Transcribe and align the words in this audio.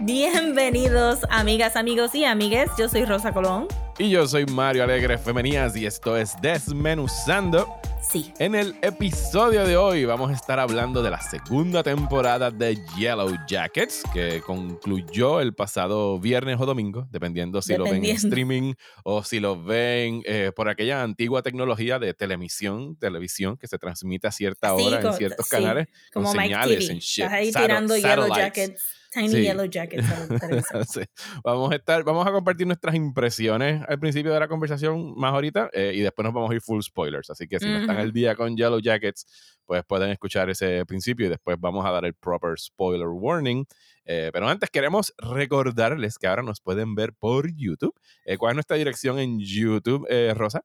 Bienvenidos, 0.00 1.20
amigas, 1.30 1.76
amigos 1.76 2.14
y 2.14 2.24
amigues. 2.24 2.70
Yo 2.78 2.88
soy 2.88 3.04
Rosa 3.04 3.32
Colón. 3.32 3.68
Y 3.98 4.10
yo 4.10 4.26
soy 4.26 4.46
Mario 4.46 4.84
Alegre 4.84 5.18
Femenías 5.18 5.76
y 5.76 5.86
esto 5.86 6.16
es 6.16 6.34
Desmenuzando. 6.40 7.77
Sí. 8.10 8.32
En 8.38 8.54
el 8.54 8.74
episodio 8.80 9.66
de 9.66 9.76
hoy 9.76 10.06
vamos 10.06 10.30
a 10.30 10.32
estar 10.32 10.58
hablando 10.58 11.02
de 11.02 11.10
la 11.10 11.20
segunda 11.20 11.82
temporada 11.82 12.50
de 12.50 12.78
Yellow 12.96 13.36
Jackets, 13.46 14.02
que 14.14 14.40
concluyó 14.40 15.42
el 15.42 15.54
pasado 15.54 16.18
viernes 16.18 16.56
o 16.58 16.64
domingo, 16.64 17.06
dependiendo 17.10 17.60
si 17.60 17.76
lo 17.76 17.84
ven 17.84 18.02
en 18.06 18.16
streaming 18.16 18.72
o 19.04 19.22
si 19.22 19.40
lo 19.40 19.62
ven 19.62 20.22
eh, 20.24 20.52
por 20.56 20.70
aquella 20.70 21.02
antigua 21.02 21.42
tecnología 21.42 21.98
de 21.98 22.14
televisión, 22.14 22.96
televisión 22.96 23.58
que 23.58 23.66
se 23.66 23.76
transmite 23.76 24.26
a 24.26 24.32
cierta 24.32 24.72
hora 24.72 25.02
en 25.02 25.12
ciertos 25.12 25.46
canales, 25.46 25.88
como 26.10 26.32
con 26.32 26.40
señales 26.40 26.88
en 26.88 27.00
shit. 27.00 27.24
Estás 27.24 27.38
ahí 27.38 27.52
tirando 27.52 27.94
Yellow 27.94 28.34
Jackets 28.34 28.97
Tiny 29.12 29.42
Yellow 29.42 29.66
Jackets. 29.66 30.06
Vamos 31.44 31.72
a 31.72 31.76
estar, 31.76 32.04
vamos 32.04 32.26
a 32.26 32.32
compartir 32.32 32.66
nuestras 32.66 32.94
impresiones 32.94 33.82
al 33.88 33.98
principio 33.98 34.32
de 34.32 34.40
la 34.40 34.48
conversación 34.48 35.14
más 35.16 35.32
ahorita 35.32 35.70
eh, 35.72 35.92
y 35.94 36.00
después 36.00 36.24
nos 36.24 36.34
vamos 36.34 36.50
a 36.50 36.54
ir 36.54 36.60
full 36.60 36.80
spoilers. 36.82 37.30
Así 37.30 37.46
que 37.46 37.58
si 37.58 37.66
no 37.66 37.78
están 37.78 37.96
al 37.96 38.12
día 38.12 38.36
con 38.36 38.56
Yellow 38.56 38.80
Jackets, 38.80 39.58
pues 39.64 39.82
pueden 39.84 40.10
escuchar 40.10 40.50
ese 40.50 40.84
principio 40.86 41.26
y 41.26 41.30
después 41.30 41.56
vamos 41.58 41.86
a 41.86 41.90
dar 41.90 42.04
el 42.04 42.14
proper 42.14 42.58
spoiler 42.58 43.08
warning. 43.08 43.64
Eh, 44.04 44.30
pero 44.32 44.48
antes 44.48 44.70
queremos 44.70 45.14
recordarles 45.18 46.18
que 46.18 46.26
ahora 46.26 46.42
nos 46.42 46.60
pueden 46.60 46.94
ver 46.94 47.12
por 47.14 47.50
YouTube. 47.54 47.94
Eh, 48.24 48.36
¿Cuál 48.36 48.52
es 48.52 48.56
nuestra 48.56 48.76
dirección 48.76 49.18
en 49.18 49.38
YouTube, 49.38 50.06
Rosa? 50.34 50.64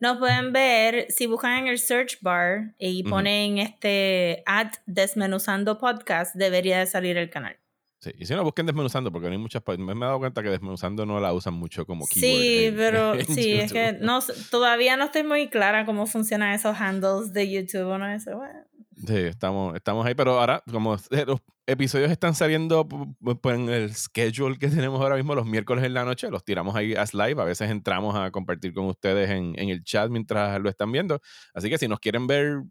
Nos 0.00 0.18
pueden 0.18 0.52
ver 0.52 1.06
si 1.08 1.26
buscan 1.26 1.58
en 1.58 1.68
el 1.68 1.78
search 1.78 2.18
bar 2.20 2.74
y 2.78 3.02
ponen 3.02 3.58
este 3.58 4.42
at 4.46 4.74
desmenuzando 4.86 5.78
podcast, 5.78 6.34
debería 6.34 6.78
de 6.78 6.86
salir 6.86 7.16
el 7.16 7.30
canal. 7.30 7.56
Sí, 8.00 8.12
y 8.16 8.26
si 8.26 8.34
no, 8.34 8.44
busquen 8.44 8.64
desmenuzando, 8.66 9.10
porque 9.10 9.26
no 9.26 9.32
hay 9.32 9.38
muchas. 9.38 9.62
Me 9.76 9.92
he 9.92 9.98
dado 9.98 10.20
cuenta 10.20 10.40
que 10.40 10.50
desmenuzando 10.50 11.04
no 11.04 11.18
la 11.18 11.32
usan 11.32 11.54
mucho 11.54 11.84
como 11.84 12.06
keyword. 12.06 12.40
Sí, 12.40 12.72
pero 12.76 13.14
sí, 13.34 13.52
es 13.54 13.72
que 13.72 13.92
no, 13.92 14.20
todavía 14.50 14.96
no 14.96 15.06
estoy 15.06 15.24
muy 15.24 15.48
clara 15.48 15.84
cómo 15.84 16.06
funcionan 16.06 16.54
esos 16.54 16.80
handles 16.80 17.32
de 17.32 17.50
YouTube. 17.50 17.98
¿no? 17.98 18.08
Eso, 18.08 18.36
bueno. 18.36 18.67
Sí, 19.06 19.16
estamos, 19.16 19.74
estamos 19.76 20.04
ahí, 20.06 20.14
pero 20.14 20.38
ahora, 20.38 20.62
como 20.70 20.96
los 21.26 21.40
episodios 21.66 22.10
están 22.10 22.34
saliendo 22.34 22.88
pues, 22.88 23.56
en 23.56 23.68
el 23.68 23.94
schedule 23.94 24.58
que 24.58 24.68
tenemos 24.68 25.00
ahora 25.00 25.16
mismo 25.16 25.34
los 25.34 25.46
miércoles 25.46 25.84
en 25.84 25.94
la 25.94 26.04
noche, 26.04 26.30
los 26.30 26.44
tiramos 26.44 26.74
ahí 26.74 26.94
as 26.94 27.14
live. 27.14 27.40
A 27.40 27.44
veces 27.44 27.70
entramos 27.70 28.16
a 28.16 28.30
compartir 28.30 28.72
con 28.72 28.86
ustedes 28.86 29.30
en, 29.30 29.54
en 29.58 29.68
el 29.68 29.84
chat 29.84 30.10
mientras 30.10 30.60
lo 30.60 30.68
están 30.68 30.90
viendo. 30.90 31.20
Así 31.54 31.68
que 31.70 31.78
si 31.78 31.86
nos 31.88 32.00
quieren 32.00 32.26
ver 32.26 32.62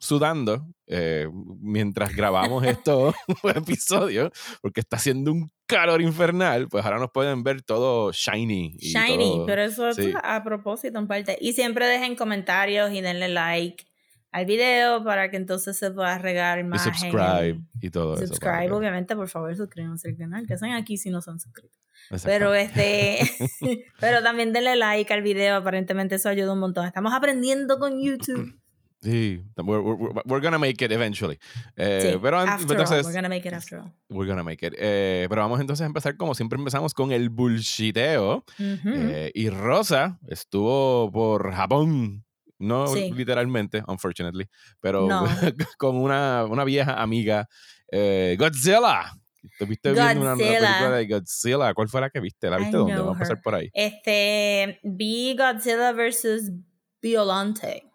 sudando 0.00 0.66
eh, 0.86 1.28
mientras 1.60 2.16
grabamos 2.16 2.64
estos 2.66 3.14
episodios, 3.54 4.30
porque 4.62 4.80
está 4.80 4.96
haciendo 4.96 5.30
un 5.30 5.52
calor 5.66 6.00
infernal, 6.00 6.68
pues 6.68 6.84
ahora 6.84 6.98
nos 6.98 7.10
pueden 7.12 7.44
ver 7.44 7.62
todo 7.62 8.10
shiny. 8.12 8.76
shiny, 8.78 9.42
pero 9.46 9.62
eso 9.62 9.88
es 9.88 9.98
a 10.20 10.42
propósito 10.42 10.98
en 10.98 11.06
parte. 11.06 11.38
Y 11.40 11.52
siempre 11.52 11.86
dejen 11.86 12.16
comentarios 12.16 12.92
y 12.92 13.00
denle 13.02 13.28
like 13.28 13.84
al 14.32 14.46
video 14.46 15.02
para 15.02 15.30
que 15.30 15.36
entonces 15.36 15.76
se 15.76 15.90
pueda 15.90 16.18
regar 16.18 16.62
más. 16.64 16.86
Y 16.86 16.90
subscribe 16.90 17.60
y 17.80 17.90
todo 17.90 18.14
eso. 18.14 18.26
Subscribe, 18.28 18.72
obviamente, 18.72 19.16
por 19.16 19.28
favor, 19.28 19.54
suscríbanse 19.56 20.08
al 20.08 20.16
canal, 20.16 20.46
que 20.46 20.54
están 20.54 20.72
aquí 20.72 20.96
si 20.96 21.10
no 21.10 21.20
son 21.20 21.40
suscritos. 21.40 21.78
Pero 22.24 22.54
este, 22.54 23.18
pero 24.00 24.22
también 24.22 24.52
denle 24.52 24.76
like 24.76 25.12
al 25.12 25.22
video, 25.22 25.56
aparentemente 25.56 26.16
eso 26.16 26.28
ayuda 26.28 26.52
un 26.52 26.60
montón. 26.60 26.86
Estamos 26.86 27.12
aprendiendo 27.12 27.78
con 27.78 28.00
YouTube. 28.00 28.54
Sí, 29.02 29.42
we're, 29.56 29.80
we're, 29.80 30.22
we're, 30.26 30.42
gonna 30.42 30.58
make 30.58 30.84
it 30.84 30.92
eventually. 30.92 31.38
Eh, 31.74 32.18
pero 32.20 32.36
after 32.36 32.72
entonces, 32.72 32.98
all, 32.98 33.04
we're 33.06 33.14
gonna 33.14 33.30
make 33.30 33.48
it 33.48 33.54
after 33.54 33.78
all. 33.78 33.90
We're 34.10 34.28
gonna 34.28 34.44
make 34.44 34.62
it. 34.62 34.74
Eh, 34.76 35.26
pero 35.30 35.40
vamos 35.40 35.58
entonces 35.58 35.84
a 35.84 35.86
empezar 35.86 36.18
como 36.18 36.34
siempre 36.34 36.58
empezamos 36.58 36.92
con 36.92 37.10
el 37.10 37.30
bullshiteo. 37.30 38.44
eh, 38.58 39.32
y 39.34 39.48
Rosa 39.48 40.18
estuvo 40.28 41.10
por 41.10 41.50
Japón 41.54 42.26
no 42.60 42.94
literalmente, 42.94 43.82
unfortunately, 43.88 44.46
pero 44.80 45.08
con 45.78 45.96
una, 45.96 46.44
una, 46.44 46.64
vieja 46.64 47.00
amiga, 47.02 47.48
eh, 47.90 48.36
Godzilla. 48.38 49.12
¿Te 49.58 49.64
viste 49.64 49.92
viendo 49.92 50.20
una, 50.20 50.36
película 50.36 50.90
de 50.90 51.06
Godzilla? 51.06 51.72
¿Cuál 51.72 51.88
fue 51.88 52.02
la 52.02 52.10
que 52.10 52.20
viste? 52.20 52.50
¿La 52.50 52.58
viste 52.58 52.76
dónde? 52.76 52.96
Vamos 52.96 53.16
a 53.16 53.18
pasar 53.18 53.40
por 53.42 53.54
ahí. 53.54 53.70
Este, 53.72 54.78
vi 54.82 55.34
Godzilla 55.36 55.92
vs. 55.92 56.52
Violante. 57.00 57.90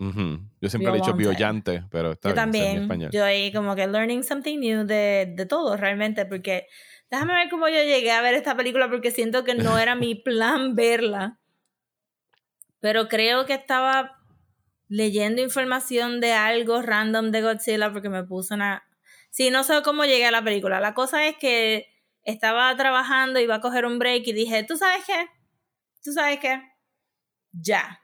Yo 0.00 0.68
siempre 0.70 0.90
he 0.90 0.94
dicho 0.94 1.12
Violante, 1.12 1.84
pero 1.90 2.12
está 2.12 2.30
Yo 2.30 2.34
también. 2.34 2.76
En 2.76 2.82
español. 2.82 3.10
Yo 3.12 3.24
ahí 3.24 3.52
como 3.52 3.76
que 3.76 3.86
learning 3.86 4.24
something 4.24 4.58
new 4.58 4.86
de, 4.86 5.32
de 5.36 5.46
todo, 5.46 5.76
realmente, 5.76 6.24
porque 6.24 6.66
déjame 7.10 7.34
ver 7.34 7.50
cómo 7.50 7.68
yo 7.68 7.82
llegué 7.82 8.10
a 8.10 8.22
ver 8.22 8.34
esta 8.34 8.56
película, 8.56 8.88
porque 8.88 9.10
siento 9.10 9.44
que 9.44 9.54
no 9.54 9.78
era 9.78 9.94
mi 9.94 10.14
plan 10.14 10.74
verla. 10.74 11.39
Pero 12.80 13.08
creo 13.08 13.46
que 13.46 13.54
estaba 13.54 14.18
leyendo 14.88 15.40
información 15.40 16.20
de 16.20 16.32
algo 16.32 16.82
random 16.82 17.30
de 17.30 17.42
Godzilla 17.42 17.92
porque 17.92 18.08
me 18.08 18.24
puso 18.24 18.54
una... 18.54 18.82
Sí, 19.30 19.50
no 19.50 19.62
sé 19.62 19.82
cómo 19.82 20.04
llegué 20.04 20.26
a 20.26 20.32
la 20.32 20.42
película. 20.42 20.80
La 20.80 20.94
cosa 20.94 21.26
es 21.28 21.36
que 21.36 21.86
estaba 22.24 22.74
trabajando, 22.76 23.38
iba 23.38 23.56
a 23.56 23.60
coger 23.60 23.86
un 23.86 23.98
break 23.98 24.26
y 24.26 24.32
dije, 24.32 24.64
¿tú 24.64 24.76
sabes 24.76 25.04
qué? 25.06 25.26
¿Tú 26.02 26.12
sabes 26.12 26.40
qué? 26.40 26.60
Ya. 27.52 28.00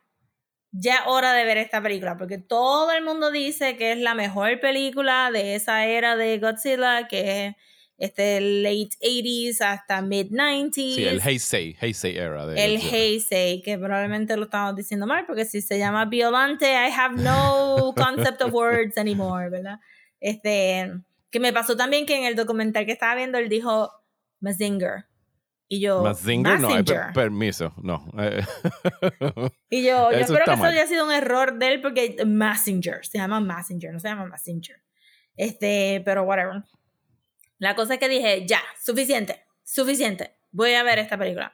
Ya 0.70 1.04
hora 1.06 1.32
de 1.32 1.44
ver 1.44 1.56
esta 1.56 1.82
película 1.82 2.16
porque 2.16 2.38
todo 2.38 2.93
el 2.93 3.03
mundo 3.03 3.31
dice 3.31 3.76
que 3.76 3.93
es 3.93 3.98
la 3.98 4.14
mejor 4.14 4.60
película 4.60 5.31
de 5.32 5.54
esa 5.54 5.87
era 5.87 6.16
de 6.16 6.38
Godzilla, 6.38 7.08
que 7.08 7.47
es 7.47 7.56
este 7.98 8.40
late 8.40 8.90
80s 9.00 9.60
hasta 9.62 10.02
mid 10.02 10.30
90s. 10.30 10.94
Sí, 10.94 11.04
el 11.04 11.20
Heisei, 11.20 11.76
Heisei 11.80 12.16
era. 12.16 12.46
De 12.46 12.62
el 12.62 12.76
Heisei, 12.76 13.62
que 13.62 13.78
probablemente 13.78 14.36
lo 14.36 14.44
estamos 14.44 14.76
diciendo 14.76 15.06
mal, 15.06 15.24
porque 15.26 15.44
si 15.44 15.62
se 15.62 15.78
llama 15.78 16.04
Violante, 16.04 16.66
I 16.66 16.90
have 16.94 17.16
no 17.16 17.94
concept 17.96 18.42
of 18.42 18.52
words 18.52 18.98
anymore, 18.98 19.48
¿verdad? 19.48 19.78
Este, 20.20 20.92
que 21.30 21.40
me 21.40 21.52
pasó 21.52 21.76
también 21.76 22.06
que 22.06 22.16
en 22.18 22.24
el 22.24 22.36
documental 22.36 22.84
que 22.84 22.92
estaba 22.92 23.14
viendo, 23.14 23.38
él 23.38 23.48
dijo 23.48 23.90
Mazinger. 24.40 25.06
Y 25.68 25.80
yo, 25.80 26.02
Mazinger, 26.02 26.60
no, 26.60 26.68
hay 26.68 26.84
permiso, 27.12 27.74
no. 27.82 28.06
y 29.68 29.82
yo, 29.82 30.12
yo 30.12 30.18
espero 30.18 30.44
que 30.44 30.52
eso 30.52 30.64
haya 30.64 30.86
sido 30.86 31.04
un 31.04 31.12
error 31.12 31.58
de 31.58 31.72
él, 31.72 31.80
porque 31.80 32.24
Messenger, 32.24 33.04
se 33.04 33.18
llama 33.18 33.40
Messenger, 33.40 33.92
no 33.92 33.98
se 33.98 34.08
llama 34.08 34.26
Messenger. 34.26 34.76
Este, 35.34 36.02
pero 36.04 36.22
whatever. 36.22 36.62
La 37.59 37.75
cosa 37.75 37.94
es 37.94 38.00
que 38.00 38.09
dije, 38.09 38.47
ya, 38.47 38.62
suficiente, 38.83 39.44
suficiente, 39.65 40.37
voy 40.50 40.75
a 40.75 40.83
ver 40.83 40.99
esta 40.99 41.17
película. 41.17 41.53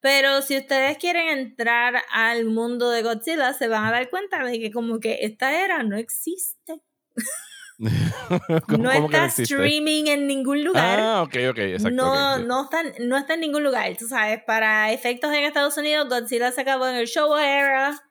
Pero 0.00 0.40
si 0.42 0.56
ustedes 0.56 0.96
quieren 0.96 1.28
entrar 1.28 2.02
al 2.12 2.46
mundo 2.46 2.90
de 2.90 3.02
Godzilla, 3.02 3.52
se 3.52 3.68
van 3.68 3.84
a 3.84 3.90
dar 3.90 4.08
cuenta 4.08 4.42
de 4.44 4.58
que 4.58 4.70
como 4.70 4.98
que 4.98 5.18
esta 5.22 5.62
era 5.62 5.82
no 5.82 5.96
existe. 5.96 6.80
no 8.68 8.90
está 8.90 9.26
streaming 9.26 10.06
en 10.06 10.26
ningún 10.26 10.64
lugar. 10.64 10.98
Ah, 11.00 11.22
ok, 11.22 11.34
ok, 11.50 11.58
exacto. 11.58 11.96
No, 11.96 12.38
no, 12.38 12.64
está, 12.64 12.82
no 13.00 13.18
está 13.18 13.34
en 13.34 13.40
ningún 13.40 13.62
lugar. 13.62 13.94
Tú 13.98 14.06
sabes, 14.06 14.42
para 14.44 14.92
efectos 14.92 15.32
en 15.32 15.44
Estados 15.44 15.76
Unidos, 15.76 16.08
Godzilla 16.08 16.50
se 16.52 16.62
acabó 16.62 16.86
en 16.88 16.96
el 16.96 17.06
Show 17.06 17.36
Era 17.36 18.02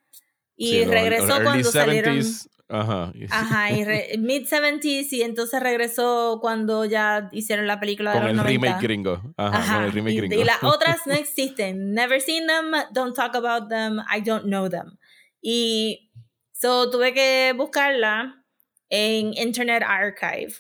y 0.55 0.85
regresó 0.85 1.41
cuando 1.41 1.71
salieron. 1.71 2.21
Ajá. 2.69 3.11
Ajá, 3.31 3.71
y 3.71 3.83
mid-70s 4.17 5.11
y 5.11 5.21
entonces 5.23 5.61
regresó 5.61 6.37
cuando 6.39 6.85
ya 6.85 7.29
hicieron 7.31 7.65
la 7.65 7.79
película 7.79 8.13
de 8.13 8.19
con 8.19 8.37
los 8.37 8.45
el 8.45 8.51
remake 8.51 8.81
gringo. 8.81 9.21
Ajá, 9.37 9.75
con 9.75 9.85
el 9.85 9.91
remake 9.91 10.13
y, 10.13 10.17
gringo. 10.17 10.35
Y 10.35 10.43
las 10.43 10.63
otras 10.63 11.07
no 11.07 11.13
existen. 11.13 11.93
Never 11.93 12.21
seen 12.21 12.45
them, 12.47 12.71
don't 12.93 13.15
talk 13.15 13.35
about 13.35 13.69
them, 13.69 13.99
I 13.99 14.21
don't 14.21 14.45
know 14.45 14.69
them. 14.69 14.97
Y 15.41 16.11
so 16.51 16.91
tuve 16.91 17.13
que 17.13 17.53
buscarla 17.57 18.45
en 18.89 19.33
Internet 19.33 19.83
Archive. 19.85 20.53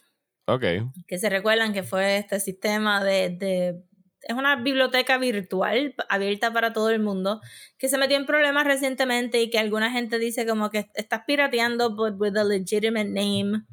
Ok. 0.47 0.63
Que 1.07 1.19
se 1.19 1.29
recuerdan 1.29 1.73
que 1.73 1.83
fue 1.83 2.17
este 2.17 2.39
sistema 2.39 3.03
de, 3.03 3.29
de 3.29 3.83
es 4.21 4.35
una 4.35 4.55
biblioteca 4.57 5.17
virtual 5.17 5.95
abierta 6.09 6.51
para 6.51 6.73
todo 6.73 6.89
el 6.89 6.99
mundo 6.99 7.41
que 7.77 7.89
se 7.89 7.97
metió 7.97 8.17
en 8.17 8.25
problemas 8.25 8.65
recientemente 8.65 9.41
y 9.41 9.49
que 9.49 9.59
alguna 9.59 9.91
gente 9.91 10.19
dice 10.19 10.45
como 10.45 10.69
que 10.69 10.89
estás 10.95 11.21
pirateando 11.25 11.95
but 11.95 12.19
with 12.19 12.35
a 12.37 12.43
legitimate 12.43 13.09
name 13.09 13.63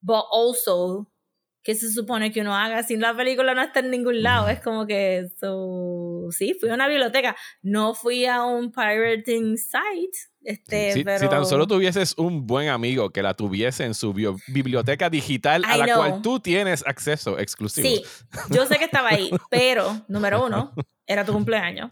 but 0.00 0.24
also 0.30 1.08
que 1.64 1.74
se 1.74 1.90
supone 1.90 2.30
que 2.30 2.42
uno 2.42 2.54
haga 2.54 2.82
si 2.82 2.96
la 2.96 3.16
película 3.16 3.54
no 3.54 3.62
está 3.62 3.80
en 3.80 3.90
ningún 3.90 4.22
lado 4.22 4.48
es 4.48 4.60
como 4.60 4.86
que 4.86 5.28
so, 5.40 6.28
sí 6.30 6.54
fui 6.60 6.68
a 6.68 6.74
una 6.74 6.86
biblioteca. 6.86 7.34
No 7.62 7.94
fui 7.94 8.26
a 8.26 8.44
un 8.44 8.70
pirating 8.70 9.56
site 9.56 10.18
este, 10.44 10.92
si, 10.92 11.04
pero... 11.04 11.28
tan 11.28 11.46
solo 11.46 11.66
tuvieses 11.66 12.14
un 12.18 12.46
buen 12.46 12.68
amigo 12.68 13.10
que 13.10 13.22
la 13.22 13.34
tuviese 13.34 13.84
en 13.84 13.94
su 13.94 14.12
biblioteca 14.12 15.08
digital 15.08 15.64
a 15.64 15.76
la 15.76 15.96
cual 15.96 16.22
tú 16.22 16.38
tienes 16.40 16.86
acceso 16.86 17.38
exclusivo. 17.38 17.88
Sí, 17.88 18.04
yo 18.50 18.66
sé 18.66 18.78
que 18.78 18.84
estaba 18.84 19.08
ahí, 19.08 19.30
pero, 19.50 20.02
número 20.08 20.44
uno, 20.44 20.72
era 21.06 21.24
tu 21.24 21.32
cumpleaños. 21.32 21.90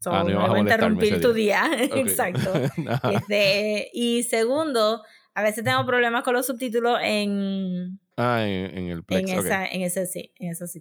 So, 0.00 0.12
ah, 0.12 0.22
no, 0.22 0.46
voy 0.46 0.58
a 0.58 0.60
interrumpir 0.60 1.20
tu 1.20 1.32
día. 1.32 1.70
Exacto. 1.78 2.52
Este, 3.12 3.90
y 3.92 4.22
segundo, 4.24 5.02
A 5.34 5.42
veces 5.42 5.64
tengo 5.64 5.84
problemas 5.84 6.22
con 6.22 6.34
los 6.34 6.46
subtítulos 6.46 6.98
en... 7.02 7.98
Ah, 8.18 8.46
en, 8.46 8.88
el 8.88 9.04
Plex, 9.04 9.30
en, 9.30 9.38
esa, 9.38 9.66
en 9.66 9.82
ese 9.82 10.06
sí, 10.06 10.32
en 10.38 10.50
eso 10.50 10.66
sí 10.66 10.78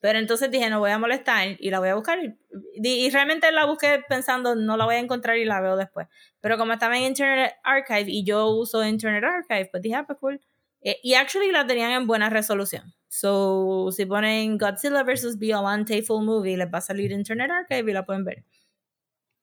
Pero 0.00 0.18
entonces 0.18 0.50
dije, 0.50 0.68
no 0.68 0.80
voy 0.80 0.90
a 0.90 0.98
molestar 0.98 1.56
y 1.60 1.70
la 1.70 1.78
voy 1.78 1.90
a 1.90 1.94
buscar. 1.94 2.18
Y, 2.24 2.36
y, 2.82 3.08
realmente 3.10 3.52
la 3.52 3.66
busqué 3.66 4.02
pensando, 4.08 4.56
no 4.56 4.76
la 4.76 4.84
voy 4.84 4.96
a 4.96 4.98
encontrar 4.98 5.36
y 5.36 5.44
la 5.44 5.60
veo 5.60 5.76
después. 5.76 6.08
Pero 6.40 6.58
como 6.58 6.72
estaba 6.72 6.98
en 6.98 7.04
Internet 7.04 7.54
Archive 7.62 8.06
y 8.08 8.24
yo 8.24 8.48
uso 8.48 8.84
Internet 8.84 9.22
Archive, 9.22 9.68
pues 9.70 9.80
dije, 9.80 9.94
ah, 9.94 10.04
pues 10.04 10.18
cool. 10.18 10.40
Eh, 10.82 10.98
y 11.04 11.14
actually 11.14 11.52
la 11.52 11.66
tenían 11.66 11.92
en 11.92 12.08
buena 12.08 12.30
resolución. 12.30 12.94
So, 13.08 13.90
si 13.92 14.06
ponen 14.06 14.58
Godzilla 14.58 15.04
vs. 15.04 15.38
Violante 15.38 16.02
Full 16.02 16.24
Movie, 16.24 16.56
les 16.56 16.66
va 16.66 16.78
a 16.78 16.80
salir 16.80 17.12
Internet 17.12 17.50
Archive 17.52 17.90
y 17.90 17.94
la 17.94 18.04
pueden 18.04 18.24
ver. 18.24 18.44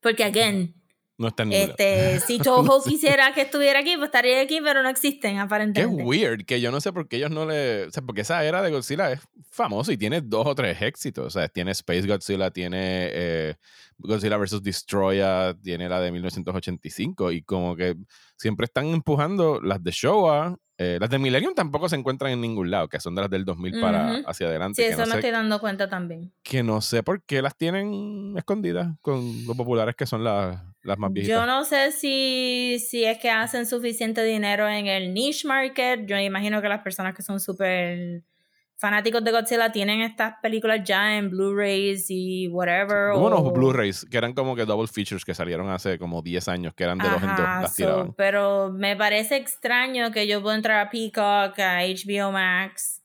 Porque, 0.02 0.26
again, 0.26 0.74
no 1.18 1.30
está 1.30 1.44
en 1.44 1.54
este, 1.54 2.20
Si 2.20 2.38
Toho 2.44 2.84
quisiera 2.84 3.34
que 3.34 3.42
estuviera 3.42 3.80
aquí, 3.80 3.96
pues 3.96 4.08
estaría 4.08 4.42
aquí, 4.42 4.60
pero 4.64 4.84
no 4.84 4.90
existen, 4.90 5.40
aparentemente. 5.40 5.98
Qué 5.98 6.04
weird, 6.04 6.46
que 6.46 6.62
yo 6.62 6.72
no 6.72 6.80
sé 6.80 6.94
por 6.94 7.08
qué 7.08 7.18
ellos 7.18 7.32
no 7.32 7.46
le. 7.46 7.86
O 7.86 7.92
sea, 7.92 8.04
porque 8.04 8.22
esa 8.22 8.44
era 8.46 8.62
de 8.62 8.72
Godzilla 8.72 9.12
es 9.12 9.22
famosa 9.50 9.92
y 9.92 9.98
tiene 9.98 10.22
dos 10.22 10.46
o 10.46 10.54
tres 10.54 10.82
éxitos. 10.82 11.26
O 11.26 11.30
sea, 11.30 11.48
tiene 11.48 11.72
Space 11.72 12.08
Godzilla, 12.08 12.52
tiene 12.52 13.10
eh, 13.12 13.56
Godzilla 13.98 14.38
vs. 14.38 14.62
Destroyer, 14.62 15.56
tiene 15.62 15.90
la 15.90 16.00
de 16.00 16.12
1985 16.12 17.32
y 17.32 17.42
como 17.44 17.76
que 17.76 17.96
siempre 18.38 18.66
están 18.66 18.88
empujando 18.88 19.60
las 19.62 19.84
de 19.84 19.92
Showa 19.92 20.58
eh, 20.80 20.98
las 21.00 21.10
de 21.10 21.18
Millennium 21.18 21.56
tampoco 21.56 21.90
se 21.90 21.96
encuentran 21.96 22.32
en 22.32 22.42
ningún 22.42 22.70
lado, 22.70 22.88
que 22.88 23.00
son 23.00 23.16
de 23.16 23.22
las 23.22 23.32
del 23.32 23.46
2000 23.46 23.82
para 23.82 24.18
hacia 24.28 24.46
adelante. 24.46 24.84
Sí, 24.84 24.88
eso 24.88 25.08
me 25.08 25.16
estoy 25.16 25.32
dando 25.32 25.60
cuenta 25.60 25.90
también. 25.90 26.32
Que 26.44 26.62
no 26.62 26.82
sé 26.82 27.02
por 27.02 27.24
qué 27.24 27.42
las 27.42 27.58
tienen 27.58 28.36
escondidas 28.38 28.96
con 29.02 29.44
lo 29.48 29.56
populares 29.56 29.96
que 29.96 30.06
son 30.06 30.24
las, 30.24 30.62
las 30.84 31.00
más 31.00 31.12
viejitas. 31.12 31.40
Yo 31.40 31.48
no 31.48 31.66
sé 31.66 31.92
si, 31.92 32.78
si 32.78 33.06
es 33.06 33.18
que 33.18 33.32
hacen 33.32 33.66
suficiente 33.66 34.24
dinero 34.24 34.70
en 34.70 34.86
el 34.86 35.16
niche 35.16 35.48
market. 35.48 36.06
Yo 36.06 36.20
imagino 36.20 36.62
que 36.62 36.70
las 36.70 36.84
personas 36.84 37.16
que 37.16 37.24
son 37.24 37.40
súper 37.40 38.22
fanáticos 38.78 39.24
de 39.24 39.32
Godzilla 39.32 39.72
tienen 39.72 40.02
estas 40.02 40.36
películas 40.42 40.82
ya 40.84 41.18
en 41.18 41.30
Blu-rays 41.30 42.06
y 42.10 42.48
whatever. 42.48 43.12
Hubo 43.16 43.28
unos 43.28 43.54
Blu-rays 43.54 44.06
que 44.10 44.18
eran 44.18 44.34
como 44.34 44.56
que 44.56 44.66
double 44.66 44.88
features 44.88 45.26
que 45.26 45.34
salieron 45.34 45.70
hace 45.70 45.98
como 45.98 46.22
10 46.22 46.48
años, 46.48 46.74
que 46.76 46.84
eran 46.84 47.00
de 47.00 47.10
dos, 47.10 47.22
las 47.22 47.76
tiraban. 47.76 48.14
pero 48.14 48.72
me 48.72 48.96
parece 48.96 49.36
extraño 49.36 50.12
que 50.12 50.28
yo 50.28 50.42
pueda 50.42 50.56
entrar 50.56 50.86
a 50.86 50.90
Peacock, 50.90 51.60
a 51.60 51.82
HBO 51.82 52.32
Max. 52.32 53.04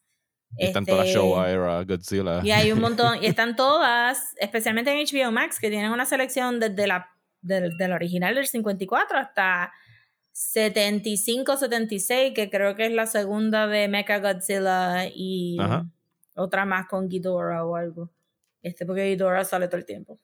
Y 0.59 0.67
están 0.67 0.85
todas 0.85 1.07
las 1.07 1.15
Showa 1.15 1.51
era 1.51 1.83
Godzilla. 1.85 2.41
Y 2.45 2.51
hay 2.51 2.73
un 2.73 2.81
montón, 2.81 3.23
y 3.23 3.27
están 3.27 3.57
todas, 3.57 4.35
especialmente 4.39 4.91
en 4.91 5.07
HBO 5.07 5.33
Max, 5.33 5.59
que 5.59 5.71
tienen 5.71 5.91
una 5.91 6.05
selección 6.05 6.61
desde 6.61 6.87
la, 6.87 7.09
del 7.41 7.93
original 7.93 8.35
del 8.35 8.47
54 8.47 9.19
hasta 9.19 9.73
75, 10.50 11.56
76, 11.56 12.33
que 12.35 12.50
creo 12.50 12.75
que 12.75 12.87
es 12.87 12.93
la 12.93 13.06
segunda 13.06 13.67
de 13.67 13.89
Mecha 13.89 14.19
Godzilla 14.19 15.06
y 15.06 15.56
otra 16.35 16.65
más 16.65 16.89
con 16.89 17.09
Ghidorah 17.09 17.65
o 17.65 17.77
algo. 17.77 18.11
Este, 18.61 18.85
porque 18.85 19.09
Ghidorah 19.09 19.44
sale 19.44 19.69
todo 19.69 19.79
el 19.79 19.87
tiempo. 19.87 20.21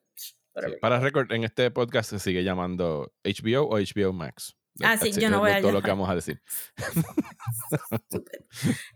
para 0.81 1.00
record, 1.00 1.32
en 1.32 1.44
este 1.44 1.70
podcast 1.70 2.11
se 2.11 2.19
sigue 2.19 2.43
llamando 2.43 3.12
HBO 3.25 3.69
o 3.69 3.79
HBO 3.79 4.12
Max. 4.12 4.56
Ah, 4.82 4.97
sí, 4.97 5.12
yo 5.12 5.31
no 5.31 5.41
voy 5.41 5.50
a 5.50 5.61
todo 5.61 5.73
lo 5.73 5.82
que 5.82 5.91
vamos 5.91 6.09
a 6.09 6.15
decir. 6.15 6.41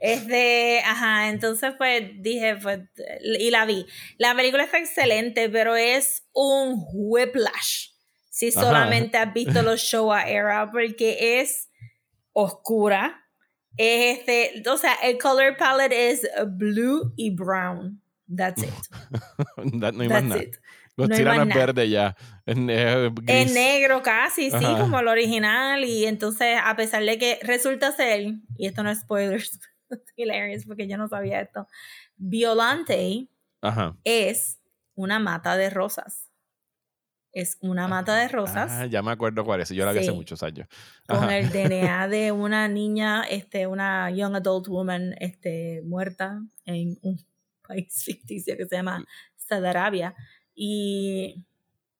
este, 0.01 0.81
ajá, 0.85 1.29
entonces 1.31 1.75
pues 1.79 2.11
dije, 2.21 2.57
pues, 2.57 2.81
y 3.39 3.51
la 3.51 3.65
vi. 3.65 3.87
La 4.19 4.35
película 4.35 4.65
está 4.65 4.79
excelente, 4.79 5.49
pero 5.49 5.75
es 5.77 6.25
un 6.33 6.85
whiplash 6.93 7.92
si 8.33 8.51
solamente 8.51 9.19
has 9.19 9.33
visto 9.35 9.63
los 9.63 9.79
Showa 9.79 10.23
Era, 10.23 10.71
porque 10.71 11.41
es 11.41 11.69
oscura. 12.33 13.29
Es 13.77 14.21
este, 14.21 14.63
o 14.71 14.79
sea, 14.79 14.95
el 15.03 15.19
color 15.19 15.59
palette 15.59 15.93
es 15.93 16.27
blue 16.47 17.13
y 17.17 17.29
brown. 17.29 18.01
That's 18.35 18.63
it. 18.63 18.71
no 19.75 19.87
hay 19.87 20.09
más 20.09 20.25
nada. 20.25 20.43
Los 20.97 21.11
no 21.11 21.47
verde 21.55 21.91
ya. 21.91 22.17
Es, 22.47 22.57
negro 22.57 24.03
casi, 24.03 24.51
sí, 24.51 24.65
como 24.79 24.99
el 25.01 25.09
original. 25.09 25.85
Y 25.85 26.07
entonces, 26.07 26.59
a 26.63 26.75
pesar 26.75 27.05
de 27.05 27.19
que 27.19 27.39
resulta 27.43 27.93
ser, 27.93 28.33
y 28.57 28.67
esto 28.67 28.83
no 28.83 28.91
es 28.91 29.01
spoilers, 29.01 29.61
hilarious 30.17 30.65
porque 30.65 30.89
yo 30.89 30.97
no 30.97 31.07
sabía 31.07 31.43
esto, 31.43 31.67
Violante 32.17 33.29
es 34.05 34.59
una 34.95 35.19
mata 35.19 35.59
de 35.59 35.69
rosas 35.69 36.32
es 37.33 37.59
una 37.61 37.89
mata 37.89 38.15
de 38.17 38.29
rosas. 38.29 38.71
Ah, 38.71 38.87
ya 38.87 39.03
me 39.03 39.11
acuerdo 39.11 39.45
cuál 39.45 39.61
es, 39.61 39.71
yo 39.71 39.85
la 39.85 39.93
vi 39.93 40.01
hace 40.01 40.13
muchos 40.13 40.43
años. 40.43 40.69
Con 41.07 41.31
el 41.31 41.51
DNA 41.51 42.09
de 42.09 42.33
una 42.33 42.69
niña, 42.69 43.25
este, 43.25 43.67
una 43.67 44.11
young 44.11 44.37
adult 44.37 44.69
woman 44.69 45.15
este, 45.19 45.83
muerta 45.85 46.43
en 46.67 46.99
un 47.03 47.19
país 47.67 48.03
ficticio 48.05 48.57
que 48.57 48.67
se 48.67 48.77
llama 48.77 49.05
Sadarabia. 49.37 50.15
Y... 50.55 51.45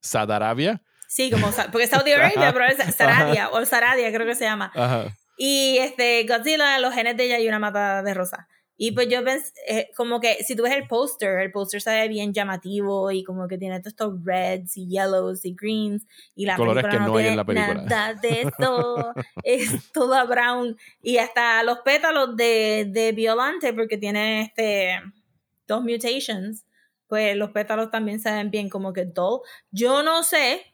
¿Sadarabia? 0.01 0.83
Sí, 1.09 1.31
como, 1.31 1.51
porque 1.71 1.87
Saudi 1.87 2.13
Arabia, 2.13 2.53
pero 2.53 2.67
es 2.67 2.95
Saradia, 2.95 3.51
o 3.51 3.65
Saradia 3.65 4.13
creo 4.13 4.27
que 4.27 4.35
se 4.35 4.45
llama. 4.45 4.73
Y 5.37 5.79
este, 5.79 6.25
Godzilla, 6.25 6.79
los 6.79 6.95
genes 6.95 7.17
de 7.17 7.25
ella 7.25 7.39
y 7.39 7.49
una 7.49 7.59
mata 7.59 8.03
de 8.03 8.15
rosas. 8.15 8.47
Y 8.77 8.93
pues 8.93 9.09
yo 9.09 9.23
pensé, 9.23 9.53
eh, 9.69 9.91
como 9.97 10.21
que 10.21 10.43
si 10.43 10.57
tú 10.57 10.63
ves 10.63 10.73
el 10.73 10.89
póster, 10.89 11.41
el 11.41 11.53
póster 11.53 11.81
se 11.81 11.91
ve 11.91 12.09
bien 12.09 12.33
llamativo 12.33 13.11
y 13.11 13.23
como 13.23 13.47
que 13.47 13.59
tiene 13.59 13.79
todos 13.81 13.93
estos 13.93 14.25
reds 14.25 14.77
y 14.77 14.89
yellows 14.89 15.45
y 15.45 15.55
greens 15.55 16.07
y 16.35 16.47
la 16.47 16.57
Colores 16.57 16.85
que 16.87 16.99
no, 16.99 17.17
hay 17.17 17.29
en 17.29 17.37
la 17.37 17.45
película. 17.45 17.83
Nada 17.83 18.15
de 18.15 18.43
eso, 18.43 19.13
es 19.45 19.93
toda 19.93 20.25
brown 20.25 20.77
y 21.03 21.19
hasta 21.19 21.63
los 21.63 21.79
pétalos 21.81 22.37
de, 22.37 22.87
de 22.91 23.13
Violante 23.13 23.73
porque 23.73 23.99
tiene 23.99 24.43
este 24.43 25.01
dos 25.67 25.83
mutations, 25.83 26.65
pues 27.07 27.37
los 27.37 27.51
pétalos 27.51 27.91
también 27.91 28.21
se 28.21 28.33
ven 28.33 28.51
bien 28.51 28.69
como 28.69 28.93
que 28.93 29.05
dull. 29.05 29.41
Yo 29.71 30.03
no 30.03 30.23
sé 30.23 30.67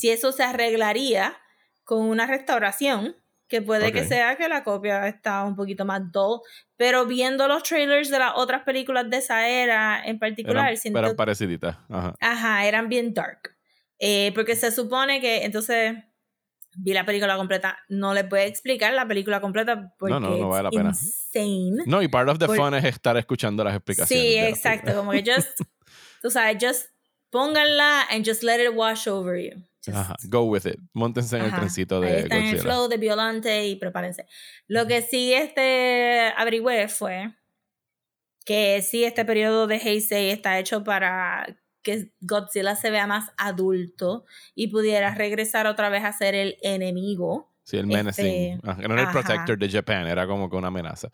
si 0.00 0.10
eso 0.10 0.32
se 0.32 0.42
arreglaría 0.42 1.36
con 1.84 2.00
una 2.00 2.26
restauración 2.26 3.16
que 3.50 3.60
puede 3.60 3.92
que 3.92 4.06
sea 4.06 4.36
que 4.36 4.48
la 4.48 4.62
copia 4.62 5.08
está 5.08 5.44
un 5.44 5.56
poquito 5.56 5.84
más 5.84 6.00
dull, 6.12 6.40
pero 6.76 7.04
viendo 7.04 7.48
los 7.48 7.64
trailers 7.64 8.08
de 8.08 8.20
las 8.20 8.32
otras 8.36 8.62
películas 8.62 9.10
de 9.10 9.16
esa 9.16 9.48
era 9.48 10.02
en 10.04 10.20
particular, 10.20 10.66
eran, 10.66 10.76
siento, 10.76 11.00
eran 11.00 11.16
pareciditas, 11.16 11.76
ajá. 11.90 12.14
Ajá, 12.20 12.64
eran 12.66 12.88
bien 12.88 13.12
dark. 13.12 13.56
Eh, 13.98 14.30
porque 14.36 14.54
se 14.54 14.70
supone 14.70 15.20
que, 15.20 15.44
entonces, 15.44 15.96
vi 16.76 16.92
la 16.92 17.04
película 17.04 17.36
completa, 17.36 17.76
no 17.88 18.14
les 18.14 18.28
voy 18.28 18.40
a 18.40 18.44
explicar 18.44 18.94
la 18.94 19.06
película 19.06 19.40
completa 19.40 19.94
porque 19.98 20.14
no, 20.14 20.20
no, 20.20 20.36
no 20.36 20.48
vale 20.48 20.62
la 20.62 20.70
pena. 20.70 20.90
Insane. 20.90 21.82
No, 21.86 22.00
y 22.02 22.06
part 22.08 22.28
of 22.28 22.38
the 22.38 22.46
fun 22.46 22.74
es 22.74 22.84
estar 22.84 23.16
escuchando 23.16 23.64
las 23.64 23.74
explicaciones. 23.74 24.24
Sí, 24.24 24.38
exacto, 24.38 24.94
como 24.94 25.10
que 25.10 25.24
just, 25.26 25.60
tú 26.22 26.30
sabes, 26.30 26.56
just 26.64 26.86
pónganla 27.30 28.06
and 28.10 28.24
just 28.24 28.42
let 28.42 28.60
it 28.60 28.74
wash 28.74 29.06
over 29.06 29.36
you. 29.36 29.62
Ajá, 29.92 30.16
go 30.28 30.44
with 30.44 30.66
it. 30.66 30.78
Móntense 30.92 31.38
en 31.38 31.44
el 31.44 31.54
trencito 31.54 32.00
de 32.00 32.08
Ahí 32.08 32.22
está 32.22 32.36
en 32.36 32.46
el 32.46 32.58
flow 32.58 32.88
de 32.88 32.98
Violante 32.98 33.66
y 33.66 33.76
prepárense. 33.76 34.26
Lo 34.66 34.86
que 34.86 35.02
sí 35.02 35.32
este 35.32 36.32
averigüé 36.36 36.88
fue 36.88 37.34
que 38.44 38.82
sí 38.82 39.04
este 39.04 39.24
periodo 39.24 39.66
de 39.66 39.76
Heisei 39.76 40.30
está 40.30 40.58
hecho 40.58 40.84
para 40.84 41.56
que 41.82 42.12
Godzilla 42.20 42.76
se 42.76 42.90
vea 42.90 43.06
más 43.06 43.32
adulto 43.38 44.26
y 44.54 44.68
pudiera 44.68 45.14
regresar 45.14 45.66
otra 45.66 45.88
vez 45.88 46.04
a 46.04 46.12
ser 46.12 46.34
el 46.34 46.58
enemigo. 46.60 47.50
Sí, 47.62 47.78
el 47.78 47.86
menacing. 47.86 48.60
Este, 48.66 48.88
no 48.88 48.94
era 48.94 49.02
el 49.02 49.10
protector 49.10 49.58
de 49.58 49.70
Japan, 49.70 50.06
era 50.06 50.26
como 50.26 50.50
que 50.50 50.56
una 50.56 50.68
amenaza. 50.68 51.10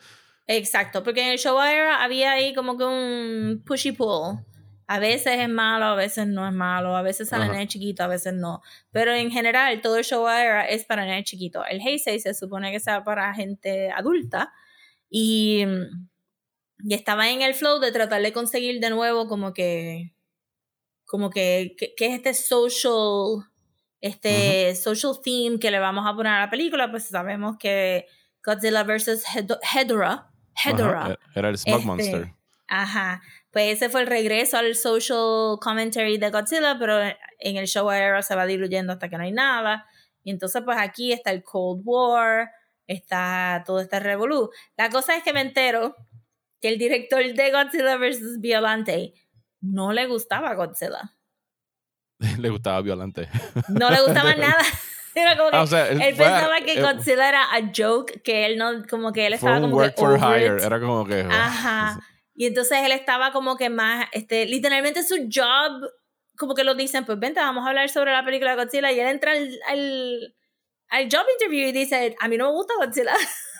Exacto, 0.49 1.03
porque 1.03 1.23
en 1.23 1.29
el 1.29 1.39
Showa 1.39 1.73
era 1.73 2.03
había 2.03 2.33
ahí 2.33 2.55
como 2.55 2.77
que 2.77 2.85
un 2.85 3.63
pushy 3.65 3.93
pull 3.93 4.39
a 4.88 4.99
veces 5.00 5.38
es 5.38 5.49
malo, 5.49 5.87
a 5.87 5.95
veces 5.97 6.28
no 6.28 6.47
es 6.47 6.52
malo, 6.52 6.97
a 6.97 7.02
veces 7.02 7.28
sale 7.28 7.47
en 7.47 7.55
el 7.57 7.66
chiquito, 7.66 8.05
a 8.05 8.09
veces 8.09 8.35
no. 8.35 8.62
Pero 8.93 9.12
en 9.12 9.31
general, 9.31 9.81
todo 9.81 9.97
el 9.97 10.05
show 10.05 10.28
era 10.28 10.64
es 10.66 10.85
para 10.85 11.16
el 11.16 11.25
chiquito. 11.25 11.64
El 11.64 11.81
Heisei 11.81 12.21
se 12.21 12.35
supone 12.35 12.71
que 12.71 12.78
sea 12.78 13.02
para 13.02 13.35
gente 13.35 13.90
adulta. 13.90 14.52
Y, 15.11 15.64
y 16.78 16.95
estaba 16.95 17.31
en 17.31 17.43
el 17.43 17.55
flow 17.55 17.81
de 17.81 17.90
tratar 17.90 18.23
de 18.23 18.33
conseguir 18.33 18.81
de 18.81 18.90
nuevo 18.90 19.28
como 19.28 19.52
que 19.52 20.12
como 21.05 21.31
que, 21.31 21.76
que, 21.78 21.95
es 22.07 22.14
este 22.14 22.35
social 22.35 23.45
este 24.00 24.75
social 24.75 25.12
theme 25.23 25.59
que 25.59 25.71
le 25.71 25.78
vamos 25.78 26.05
a 26.07 26.14
poner 26.14 26.33
a 26.33 26.40
la 26.40 26.50
película 26.50 26.90
pues 26.90 27.05
sabemos 27.05 27.57
que 27.59 28.07
Godzilla 28.45 28.83
vs 28.83 29.25
Hedorah 29.73 30.28
Hedorah 30.64 31.16
era 31.35 31.49
el 31.49 31.59
Smog 31.59 31.76
este, 31.76 31.87
Monster 31.87 32.35
ajá 32.66 33.23
pues 33.57 33.77
ese 33.77 33.89
fue 33.89 34.03
el 34.03 34.07
regreso 34.07 34.59
al 34.59 34.75
social 34.75 35.57
commentary 35.63 36.19
de 36.19 36.29
Godzilla, 36.29 36.77
pero 36.79 37.01
en 37.01 37.57
el 37.57 37.67
show 37.67 37.91
era 37.91 38.21
se 38.21 38.35
va 38.35 38.45
diluyendo 38.45 38.93
hasta 38.93 39.09
que 39.09 39.17
no 39.17 39.23
hay 39.23 39.33
nada. 39.33 39.87
Y 40.23 40.31
entonces 40.31 40.61
pues 40.63 40.77
aquí 40.79 41.11
está 41.11 41.31
el 41.31 41.43
Cold 41.43 41.81
War, 41.83 42.51
está 42.87 43.63
todo 43.65 43.81
este 43.81 43.99
revolú. 43.99 44.51
La 44.77 44.91
cosa 44.91 45.17
es 45.17 45.23
que 45.23 45.33
me 45.33 45.41
entero 45.41 45.97
que 46.61 46.69
el 46.69 46.77
director 46.77 47.25
de 47.25 47.51
Godzilla 47.51 47.97
vs. 47.97 48.41
Violante 48.41 49.15
no 49.63 49.91
le 49.95 50.07
gustaba 50.07 50.53
Godzilla. 50.53 51.15
Le 52.39 52.51
gustaba 52.51 52.83
Violante. 52.83 53.27
No 53.69 53.89
le 53.89 54.03
gustaba 54.03 54.35
nada. 54.37 54.65
Era 55.15 55.35
como 55.35 55.49
que 55.51 55.57
Ah, 55.57 55.63
o 55.63 55.67
sea, 55.67 55.89
él, 55.89 55.97
fue 56.15 56.27
pensaba 56.27 56.61
que 56.61 56.75
eh, 56.75 56.83
Godzilla 56.83 57.29
era 57.31 57.43
a 57.45 57.73
joke, 57.75 58.21
que 58.23 58.45
él 58.45 58.59
no, 58.59 58.87
como 58.87 59.15
que 59.15 59.27
él 59.27 59.39
Fue 59.39 59.49
estaba 59.49 59.57
un 59.57 59.63
como 59.71 59.77
work 59.77 59.95
que 59.95 60.03
for 60.03 60.19
hire. 60.19 60.59
it. 60.59 60.63
Era 60.63 60.79
como 60.79 61.07
que. 61.07 61.21
Ajá. 61.23 61.99
Y 62.37 62.47
entonces 62.47 62.78
él 62.85 62.93
estaba 62.93 63.33
como 63.33 63.57
que 63.57 63.71
más, 63.71 64.07
este, 64.12 64.45
literalmente 64.47 65.02
su 65.02 65.16
job, 65.33 65.90
como 66.37 66.55
que 66.55 66.64
lo 66.64 66.75
dicen, 66.75 67.07
pues 67.07 67.19
vente, 67.19 67.40
vamos 67.40 67.64
a 67.64 67.71
hablar 67.71 67.88
sobre 67.88 68.12
la 68.12 68.25
película 68.25 68.50
de 68.55 68.62
Godzilla. 68.62 68.93
Y 68.93 69.00
él 69.00 69.09
entra 69.09 69.33
al, 69.33 69.59
al, 69.66 70.37
al 70.88 71.05
job 71.05 71.25
interview 71.33 71.69
y 71.69 71.73
dice, 71.73 72.14
a 72.21 72.28
mí 72.28 72.37
no 72.37 72.49
me 72.49 72.52
gusta 72.52 72.75
Godzilla. 72.76 73.14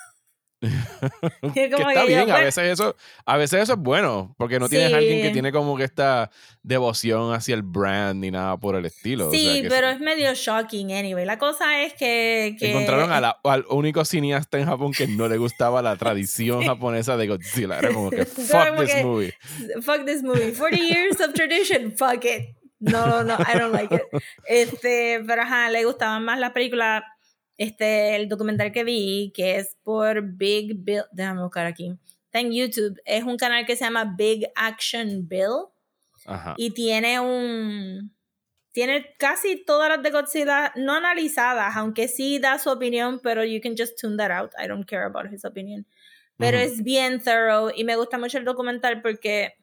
que 0.61 0.67
está 1.43 1.53
que 1.53 1.69
yo, 1.71 2.07
bien, 2.07 2.21
a 2.21 2.25
bueno. 2.25 2.45
veces 2.45 2.65
eso, 2.73 2.97
a 3.25 3.37
veces 3.37 3.63
eso 3.63 3.75
es 3.75 3.79
bueno, 3.79 4.35
porque 4.39 4.59
no 4.59 4.69
tienes 4.69 4.93
a 4.93 4.97
alguien 4.97 5.21
que 5.21 5.27
Sí. 5.29 5.33
tiene 5.35 5.53
como 5.53 5.77
que 5.77 5.85
esta 5.85 6.31
devoción 6.63 7.35
hacia 7.35 7.55
el 7.55 7.63
brand 7.63 8.21
ni 8.21 8.31
nada 8.31 8.57
por 8.57 8.75
el 8.75 8.87
estilo. 8.87 9.29
o 9.29 9.31
sea, 9.31 9.39
Sí, 9.39 9.63
que 9.63 9.69
pero 9.69 9.89
es 9.89 10.01
medio 10.01 10.33
shocking 10.35 10.93
anyway. 10.93 11.25
La 11.27 11.39
cosa 11.39 11.83
es 11.83 11.93
que... 11.95 12.57
que 12.59 12.71
Encontraron 12.71 13.13
a 13.13 13.21
la- 13.21 13.39
al 13.45 13.65
único 13.69 14.05
cineasta 14.05 14.59
en 14.59 14.67
Japón 14.67 14.93
que 14.93 15.07
no 15.07 15.29
le 15.29 15.37
gustaba 15.37 15.83
la 15.83 15.97
tradición 15.97 16.63
japonesa 16.67 17.17
de 17.17 17.27
Godzilla. 17.27 17.79
Era 17.79 17.93
como 17.93 18.11
que 18.11 18.25
fuck 18.27 18.69
como 18.69 18.83
this 18.85 19.05
movie. 19.05 19.35
Fuck 19.83 20.05
this 20.07 20.23
movie. 20.23 20.53
40 20.53 20.77
years 20.79 21.21
of 21.21 21.35
tradition. 21.35 21.93
Fuck 21.97 22.25
it. 22.25 22.57
No, 22.79 23.07
no, 23.07 23.23
no. 23.25 23.35
I 23.39 23.59
don't 23.59 23.73
like 23.73 23.95
it. 23.95 24.03
Este, 24.47 25.23
pero 25.27 25.43
ajá, 25.43 25.71
le 25.71 25.85
gustaban 25.85 26.25
más 26.25 26.39
las 26.39 26.53
películas. 26.53 27.03
Este, 27.59 28.17
el 28.17 28.29
documental 28.29 28.71
que 28.71 28.85
vi, 28.85 29.33
que 29.35 29.57
es 29.57 29.77
por 29.83 30.23
Big 30.23 30.75
Bill. 30.77 31.05
Déjame 31.13 31.43
buscar 31.43 31.67
aquí. 31.67 31.95
Está 32.27 32.41
en 32.41 32.53
YouTube. 32.53 33.01
Es 33.05 33.25
un 33.25 33.37
canal 33.37 33.65
que 33.65 33.77
se 33.77 33.85
llama 33.85 34.15
Big 34.17 34.47
Action 34.55 35.27
Bill. 35.27 35.69
Ajá. 36.27 36.55
Y 36.57 36.71
tiene 36.73 37.21
un. 37.21 38.15
Tiene 38.73 39.15
casi 39.19 39.65
todas 39.65 39.89
las 39.89 40.03
de 40.03 40.11
Godzilla 40.11 40.71
no 40.77 40.93
analizadas, 40.93 41.75
aunque 41.77 42.09
sí 42.09 42.39
da 42.39 42.59
su 42.59 42.69
opinión, 42.69 43.21
pero 43.23 43.43
you 43.43 43.59
can 43.63 43.75
just 43.75 43.99
tune 43.99 44.19
that 44.19 44.31
out. 44.31 44.51
I 44.63 44.69
don't 44.69 44.87
care 44.87 45.05
about 45.05 45.33
his 45.33 45.47
opinion. 45.47 45.87
Pero 46.37 46.59
Ujú. 46.59 46.67
es 46.67 46.83
bien 46.83 47.23
thorough 47.23 47.73
y 47.75 47.85
me 47.85 47.97
gusta 47.97 48.19
mucho 48.19 48.37
el 48.37 48.45
documental 48.45 49.01
porque. 49.01 49.55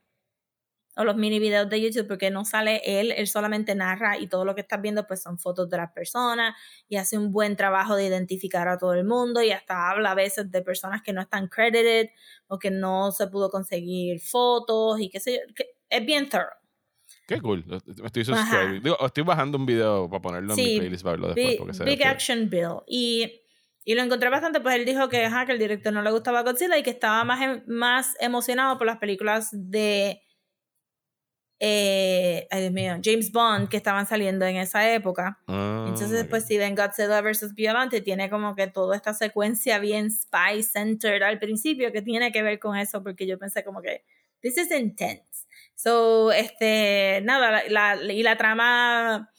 O 0.96 1.04
los 1.04 1.16
mini 1.16 1.40
videos 1.40 1.70
de 1.70 1.82
YouTube, 1.82 2.08
porque 2.08 2.30
no 2.32 2.46
sale 2.46 2.82
él, 2.86 3.12
él 3.12 3.28
solamente 3.28 3.74
narra 3.76 4.18
y 4.18 4.28
todo 4.28 4.46
lo 4.46 4.54
que 4.56 4.62
estás 4.62 4.82
viendo, 4.82 5.08
pues 5.08 5.22
son 5.24 5.40
fotos 5.40 5.70
de 5.70 5.78
las 5.78 5.92
personas 5.92 6.56
y 6.88 6.98
hace 6.98 7.18
un 7.18 7.32
buen 7.32 7.56
trabajo 7.56 7.96
de 7.96 8.06
identificar 8.06 8.68
a 8.68 8.78
todo 8.78 8.94
el 8.94 9.04
mundo 9.06 9.42
y 9.42 9.52
hasta 9.52 9.90
habla 9.90 10.12
a 10.12 10.16
veces 10.16 10.52
de 10.52 10.62
personas 10.62 11.02
que 11.02 11.14
no 11.14 11.22
están 11.22 11.48
credited 11.48 12.10
o 12.48 12.60
que 12.60 12.70
no 12.72 13.12
se 13.12 13.28
pudo 13.28 13.50
conseguir 13.50 14.20
fotos 14.22 15.00
y 15.00 15.10
qué 15.10 15.20
sé 15.20 15.34
yo. 15.34 15.54
que 15.56 15.66
es 15.90 16.06
bien 16.06 16.30
thorough. 16.30 16.54
Qué 17.28 17.40
cool. 17.42 17.66
Estoy. 17.88 18.80
Digo, 18.82 18.98
estoy 19.06 19.24
bajando 19.24 19.58
un 19.58 19.66
video 19.66 20.10
para 20.10 20.22
ponerlo 20.22 20.54
en 20.54 20.60
mi 20.60 20.66
Sí, 20.66 20.78
playlist 20.80 21.04
para 21.04 21.12
verlo 21.14 21.28
después. 21.30 21.46
Big, 21.52 21.58
porque 21.58 21.74
se 21.74 21.84
Big 21.86 22.04
Action 22.06 22.50
Bill. 22.50 22.82
Y, 22.88 23.42
y 23.86 23.96
lo 23.96 24.02
encontré 24.02 24.30
bastante, 24.30 24.60
pues 24.62 24.76
él 24.76 24.86
dijo 24.86 25.08
que, 25.10 25.26
ajá, 25.26 25.46
que 25.46 25.54
el 25.54 25.60
director 25.60 25.94
no 25.94 26.02
le 26.02 26.12
gustaba 26.12 26.44
Godzilla 26.44 26.78
y 26.78 26.84
que 26.84 26.90
estaba 26.90 27.24
más, 27.24 27.42
em- 27.42 27.64
más 27.68 28.16
emocionado 28.20 28.78
por 28.78 28.88
las 28.88 28.98
películas 28.98 29.50
de. 29.52 30.22
Eh, 31.60 32.48
ay, 32.52 32.62
Dios 32.62 32.74
mío, 32.74 32.96
James 33.04 33.32
Bond 33.32 33.70
que 33.70 33.78
estaban 33.78 34.06
saliendo 34.06 34.46
en 34.46 34.58
esa 34.58 34.92
época. 34.94 35.40
Ah, 35.48 35.86
Entonces, 35.88 36.26
pues 36.30 36.46
si 36.46 36.58
ven 36.58 36.76
Godzilla 36.76 37.22
vs. 37.22 37.54
Violante, 37.56 38.02
tiene 38.02 38.30
como 38.30 38.56
que 38.56 38.68
toda 38.68 38.96
esta 38.96 39.14
secuencia 39.14 39.80
bien 39.80 40.10
spy-centered 40.12 41.22
al 41.24 41.40
principio 41.40 41.92
que 41.92 42.02
tiene 42.02 42.32
que 42.32 42.44
ver 42.44 42.60
con 42.60 42.76
eso, 42.78 43.02
porque 43.04 43.26
yo 43.28 43.38
pensé 43.40 43.64
como 43.64 43.82
que, 43.82 44.04
this 44.42 44.58
is 44.58 44.72
intense. 44.72 45.48
So, 45.76 46.32
este, 46.32 47.22
nada, 47.24 47.64
la, 47.70 47.96
la- 47.96 48.14
y 48.14 48.24
la 48.24 48.38
trama 48.38 49.30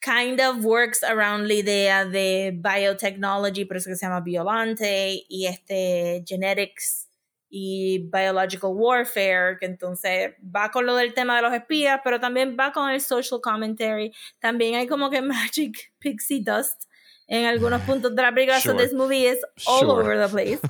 kind 0.00 0.40
of 0.40 0.64
works 0.64 1.02
around 1.02 1.46
la 1.48 1.54
idea 1.54 2.04
de 2.04 2.52
biotechnology, 2.54 3.64
por 3.64 3.76
eso 3.78 3.90
que 3.90 3.96
se 3.96 4.06
llama 4.06 4.20
Violante, 4.20 5.24
y 5.28 5.46
este, 5.46 6.22
genetics 6.26 7.07
y 7.50 8.10
biological 8.12 8.70
warfare, 8.74 9.56
que 9.58 9.66
entonces 9.66 10.34
va 10.44 10.70
con 10.70 10.84
lo 10.86 10.96
del 10.96 11.14
tema 11.14 11.36
de 11.36 11.42
los 11.42 11.52
espías, 11.54 12.00
pero 12.04 12.20
también 12.20 12.56
va 12.58 12.72
con 12.72 12.90
el 12.90 13.00
social 13.00 13.40
commentary. 13.40 14.12
También 14.38 14.74
hay 14.74 14.86
como 14.86 15.08
que 15.10 15.22
magic 15.22 15.92
pixie 15.98 16.40
dust 16.42 16.84
en 17.26 17.44
algunos 17.46 17.82
puntos 17.82 18.14
de 18.14 18.22
la 18.22 18.32
película. 18.32 18.60
So 18.60 18.72
Sure. 18.72 18.82
this 18.84 18.92
movie 18.94 19.26
is 19.26 19.38
all 19.66 19.80
Sure. 19.80 19.90
over 19.92 20.18
the 20.18 20.28
place. 20.28 20.60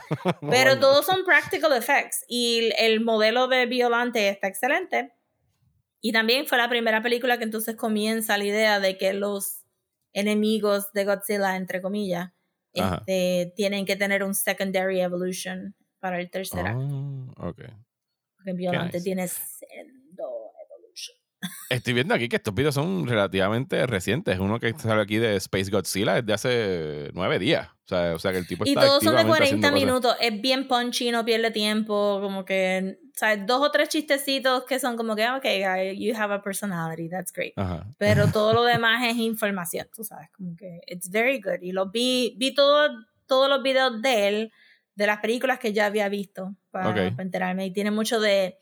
Pero 0.51 0.79
todos 0.79 1.07
son 1.07 1.25
practical 1.25 1.73
effects. 1.73 2.25
Y 2.29 2.71
el 2.79 2.93
el 2.95 3.01
modelo 3.01 3.49
de 3.49 3.67
Violante 3.67 4.29
está 4.29 4.49
excelente. 4.49 5.13
Y 6.01 6.13
también 6.13 6.47
fue 6.47 6.59
la 6.59 6.69
primera 6.69 7.03
película 7.03 7.39
que 7.39 7.45
entonces 7.45 7.75
comienza 7.77 8.39
la 8.39 8.45
idea 8.45 8.79
de 8.81 8.97
que 8.97 9.13
los 9.13 9.65
enemigos 10.13 10.93
de 10.93 11.05
Godzilla, 11.05 11.57
entre 11.57 11.81
comillas, 11.83 12.31
este, 12.73 13.53
tienen 13.57 13.85
que 13.85 13.97
tener 13.97 14.23
un 14.23 14.35
secondary 14.35 15.01
evolution 15.01 15.75
para 16.01 16.21
el 16.21 16.31
tercer 16.31 16.67
acto. 16.67 17.33
Ah, 17.37 17.49
ok. 17.49 17.63
Porque 18.37 18.53
Violante 18.55 18.99
nice. 18.99 19.05
tiene 19.05 19.29
sendo 19.29 20.53
evolution. 20.65 21.17
Estoy 21.71 21.93
viendo 21.95 22.15
aquí 22.15 22.29
que 22.29 22.37
estos 22.37 22.55
videos 22.55 22.75
son 22.75 23.07
relativamente 23.07 23.87
recientes. 23.87 24.39
Uno 24.39 24.59
que 24.61 24.73
sale 24.79 25.03
aquí 25.03 25.19
de 25.19 25.37
Space 25.37 25.71
Godzilla 25.71 26.19
es 26.19 26.27
de 26.27 26.33
hace 26.33 27.11
nueve 27.15 27.39
días. 27.39 27.69
O 27.69 27.89
sea, 27.89 28.15
o 28.15 28.19
sea 28.19 28.33
que 28.33 28.39
el 28.39 28.47
tipo 28.47 28.65
Y 28.67 28.71
está 28.71 28.83
todos 28.83 29.03
son 29.03 29.15
de 29.15 29.21
activamente 29.21 29.29
40 29.29 29.45
haciendo 29.45 29.69
cosas. 29.69 29.87
minutos. 29.87 30.17
Es 30.21 30.43
bien 30.43 30.69
punchy, 30.69 31.11
no 31.11 31.25
pierde 31.25 31.51
tiempo. 31.51 32.21
Como 32.21 32.45
que, 32.45 32.99
¿sabes? 33.15 33.47
Dos 33.47 33.63
o 33.63 33.71
tres 33.71 33.89
chistecitos 33.89 34.65
que 34.65 34.79
son 34.79 34.97
como 34.97 35.17
que, 35.17 35.29
ok, 35.29 35.43
guy, 35.43 35.99
you 35.99 36.15
have 36.15 36.33
a 36.33 36.43
personality, 36.43 37.09
that's 37.09 37.33
great. 37.33 37.55
Ajá. 37.57 37.87
Pero 37.97 38.27
todo 38.33 38.53
lo 38.53 38.65
demás 38.65 39.05
es 39.07 39.17
información, 39.17 39.89
tú 39.95 40.05
sabes, 40.05 40.29
como 40.37 40.55
que 40.55 40.81
it's 40.87 41.11
very 41.11 41.41
good. 41.41 41.63
Y 41.63 41.73
lo 41.73 41.91
vi, 41.91 42.35
vi 42.39 42.55
todo, 42.55 42.91
todos 43.27 43.49
los 43.49 43.63
videos 43.63 44.03
de 44.03 44.29
él, 44.29 44.53
de 44.99 45.07
las 45.07 45.21
películas 45.21 45.61
que 45.61 45.73
ya 45.73 45.87
había 45.87 46.09
visto, 46.09 46.57
para, 46.73 46.89
Ok. 46.89 47.13
para 47.13 47.23
enterarme. 47.23 47.67
Y 47.67 47.73
tiene 47.73 47.93
mucho 47.93 48.19
de 48.21 48.59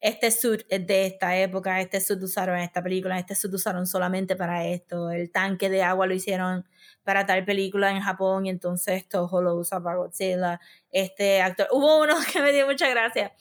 este 0.00 0.30
suit 0.30 0.62
es 0.70 0.86
de 0.86 1.06
esta 1.06 1.36
época, 1.36 1.80
este 1.82 2.00
suit 2.00 2.22
usaron 2.22 2.56
en 2.56 2.62
esta 2.62 2.82
película, 2.82 3.18
este 3.18 3.34
suit 3.34 3.52
usaron 3.52 3.86
solamente 3.86 4.36
para 4.36 4.66
esto, 4.66 5.10
el 5.10 5.30
tanque 5.30 5.68
de 5.68 5.82
agua 5.82 6.06
lo 6.06 6.14
hicieron 6.14 6.66
para 7.02 7.26
tal 7.26 7.44
película 7.44 7.90
en 7.90 8.00
Japón 8.00 8.46
y 8.46 8.50
entonces 8.50 8.96
esto 9.02 9.28
lo 9.42 9.54
usa 9.54 9.82
para 9.82 9.96
Godzilla. 9.96 10.60
Este 10.90 11.42
actor, 11.42 11.68
hubo 11.70 12.00
uno 12.00 12.14
que 12.32 12.40
me 12.40 12.52
dio 12.52 12.66
mucha 12.66 12.88
gracia, 12.88 13.34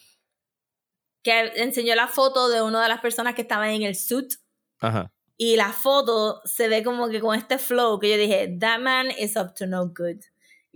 que 1.23 1.53
enseñó 1.55 1.95
la 1.95 2.07
foto 2.07 2.49
de 2.49 2.61
una 2.61 2.83
de 2.83 2.89
las 2.89 2.99
personas 2.99 3.33
que 3.33 3.43
estaban 3.43 3.69
en 3.69 3.83
el 3.83 3.95
suit 3.95 4.33
Ajá. 4.79 5.09
y 5.37 5.55
la 5.55 5.71
foto 5.71 6.41
se 6.43 6.67
ve 6.67 6.83
como 6.83 7.07
que 7.07 7.21
con 7.21 7.33
este 7.37 7.57
flow 7.59 7.97
que 7.97 8.09
yo 8.09 8.17
dije, 8.17 8.57
that 8.59 8.79
man 8.79 9.07
is 9.17 9.37
up 9.37 9.53
to 9.55 9.67
no 9.67 9.87
good. 9.87 10.19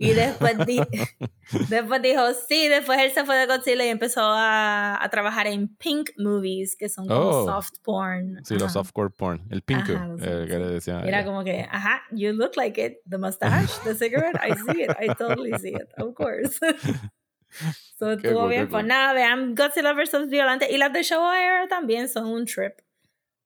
Y 0.02 0.14
después, 0.14 0.56
di- 0.66 0.80
después 1.68 2.00
dijo, 2.00 2.22
sí, 2.48 2.68
después 2.68 2.98
él 3.00 3.10
se 3.12 3.24
fue 3.26 3.36
de 3.36 3.44
Godzilla 3.46 3.84
y 3.84 3.88
empezó 3.88 4.22
a, 4.22 4.98
a 5.02 5.08
trabajar 5.10 5.46
en 5.46 5.68
pink 5.76 6.10
movies, 6.16 6.74
que 6.74 6.88
son 6.88 7.06
como 7.06 7.20
Oh. 7.20 7.44
soft 7.46 7.72
porn. 7.82 8.40
Sí, 8.44 8.54
los 8.54 8.62
Ajá. 8.64 8.72
softcore 8.72 9.10
porn. 9.10 9.42
El 9.50 9.62
Ajá, 9.94 10.06
los 10.08 10.22
eh, 10.22 10.46
que 10.48 10.58
le. 10.58 11.08
Era 11.08 11.22
como 11.24 11.44
que, 11.44 11.68
ajá, 11.70 12.02
you 12.12 12.32
look 12.32 12.52
like 12.56 12.82
it. 12.82 12.94
The 13.08 13.18
mustache, 13.18 13.68
the 13.84 13.94
cigarette, 13.94 14.36
I 14.36 14.54
see 14.54 14.82
it. 14.84 14.90
I 14.98 15.08
totally 15.14 15.52
see 15.58 15.74
it, 15.74 15.88
of 15.98 16.14
course. 16.14 16.58
so 17.98 18.16
Qué 18.16 18.28
estuvo 18.28 18.40
cool, 18.40 18.48
bien, 18.48 18.62
qué 18.62 18.70
pues 18.70 18.82
cool. 18.82 18.88
nada, 18.88 19.12
vean 19.12 19.54
Godzilla 19.54 19.92
vs. 19.92 20.28
Violante. 20.30 20.72
Y 20.72 20.78
las 20.78 20.92
de 20.92 21.02
Show 21.02 21.30
Air 21.32 21.68
también 21.68 22.08
son 22.08 22.26
un 22.26 22.46
trip. 22.46 22.72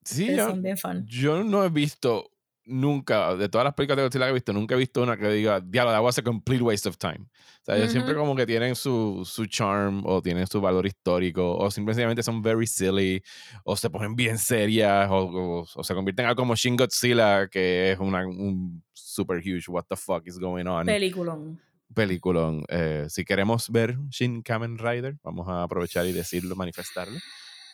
Sí, 0.05 0.37
yo, 0.37 0.51
son 0.51 0.63
bien 0.63 0.77
fun. 0.77 1.05
yo 1.09 1.43
no 1.43 1.65
he 1.65 1.71
visto 1.71 2.31
nunca, 2.67 3.35
de 3.37 3.49
todas 3.49 3.65
las 3.65 3.75
películas 3.75 3.97
de 3.99 4.03
Godzilla 4.05 4.25
que 4.27 4.31
he 4.31 4.35
visto, 4.35 4.53
nunca 4.53 4.75
he 4.75 4.79
visto 4.79 5.03
una 5.03 5.17
que 5.17 5.29
diga, 5.29 5.61
diablo, 5.61 5.93
that 5.93 6.03
was 6.03 6.19
a 6.19 6.23
complete 6.23 6.63
waste 6.63 6.89
of 6.89 6.97
time. 6.99 7.27
O 7.27 7.65
sea, 7.65 7.77
ellos 7.77 7.91
siempre 7.93 8.15
como 8.15 8.35
que 8.37 8.45
tienen 8.47 8.75
su, 8.75 9.23
su 9.25 9.47
charm 9.47 10.03
o 10.07 10.21
tienen 10.21 10.47
su 10.47 10.61
valor 10.61 10.87
histórico 10.87 11.57
o 11.57 11.71
simplemente 11.71 12.23
son 12.23 12.43
very 12.43 12.67
silly 12.67 13.23
o 13.65 13.75
se 13.77 13.89
ponen 13.89 14.15
bien 14.15 14.37
serias 14.39 15.09
o, 15.11 15.17
o- 15.61 15.67
o 15.75 15.85
se 15.85 15.95
convierten 15.95 16.25
en 16.25 16.29
algo 16.31 16.43
como 16.43 16.55
Shin 16.57 16.77
Godzilla 16.77 17.49
que 17.49 17.93
es 17.93 17.99
una, 17.99 18.27
un 18.27 18.83
super 18.93 19.39
huge 19.39 19.65
what 19.69 19.85
the 19.89 19.97
fuck 19.97 20.27
is 20.27 20.39
going 20.39 20.67
on 20.67 20.85
Peliculón. 20.87 21.59
peliculón. 21.95 22.65
Eh, 22.69 23.07
si 23.09 23.25
queremos 23.25 23.71
ver 23.71 23.97
Shin 24.11 24.43
Kamen 24.43 24.77
Rider, 24.79 25.17
vamos 25.23 25.49
a 25.49 25.63
aprovechar 25.63 26.05
y 26.07 26.13
decirlo, 26.13 26.57
manifestarlo, 26.57 27.19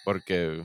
porque 0.05 0.63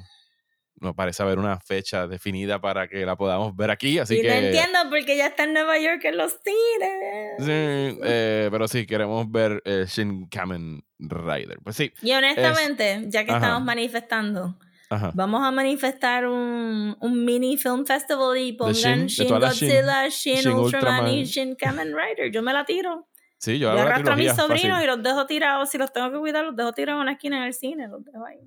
no 0.82 0.94
parece 0.94 1.24
haber 1.24 1.40
una 1.40 1.60
fecha 1.60 2.08
definida 2.08 2.60
para 2.60 2.88
que 2.88 3.06
la 3.06 3.16
podamos 3.16 3.56
ver 3.56 3.72
aquí, 3.72 3.98
así 4.00 4.18
y 4.18 4.22
que... 4.22 4.28
no 4.28 4.34
entiendo 4.34 4.80
porque 4.90 5.18
ya 5.18 5.28
está 5.28 5.44
en 5.46 5.54
Nueva 5.54 5.78
York 5.80 6.04
en 6.04 6.18
los 6.18 6.34
cines. 6.44 7.36
Sí, 7.40 8.00
eh, 8.04 8.50
pero 8.52 8.68
sí, 8.68 8.86
queremos 8.86 9.30
ver 9.32 9.62
eh, 9.66 9.86
Shin 9.88 10.28
Kamen 10.28 10.84
Rider. 11.00 11.60
Pues 11.64 11.76
sí, 11.76 11.92
Y 12.02 12.12
honestamente, 12.12 13.06
ya 13.08 13.24
que 13.26 13.32
Ajá. 13.32 13.40
estamos 13.40 13.64
manifestando, 13.64 14.58
ajá. 14.90 15.12
vamos 15.14 15.44
a 15.46 15.52
manifestar 15.52 16.28
un, 16.28 16.96
un 17.00 17.26
mini 17.26 17.58
film 17.58 17.86
festival 17.86 18.38
y 18.38 18.54
pongan 18.54 19.08
Shin. 19.08 19.30
Godzilla, 19.30 20.08
Shin, 20.10 20.36
Shin 20.38 20.52
Ultraman, 20.52 20.94
Ultraman. 21.04 21.10
y 21.10 21.24
Shin 21.26 21.56
Kamen 21.56 21.94
Rider. 21.96 22.32
Yo 22.32 22.42
me 22.42 22.54
la 22.54 22.66
tiro. 22.66 23.08
Sí, 23.38 23.60
yo 23.60 23.74
Yo 23.74 23.82
arrastro 23.82 24.14
a 24.14 24.16
mis 24.16 24.34
sobrinos 24.34 24.82
y 24.82 24.88
los 24.88 25.04
dejo 25.04 25.26
tirados. 25.26 25.70
Si 25.70 25.78
los 25.78 25.92
tengo 25.94 26.12
que 26.12 26.18
cuidar, 26.18 26.46
los 26.46 26.56
dejo 26.56 26.72
tirados 26.74 27.00
en 27.00 27.04
una 27.04 27.12
esquina 27.14 27.38
en 27.38 27.44
el 27.44 27.54
cine. 27.54 27.88
Los 27.88 28.04
dejo 28.04 28.26
ahí. 28.26 28.40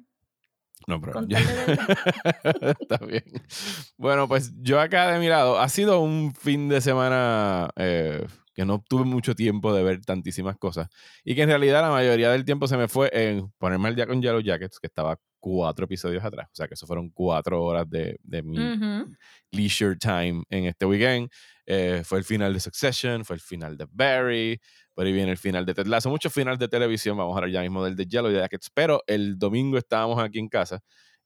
No, 0.88 0.98
pero 1.02 1.20
está 2.80 2.96
bien. 3.04 3.22
Bueno, 3.98 4.26
pues 4.26 4.54
yo 4.62 4.80
acá 4.80 5.12
de 5.12 5.18
mi 5.18 5.28
lado, 5.28 5.60
ha 5.60 5.68
sido 5.68 6.00
un 6.00 6.34
fin 6.34 6.70
de 6.70 6.80
semana 6.80 7.68
eh, 7.76 8.26
que 8.54 8.64
no 8.64 8.82
tuve 8.88 9.04
mucho 9.04 9.34
tiempo 9.34 9.74
de 9.74 9.82
ver 9.82 10.00
tantísimas 10.00 10.56
cosas 10.56 10.88
y 11.24 11.34
que 11.34 11.42
en 11.42 11.50
realidad 11.50 11.82
la 11.82 11.90
mayoría 11.90 12.30
del 12.30 12.46
tiempo 12.46 12.66
se 12.66 12.78
me 12.78 12.88
fue 12.88 13.10
en 13.12 13.52
ponerme 13.58 13.88
al 13.88 13.96
día 13.96 14.06
con 14.06 14.22
Yellow 14.22 14.40
Jackets, 14.40 14.80
que 14.80 14.86
estaba 14.86 15.20
cuatro 15.38 15.84
episodios 15.84 16.24
atrás. 16.24 16.48
O 16.50 16.54
sea 16.54 16.66
que 16.66 16.72
eso 16.72 16.86
fueron 16.86 17.10
cuatro 17.10 17.62
horas 17.62 17.88
de, 17.90 18.18
de 18.22 18.42
mi 18.42 18.58
leisure 19.50 19.94
time 19.94 20.42
en 20.48 20.64
este 20.64 20.86
weekend. 20.86 21.28
Eh, 21.66 22.00
fue 22.02 22.16
el 22.16 22.24
final 22.24 22.54
de 22.54 22.60
Succession, 22.60 23.26
fue 23.26 23.36
el 23.36 23.42
final 23.42 23.76
de 23.76 23.86
Barry, 23.90 24.58
por 24.98 25.06
ahí 25.06 25.12
viene 25.12 25.30
el 25.30 25.38
final 25.38 25.64
de 25.64 25.74
Ted 25.74 25.86
Lasso, 25.86 26.10
muchos 26.10 26.32
finales 26.32 26.58
de 26.58 26.66
televisión, 26.66 27.16
vamos 27.16 27.32
a 27.34 27.38
hablar 27.38 27.52
ya 27.52 27.60
mismo 27.60 27.84
del 27.84 27.94
de 27.94 28.04
Yellow 28.04 28.32
Jackets, 28.32 28.68
pero 28.74 29.04
el 29.06 29.38
domingo 29.38 29.78
estábamos 29.78 30.18
aquí 30.20 30.40
en 30.40 30.48
casa 30.48 30.80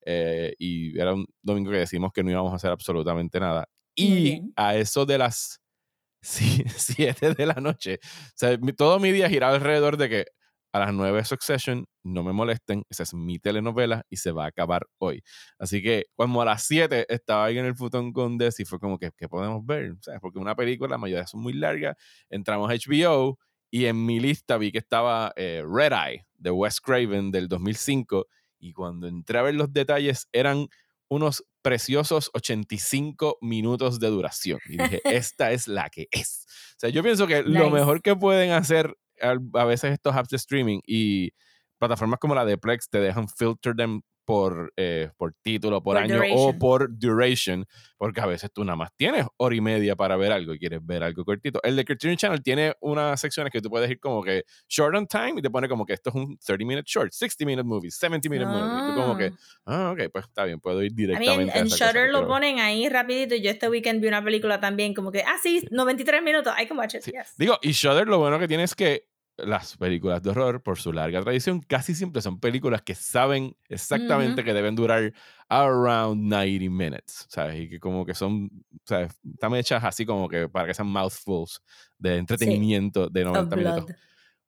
eh, 0.04 0.52
y 0.58 1.00
era 1.00 1.14
un 1.14 1.24
domingo 1.40 1.70
que 1.70 1.78
decimos 1.78 2.12
que 2.12 2.22
no 2.22 2.30
íbamos 2.30 2.52
a 2.52 2.56
hacer 2.56 2.70
absolutamente 2.70 3.40
nada. 3.40 3.66
Y 3.94 4.42
a 4.56 4.76
eso 4.76 5.06
de 5.06 5.16
las 5.16 5.58
7 6.20 7.32
de 7.32 7.46
la 7.46 7.54
noche, 7.54 7.98
o 8.02 8.32
sea, 8.34 8.58
todo 8.76 9.00
mi 9.00 9.10
día 9.10 9.30
giraba 9.30 9.54
alrededor 9.54 9.96
de 9.96 10.10
que 10.10 10.26
a 10.74 10.80
las 10.80 10.92
9 10.92 11.24
Succession, 11.24 11.86
no 12.04 12.22
me 12.22 12.34
molesten, 12.34 12.82
esa 12.90 13.04
es 13.04 13.14
mi 13.14 13.38
telenovela 13.38 14.04
y 14.10 14.18
se 14.18 14.32
va 14.32 14.44
a 14.44 14.48
acabar 14.48 14.86
hoy. 14.98 15.22
Así 15.58 15.82
que 15.82 16.04
cuando 16.14 16.42
a 16.42 16.44
las 16.44 16.64
7 16.64 17.06
estaba 17.08 17.46
ahí 17.46 17.56
en 17.56 17.64
el 17.64 17.74
futón 17.74 18.12
con 18.12 18.36
Des 18.36 18.60
y 18.60 18.66
fue 18.66 18.78
como 18.78 18.98
que, 18.98 19.12
¿qué 19.16 19.30
podemos 19.30 19.64
ver? 19.64 19.92
O 19.92 20.02
sea, 20.02 20.20
porque 20.20 20.38
una 20.38 20.54
película, 20.54 20.90
la 20.90 20.98
mayoría 20.98 21.26
son 21.26 21.40
muy 21.40 21.54
largas, 21.54 21.96
entramos 22.28 22.70
a 22.70 22.74
HBO 22.74 23.38
y 23.72 23.86
en 23.86 24.04
mi 24.04 24.20
lista 24.20 24.58
vi 24.58 24.70
que 24.70 24.78
estaba 24.78 25.32
eh, 25.34 25.64
Red 25.66 25.92
Eye 25.92 26.26
de 26.34 26.50
Wes 26.50 26.78
Craven 26.78 27.30
del 27.30 27.48
2005 27.48 28.26
y 28.58 28.74
cuando 28.74 29.08
entré 29.08 29.38
a 29.38 29.42
ver 29.42 29.54
los 29.54 29.72
detalles 29.72 30.28
eran 30.30 30.68
unos 31.08 31.42
preciosos 31.62 32.30
85 32.34 33.38
minutos 33.40 33.98
de 33.98 34.08
duración. 34.08 34.60
Y 34.68 34.76
dije, 34.76 35.00
esta 35.04 35.52
es 35.52 35.68
la 35.68 35.88
que 35.88 36.06
es. 36.10 36.44
O 36.72 36.80
sea, 36.80 36.90
yo 36.90 37.02
pienso 37.02 37.26
que 37.26 37.42
lo 37.42 37.70
mejor 37.70 38.02
que 38.02 38.14
pueden 38.14 38.52
hacer 38.52 38.94
a 39.22 39.64
veces 39.64 39.92
estos 39.92 40.14
apps 40.14 40.28
de 40.28 40.36
streaming 40.36 40.80
y 40.86 41.30
plataformas 41.78 42.20
como 42.20 42.34
la 42.34 42.44
de 42.44 42.58
Plex 42.58 42.90
te 42.90 43.00
dejan 43.00 43.26
filter 43.26 43.74
them 43.74 44.02
por, 44.24 44.72
eh, 44.76 45.10
por 45.16 45.34
título, 45.42 45.82
por, 45.82 45.96
año 45.96 46.20
o 46.34 46.56
por 46.58 46.88
duration, 46.98 47.66
porque 47.96 48.20
a 48.20 48.26
veces 48.26 48.50
tú 48.52 48.64
nada 48.64 48.76
más 48.76 48.90
tienes 48.96 49.26
hora 49.36 49.54
y 49.54 49.60
media 49.60 49.96
para 49.96 50.16
ver 50.16 50.32
algo 50.32 50.54
y 50.54 50.58
quieres 50.58 50.84
ver 50.84 51.02
algo 51.02 51.24
cortito. 51.24 51.60
El 51.62 51.76
de 51.76 51.84
Criterion 51.84 52.16
Channel 52.16 52.42
tiene 52.42 52.74
unas 52.80 53.20
secciones 53.20 53.52
que 53.52 53.60
tú 53.60 53.68
puedes 53.68 53.90
ir 53.90 53.98
como 53.98 54.22
que 54.22 54.44
short 54.68 54.94
on 54.94 55.06
time 55.06 55.34
y 55.36 55.42
te 55.42 55.50
pone 55.50 55.68
como 55.68 55.84
que 55.84 55.94
esto 55.94 56.10
es 56.10 56.16
un 56.16 56.36
30 56.38 56.64
minute 56.64 56.84
short, 56.86 57.12
60 57.12 57.44
minute 57.44 57.64
movie, 57.64 57.90
70 57.90 58.28
minute 58.28 58.48
movie. 58.48 58.62
Y 58.62 58.88
tú 58.88 59.00
como 59.00 59.16
que, 59.16 59.32
ah, 59.66 59.90
ok, 59.92 60.10
pues 60.12 60.24
está 60.26 60.44
bien, 60.44 60.60
puedo 60.60 60.82
ir 60.82 60.92
directamente. 60.94 61.52
A 61.52 61.64
mí 61.64 61.68
en, 61.70 61.76
Shutter 61.76 62.10
lo 62.10 62.26
ponen 62.26 62.60
ahí 62.60 62.88
rapidito. 62.88 63.34
Yo 63.36 63.50
este 63.50 63.68
weekend 63.68 64.00
vi 64.00 64.08
una 64.08 64.22
película 64.22 64.60
también 64.60 64.94
como 64.94 65.10
que, 65.10 65.22
ah, 65.22 65.36
sí, 65.42 65.66
93 65.70 66.22
minutos, 66.22 66.54
I 66.60 66.66
can 66.66 66.78
watch 66.78 66.94
it. 66.94 67.04
Digo, 67.36 67.58
y 67.62 67.72
Shutter 67.72 68.06
lo 68.06 68.18
bueno 68.18 68.38
que 68.38 68.48
tiene 68.48 68.64
es 68.64 68.74
que 68.74 69.11
las 69.36 69.76
películas 69.76 70.22
de 70.22 70.30
horror, 70.30 70.62
por 70.62 70.78
su 70.78 70.92
larga 70.92 71.22
tradición, 71.22 71.60
casi 71.60 71.94
siempre 71.94 72.22
son 72.22 72.38
películas 72.38 72.82
que 72.82 72.94
saben 72.94 73.56
exactamente 73.68 74.44
que 74.44 74.52
deben 74.52 74.74
durar 74.74 75.12
around 75.48 76.22
90 76.22 76.70
minutes, 76.70 77.26
¿sabes? 77.28 77.60
Y 77.60 77.68
que 77.68 77.80
como 77.80 78.04
que 78.04 78.14
son, 78.14 78.50
¿sabes? 78.84 79.18
Están 79.24 79.54
hechas 79.54 79.82
así 79.84 80.04
como 80.04 80.28
que 80.28 80.48
para 80.48 80.66
que 80.66 80.74
sean 80.74 80.88
mouthfuls 80.88 81.62
de 81.98 82.18
entretenimiento 82.18 83.08
de 83.08 83.24
90 83.24 83.56
minutos. 83.56 83.86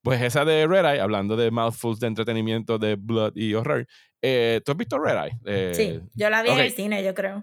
Pues 0.02 0.20
esa 0.20 0.44
de 0.44 0.66
Red 0.66 0.84
Eye, 0.84 1.00
hablando 1.00 1.34
de 1.34 1.50
mouthfuls 1.50 1.98
de 1.98 2.08
entretenimiento 2.08 2.78
de 2.78 2.96
blood 2.96 3.32
y 3.36 3.54
horror, 3.54 3.86
eh, 4.20 4.60
¿tú 4.64 4.72
has 4.72 4.78
visto 4.78 4.98
Red 4.98 5.16
Eye? 5.16 5.74
sí, 5.74 5.82
eh, 5.82 6.02
yo 6.14 6.28
la 6.28 6.42
vi 6.42 6.50
en 6.50 6.58
el 6.58 6.72
cine, 6.72 7.02
yo 7.02 7.14
creo. 7.14 7.42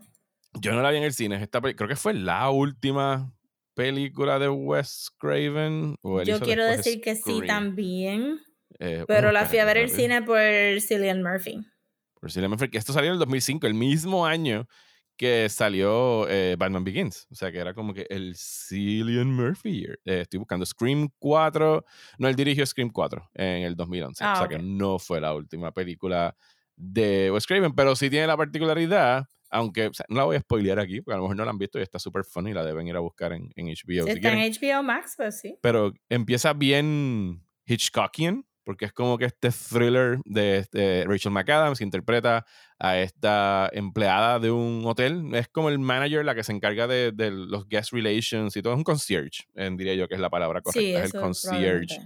Yo 0.59 0.73
no 0.73 0.81
la 0.81 0.91
vi 0.91 0.97
en 0.97 1.03
el 1.03 1.13
cine, 1.13 1.41
esta, 1.41 1.59
creo 1.59 1.87
que 1.87 1.95
fue 1.95 2.13
la 2.13 2.49
última 2.51 3.33
película 3.73 4.39
de 4.39 4.49
Wes 4.49 5.11
Craven? 5.17 5.95
Yo 6.25 6.39
quiero 6.39 6.65
decir 6.65 7.01
que 7.01 7.15
sí 7.15 7.41
también. 7.45 8.39
Eh, 8.79 9.05
pero 9.07 9.31
la 9.31 9.45
fui 9.45 9.59
a 9.59 9.65
ver 9.65 9.77
el 9.77 9.89
cine 9.89 10.21
por 10.21 10.39
Cillian 10.81 11.21
Murphy. 11.21 11.59
Por 12.19 12.31
Cillian 12.31 12.49
Murphy, 12.49 12.69
que 12.69 12.77
esto 12.77 12.93
salió 12.93 13.09
en 13.09 13.13
el 13.13 13.19
2005, 13.19 13.67
el 13.67 13.73
mismo 13.73 14.25
año 14.25 14.67
que 15.17 15.49
salió 15.49 16.27
eh, 16.29 16.55
Batman 16.57 16.83
Begins. 16.83 17.27
O 17.29 17.35
sea, 17.35 17.51
que 17.51 17.59
era 17.59 17.75
como 17.75 17.93
que 17.93 18.07
el 18.09 18.35
Cillian 18.35 19.31
Murphy 19.31 19.81
year. 19.81 19.99
Eh, 20.03 20.21
estoy 20.21 20.39
buscando 20.39 20.65
Scream 20.65 21.09
4. 21.19 21.85
No, 22.17 22.27
él 22.27 22.35
dirigió 22.35 22.65
Scream 22.65 22.89
4 22.89 23.29
en 23.35 23.63
el 23.63 23.75
2011. 23.75 24.23
Ah, 24.23 24.33
o 24.33 24.37
sea, 24.37 24.47
que 24.47 24.57
no 24.57 24.97
fue 24.97 25.21
la 25.21 25.35
última 25.35 25.71
película 25.71 26.35
de 26.75 27.29
Wes 27.31 27.45
Craven, 27.45 27.73
pero 27.73 27.95
sí 27.95 28.09
tiene 28.09 28.25
la 28.25 28.35
particularidad 28.35 29.27
aunque 29.51 29.91
no 30.07 30.17
la 30.17 30.23
voy 30.23 30.37
a 30.37 30.41
spoilear 30.41 30.79
aquí, 30.79 31.01
porque 31.01 31.15
a 31.15 31.17
lo 31.17 31.23
mejor 31.23 31.37
no 31.37 31.45
la 31.45 31.51
han 31.51 31.57
visto 31.57 31.77
y 31.77 31.81
está 31.81 31.99
súper 31.99 32.23
funny 32.23 32.51
y 32.51 32.53
la 32.53 32.65
deben 32.65 32.87
ir 32.87 32.95
a 32.95 32.99
buscar 32.99 33.33
en, 33.33 33.51
en 33.55 33.67
HBO. 33.67 34.07
está 34.07 34.31
en 34.31 34.51
HBO 34.51 34.81
Max, 34.81 35.13
pues 35.17 35.39
sí. 35.39 35.57
Pero 35.61 35.93
empieza 36.09 36.53
bien 36.53 37.43
Hitchcockian, 37.65 38.45
porque 38.63 38.85
es 38.85 38.93
como 38.93 39.17
que 39.17 39.25
este 39.25 39.49
thriller 39.51 40.19
de, 40.23 41.05
Rachel 41.05 41.31
McAdams 41.31 41.79
que 41.79 41.83
interpreta 41.83 42.45
a 42.79 42.97
esta 42.99 43.69
empleada 43.73 44.39
de 44.39 44.51
un 44.51 44.83
hotel. 44.85 45.33
Es 45.33 45.47
como 45.49 45.69
el 45.69 45.79
manager 45.79 46.23
la 46.23 46.35
que 46.35 46.43
se 46.43 46.53
encarga 46.53 46.87
de, 46.87 47.11
de 47.11 47.31
los 47.31 47.67
guest 47.67 47.91
relations 47.91 48.55
y 48.55 48.61
todo. 48.61 48.73
Es 48.73 48.77
un 48.77 48.83
concierge, 48.83 49.45
diría 49.53 49.95
yo 49.95 50.07
que 50.07 50.15
es 50.15 50.21
la 50.21 50.29
palabra 50.29 50.61
correcta. 50.61 51.03
es 51.03 51.13
el 51.13 51.19
concierge 51.19 51.99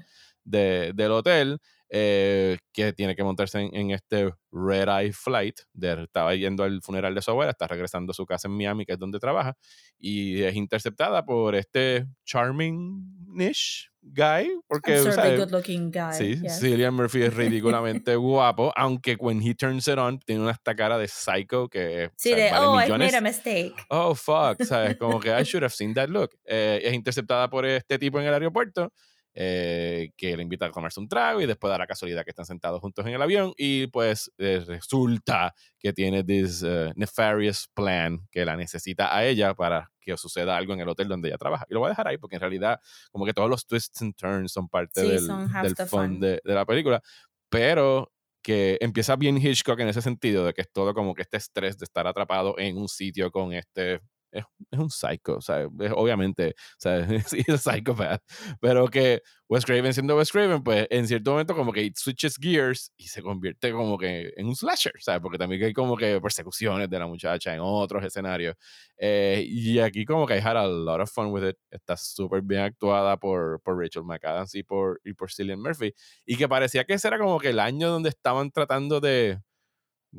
de, 0.43 0.91
del 0.95 1.11
hotel. 1.11 1.59
Eh, 1.97 2.57
que 2.73 2.91
tiene 2.91 3.15
que 3.15 3.23
montarse 3.23 3.69
en, 3.71 3.91
este 3.91 4.33
Red 4.51 4.89
Eye 4.89 5.13
Flight. 5.13 5.61
De, 5.71 6.03
estaba 6.03 6.35
yendo 6.35 6.65
al 6.65 6.81
funeral 6.81 7.15
de 7.15 7.21
su 7.21 7.31
abuela, 7.31 7.51
está 7.51 7.67
regresando 7.67 8.11
a 8.11 8.13
su 8.13 8.25
casa 8.25 8.49
en 8.49 8.57
Miami, 8.57 8.85
que 8.85 8.91
es 8.91 8.99
donde 8.99 9.17
trabaja, 9.17 9.55
y 9.97 10.43
es 10.43 10.55
interceptada 10.55 11.23
por 11.23 11.55
este 11.55 12.05
charming-ish 12.25 13.91
guy. 14.01 14.51
Porque, 14.67 14.99
good 15.37 15.51
looking 15.51 15.89
guy. 15.89 16.13
Sí, 16.17 16.41
Cillian 16.49 16.93
Murphy 16.93 17.21
es 17.21 17.33
ridículamente 17.33 18.17
guapo, 18.17 18.73
aunque 18.75 19.15
when 19.17 19.41
he 19.41 19.55
turns 19.55 19.87
it 19.87 19.97
on, 19.97 20.19
tiene 20.19 20.41
una 20.41 20.51
esta 20.51 20.75
cara 20.75 20.97
de 20.97 21.07
psycho 21.07 21.69
que. 21.69 22.11
Sí, 22.17 22.33
de, 22.33 22.51
oh, 22.51 22.77
I 22.77 22.89
made 22.89 23.15
a 23.15 23.21
mistake. 23.21 23.73
Oh, 23.87 24.13
fuck, 24.13 24.61
¿sabes? 24.65 24.97
Como 24.97 25.21
que 25.21 25.29
I 25.29 25.43
should 25.45 25.63
have 25.63 25.73
seen 25.73 25.93
that 25.93 26.09
look. 26.09 26.31
Eh, 26.43 26.81
es 26.83 26.93
interceptada 26.93 27.49
por 27.49 27.65
este 27.65 27.97
tipo 27.97 28.19
en 28.19 28.25
el 28.25 28.33
aeropuerto 28.33 28.91
eh, 29.37 30.11
que 30.15 30.37
le 30.37 30.43
invita 30.43 30.67
a 30.67 30.71
comerse 30.71 30.97
un 30.97 31.09
trago 31.09 31.41
y 31.41 31.45
después 31.45 31.69
da 31.69 31.77
la 31.77 31.85
casualidad 31.85 32.23
que 32.23 32.29
están 32.29 32.45
sentados 32.45 32.79
juntos 32.79 33.05
en 33.05 33.15
el 33.15 33.21
avión 33.21 33.51
y 33.57 33.87
pues 33.87 34.31
eh, 34.37 34.63
resulta 34.65 35.53
que 35.77 35.91
tiene 35.91 36.23
this 36.23 36.63
uh, 36.63 36.93
nefarious 36.95 37.67
plan 37.73 38.25
que 38.31 38.45
la 38.45 38.55
necesita 38.55 39.13
a 39.13 39.25
ella 39.25 39.53
para 39.53 39.91
que 39.99 40.15
suceda 40.15 40.55
algo 40.55 40.73
en 40.73 40.79
el 40.79 40.87
hotel 40.87 41.09
donde 41.09 41.27
ella 41.27 41.37
trabaja. 41.37 41.65
Y 41.69 41.73
lo 41.73 41.81
voy 41.81 41.87
a 41.87 41.89
dejar 41.89 42.07
ahí 42.07 42.17
porque 42.17 42.37
en 42.37 42.41
realidad 42.41 42.79
como 43.11 43.25
que 43.25 43.33
todos 43.33 43.49
los 43.49 43.67
twists 43.67 44.01
and 44.01 44.15
turns 44.15 44.53
son 44.53 44.69
parte 44.69 45.01
del, 45.01 45.27
del 45.27 45.87
fun, 45.87 46.17
De, 46.21 46.39
de, 46.41 46.53
la 46.53 46.65
película, 46.65 47.01
pero 47.49 48.13
que 48.41 48.77
empieza 48.79 49.17
bien 49.17 49.35
Hitchcock 49.35 49.81
en 49.81 49.89
ese 49.89 50.01
sentido, 50.01 50.45
de 50.45 50.53
que 50.53 50.61
es 50.61 50.71
todo 50.71 50.93
como 50.93 51.13
que 51.13 51.23
este 51.23 51.35
estrés 51.35 51.77
de 51.77 51.83
estar 51.83 52.07
atrapado 52.07 52.57
en 52.57 52.77
un 52.77 52.87
sitio 52.87 53.31
con 53.31 53.51
este 53.51 53.99
es, 54.35 54.79
un 54.79 54.89
psycho, 54.89 55.37
o 55.37 55.41
sea, 55.41 55.67
obviamente, 55.95 56.55
o 56.57 56.79
sea, 56.79 56.97
es 57.09 57.61
psychopath, 57.61 58.21
pero 58.59 58.87
que 58.87 59.21
Wes 59.47 59.65
Craven 59.65 59.93
siendo 59.93 60.17
Wes 60.17 60.31
Craven, 60.31 60.63
pues 60.63 60.87
en 60.89 61.07
cierto 61.07 61.31
momento 61.31 61.55
como 61.55 61.71
que 61.71 61.83
it 61.83 61.95
switches 61.97 62.35
gears 62.37 62.91
y 62.97 63.07
se 63.07 63.21
convierte 63.21 63.71
como 63.71 63.97
que 63.97 64.33
en 64.35 64.47
un 64.47 64.55
slasher, 64.55 64.93
¿sabes? 64.99 65.21
Porque 65.21 65.37
también 65.37 65.63
hay 65.63 65.73
como 65.73 65.95
que 65.95 66.19
persecuciones 66.19 66.89
de 66.89 66.99
la 66.99 67.05
muchacha 67.05 67.53
en 67.53 67.61
otros 67.61 68.03
escenarios. 68.03 68.55
Eh, 68.97 69.45
y 69.47 69.79
aquí 69.79 70.03
como 70.05 70.25
que 70.25 70.37
I 70.37 70.39
had 70.39 70.57
a 70.57 70.67
lot 70.67 70.99
of 70.99 71.11
fun 71.11 71.27
with 71.27 71.47
it. 71.47 71.57
Está 71.69 71.95
súper 71.95 72.41
bien 72.41 72.61
actuada 72.61 73.17
por, 73.17 73.61
por 73.61 73.79
Rachel 73.79 74.03
McAdams 74.03 74.55
y 74.55 74.63
por, 74.63 74.99
y 75.03 75.13
por 75.13 75.31
Cillian 75.31 75.61
Murphy. 75.61 75.93
Y 76.25 76.37
que 76.37 76.47
parecía 76.49 76.83
que 76.85 76.93
ese 76.93 77.07
era 77.07 77.19
como 77.19 77.39
que 77.39 77.49
el 77.49 77.59
año 77.59 77.89
donde 77.89 78.09
estaban 78.09 78.51
tratando 78.51 78.99
de 78.99 79.39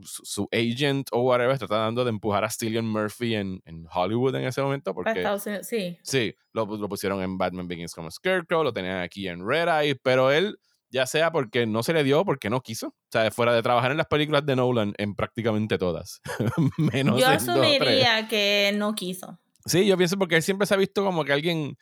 su, 0.03 0.49
agent 0.53 1.09
o 1.13 1.23
whatever 1.23 1.53
está 1.53 1.67
tratando 1.67 2.05
de 2.05 2.11
empujar 2.11 2.45
a 2.45 2.51
Cillian 2.51 2.87
Murphy 2.87 3.35
en, 3.35 3.63
en 3.65 3.87
Hollywood 3.93 4.35
en 4.37 4.45
ese 4.45 4.63
momento. 4.63 4.95
Porque, 4.95 5.25
sí. 5.63 5.99
Sí, 6.03 6.35
lo, 6.53 6.67
lo, 6.67 6.89
pusieron 6.89 7.23
en 7.23 7.39
Batman 7.39 7.69
Begins 7.69 7.95
como 7.95 8.11
Scarecrow, 8.11 8.63
lo 8.63 8.73
tenían 8.73 9.01
aquí 9.01 9.29
en 9.29 9.47
Red 9.47 9.69
Eye, 9.69 9.95
pero 9.97 10.31
él, 10.31 10.59
ya 10.91 11.07
sea 11.07 11.31
porque 11.33 11.67
no 11.67 11.83
se 11.83 11.93
le 11.93 12.05
dio, 12.05 12.25
porque 12.25 12.51
no 12.51 12.61
quiso, 12.61 12.89
o 12.89 13.11
sea, 13.11 13.31
fuera 13.31 13.55
de 13.55 13.63
trabajar 13.63 13.91
en 13.91 13.97
las 13.97 14.07
películas 14.07 14.45
de 14.45 14.57
Nolan, 14.57 14.95
en 14.99 15.15
prácticamente 15.15 15.79
todas. 15.79 16.21
Menos 16.79 17.21
yo 17.21 17.29
asumiría 17.29 18.29
que 18.29 18.73
no 18.77 18.95
quiso. 18.95 19.39
Sí, 19.65 19.87
yo 19.87 19.97
pienso 19.97 20.17
porque 20.17 20.37
él 20.37 20.43
siempre 20.43 20.67
se 20.67 20.75
ha 20.75 20.77
visto 20.77 21.05
como 21.05 21.25
que 21.25 21.33
alguien 21.33 21.77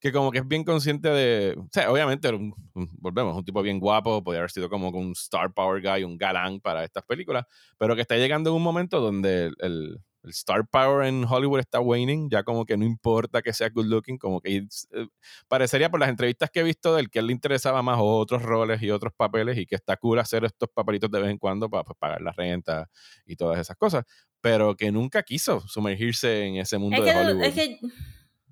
que 0.00 0.12
como 0.12 0.30
que 0.30 0.38
es 0.38 0.48
bien 0.48 0.64
consciente 0.64 1.08
de, 1.10 1.56
o 1.58 1.68
sea, 1.70 1.92
obviamente, 1.92 2.30
volvemos, 2.74 3.36
un 3.36 3.44
tipo 3.44 3.62
bien 3.62 3.78
guapo, 3.78 4.24
podría 4.24 4.40
haber 4.40 4.50
sido 4.50 4.70
como 4.70 4.88
un 4.88 5.12
star 5.12 5.52
power 5.52 5.82
guy, 5.82 6.04
un 6.04 6.16
galán 6.16 6.60
para 6.60 6.84
estas 6.84 7.04
películas, 7.04 7.44
pero 7.78 7.94
que 7.94 8.02
está 8.02 8.16
llegando 8.16 8.50
en 8.50 8.56
un 8.56 8.62
momento 8.62 9.00
donde 9.00 9.52
el, 9.58 10.00
el 10.22 10.30
star 10.30 10.66
power 10.66 11.06
en 11.06 11.24
Hollywood 11.24 11.60
está 11.60 11.80
waning, 11.80 12.28
ya 12.30 12.42
como 12.42 12.64
que 12.64 12.76
no 12.76 12.84
importa 12.84 13.42
que 13.42 13.52
sea 13.52 13.68
good 13.70 13.86
looking, 13.86 14.18
como 14.18 14.40
que 14.40 14.56
eh, 14.56 15.06
parecería 15.48 15.90
por 15.90 16.00
las 16.00 16.08
entrevistas 16.08 16.50
que 16.50 16.60
he 16.60 16.62
visto 16.62 16.94
del 16.94 17.10
que 17.10 17.20
él 17.20 17.26
le 17.26 17.32
interesaba 17.32 17.82
más 17.82 17.98
otros 18.00 18.42
roles 18.42 18.82
y 18.82 18.90
otros 18.90 19.12
papeles 19.14 19.58
y 19.58 19.66
que 19.66 19.76
está 19.76 19.96
cool 19.96 20.18
hacer 20.18 20.44
estos 20.44 20.68
papelitos 20.72 21.10
de 21.10 21.20
vez 21.20 21.30
en 21.30 21.38
cuando 21.38 21.68
para 21.68 21.84
pues, 21.84 21.98
pagar 21.98 22.20
la 22.20 22.32
renta 22.32 22.88
y 23.26 23.36
todas 23.36 23.58
esas 23.58 23.76
cosas, 23.76 24.04
pero 24.40 24.76
que 24.76 24.90
nunca 24.92 25.22
quiso 25.22 25.60
sumergirse 25.66 26.44
en 26.44 26.56
ese 26.56 26.78
mundo 26.78 27.02
de 27.02 27.14
Hollywood. 27.14 27.44
Es 27.44 27.54
que 27.54 27.78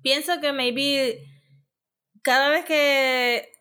pienso 0.01 0.39
que 0.39 0.53
maybe 0.53 1.28
cada 2.23 2.49
vez 2.49 2.65
que, 2.65 3.51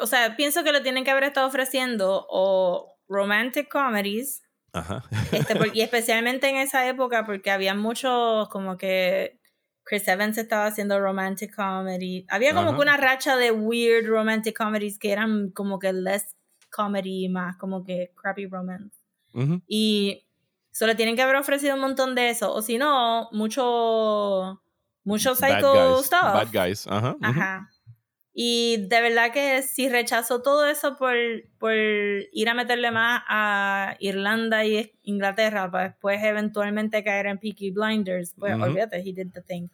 o 0.00 0.06
sea, 0.06 0.36
pienso 0.36 0.64
que 0.64 0.72
lo 0.72 0.82
tienen 0.82 1.04
que 1.04 1.10
haber 1.10 1.24
estado 1.24 1.46
ofreciendo 1.46 2.26
o 2.28 2.98
romantic 3.08 3.68
comedies 3.70 4.42
Ajá. 4.72 5.04
Este, 5.30 5.54
y 5.74 5.80
especialmente 5.82 6.48
en 6.48 6.56
esa 6.56 6.86
época, 6.86 7.24
porque 7.26 7.50
había 7.50 7.74
muchos 7.74 8.48
como 8.48 8.76
que 8.76 9.38
Chris 9.84 10.06
Evans 10.08 10.38
estaba 10.38 10.66
haciendo 10.66 11.00
romantic 11.00 11.54
comedy. 11.54 12.24
Había 12.28 12.54
como 12.54 12.74
que 12.74 12.80
una 12.80 12.96
racha 12.96 13.36
de 13.36 13.50
weird 13.50 14.06
romantic 14.06 14.56
comedies 14.56 14.98
que 14.98 15.12
eran 15.12 15.50
como 15.50 15.78
que 15.78 15.92
less 15.92 16.36
comedy, 16.70 17.28
más 17.28 17.56
como 17.56 17.84
que 17.84 18.12
crappy 18.14 18.46
romance. 18.46 18.96
Y 19.66 20.26
solo 20.70 20.94
tienen 20.94 21.16
que 21.16 21.22
haber 21.22 21.36
ofrecido 21.36 21.74
un 21.74 21.80
montón 21.80 22.14
de 22.14 22.30
eso. 22.30 22.52
O 22.54 22.62
si 22.62 22.78
no, 22.78 23.28
mucho, 23.32 24.62
mucho 25.04 25.34
psycho 25.34 26.02
stuff. 26.02 26.22
Bad 26.22 26.48
guys. 26.52 26.86
Ajá. 26.86 27.16
Ajá. 27.20 27.71
Y 28.34 28.86
de 28.88 29.00
verdad 29.02 29.30
que 29.30 29.62
si 29.62 29.88
rechazó 29.88 30.40
todo 30.40 30.66
eso 30.66 30.96
por, 30.96 31.14
por 31.58 31.74
ir 31.74 32.48
a 32.48 32.54
meterle 32.54 32.90
más 32.90 33.22
a 33.28 33.96
Irlanda 34.00 34.64
y 34.64 34.92
Inglaterra 35.02 35.70
para 35.70 35.88
después 35.88 36.22
eventualmente 36.22 37.04
caer 37.04 37.26
en 37.26 37.38
Peaky 37.38 37.72
Blinders, 37.72 38.34
pues 38.38 38.54
olvídate, 38.54 39.00
he 39.00 39.12
did 39.12 39.32
the 39.32 39.42
thing. 39.42 39.68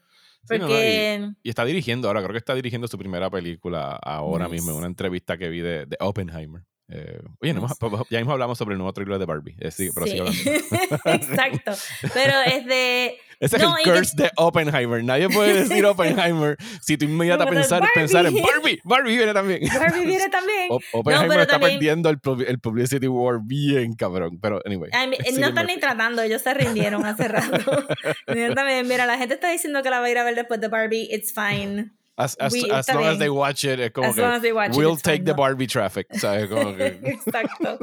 Porque... 0.47 1.31
y, 1.42 1.49
está 1.49 1.64
dirigiendo 1.64 2.09
ahora, 2.09 2.21
creo 2.21 2.33
que 2.33 2.38
está 2.38 2.55
dirigiendo 2.55 2.88
su 2.88 2.99
primera 2.99 3.31
película 3.31 3.97
ahora 4.03 4.49
mismo, 4.49 4.77
una 4.77 4.87
entrevista 4.87 5.37
que 5.37 5.49
vi 5.49 5.61
de, 5.61 5.87
de 5.87 5.97
Oppenheimer. 6.01 6.62
Eh, 6.90 7.20
oye, 7.42 7.55
ya 8.09 8.18
mismo 8.18 8.33
hablamos 8.33 8.57
sobre 8.57 8.72
el 8.72 8.79
nuevo 8.79 8.92
trailer 8.94 9.18
de 9.18 9.27
Barbie. 9.27 9.55
Eh, 9.61 9.70
sí, 9.70 9.90
pero 9.94 10.07
sí. 10.07 10.18
Exacto. 11.05 11.72
Pero 12.14 12.35
es 12.46 12.64
de. 12.64 13.18
Ese 13.40 13.57
es 13.57 13.62
el 13.62 13.68
curse 13.85 14.16
de 14.16 14.31
Oppenheimer. 14.37 15.05
Nadie 15.05 15.29
puede 15.29 15.53
decir 15.62 15.85
Oppenheimer 15.85 16.57
si 16.81 16.96
tú 16.96 17.05
inmediatamente 17.05 17.61
pensar, 17.61 17.85
pensar 17.94 18.27
en 18.27 18.35
Barbie. 18.35 18.81
Barbie 18.83 19.16
viene 19.16 19.33
también. 19.33 19.61
Barbie 19.79 20.07
viene 20.07 20.29
también. 20.29 20.68
Oppenheimer 20.92 21.40
está 21.40 21.61
perdiendo 21.61 22.09
el, 22.09 22.18
el, 22.46 22.59
publicity 22.59 23.07
war 23.07 23.38
bien 23.40 23.92
cabrón. 23.94 24.40
Pero, 24.40 24.61
anyway. 24.64 24.90
no 25.38 25.46
están 25.46 25.66
ni 25.66 25.79
tratando, 25.79 26.22
ellos 26.22 26.42
se 26.42 26.53
rindieron 26.55 27.05
hace 27.05 27.29
rato. 27.29 27.87
Mira, 28.27 29.07
la 29.07 29.18
gente 29.18 29.35
está 29.35 29.51
diciendo 29.51 29.83
que 29.83 29.90
la 29.90 30.01
va 30.01 30.07
a 30.07 30.11
ir 30.11 30.18
a 30.18 30.24
ver 30.24 30.35
después 30.35 30.61
de 30.61 30.66
Barbie. 30.68 31.09
It's 31.12 31.33
fine. 31.33 31.92
As, 32.19 32.37
as, 32.41 32.53
as 32.53 32.89
long 32.93 33.05
as 33.05 33.19
they 33.19 33.29
watch 33.29 33.63
it, 33.63 33.79
es 33.79 33.93
como 33.93 34.13
que 34.13 34.53
we'll 34.77 34.97
take 34.97 35.25
the 35.25 35.35
Barbie 35.35 35.69
traffic, 35.69 36.09
¿sabes? 36.15 36.49
Como 36.49 36.75
que... 36.77 36.87
Exacto. 37.05 37.79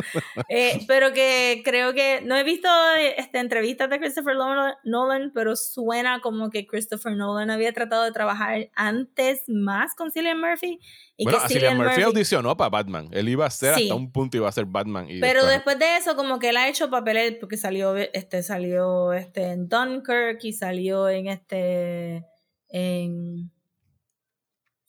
Eh, 0.50 0.84
pero 0.90 1.14
que 1.14 1.62
creo 1.64 1.94
que 1.94 2.20
no 2.22 2.36
he 2.36 2.44
visto 2.44 2.68
esta 3.16 3.40
entrevista 3.40 3.88
de 3.88 3.98
Christopher 3.98 4.36
Nolan, 4.84 5.32
pero 5.34 5.56
suena 5.56 6.20
como 6.20 6.50
que 6.50 6.68
Christopher 6.68 7.16
Nolan 7.16 7.50
había 7.50 7.72
tratado 7.72 8.04
de 8.04 8.12
trabajar 8.12 8.70
antes 8.76 9.44
más 9.48 9.96
con 9.96 10.12
Cillian 10.12 10.42
Murphy. 10.42 10.82
Y 11.16 11.24
bueno, 11.24 11.40
que 11.40 11.54
Cillian, 11.54 11.78
Murphy, 11.78 12.02
audicionó 12.02 12.58
para 12.58 12.70
Batman. 12.70 13.08
Él 13.12 13.30
iba 13.30 13.46
a 13.46 13.50
ser 13.50 13.76
hasta 13.76 13.96
un 13.96 14.12
punto 14.12 14.36
iba 14.36 14.50
a 14.50 14.52
ser 14.52 14.66
Batman. 14.66 15.10
Y 15.10 15.22
pero 15.22 15.46
después... 15.46 15.80
de 15.80 15.96
eso, 15.96 16.18
como 16.18 16.40
que 16.40 16.50
él 16.50 16.58
ha 16.58 16.68
hecho 16.68 16.90
papeles, 16.90 17.38
porque 17.40 17.56
salió, 17.56 17.96
este, 17.96 18.44
salió 18.44 19.14
este, 19.14 19.52
en 19.52 19.70
Dunkirk 19.70 20.44
y 20.44 20.52
salió 20.52 21.08
en 21.08 21.28
este. 21.28 22.26
En, 22.68 23.55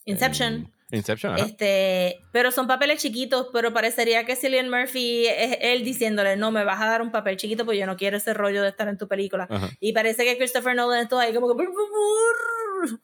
Inception. 0.07 0.73
Inception, 0.93 1.37
Este, 1.39 2.21
pero 2.31 2.53
son 2.53 2.69
papeles 2.69 3.03
chiquitos, 3.03 3.49
pero 3.53 3.73
parecería 3.73 4.25
que 4.25 4.37
Cillian 4.37 4.71
Murphy 4.71 5.27
es 5.27 5.59
él 5.61 5.83
diciéndole, 5.83 6.37
no, 6.37 6.53
me 6.53 6.63
vas 6.63 6.81
a 6.81 6.87
dar 6.87 7.03
un 7.03 7.11
papel 7.11 7.37
chiquito 7.37 7.65
porque 7.65 7.81
yo 7.81 7.87
no 7.87 7.97
quiero 7.97 8.17
ese 8.17 8.33
rollo 8.35 8.63
de 8.63 8.69
estar 8.69 8.87
en 8.87 8.97
tu 8.97 9.09
película. 9.09 9.49
Y 9.81 9.93
parece 9.93 10.25
que 10.25 10.39
Christopher 10.39 10.77
Nolan 10.77 11.03
está 11.03 11.21
ahí 11.21 11.35
como 11.35 11.49
que, 11.49 11.65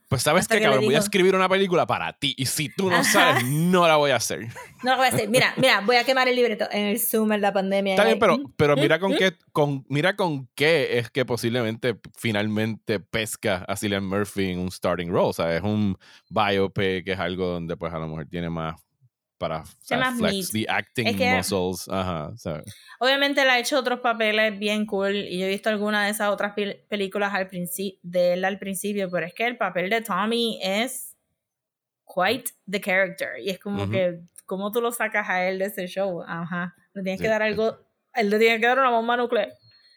pues 0.08 0.22
sabes 0.22 0.48
que, 0.48 0.60
cabrón, 0.60 0.84
voy 0.84 0.94
a 0.94 0.98
escribir 0.98 1.34
una 1.34 1.48
película 1.48 1.86
para 1.86 2.12
ti 2.12 2.34
y 2.36 2.46
si 2.46 2.68
tú 2.68 2.90
no 2.90 3.02
sabes, 3.04 3.44
no 3.44 3.86
la 3.86 3.96
voy 3.96 4.10
a 4.10 4.16
hacer. 4.16 4.48
No 4.82 4.90
la 4.90 4.96
voy 4.96 5.06
a 5.06 5.08
hacer. 5.10 5.28
Mira, 5.28 5.54
mira, 5.56 5.80
voy 5.80 5.96
a 5.96 6.04
quemar 6.04 6.28
el 6.28 6.36
libreto 6.36 6.66
en 6.70 6.86
el 6.86 6.98
Zoom 6.98 7.32
en 7.32 7.40
la 7.40 7.52
pandemia. 7.52 7.94
Está 7.94 8.04
bien, 8.04 8.18
pero, 8.18 8.38
pero 8.56 8.76
mira 8.76 8.98
con 8.98 9.14
qué, 9.14 9.34
con, 9.52 9.84
mira 9.88 10.16
con 10.16 10.48
qué 10.54 10.98
es 10.98 11.10
que 11.10 11.24
posiblemente 11.24 11.98
finalmente 12.16 13.00
pesca 13.00 13.64
a 13.68 13.76
Cillian 13.76 14.04
Murphy 14.04 14.50
en 14.50 14.58
un 14.58 14.70
starting 14.70 15.10
role. 15.10 15.28
O 15.28 15.32
sea, 15.32 15.54
es 15.56 15.62
un 15.62 15.96
biopic, 16.28 17.04
que 17.04 17.12
es 17.12 17.18
algo 17.18 17.46
donde 17.46 17.76
pues 17.76 17.92
a 17.92 17.98
lo 17.98 18.08
mejor 18.08 18.26
tiene 18.26 18.50
más 18.50 18.80
para 19.42 19.64
flex 19.64 20.52
the 20.52 20.64
acting 20.68 21.18
muscles. 21.18 21.88
Ajá, 21.88 22.32
Obviamente 23.00 23.42
él 23.42 23.50
ha 23.50 23.58
hecho 23.58 23.76
otros 23.76 23.98
papeles 23.98 24.56
bien 24.56 24.86
cool 24.86 25.16
y 25.16 25.40
yo 25.40 25.46
he 25.46 25.48
visto 25.48 25.68
algunas 25.68 26.04
de 26.04 26.12
esas 26.12 26.28
otras 26.28 26.54
películas 26.88 27.34
al 27.34 27.48
de 28.02 28.32
él 28.34 28.44
al 28.44 28.60
principio, 28.60 29.10
pero 29.10 29.26
es 29.26 29.34
que 29.34 29.44
el 29.44 29.56
papel 29.56 29.90
de 29.90 30.00
Tommy 30.00 30.60
es 30.62 31.16
quite 32.06 32.52
the 32.70 32.80
character 32.80 33.40
y 33.40 33.50
es 33.50 33.58
como 33.58 33.90
que, 33.90 34.20
¿cómo 34.46 34.70
tú 34.70 34.80
lo 34.80 34.92
sacas 34.92 35.28
a 35.28 35.44
él 35.48 35.58
de 35.58 35.64
ese 35.64 35.88
show? 35.88 36.22
Ajá, 36.22 36.76
le 36.94 37.02
tienes 37.02 37.20
que 37.20 37.26
dar 37.26 37.42
algo, 37.42 37.78
él 38.14 38.30
le 38.30 38.38
tiene 38.38 38.60
que 38.60 38.66
dar 38.68 38.78
una 38.78 38.90
bomba 38.90 39.16
nuclear. 39.16 39.48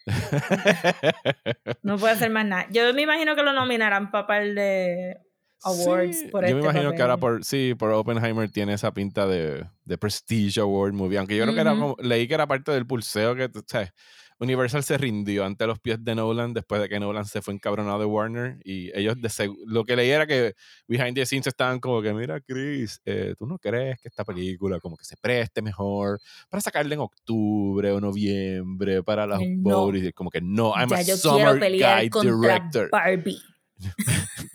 no 1.84 1.98
puede 1.98 2.14
hacer 2.14 2.32
más 2.32 2.46
nada. 2.46 2.68
Yo 2.72 2.92
me 2.96 3.04
imagino 3.04 3.36
que 3.36 3.44
lo 3.44 3.54
nominarán 3.54 4.10
papel 4.10 4.56
de 4.56 5.20
awards 5.64 6.24
por 6.32 6.46
Yo 6.46 6.56
me 6.56 6.62
este 6.62 6.72
imagino 6.72 6.94
que 6.94 7.02
ahora 7.02 7.18
por, 7.18 7.44
sí, 7.44 7.74
por 7.78 7.92
Oppenheimer 7.92 8.50
tiene 8.50 8.74
esa 8.74 8.94
pinta 8.94 9.28
de, 9.28 9.66
de 9.84 9.98
Prestige 9.98 10.60
Award 10.60 10.94
Movie. 10.94 11.18
Aunque 11.18 11.36
yo 11.36 11.44
creo 11.44 11.56
que 11.56 11.62
era 11.62 11.72
como, 11.72 11.96
leí 12.00 12.28
que 12.28 12.34
era 12.34 12.48
parte 12.48 12.72
del 12.72 12.86
pulseo 12.86 13.36
que, 13.36 13.50
¿sabes? 13.68 13.92
Universal 14.38 14.84
se 14.84 14.98
rindió 14.98 15.46
ante 15.46 15.66
los 15.66 15.80
pies 15.80 16.04
de 16.04 16.14
Nolan 16.14 16.54
después 16.54 16.82
de 16.82 16.90
que 16.90 17.00
Nolan 17.00 17.26
se 17.26 17.42
fue 17.42 17.54
encabronado 17.54 18.00
de 18.00 18.06
Warner 18.06 18.60
y 18.66 18.92
ellos 18.98 19.16
de 19.22 19.30
lo 19.66 19.86
que 19.86 19.96
leí 19.96 20.10
era 20.10 20.28
que 20.28 20.56
behind 20.88 21.16
the 21.16 21.26
scenes 21.26 21.48
estaban 21.48 21.80
como 21.80 22.02
que 22.02 22.14
mira 22.14 22.42
Chris 22.42 23.00
eh, 23.06 23.34
tú 23.38 23.46
no 23.46 23.58
crees 23.58 23.98
que 24.02 24.10
esta 24.10 24.26
película 24.26 24.80
como 24.82 24.98
que 24.98 25.06
se 25.06 25.16
preste 25.16 25.62
mejor 25.62 26.20
para 26.50 26.60
sacarla 26.60 26.96
en 26.96 27.00
octubre 27.00 27.92
o 27.92 28.02
noviembre 28.02 29.04
para 29.04 29.26
las 29.26 29.40
no. 29.42 29.90
como 30.14 30.30
que 30.30 30.42
no 30.42 30.74
I'm 30.76 30.92
a 30.92 31.04
summer 31.04 31.58
guy 31.58 32.10
director 32.10 32.90
Barbie 32.92 33.40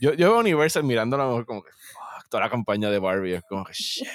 yo, 0.01 0.15
yo 0.15 0.31
veo 0.31 0.39
Universal 0.39 0.85
mirándola 0.85 1.45
como 1.45 1.63
que 1.63 1.71
toda 2.31 2.45
la 2.45 2.51
campaña 2.51 2.91
de 2.91 2.99
Barbie 2.99 3.35
es 3.35 3.43
como 3.49 3.65
que 3.65 3.73
shit. 3.73 4.07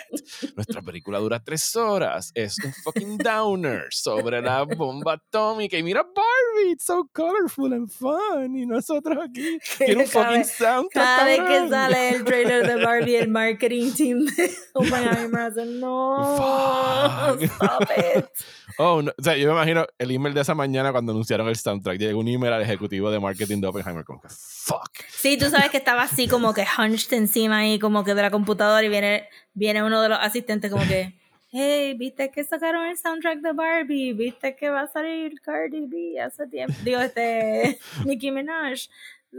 Nuestra 0.56 0.82
película 0.82 1.20
dura 1.20 1.40
tres 1.44 1.76
horas. 1.76 2.32
Es 2.34 2.56
un 2.64 2.74
fucking 2.74 3.18
downer 3.18 3.88
sobre 3.92 4.42
la 4.42 4.64
bomba 4.64 5.14
atómica. 5.14 5.78
Y 5.78 5.84
mira 5.84 6.02
Barbie, 6.04 6.72
it's 6.72 6.86
so 6.86 7.08
colorful 7.14 7.74
and 7.74 7.90
fun. 7.92 8.56
Y 8.56 8.66
nosotros 8.66 9.18
aquí 9.22 9.60
tiene 9.78 10.04
un 10.04 10.10
fucking 10.10 10.46
soundtrack. 10.46 10.92
Cada 10.94 11.26
vez 11.26 11.42
que 11.42 11.70
sale 11.70 12.10
el 12.10 12.24
trailer 12.24 12.66
de 12.66 12.84
Barbie, 12.84 13.16
el 13.18 13.28
marketing 13.36 13.92
team 13.92 14.26
de 14.26 14.52
Oppenheimer 14.74 15.42
hace 15.42 15.66
no. 15.66 17.38
Stop 17.40 17.90
it. 17.98 18.26
Oh, 18.78 19.02
no. 19.02 19.12
O 19.18 19.24
sea, 19.24 19.38
yo 19.38 19.48
me 19.48 19.54
imagino 19.54 19.86
el 19.98 20.12
email 20.12 20.34
de 20.34 20.42
esa 20.42 20.54
mañana 20.54 20.92
cuando 20.92 21.14
anunciaron 21.14 21.48
el 21.48 21.56
soundtrack. 21.56 21.98
Llegó 21.98 22.20
un 22.20 22.28
email 22.28 22.52
al 22.52 22.62
ejecutivo 22.62 23.10
de 23.10 23.22
marketing 23.22 23.62
de 23.62 23.68
Oppenheimer, 23.68 24.04
como 24.04 24.20
que 24.20 24.28
fuck. 24.30 24.90
Sí, 25.10 25.38
tú 25.38 25.50
sabes 25.50 25.70
que 25.70 25.78
estaba 25.78 26.04
así 26.04 26.28
como 26.28 26.54
que 26.54 26.66
hunched 26.78 27.14
encima 27.14 27.60
ahí, 27.60 27.80
como 27.80 28.04
que 28.06 28.16
de 28.16 28.22
la 28.22 28.32
computadora 28.32 28.84
y 28.84 28.90
viene, 28.90 29.28
viene 29.54 29.84
uno 29.84 30.02
de 30.02 30.10
los 30.10 30.20
asistentes 30.20 30.72
como 30.72 30.86
que, 30.88 31.14
hey, 31.52 31.96
¿viste 31.98 32.32
que 32.32 32.44
sacaron 32.44 32.86
el 32.86 32.98
soundtrack 32.98 33.40
de 33.40 33.54
Barbie? 33.54 34.14
¿Viste 34.14 34.56
que 34.56 34.70
va 34.70 34.82
a 34.82 34.88
salir 34.88 35.40
Cardi 35.42 35.86
B 35.88 36.20
hace 36.20 36.48
tiempo? 36.48 36.74
Digo, 36.84 37.00
este, 37.00 37.80
Nicki 38.06 38.32
Minaj 38.32 38.88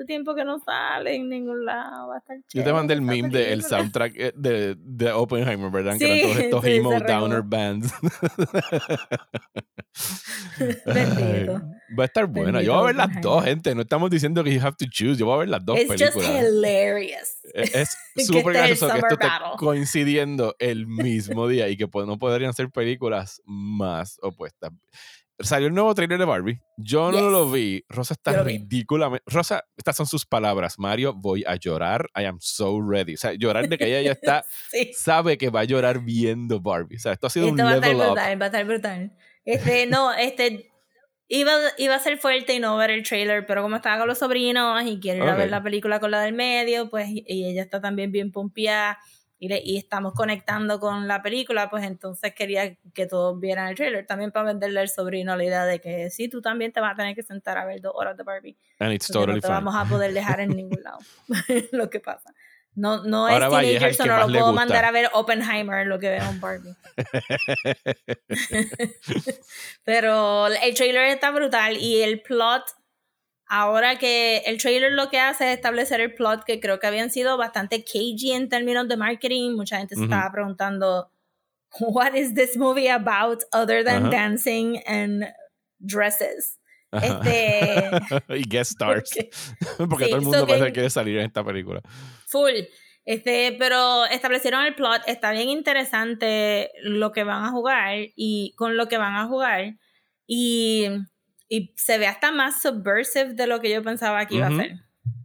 tiempo 0.05 0.35
que 0.35 0.45
no 0.45 0.59
sale 0.59 1.15
en 1.17 1.29
ningún 1.29 1.65
lado. 1.65 2.09
Va 2.09 2.17
a 2.17 2.19
estar 2.19 2.37
Yo 2.53 2.65
te 2.65 2.73
mandé 2.73 2.95
el 2.95 3.03
meme 3.03 3.29
del 3.29 3.63
soundtrack 3.63 4.13
eh, 4.17 4.33
de, 4.37 4.75
de, 4.79 5.13
Oppenheimer, 5.13 5.71
¿verdad? 5.71 5.97
que 5.99 6.05
eran 6.05 6.21
todos 6.21 6.39
estos 6.39 6.65
emo 6.65 7.01
downer 7.01 7.43
bands. 7.43 7.93
va 11.99 12.03
a 12.03 12.07
estar 12.07 12.27
buena. 12.27 12.63
Yo 12.63 12.73
voy 12.73 12.83
a 12.83 12.87
ver 12.87 12.97
las 12.97 13.21
dos, 13.21 13.45
gente. 13.45 13.75
No 13.75 13.83
estamos 13.83 14.11
diciendo 14.11 14.43
que 14.45 14.55
you 14.55 14.61
have 14.61 14.77
to 14.79 14.87
choose. 14.91 15.19
Yo 15.19 15.27
voy 15.27 15.37
a 15.37 15.39
ver 15.39 15.49
las 15.49 15.65
dos 15.65 15.79
It's 15.79 15.89
películas. 15.89 16.15
Just 16.15 16.29
hilarious. 16.29 17.37
E, 17.55 17.83
es 17.83 17.97
súper 18.27 18.55
gracioso 18.55 18.89
que 18.89 18.99
esto 18.99 19.15
esté 19.15 19.29
coincidiendo 19.59 20.57
el 20.59 20.87
mismo 20.87 21.49
día 21.49 21.69
y 21.69 21.77
que 21.77 21.89
no 21.93 22.19
podrían 22.19 22.55
ser 22.55 22.71
películas 22.71 23.43
más 23.45 24.19
opuestas 24.23 24.73
salió 25.39 25.69
el 25.69 25.75
nuevo 25.75 25.95
trailer 25.95 26.19
de 26.19 26.25
Barbie. 26.25 26.61
Yo 26.77 27.11
no 27.13 27.31
lo 27.31 27.51
vi. 27.51 27.85
Rosa 27.89 28.15
está 28.15 28.43
ridículamente. 28.43 29.23
Rosa, 29.27 29.65
estas 29.77 29.97
son 29.97 30.07
sus 30.07 30.25
palabras. 30.27 30.79
Mario, 30.79 31.15
voy 31.15 31.45
a 31.47 31.57
llorar. 31.57 32.09
I 32.17 32.25
am 32.25 32.39
so 32.41 32.81
ready. 32.81 33.15
O 33.15 33.17
sea, 33.17 33.33
llorar 33.35 33.69
de 33.69 33.79
que 33.79 33.87
ella 33.87 34.03
ya 34.03 34.13
está. 34.13 34.45
Sabe 34.97 35.39
que 35.39 35.51
va 35.51 35.61
a 35.61 35.65
llorar 35.65 36.01
viendo 36.01 36.61
Barbie. 36.61 36.97
O 36.97 37.01
sea, 37.01 37.13
esto 37.13 37.27
ha 37.27 37.31
sido 37.31 37.49
un 37.49 37.57
level 37.57 37.97
up. 37.97 38.17
va 38.17 38.23
a 38.23 38.47
estar 38.47 38.65
brutal. 38.65 39.13
Este, 39.45 39.87
no, 39.87 40.13
este. 40.13 40.71
Iba, 41.29 41.53
iba 41.77 41.97
a 41.97 41.99
ser 41.99 42.19
fuerte 42.19 42.55
y 42.55 42.61
no 42.61 42.77
ver 42.77 42.91
el 42.91 43.03
trailer, 43.03 43.47
pero 43.47 43.61
como 43.61 43.75
estaba 43.75 43.99
con 43.99 44.07
los 44.07 44.19
sobrinos 44.19 44.81
y 44.87 45.01
quiero 45.01 45.25
ir 45.25 45.31
a 45.31 45.35
ver 45.35 45.51
la 45.51 45.61
película 45.61 45.99
con 45.99 46.13
la 46.13 46.21
del 46.21 46.35
medio, 46.35 46.89
pues 46.89 47.09
y 47.11 47.25
ella 47.27 47.63
está 47.63 47.81
también 47.81 48.13
bien 48.13 48.31
pompeada 48.31 49.01
y, 49.39 49.49
le- 49.49 49.61
y 49.65 49.77
estamos 49.77 50.13
conectando 50.15 50.81
con 50.81 51.07
la 51.09 51.23
película, 51.23 51.69
pues 51.71 51.85
entonces 51.85 52.35
quería 52.35 52.75
que 52.95 53.07
todos 53.07 53.39
vieran 53.39 53.69
el 53.69 53.75
trailer, 53.77 54.07
también 54.07 54.33
para 54.33 54.47
venderle 54.47 54.81
al 54.81 54.89
sobrino 54.89 55.37
la 55.37 55.45
idea 55.45 55.65
de 55.65 55.81
que 55.81 56.11
sí, 56.11 56.29
tú 56.29 56.41
también 56.41 56.73
te 56.73 56.81
vas 56.81 56.93
a 56.93 56.97
tener 56.97 57.15
que 57.15 57.23
sentar 57.23 57.59
a 57.59 57.65
ver 57.65 57.81
dos 57.81 57.93
horas 57.95 58.17
de 58.17 58.23
Barbie, 58.23 58.57
And 58.79 58.93
it's 58.93 59.09
totally 59.09 59.35
no 59.37 59.41
te 59.41 59.47
fine. 59.49 59.55
vamos 59.55 59.75
a 59.77 59.85
poder 59.89 60.13
dejar 60.15 60.41
en 60.41 60.51
ningún 60.57 60.83
lado, 60.83 60.99
lo 61.73 61.91
que 61.91 62.01
pasa. 62.01 62.33
No, 62.75 63.03
no 63.05 63.27
Ahora 63.27 63.47
es 63.47 63.53
Vallejo 63.53 63.73
es 63.73 63.81
teenager, 63.81 63.89
el 63.89 63.97
so 63.97 64.03
que 64.05 64.09
no 64.11 64.17
lo 64.19 64.27
puedo 64.27 64.53
mandar 64.53 64.85
a 64.85 64.91
ver 64.91 65.09
Oppenheimer, 65.15 65.87
lo 65.87 65.99
que 65.99 66.11
veo 66.11 66.25
en 66.29 66.41
Barbie. 66.41 66.77
Pero 69.85 70.47
el 70.49 70.75
trailer 70.75 71.07
está 71.09 71.31
brutal 71.31 71.77
y 71.79 72.03
el 72.03 72.21
plot, 72.23 72.65
ahora 73.49 73.99
que 73.99 74.39
el 74.47 74.59
trailer 74.59 74.93
lo 74.93 75.09
que 75.09 75.19
hace 75.21 75.51
es 75.53 75.57
establecer 75.57 76.01
el 76.01 76.15
plot 76.15 76.45
que 76.45 76.61
creo 76.61 76.79
que 76.81 76.87
habían 76.87 77.11
sido 77.11 77.37
bastante 77.37 77.85
cagey 77.85 78.33
en 78.33 78.49
términos 78.49 78.89
de 78.89 78.97
marketing. 78.97 79.53
Mucha 79.57 79.79
gente 79.79 79.95
se 79.95 80.03
Ujú. 80.03 80.13
estaba 80.13 80.31
preguntando, 80.33 81.11
what 81.81 82.15
is 82.15 82.35
this 82.35 82.57
movie 82.57 82.89
about 82.91 83.43
other 83.53 83.85
than 83.85 84.07
Ajá. 84.07 84.11
dancing 84.11 84.81
and 84.87 85.25
dresses? 85.79 86.59
Ajá. 86.93 87.07
Este, 87.07 87.91
y 88.39 88.45
guest 88.49 88.73
stars. 88.73 89.11
porque- 89.15 89.31
Porque 89.89 90.05
Sí, 90.05 90.11
todo 90.11 90.19
el 90.19 90.23
mundo 90.25 90.39
so 90.41 90.47
parece 90.47 90.67
que 90.67 90.73
quiere 90.73 90.91
salir 90.91 91.19
en 91.19 91.27
esta 91.27 91.45
película. 91.45 91.83
Full. 92.29 92.53
Este, 93.05 93.55
pero 93.59 94.05
establecieron 94.07 94.65
el 94.65 94.75
plot, 94.75 95.03
está 95.07 95.31
bien 95.31 95.49
interesante 95.49 96.73
lo 96.83 97.13
que 97.13 97.23
van 97.23 97.45
a 97.45 97.51
jugar 97.51 97.99
y 98.17 98.53
con 98.57 98.77
lo 98.77 98.89
que 98.89 98.99
van 98.99 99.15
a 99.15 99.27
jugar 99.29 99.77
y, 100.27 100.89
y 101.49 101.73
se 101.77 101.99
ve 101.99 102.07
hasta 102.07 102.33
más 102.33 102.61
subversive 102.63 103.35
de 103.35 103.47
lo 103.47 103.61
que 103.61 103.71
yo 103.71 103.83
pensaba 103.83 104.27
que 104.27 104.37
iba 104.37 104.49
Ujú. 104.49 104.57
a 104.61 104.63
ser. 104.63 104.77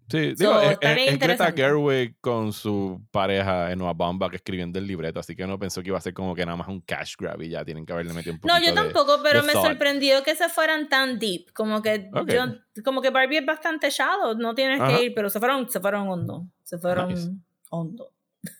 Sí, 0.10 0.36
So, 0.36 0.44
digo, 0.44 0.60
es, 0.60 0.72
está 0.72 0.90
es- 0.90 0.96
bien 0.98 1.14
es 1.14 1.20
Greta. 1.20 1.54
Gerwig 1.54 2.16
con 2.20 2.52
su 2.52 3.02
pareja 3.12 3.72
en 3.72 3.80
Noah 3.80 3.94
Baumbach 3.94 4.34
escribiendo 4.34 4.78
el 4.78 4.86
libreto, 4.86 5.22
así 5.22 5.38
que 5.38 5.48
no 5.48 5.58
pensó 5.58 5.82
que 5.82 5.88
iba 5.88 5.98
a 5.98 6.02
ser 6.02 6.14
como 6.14 6.36
que 6.36 6.46
nada 6.46 6.58
más 6.58 6.68
un 6.68 6.82
cash 6.82 7.16
grab 7.18 7.42
y 7.42 7.48
ya 7.48 7.64
tienen 7.64 7.86
que 7.86 7.94
haberle 7.94 8.12
metido 8.14 8.34
un 8.34 8.40
poquito 8.42 8.54
No, 8.54 8.62
yo 8.62 8.72
de- 8.72 8.76
tampoco, 8.76 9.20
pero 9.24 9.40
de 9.42 9.48
me 9.48 9.54
thought. 9.54 9.68
sorprendió 9.68 10.22
que 10.24 10.36
se 10.36 10.50
fueran 10.50 10.90
tan 10.90 11.18
deep, 11.18 11.54
como 11.54 11.82
que 11.82 12.10
Ok. 12.14 12.30
yo, 12.30 12.44
como 12.84 13.02
que 13.02 13.10
Barbie 13.10 13.38
es 13.38 13.46
bastante 13.46 13.90
shallow, 13.90 14.36
no 14.38 14.54
tienes 14.54 14.82
Ajá. 14.82 14.98
que 14.98 15.06
ir, 15.06 15.14
pero 15.16 15.30
se 15.30 15.40
fueron, 15.40 15.70
se 15.70 15.80
fueron 15.80 16.10
hondo, 16.10 16.46
se 16.64 16.78
fueron 16.78 17.08
Nice. 17.08 17.30
hondo. 17.70 18.12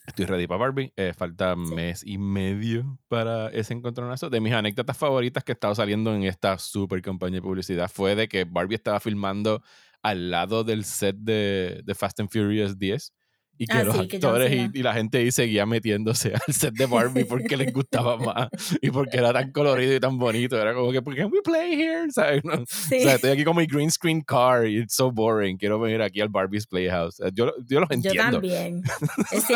Estoy 0.06 0.26
ready 0.26 0.48
para 0.48 0.60
Barbie. 0.60 0.94
Eh, 0.96 1.14
falta 1.18 1.56
mes 1.56 2.04
y 2.06 2.18
medio 2.18 3.00
para 3.08 3.50
ese 3.50 3.74
encontronazo. 3.74 4.30
De 4.30 4.40
mis 4.40 4.54
anécdotas 4.54 4.98
favoritas 4.98 5.44
que 5.44 5.52
he 5.52 5.54
estado 5.54 5.74
saliendo 5.74 6.14
en 6.14 6.24
esta 6.24 6.58
super 6.58 7.02
campaña 7.02 7.36
de 7.36 7.42
publicidad 7.42 7.90
fue 7.90 8.16
de 8.16 8.28
que 8.28 8.44
Barbie 8.44 8.76
estaba 8.76 9.00
filmando 9.00 9.64
al 10.02 10.32
lado 10.32 10.64
del 10.64 10.84
set 10.86 11.16
de, 11.18 11.82
de 11.84 11.96
Fast 11.96 12.20
and 12.20 12.30
Furious 12.30 12.78
10 12.78 13.14
y 13.64 13.68
que 13.68 13.78
Ah, 13.78 13.84
los 13.84 13.96
sí, 13.96 14.08
que 14.08 14.16
actores 14.18 14.52
y, 14.52 14.56
Cena. 14.56 14.72
y 14.74 14.82
la 14.82 14.94
gente 14.96 15.20
ahí 15.20 15.32
seguía 15.32 15.68
metiéndose 15.68 16.34
al 16.48 16.54
set 16.54 16.74
de 16.74 16.88
Barbie 16.88 17.26
porque 17.26 17.56
les 17.58 17.72
gustaba 17.72 18.18
más 18.18 18.50
y 18.82 18.90
porque 18.90 19.18
era 19.18 19.32
tan 19.32 19.52
colorido 19.52 19.96
y 19.96 20.00
tan 20.00 20.18
bonito. 20.18 20.60
Era 20.60 20.74
como 20.74 20.92
que, 20.92 21.02
¿can 21.04 21.32
we 21.32 21.42
play 21.44 21.74
here? 21.80 22.10
¿Sabes? 22.12 22.44
No, 22.44 22.64
Sí. 22.68 22.96
O 22.98 23.02
sea, 23.02 23.16
estoy 23.16 23.30
aquí 23.32 23.44
con 23.44 23.56
mi 23.56 23.68
green 23.68 23.92
screen 23.92 24.22
car 24.22 24.66
y 24.66 24.80
it's 24.80 24.96
so 24.96 25.12
boring. 25.12 25.58
Quiero 25.58 25.80
venir 25.80 26.02
aquí 26.02 26.22
al 26.22 26.30
Barbie's 26.30 26.66
Playhouse. 26.66 27.20
Eh, 27.20 27.30
Yo, 27.34 27.54
yo 27.68 27.80
los 27.82 27.90
Yo 27.90 27.96
entiendo. 27.96 28.32
también. 28.40 28.82
Es 29.32 29.48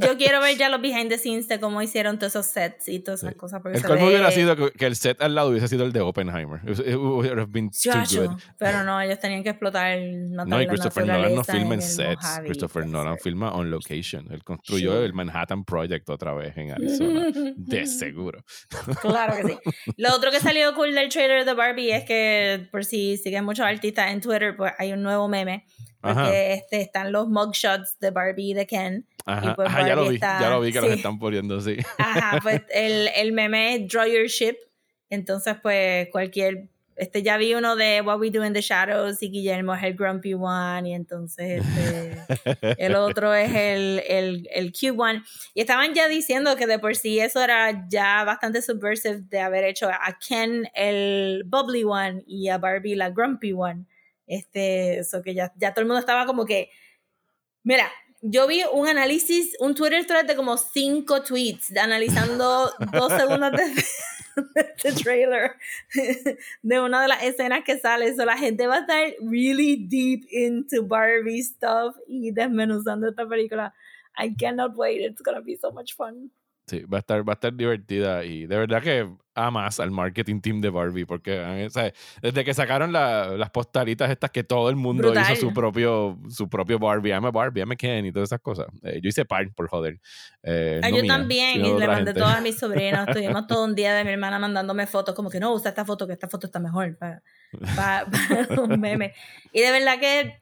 yo 0.00 0.16
quiero 0.16 0.40
ver 0.40 0.56
ya 0.56 0.68
los 0.68 0.80
behind 0.80 1.08
the 1.10 1.18
scenes 1.18 1.46
de 1.48 1.60
cómo 1.60 1.82
hicieron 1.82 2.18
todos 2.18 2.32
esos 2.34 2.46
sets 2.46 2.88
y 2.88 3.00
todas 3.00 3.20
esas 3.20 3.32
Sí. 3.34 3.38
cosas. 3.38 3.60
El 3.72 3.82
colmo 3.82 4.06
hubiera 4.06 4.30
sido 4.30 4.56
que, 4.56 4.70
que 4.72 4.86
el 4.86 4.96
set 4.96 5.20
al 5.20 5.34
lado 5.34 5.50
hubiese 5.50 5.68
sido 5.68 5.84
el 5.84 5.92
de 5.92 6.00
Oppenheimer. 6.00 6.60
It, 6.66 6.78
it 6.80 6.96
would 6.96 7.26
have 7.38 7.50
been 7.52 7.68
too 7.70 7.76
Chacho, 7.92 8.28
good. 8.30 8.40
Pero 8.58 8.82
no, 8.84 9.00
ellos 9.00 9.18
tenían 9.20 9.42
que 9.42 9.50
explotar 9.50 9.98
No, 10.00 10.60
y 10.62 10.66
Christopher 10.66 11.06
Nolan 11.06 11.34
no 11.34 11.44
filma 11.44 11.74
en 11.74 11.82
sets. 11.82 12.40
Christopher 12.44 12.82
puede 12.84 12.92
Nolan 12.92 13.14
ser. 13.14 13.22
On 13.50 13.70
location. 13.70 14.30
Él 14.32 14.44
construyó 14.44 15.02
el 15.02 15.12
Manhattan 15.14 15.64
Project 15.64 16.08
otra 16.10 16.32
vez 16.34 16.56
en 16.56 16.70
Arizona. 16.72 17.30
de 17.56 17.86
seguro. 17.86 18.44
Claro 19.00 19.34
que 19.36 19.52
sí. 19.54 19.58
Lo 19.96 20.14
otro 20.14 20.30
que 20.30 20.40
salió 20.40 20.74
cool 20.74 20.94
del 20.94 21.08
trailer 21.08 21.44
de 21.44 21.54
Barbie 21.54 21.90
es 21.92 22.04
que, 22.04 22.68
por 22.70 22.84
si 22.84 23.16
siguen 23.16 23.44
muchos 23.44 23.64
artistas 23.66 24.10
en 24.12 24.20
Twitter, 24.20 24.56
pues 24.56 24.72
hay 24.78 24.92
un 24.92 25.02
nuevo 25.02 25.28
meme. 25.28 25.66
Porque 26.00 26.18
Ajá. 26.20 26.34
este, 26.34 26.80
están 26.80 27.12
los 27.12 27.28
mugshots 27.28 27.96
de 28.00 28.10
Barbie 28.10 28.50
y 28.50 28.54
de 28.54 28.66
Ken. 28.66 29.06
Ajá, 29.24 29.54
pues 29.54 29.68
Ajá, 29.68 29.86
ya 29.86 29.94
lo 29.94 30.08
vi. 30.08 30.16
está- 30.16 30.40
Ya 30.40 30.50
lo 30.50 30.60
vi 30.60 30.72
que 30.72 30.80
los 30.80 30.90
sí. 30.90 30.96
están 30.96 31.18
poniendo 31.18 31.58
así. 31.58 31.76
Ajá, 31.98 32.40
pues 32.42 32.60
el, 32.74 33.08
el 33.14 33.32
meme 33.32 33.76
es 33.76 33.88
Draw 33.88 34.06
Your 34.06 34.26
Ship. 34.26 34.56
Entonces, 35.10 35.54
pues 35.62 36.08
cualquier. 36.10 36.70
Este, 36.96 37.22
ya 37.22 37.36
vi 37.36 37.54
uno 37.54 37.76
de 37.76 38.00
What 38.00 38.18
We 38.18 38.30
Do 38.30 38.44
in 38.44 38.52
the 38.52 38.60
Shadows 38.60 39.22
y 39.22 39.30
Guillermo 39.30 39.74
es 39.74 39.82
el 39.82 39.94
Grumpy 39.94 40.34
One. 40.34 40.88
Y 40.88 40.92
entonces 40.94 41.62
este, 41.64 42.76
el 42.78 42.94
otro 42.94 43.34
es 43.34 43.54
el, 43.54 44.02
el, 44.08 44.48
el 44.52 44.72
Cute 44.72 44.90
One. 44.90 45.22
Y 45.54 45.60
estaban 45.60 45.94
ya 45.94 46.08
diciendo 46.08 46.56
que 46.56 46.66
de 46.66 46.78
por 46.78 46.96
sí 46.96 47.18
eso 47.20 47.42
era 47.42 47.88
ya 47.88 48.24
bastante 48.24 48.62
subversive 48.62 49.22
de 49.28 49.40
haber 49.40 49.64
hecho 49.64 49.88
a 49.88 50.18
Ken 50.18 50.68
el 50.74 51.44
Bubbly 51.46 51.84
One 51.84 52.24
y 52.26 52.48
a 52.48 52.58
Barbie 52.58 52.94
la 52.94 53.10
Grumpy 53.10 53.52
One. 53.52 53.86
Este, 54.26 54.98
eso 54.98 55.22
que 55.22 55.34
ya, 55.34 55.52
ya 55.56 55.72
todo 55.72 55.82
el 55.82 55.86
mundo 55.86 56.00
estaba 56.00 56.26
como 56.26 56.44
que. 56.44 56.70
Mira, 57.64 57.88
yo 58.22 58.46
vi 58.46 58.62
un 58.72 58.86
análisis, 58.86 59.56
un 59.58 59.74
Twitter 59.74 60.06
thread 60.06 60.26
de 60.26 60.36
como 60.36 60.56
cinco 60.56 61.22
tweets 61.22 61.76
analizando 61.76 62.70
dos 62.92 63.12
segundos 63.12 63.52
de, 63.52 63.84
este 64.56 64.92
trailer 65.02 65.56
de 66.62 66.80
una 66.80 67.02
de 67.02 67.08
las 67.08 67.22
escenas 67.24 67.64
que 67.64 67.78
sale. 67.78 68.06
Eso 68.06 68.24
la 68.24 68.38
gente 68.38 68.66
va 68.66 68.76
a 68.76 68.80
estar 68.80 69.12
really 69.20 69.76
deep 69.76 70.24
into 70.30 70.86
Barbie 70.86 71.42
stuff 71.42 71.96
y 72.06 72.30
desmenuzando 72.30 73.08
esta 73.08 73.26
película. 73.26 73.74
I 74.16 74.34
cannot 74.36 74.76
wait. 74.76 75.00
It's 75.00 75.22
gonna 75.22 75.40
be 75.40 75.56
so 75.56 75.72
much 75.72 75.94
fun. 75.96 76.30
Sí, 76.72 76.84
va 76.84 76.96
a 76.96 77.00
estar, 77.00 77.28
va 77.28 77.32
a 77.32 77.34
estar 77.34 77.52
divertida 77.54 78.24
y 78.24 78.46
de 78.46 78.56
verdad 78.56 78.82
que 78.82 79.06
amas 79.34 79.78
al 79.78 79.90
marketing 79.90 80.40
team 80.40 80.60
de 80.62 80.70
Barbie 80.70 81.04
porque 81.04 81.34
eh, 81.34 81.66
o 81.66 81.70
sea, 81.70 81.92
desde 82.22 82.44
que 82.44 82.54
sacaron 82.54 82.92
la- 82.92 83.28
las 83.36 83.50
postalitas 83.50 84.10
estas 84.10 84.30
que 84.30 84.42
todo 84.42 84.70
el 84.70 84.76
mundo 84.76 85.08
Brutal. 85.08 85.24
hizo 85.32 85.36
su 85.48 85.52
propio 85.52 86.18
su 86.30 86.48
propio 86.48 86.78
Barbie, 86.78 87.10
I'm 87.10 87.26
a 87.26 87.30
Barbie, 87.30 87.60
I'm 87.60 87.72
a 87.72 87.76
Ken 87.76 88.06
y 88.06 88.12
todas 88.12 88.30
esas 88.30 88.40
cosas. 88.40 88.66
Eh, 88.82 89.00
yo 89.02 89.08
hice 89.10 89.26
par 89.26 89.52
por 89.54 89.68
joder. 89.68 90.00
Eh, 90.42 90.80
Ah, 90.82 90.88
no 90.88 90.96
yo 90.96 91.02
mía, 91.02 91.12
también, 91.12 91.60
y 91.64 91.78
le 91.78 91.86
mandé 91.86 92.06
gente. 92.06 92.14
todas 92.14 92.38
a 92.38 92.40
mis 92.40 92.58
sobrinos. 92.58 93.06
Estuvimos 93.08 93.46
todo 93.46 93.64
un 93.64 93.74
día 93.74 93.92
de 93.94 94.04
mi 94.04 94.10
hermana 94.12 94.38
mandándome 94.38 94.86
fotos, 94.86 95.14
como 95.14 95.28
que 95.28 95.40
no, 95.40 95.52
usa 95.52 95.68
esta 95.70 95.84
foto, 95.84 96.06
que 96.06 96.14
esta 96.14 96.28
foto 96.28 96.46
está 96.46 96.58
mejor 96.58 96.96
para, 96.96 97.22
para, 97.76 98.06
para 98.48 98.60
un 98.62 98.80
meme. 98.80 99.12
Y 99.52 99.60
de 99.60 99.70
verdad 99.72 99.98
que 100.00 100.40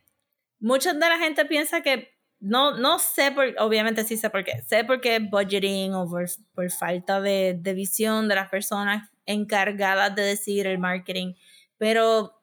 mucha 0.61 0.93
de 0.93 1.01
la 1.01 1.19
gente 1.19 1.45
piensa 1.47 1.81
que, 1.81 2.12
no, 2.40 2.76
no 2.76 2.98
sé, 2.98 3.31
por, 3.33 3.55
obviamente 3.59 4.05
sí 4.05 4.16
sé 4.16 4.31
por 4.31 4.44
qué, 4.44 4.62
sé 4.66 4.85
por 4.85 5.00
qué 5.00 5.18
budgeting 5.18 5.94
o 5.94 6.09
por, 6.09 6.24
por 6.55 6.70
falta 6.70 7.20
de, 7.20 7.57
de 7.59 7.74
visión 7.74 8.29
de 8.29 8.35
las 8.35 8.48
personas 8.48 9.11
encargadas 9.26 10.14
de 10.14 10.22
decidir 10.22 10.66
el 10.66 10.79
marketing, 10.79 11.35
pero 11.76 12.42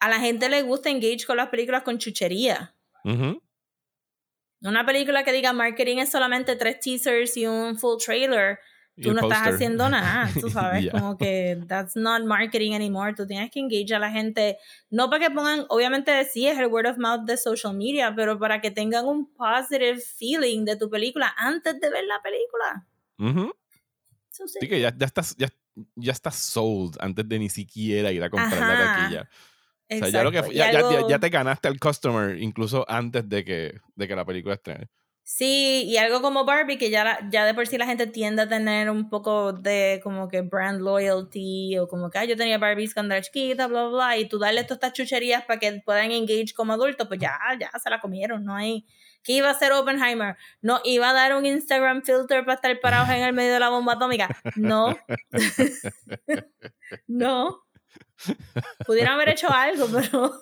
a 0.00 0.08
la 0.08 0.18
gente 0.18 0.48
le 0.48 0.62
gusta 0.62 0.88
engage 0.88 1.26
con 1.26 1.36
las 1.36 1.50
películas 1.50 1.82
con 1.82 1.98
chuchería. 1.98 2.74
Una 4.62 4.84
película 4.84 5.22
que 5.24 5.32
diga 5.32 5.52
marketing 5.52 5.98
es 5.98 6.10
solamente 6.10 6.56
tres 6.56 6.80
teasers 6.80 7.36
y 7.36 7.46
un 7.46 7.78
full 7.78 7.98
trailer. 8.04 8.58
Tú 8.96 9.14
no 9.14 9.20
estás 9.20 9.48
haciendo 9.54 9.88
nada, 9.88 10.30
tú 10.40 10.50
sabes, 10.50 10.84
como 10.92 11.16
que 11.16 11.58
that's 11.66 11.96
not 11.96 12.22
marketing 12.24 12.74
anymore. 12.74 13.14
Tú 13.14 13.26
tienes 13.26 13.50
que 13.50 13.60
engage 13.60 13.94
a 13.94 13.98
la 13.98 14.10
gente, 14.10 14.58
no 14.90 15.08
para 15.08 15.26
que 15.28 15.34
pongan, 15.34 15.64
obviamente 15.68 16.24
sí 16.26 16.46
es 16.46 16.58
el 16.58 16.66
word 16.66 16.86
of 16.86 16.98
mouth 16.98 17.24
de 17.24 17.36
social 17.36 17.74
media, 17.74 18.14
pero 18.14 18.38
para 18.38 18.60
que 18.60 18.70
tengan 18.70 19.06
un 19.06 19.32
positive 19.34 19.98
feeling 20.00 20.64
de 20.64 20.76
tu 20.76 20.90
película 20.90 21.34
antes 21.38 21.80
de 21.80 21.88
ver 21.90 22.04
la 22.04 22.20
película. 22.22 22.86
So 24.30 24.46
Sí 24.46 24.68
que 24.68 24.80
ya, 24.80 24.94
ya 24.96 25.06
estás 25.06 25.36
ya, 25.36 25.48
ya 25.96 26.12
estás 26.12 26.36
sold 26.36 26.96
antes 27.00 27.28
de 27.28 27.38
ni 27.38 27.48
siquiera 27.48 28.12
ir 28.12 28.22
a 28.22 28.30
comprar 28.30 28.60
la 28.66 28.76
taquilla. 28.78 29.28
O 29.92 29.94
sea, 29.98 30.08
ya, 30.08 30.22
lo 30.24 30.30
que, 30.30 30.38
Exacto, 30.38 30.56
ya, 30.56 30.68
algo- 30.68 31.00
ya- 31.00 31.08
ya 31.08 31.18
te 31.18 31.28
ganaste 31.30 31.68
al 31.68 31.80
customer 31.80 32.38
incluso 32.40 32.84
antes 32.88 33.28
de 33.28 33.44
que, 33.44 33.80
de 33.96 34.08
que 34.08 34.14
la 34.16 34.24
película 34.24 34.54
estrene. 34.54 34.88
Sí, 35.22 35.84
y 35.86 35.96
algo 35.96 36.22
como 36.22 36.44
Barbie, 36.44 36.76
que 36.76 36.90
ya, 36.90 37.04
la- 37.04 37.28
ya 37.30 37.44
de 37.44 37.54
por 37.54 37.66
sí 37.68 37.78
la 37.78 37.86
gente 37.86 38.06
tiende 38.08 38.42
a 38.42 38.48
tener 38.48 38.90
un 38.90 39.08
poco 39.08 39.52
de 39.52 40.00
como 40.02 40.28
que 40.28 40.40
brand 40.40 40.80
loyalty, 40.80 41.78
o 41.78 41.86
como 41.86 42.10
que 42.10 42.18
"Ah, 42.18 42.24
yo 42.24 42.36
tenía 42.36 42.58
Barbies 42.58 42.94
cuando 42.94 43.14
era 43.14 43.22
chiquita, 43.22 43.68
bla, 43.68 43.82
bla, 43.84 43.90
bla, 43.90 44.16
y 44.18 44.28
tú 44.28 44.38
darle 44.40 44.64
todas 44.64 44.78
estas 44.78 44.92
chucherías 44.94 45.44
para 45.44 45.60
que 45.60 45.80
puedan 45.84 46.10
engage 46.10 46.52
como 46.54 46.72
adultos, 46.72 47.06
pues 47.06 47.20
ya, 47.20 47.38
ya 47.60 47.70
se 47.78 47.90
la 47.90 48.00
comieron, 48.00 48.44
no 48.44 48.54
hay... 48.56 48.84
¿Qué 49.22 49.34
iba 49.34 49.48
a 49.48 49.50
hacer 49.52 49.70
Oppenheimer? 49.72 50.36
No, 50.62 50.80
iba 50.82 51.10
a 51.10 51.12
dar 51.12 51.34
un 51.36 51.44
Instagram 51.44 52.02
filter 52.02 52.42
para 52.42 52.54
estar 52.54 52.80
parados 52.80 53.10
en 53.10 53.22
el 53.22 53.34
medio 53.34 53.52
de 53.52 53.60
la 53.60 53.68
bomba 53.68 53.92
atómica. 53.92 54.28
No. 54.56 54.96
no. 57.06 57.62
Pudieran 58.86 59.14
haber 59.14 59.28
hecho 59.30 59.48
algo, 59.52 59.86
pero, 59.92 60.32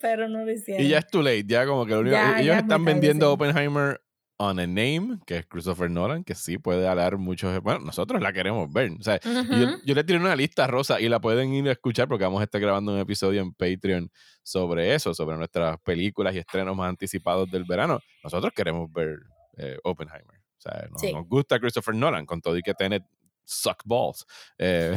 pero 0.00 0.28
no 0.28 0.44
lo 0.44 0.52
hicieron. 0.52 0.84
Y 0.84 0.88
ya 0.90 0.98
es 0.98 1.06
too 1.08 1.22
late, 1.22 1.44
ya 1.46 1.66
como 1.66 1.86
que 1.86 1.92
lo 1.92 2.00
único, 2.00 2.16
Ya, 2.16 2.34
ellos 2.40 2.46
ya 2.46 2.58
están 2.58 2.84
vendiendo. 2.84 3.32
Oppenheimer 3.32 4.00
on 4.38 4.58
a 4.60 4.66
Name, 4.66 5.18
que 5.26 5.38
es 5.38 5.46
Christopher 5.46 5.90
Nolan, 5.90 6.24
que 6.24 6.34
sí 6.34 6.58
puede 6.58 6.86
hablar 6.88 7.18
muchos. 7.18 7.60
Bueno, 7.60 7.80
nosotros 7.80 8.22
la 8.22 8.32
queremos 8.32 8.72
ver. 8.72 8.92
O 8.98 9.02
sea, 9.02 9.20
yo, 9.20 9.78
yo, 9.84 9.94
le 9.94 10.04
tiré 10.04 10.18
una 10.18 10.36
lista 10.36 10.66
rosa 10.66 11.00
y 11.00 11.08
la 11.08 11.20
pueden 11.20 11.52
ir 11.52 11.68
a 11.68 11.72
escuchar 11.72 12.08
porque 12.08 12.24
vamos 12.24 12.40
a 12.40 12.44
estar 12.44 12.60
grabando 12.60 12.92
un 12.92 12.98
episodio 12.98 13.40
en 13.40 13.52
Patreon 13.52 14.10
sobre 14.42 14.94
eso, 14.94 15.12
sobre 15.12 15.36
nuestras 15.36 15.78
películas 15.80 16.34
y 16.34 16.38
estrenos 16.38 16.76
más 16.76 16.88
anticipados 16.88 17.50
del 17.50 17.64
verano. 17.64 17.98
Nosotros 18.22 18.52
queremos 18.54 18.90
ver 18.92 19.18
eh, 19.56 19.76
Oppenheimer. 19.82 20.38
O 20.58 20.60
sea, 20.60 20.88
nos, 21.12 21.26
gusta 21.28 21.58
Christopher 21.60 21.94
Nolan, 21.94 22.26
con 22.26 22.40
todo 22.40 22.56
y 22.56 22.62
que 22.62 22.74
tiene 22.74 23.04
suck 23.48 23.82
balls. 23.84 24.24
Eh, 24.58 24.94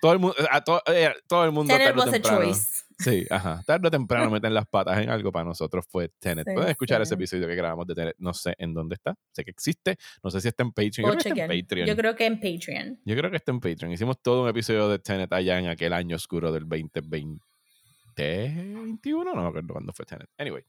todo 0.00 0.12
el 0.12 0.18
mundo, 0.18 0.34
a 0.50 0.62
eh, 0.86 1.12
todo 1.26 1.44
el 1.44 1.52
mundo 1.52 1.72
Tenet 1.72 1.96
was 1.96 2.12
a 2.12 2.20
choice. 2.20 2.84
Sí, 2.98 3.26
ajá. 3.30 3.62
Tarde 3.66 3.88
o 3.88 3.90
temprano 3.90 4.30
meten 4.30 4.54
las 4.54 4.66
patas 4.66 4.98
en 4.98 5.10
algo 5.10 5.32
para 5.32 5.44
nosotros 5.44 5.84
fue 5.88 6.08
Tenet. 6.18 6.44
Pueden 6.44 6.70
escuchar 6.70 7.02
ese 7.02 7.14
episodio 7.14 7.46
que 7.46 7.54
grabamos 7.54 7.86
de 7.86 7.94
Tenet. 7.94 8.16
No 8.18 8.32
sé 8.32 8.54
en 8.58 8.74
dónde 8.74 8.94
está. 8.94 9.14
Sé 9.32 9.44
que 9.44 9.50
existe. 9.50 9.96
No 10.22 10.30
sé 10.30 10.40
si 10.40 10.48
está 10.48 10.62
en 10.62 10.72
Patreon. 10.72 10.92
Yo 10.96 11.18
creo, 11.18 11.22
que 11.22 11.28
está 11.28 11.44
en 11.44 11.60
Patreon. 11.62 11.88
Yo 11.88 11.96
creo 11.96 12.16
que 12.16 12.26
en 12.26 12.40
Patreon. 12.40 13.00
Yo 13.04 13.16
creo 13.16 13.30
que 13.30 13.36
está 13.36 13.52
en 13.52 13.60
Patreon. 13.60 13.92
Hicimos 13.92 14.22
todo 14.22 14.42
un 14.42 14.48
episodio 14.48 14.88
de 14.88 14.98
Tenet 14.98 15.32
allá 15.32 15.58
en 15.58 15.68
aquel 15.68 15.92
año 15.92 16.16
oscuro 16.16 16.52
del 16.52 16.68
2020. 16.68 17.40
21, 18.14 19.34
no 19.34 19.42
me 19.42 19.48
acuerdo 19.48 19.72
cuándo 19.72 19.92
fue 19.92 20.04
Tenet. 20.04 20.28
Anyway, 20.36 20.62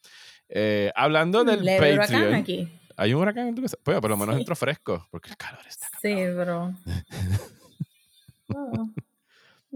eh, 0.49 0.91
hablando 0.95 1.43
del 1.43 1.59
Patreon. 1.59 2.35
Aquí. 2.35 2.67
Hay 2.97 3.13
un 3.13 3.21
huracán 3.21 3.47
en 3.47 3.55
tu 3.55 3.61
casa. 3.61 3.77
Pues, 3.83 3.99
por 3.99 4.09
lo 4.09 4.17
menos 4.17 4.37
entró 4.37 4.55
fresco, 4.55 5.07
porque 5.11 5.29
el 5.29 5.37
calor 5.37 5.65
está 5.67 5.87
Sí, 6.01 6.13
bro. 6.27 6.73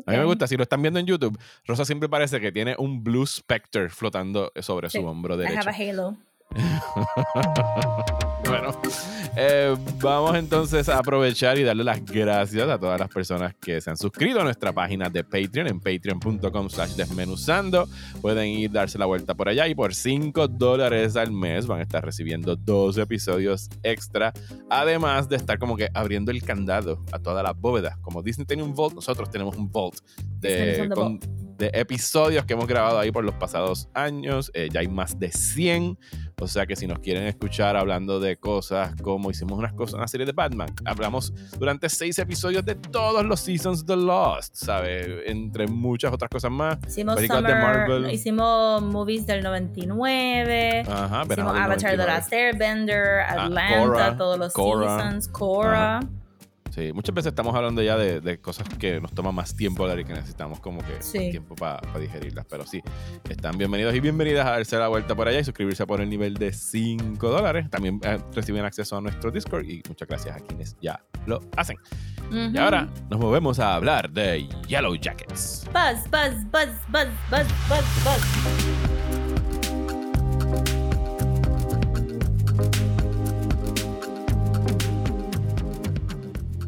A 0.05 0.11
mí 0.11 0.17
me 0.17 0.25
gusta, 0.25 0.47
si 0.47 0.55
lo 0.55 0.63
están 0.63 0.81
viendo 0.81 0.99
en 0.99 1.07
YouTube, 1.07 1.37
Rosa 1.65 1.83
siempre 1.83 2.07
parece 2.07 2.39
que 2.39 2.51
tiene 2.51 2.75
un 2.77 3.03
Blue 3.03 3.25
Spectre 3.25 3.89
flotando 3.89 4.51
sobre 4.61 4.89
su 4.89 5.03
hombro 5.03 5.35
derecho. 5.35 5.55
I 5.55 5.57
have 5.57 5.69
a 5.69 5.91
halo. 5.91 6.17
bueno, 8.45 8.71
eh, 9.35 9.75
vamos 10.01 10.35
entonces 10.35 10.87
a 10.89 10.97
aprovechar 10.99 11.57
y 11.57 11.63
darle 11.63 11.83
las 11.83 12.03
gracias 12.03 12.69
a 12.69 12.79
todas 12.79 12.99
las 12.99 13.09
personas 13.09 13.53
que 13.55 13.81
se 13.81 13.89
han 13.89 13.97
suscrito 13.97 14.39
a 14.41 14.43
nuestra 14.43 14.71
página 14.71 15.09
de 15.09 15.23
Patreon 15.23 15.67
en 15.67 15.79
patreon.com 15.79 16.69
slash 16.69 16.91
desmenuzando. 16.91 17.87
Pueden 18.21 18.47
ir 18.47 18.71
darse 18.71 18.97
la 18.97 19.05
vuelta 19.05 19.35
por 19.35 19.49
allá 19.49 19.67
y 19.67 19.75
por 19.75 19.93
5 19.93 20.47
dólares 20.47 21.15
al 21.15 21.31
mes 21.31 21.67
van 21.67 21.79
a 21.79 21.83
estar 21.83 22.03
recibiendo 22.03 22.55
dos 22.55 22.97
episodios 22.97 23.69
extra, 23.83 24.33
además 24.69 25.29
de 25.29 25.35
estar 25.35 25.59
como 25.59 25.75
que 25.75 25.89
abriendo 25.93 26.31
el 26.31 26.41
candado 26.43 27.03
a 27.11 27.19
todas 27.19 27.43
las 27.43 27.59
bóvedas. 27.59 27.97
Como 27.99 28.23
Disney 28.23 28.47
tiene 28.47 28.63
un 28.63 28.73
vault, 28.73 28.95
nosotros 28.95 29.29
tenemos 29.29 29.55
un 29.57 29.69
vault 29.71 29.99
de, 30.39 30.89
de 31.57 31.71
episodios 31.73 32.45
que 32.45 32.53
hemos 32.53 32.67
grabado 32.67 32.99
ahí 32.99 33.11
por 33.11 33.23
los 33.23 33.35
pasados 33.35 33.89
años. 33.93 34.51
Eh, 34.53 34.69
ya 34.71 34.81
hay 34.81 34.87
más 34.87 35.17
de 35.19 35.31
100. 35.31 35.97
O 36.39 36.47
sea 36.47 36.67
que 36.67 36.75
si 36.75 36.85
nos 36.85 36.99
quieren 36.99 37.23
escuchar 37.23 37.75
hablando 37.75 38.19
de 38.19 38.37
cosas 38.37 38.93
como 39.01 39.31
hicimos 39.31 39.57
unas 39.57 39.73
cosas, 39.73 39.95
una 39.95 40.07
serie 40.07 40.25
de 40.25 40.33
Batman, 40.33 40.69
hablamos 40.85 41.33
durante 41.57 41.89
seis 41.89 42.19
episodios 42.19 42.63
de 42.63 42.75
todos 42.75 43.25
los 43.25 43.39
seasons 43.39 43.83
de 43.87 43.95
Lost, 43.95 44.53
¿sabes? 44.55 45.07
Entre 45.25 45.65
muchas 45.65 46.13
otras 46.13 46.29
cosas 46.29 46.51
más. 46.51 46.77
Hicimos, 46.87 47.19
Summer, 47.25 48.13
hicimos 48.13 48.83
movies 48.83 49.25
del 49.25 49.43
99. 49.43 50.81
Ajá, 50.87 51.23
hicimos 51.27 51.57
Avatar 51.57 51.91
The 51.91 51.97
Last 51.97 52.31
Airbender, 52.31 53.19
ah, 53.21 53.45
Atlanta, 53.45 54.15
todos 54.15 54.37
los 54.37 54.53
seasons, 54.53 55.27
Cora. 55.29 56.01
Sí, 56.77 56.93
muchas 56.93 57.15
veces 57.15 57.29
estamos 57.31 57.55
hablando 57.55 57.81
ya 57.81 57.97
de, 57.97 58.39
cosas 58.39 58.69
que 58.69 59.01
nos 59.01 59.11
toma 59.11 59.31
más 59.31 59.55
tiempo 59.55 59.81
hablar 59.81 59.99
y 59.99 60.05
que 60.05 60.13
necesitamos 60.13 60.59
como 60.59 60.81
que 60.81 60.99
tiempo 61.31 61.55
para 61.55 61.81
digerirlas. 61.99 62.45
Pero 62.47 62.67
sí, 62.67 62.83
están 63.27 63.57
bienvenidos 63.57 63.95
y 63.95 63.99
bienvenidas 63.99 64.45
a 64.45 64.51
darse 64.51 64.77
la 64.77 64.87
vuelta 64.87 65.15
por 65.15 65.27
allá 65.27 65.39
y 65.39 65.43
suscribirse 65.43 65.87
por 65.87 66.01
el 66.01 66.09
nivel 66.09 66.35
de 66.35 66.53
5 66.53 67.29
dólares. 67.31 67.67
También 67.71 67.99
eh, 68.03 68.19
reciben 68.31 68.63
acceso 68.63 68.95
a 68.95 69.01
nuestro 69.01 69.31
Discord 69.31 69.65
y 69.65 69.81
muchas 69.87 70.07
gracias 70.07 70.37
a 70.37 70.39
quienes 70.39 70.77
ya 70.79 71.03
lo 71.25 71.39
hacen. 71.55 71.77
Y 72.29 72.55
ahora 72.59 72.87
nos 73.09 73.19
movemos 73.19 73.57
a 73.59 73.73
hablar 73.73 74.11
de 74.11 74.47
Yellow 74.67 74.93
Jackets. 74.93 75.67
Buzz, 75.73 76.03
buzz, 76.11 76.43
buzz, 76.51 76.69
buzz, 76.91 77.07
buzz, 77.31 77.47
buzz, 77.69 78.03
buzz. 78.03 79.06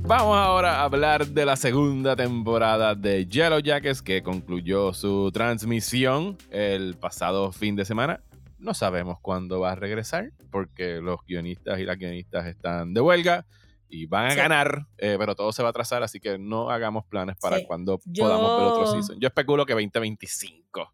Vamos 0.10 0.36
ahora 0.36 0.78
a 0.78 0.86
hablar 0.86 1.28
de 1.28 1.45
la 1.45 1.56
segunda 1.56 2.15
temporada 2.15 2.95
de 2.95 3.28
Yellow 3.28 3.60
Jackets 3.60 4.02
que 4.02 4.24
concluyó 4.24 4.91
su 4.91 5.30
transmisión 5.32 6.36
el 6.50 6.95
pasado 6.95 7.52
fin 7.52 7.76
de 7.76 7.86
semana. 7.86 8.19
No 8.58 8.74
sabemos 8.74 9.19
cuándo 9.22 9.60
va 9.60 9.74
a 9.74 9.76
regresar 9.76 10.32
porque 10.50 11.00
los 11.00 11.24
guionistas 11.28 11.80
y 11.80 11.84
las 11.84 12.00
guionistas 12.00 12.48
están 12.48 12.95
de 12.95 13.02
huelga 13.02 13.45
y 13.88 14.08
van 14.08 14.32
a 14.32 14.34
ganar, 14.34 14.88
eh, 14.98 15.15
pero 15.19 15.36
todo 15.36 15.52
se 15.52 15.62
va 15.62 15.69
a 15.69 15.74
atrasar, 15.74 16.02
así 16.02 16.19
que 16.19 16.39
no 16.39 16.72
hagamos 16.72 17.06
planes 17.06 17.36
para 17.39 17.63
cuando 17.65 18.00
podamos 18.17 18.58
ver 18.58 18.67
otro 18.67 18.91
season. 18.91 19.19
Yo 19.19 19.28
especulo 19.28 19.63
que 19.63 19.74
2025, 19.74 20.91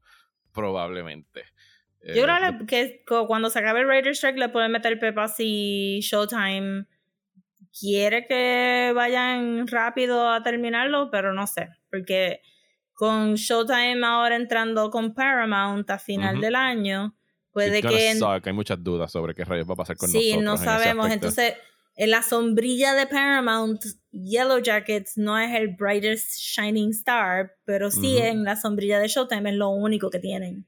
probablemente. 0.52 1.46
Yo 2.04 2.24
creo 2.24 2.36
eh, 2.36 2.66
que 2.68 3.06
cuando 3.06 3.50
se 3.50 3.60
acabe 3.60 3.80
el 3.80 3.88
Raider 3.88 4.12
Strike 4.14 4.38
le 4.38 4.50
pueden 4.50 4.74
meter 4.74 5.00
Pepas 5.00 5.36
y 5.40 6.02
Showtime 6.02 6.86
quiere 7.78 8.26
que 8.26 8.92
vayan 8.96 9.68
rápido 9.68 10.30
a 10.30 10.42
terminarlo, 10.44 11.10
pero 11.12 11.34
no 11.34 11.48
sé, 11.48 11.70
porque 11.90 12.42
con 12.94 13.36
Showtime 13.36 14.06
ahora 14.06 14.36
entrando 14.36 14.90
con 14.90 15.14
Paramount 15.14 15.90
a 15.90 16.00
final 16.00 16.40
del 16.40 16.56
año, 16.56 17.16
puede 17.52 17.82
que... 17.82 18.18
hay 18.44 18.54
muchas 18.54 18.82
dudas 18.82 19.12
sobre 19.12 19.34
qué 19.34 19.44
rayos 19.44 19.68
va 19.68 19.74
a 19.74 19.78
pasar 19.78 19.98
con 19.98 20.10
nosotros. 20.10 20.34
Sí, 20.34 20.38
no 20.38 20.58
sabemos. 20.58 21.12
Entonces, 21.12 21.56
en 21.96 22.10
la 22.12 22.22
sombrilla 22.22 22.94
de 22.94 23.08
Paramount, 23.08 23.84
Yellow 24.12 24.60
Jackets 24.60 25.18
no 25.18 25.38
es 25.38 25.54
el 25.54 25.76
brightest 25.76 26.38
shining 26.38 26.92
star, 26.92 27.58
pero 27.66 27.92
sí 27.92 28.18
en 28.18 28.44
la 28.44 28.56
sombrilla 28.56 29.00
de 29.00 29.08
Showtime 29.08 29.50
es 29.50 29.56
lo 29.56 29.70
único 29.70 30.10
que 30.10 30.20
tienen 30.20 30.66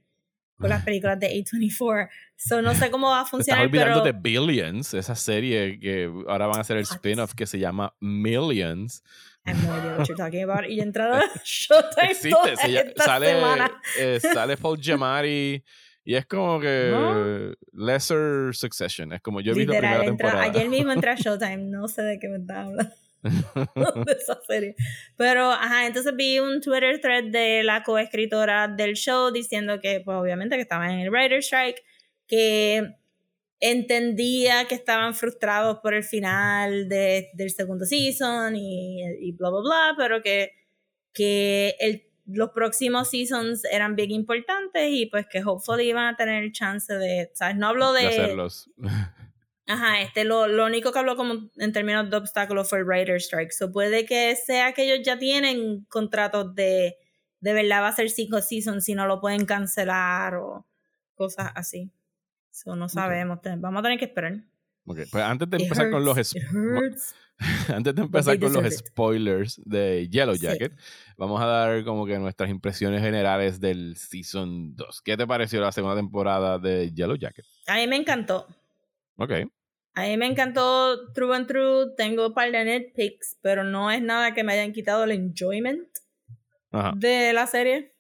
con 0.58 0.70
las 0.70 0.84
películas 0.84 1.20
de 1.20 1.30
A24. 1.30 2.10
So, 2.36 2.62
no 2.62 2.74
sé 2.74 2.92
cómo 2.92 3.10
va 3.10 3.22
a 3.22 3.26
funcionar. 3.26 3.66
Estás 3.66 3.82
olvidando 3.82 4.04
de 4.04 4.12
Billions, 4.12 4.94
esa 4.94 5.16
serie 5.16 5.80
que 5.80 6.12
ahora 6.28 6.48
van 6.48 6.58
a 6.58 6.62
hacer 6.62 6.78
el 6.78 6.84
spin-off 6.84 7.34
que 7.34 7.46
se 7.46 7.60
llama 7.60 7.94
Millions. 8.00 9.04
I 9.46 9.52
have 9.52 9.64
no 9.64 9.78
idea 9.78 9.98
what 9.98 10.08
you're 10.08 10.18
talking 10.18 10.44
about. 10.44 10.70
Y 10.70 10.82
entrada 10.82 11.24
Showtime 11.44 12.12
Existe, 12.12 12.54
esta 12.54 13.04
sale, 13.04 13.28
semana. 13.28 13.82
Eh, 13.98 14.20
sale 14.20 14.58
Paul 14.58 14.78
Giamatti 14.78 15.64
y 16.04 16.16
es 16.16 16.26
como 16.26 16.60
que 16.60 17.54
Lesser 17.74 18.54
Succession. 18.54 19.14
Es 19.14 19.22
como 19.22 19.42
yo 19.42 19.54
he 19.54 19.56
visto 19.56 19.74
la 19.74 19.80
primera 19.80 20.04
temporada. 20.04 20.44
ayer 20.44 20.70
mismo 20.70 20.92
entré 20.92 21.12
a 21.12 21.16
Showtime, 21.16 21.58
no 21.58 21.88
sé 21.88 22.02
de 22.02 22.20
qué 22.20 22.28
me 22.28 22.38
estás 22.38 22.68
hablando. 22.68 22.94
de 23.24 24.12
esa 24.12 24.40
serie. 24.48 24.76
Pero, 25.16 25.52
ajá, 25.52 25.88
entonces 25.88 26.16
vi 26.16 26.40
un 26.40 26.62
Twitter 26.62 27.00
thread 27.02 27.26
de 27.26 27.64
la 27.64 27.84
coescritora 27.84 28.68
del 28.68 28.96
show 28.96 29.32
diciendo 29.32 29.80
que, 29.80 30.02
pues 30.04 30.18
obviamente 30.18 30.56
que 30.56 30.62
estaba 30.62 30.92
en 30.92 31.00
el 31.00 31.10
writer 31.10 31.40
strike, 31.40 31.84
que 32.28 32.96
entendía 33.60 34.66
que 34.66 34.76
estaban 34.76 35.16
frustrados 35.16 35.80
por 35.80 35.94
el 35.94 36.04
final 36.04 36.88
de, 36.90 37.30
del 37.34 37.50
segundo 37.50 37.86
season 37.86 38.56
y, 38.56 39.02
y, 39.20 39.32
bla, 39.32 39.50
bla, 39.50 39.62
bla, 39.62 39.96
pero 39.98 40.22
que, 40.22 40.52
que 41.14 41.76
el, 41.80 42.04
los 42.28 42.52
próximos 42.52 43.10
seasons 43.10 43.64
eran 43.72 43.96
bien 43.96 44.12
importantes 44.12 44.90
y 44.92 45.08
pues 45.08 45.26
que 45.28 45.42
hopefully 45.44 45.90
iban 45.90 46.14
a 46.14 46.16
tener 46.16 46.52
chance 46.52 46.94
de, 46.94 47.32
¿sabes? 47.34 47.56
No 47.56 47.68
hablo 47.68 47.94
de... 47.94 48.02
de 48.02 48.08
hacerlos. 48.08 48.70
Ajá, 49.68 50.02
este, 50.02 50.24
lo, 50.24 50.48
lo 50.48 50.66
único 50.66 50.94
que 50.94 51.00
habló 51.00 51.18
como 51.18 51.50
en 51.58 51.74
términos 51.74 52.10
de 52.10 52.16
obstáculos 52.16 52.70
fue 52.70 52.80
el 52.80 52.86
Writer 52.86 53.18
Strike. 53.18 53.52
So 53.52 53.70
puede 53.70 54.06
que 54.06 54.34
sea 54.38 54.72
que 54.72 54.84
ellos 54.84 55.06
ya 55.06 55.20
tienen 55.20 55.86
contratos 55.90 56.56
de, 56.56 56.96
de 57.42 57.54
verdad 57.54 57.82
va 57.82 57.90
a 57.90 57.92
ser 57.92 58.10
cinco 58.10 58.40
seasons 58.42 58.86
si 58.86 58.96
no 58.96 59.08
lo 59.08 59.20
pueden 59.20 59.46
cancelar 59.46 60.36
o 60.36 60.66
cosas 61.16 61.52
así. 61.54 61.92
Eso 62.50 62.78
no 62.78 62.88
sabemos. 62.88 63.40
Vamos 63.58 63.80
a 63.80 63.84
tener 63.84 64.00
que 64.00 64.06
esperar. 64.06 64.42
Okay. 64.86 65.06
Pues 65.12 65.24
antes 65.24 65.50
de 65.50 65.58
empezar 65.58 65.92
con 65.92 66.06
los 66.06 66.18
antes 67.68 67.94
de 67.94 68.02
empezar 68.02 68.40
con 68.40 68.54
los 68.54 68.74
spoilers 68.74 69.62
de 69.66 70.08
Yellow 70.10 70.36
Jacket, 70.36 70.74
vamos 71.18 71.42
a 71.42 71.46
dar 71.46 71.84
como 71.84 72.06
que 72.06 72.18
nuestras 72.18 72.50
impresiones 72.50 73.02
generales 73.02 73.60
del 73.60 73.98
season 73.98 74.78
2. 74.78 75.02
¿Qué 75.02 75.18
te 75.18 75.28
pareció 75.28 75.60
la 75.60 75.74
segunda 75.74 75.98
temporada 75.98 76.58
de 76.58 76.94
Yellow 76.94 77.18
Jacket? 77.18 77.46
A 77.68 77.76
mí 77.76 77.86
me 77.86 77.98
encantó. 77.98 78.48
Ok. 79.18 79.32
A 79.96 80.02
mí 80.04 80.18
me 80.18 80.28
encantó 80.28 81.12
True 81.14 81.36
and 81.36 81.48
True, 81.48 81.96
tengo 81.98 82.28
un 82.28 82.34
par 82.34 82.52
de 82.52 82.64
nitpicks, 82.64 83.38
pero 83.42 83.64
no 83.64 83.90
es 83.92 84.02
nada 84.02 84.34
que 84.34 84.44
me 84.44 84.54
hayan 84.54 84.72
quitado 84.72 85.04
el 85.04 85.12
enjoyment 85.12 85.90
de 86.98 87.34
la 87.34 87.48
serie. 87.48 87.96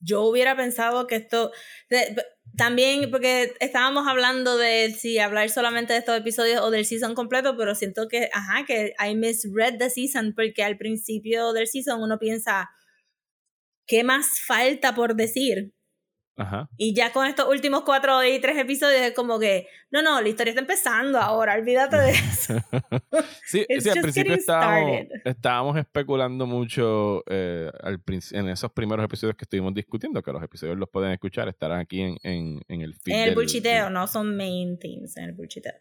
Yo 0.00 0.22
hubiera 0.22 0.56
pensado 0.56 1.06
que 1.06 1.16
esto... 1.16 1.52
también, 2.56 3.10
porque 3.10 3.54
estábamos 3.60 4.08
hablando 4.08 4.56
de 4.56 4.92
si 4.98 5.18
hablar 5.18 5.50
solamente 5.50 5.92
de 5.92 5.98
estos 5.98 6.16
episodios 6.16 6.62
o 6.62 6.70
del 6.70 6.86
season 6.86 7.14
completo, 7.14 7.56
pero 7.56 7.74
siento 7.74 8.08
que, 8.08 8.30
ajá, 8.32 8.64
que 8.64 8.94
I 8.98 9.14
misread 9.14 9.78
the 9.78 9.90
season, 9.90 10.32
porque 10.34 10.64
al 10.64 10.78
principio 10.78 11.52
del 11.52 11.66
season 11.66 12.02
uno 12.02 12.18
piensa, 12.18 12.70
¿qué 13.86 14.04
más 14.04 14.40
falta 14.46 14.94
por 14.94 15.14
decir? 15.14 15.74
Ajá. 16.36 16.68
Y 16.76 16.94
ya 16.94 17.12
con 17.12 17.26
estos 17.26 17.46
últimos 17.48 17.82
cuatro 17.82 18.24
y 18.24 18.40
tres 18.40 18.56
episodios 18.56 19.00
es 19.02 19.12
como 19.12 19.38
que, 19.38 19.66
no, 19.90 20.00
no, 20.02 20.20
la 20.20 20.28
historia 20.28 20.50
está 20.52 20.60
empezando 20.62 21.18
ahora, 21.18 21.54
olvídate 21.54 21.96
de 21.96 22.10
eso. 22.10 22.54
sí, 23.46 23.66
sí, 23.80 23.88
al 23.90 24.00
principio 24.00 24.34
estábamos, 25.24 25.76
especulando 25.76 26.46
mucho 26.46 27.22
eh, 27.28 27.70
al 27.82 28.00
en 28.32 28.48
esos 28.48 28.72
primeros 28.72 29.04
episodios 29.04 29.36
que 29.36 29.44
estuvimos 29.44 29.74
discutiendo, 29.74 30.22
que 30.22 30.32
los 30.32 30.42
episodios 30.42 30.78
los 30.78 30.88
pueden 30.88 31.12
escuchar, 31.12 31.48
estarán 31.48 31.80
aquí 31.80 32.00
en, 32.00 32.16
en, 32.22 32.60
en 32.68 32.80
el 32.80 32.94
feed. 32.94 33.12
en 33.14 33.20
el 33.20 33.26
del- 33.26 33.34
no 33.90 34.06
son 34.06 34.36
main 34.36 34.78
themes 34.78 35.16
en 35.16 35.24
el 35.24 35.32
bulchiteo. 35.32 35.74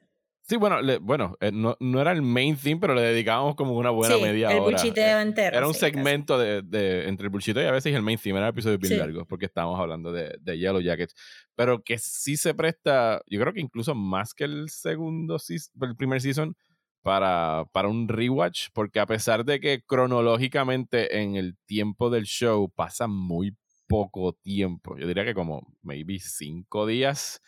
Sí, 0.44 0.58
bueno, 0.58 0.82
le- 0.82 0.98
bueno 0.98 1.38
eh, 1.40 1.52
no, 1.54 1.78
no 1.80 2.02
era 2.02 2.12
el 2.12 2.22
main 2.22 2.58
theme, 2.58 2.80
pero 2.82 2.94
le 2.96 3.02
dedicábamos 3.04 3.56
como 3.56 3.74
una 3.78 3.90
buena 3.92 4.16
sí, 4.16 4.22
media 4.22 4.50
el 4.52 4.60
hora. 4.60 4.72
bulchiteo 4.72 5.20
Eh, 5.20 5.22
entero. 5.22 5.56
Era 5.58 5.68
un 5.68 5.74
sí, 5.74 5.80
segmento 5.82 6.38
de, 6.38 6.62
de- 6.64 7.08
entre 7.08 7.26
el 7.26 7.30
bullshiteo 7.30 7.64
y 7.64 7.68
a 7.68 7.72
veces 7.72 7.94
el 7.96 8.02
main 8.02 8.18
theme. 8.18 8.38
Eran 8.40 8.50
episodios 8.50 8.80
bien 8.80 8.94
Sí. 8.94 8.98
largos 9.00 9.26
porque 9.28 9.46
estábamos 9.46 9.80
hablando 9.80 10.12
de, 10.12 10.36
de 10.42 10.58
Yellow 10.58 10.82
Jackets. 10.82 11.14
Pero 11.56 11.82
que 11.84 11.98
sí 12.00 12.36
se 12.38 12.54
presta, 12.54 13.22
yo 13.28 13.40
creo 13.40 13.54
que 13.54 13.62
incluso 13.62 13.96
más 13.96 14.34
que 14.34 14.44
el 14.46 14.70
segundo, 14.70 15.38
el 15.82 15.96
primer 15.96 16.20
season, 16.22 16.56
para, 17.04 17.66
para 17.72 17.88
un 17.88 18.08
rewatch. 18.10 18.70
Porque 18.74 19.00
a 19.00 19.06
pesar 19.06 19.46
de 19.46 19.60
que 19.60 19.82
cronológicamente 19.86 21.22
en 21.22 21.36
el 21.36 21.56
tiempo 21.66 22.10
del 22.10 22.26
show 22.26 22.70
pasa 22.76 23.08
muy 23.08 23.56
poco 23.88 24.34
tiempo, 24.34 24.98
yo 24.98 25.08
diría 25.08 25.24
que 25.26 25.34
como 25.34 25.62
maybe 25.82 26.18
cinco 26.20 26.86
días. 26.88 27.42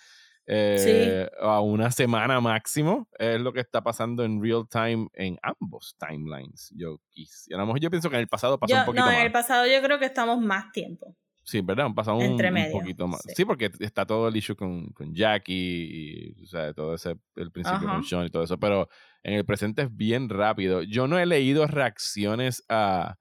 Eh, 0.45 1.29
a 1.41 1.61
una 1.61 1.89
semana 1.91 2.41
máximo 2.41 3.07
es 3.17 3.39
lo 3.39 3.53
que 3.53 3.61
está 3.61 3.81
pasando 3.81 4.23
en 4.23 4.41
real 4.43 4.67
time 4.69 5.07
en 5.13 5.37
ambos 5.41 5.95
timelines. 5.99 6.73
Yo 6.75 6.99
quis- 7.15 7.53
a 7.53 7.57
lo 7.57 7.65
mejor 7.65 7.79
yo 7.79 7.89
pienso 7.89 8.09
que 8.09 8.15
en 8.17 8.21
el 8.21 8.27
pasado 8.27 8.59
pasó 8.59 8.73
Yo- 8.73 8.79
un 8.81 8.85
poquito 8.85 9.05
no, 9.05 9.11
más. 9.11 9.19
en 9.19 9.25
el 9.25 9.31
pasado 9.31 9.65
yo 9.67 9.81
creo 9.81 9.99
que 9.99 10.05
estamos 10.05 10.39
más 10.41 10.71
tiempo. 10.71 11.15
Sí, 11.45 11.59
¿verdad? 11.59 11.87
Han 11.87 11.93
pasado 11.95 12.17
un, 12.19 12.41
un 12.41 12.71
poquito 12.71 13.05
más. 13.05 13.21
sí. 13.27 13.33
Sí. 13.35 13.43
porque 13.45 13.69
está 13.81 14.05
todo 14.05 14.29
el 14.29 14.35
issue 14.37 14.55
con, 14.55 14.87
con 14.93 15.13
Jackie 15.13 16.33
y, 16.37 16.43
o 16.43 16.45
sea, 16.47 16.73
todo 16.73 16.95
ese, 16.95 17.17
el 17.35 17.51
principio 17.51 17.79
Ajá. 17.85 17.95
con 17.95 18.03
Sean 18.05 18.25
y 18.25 18.29
todo 18.29 18.43
eso, 18.43 18.57
pero 18.57 18.87
en 19.23 19.33
el 19.33 19.45
presente 19.45 19.81
es 19.81 19.93
bien 19.95 20.29
rápido. 20.29 20.83
Yo 20.83 21.05
no 21.07 21.19
he 21.19 21.25
leído 21.25 21.67
reacciones 21.67 22.63
a, 22.69 23.17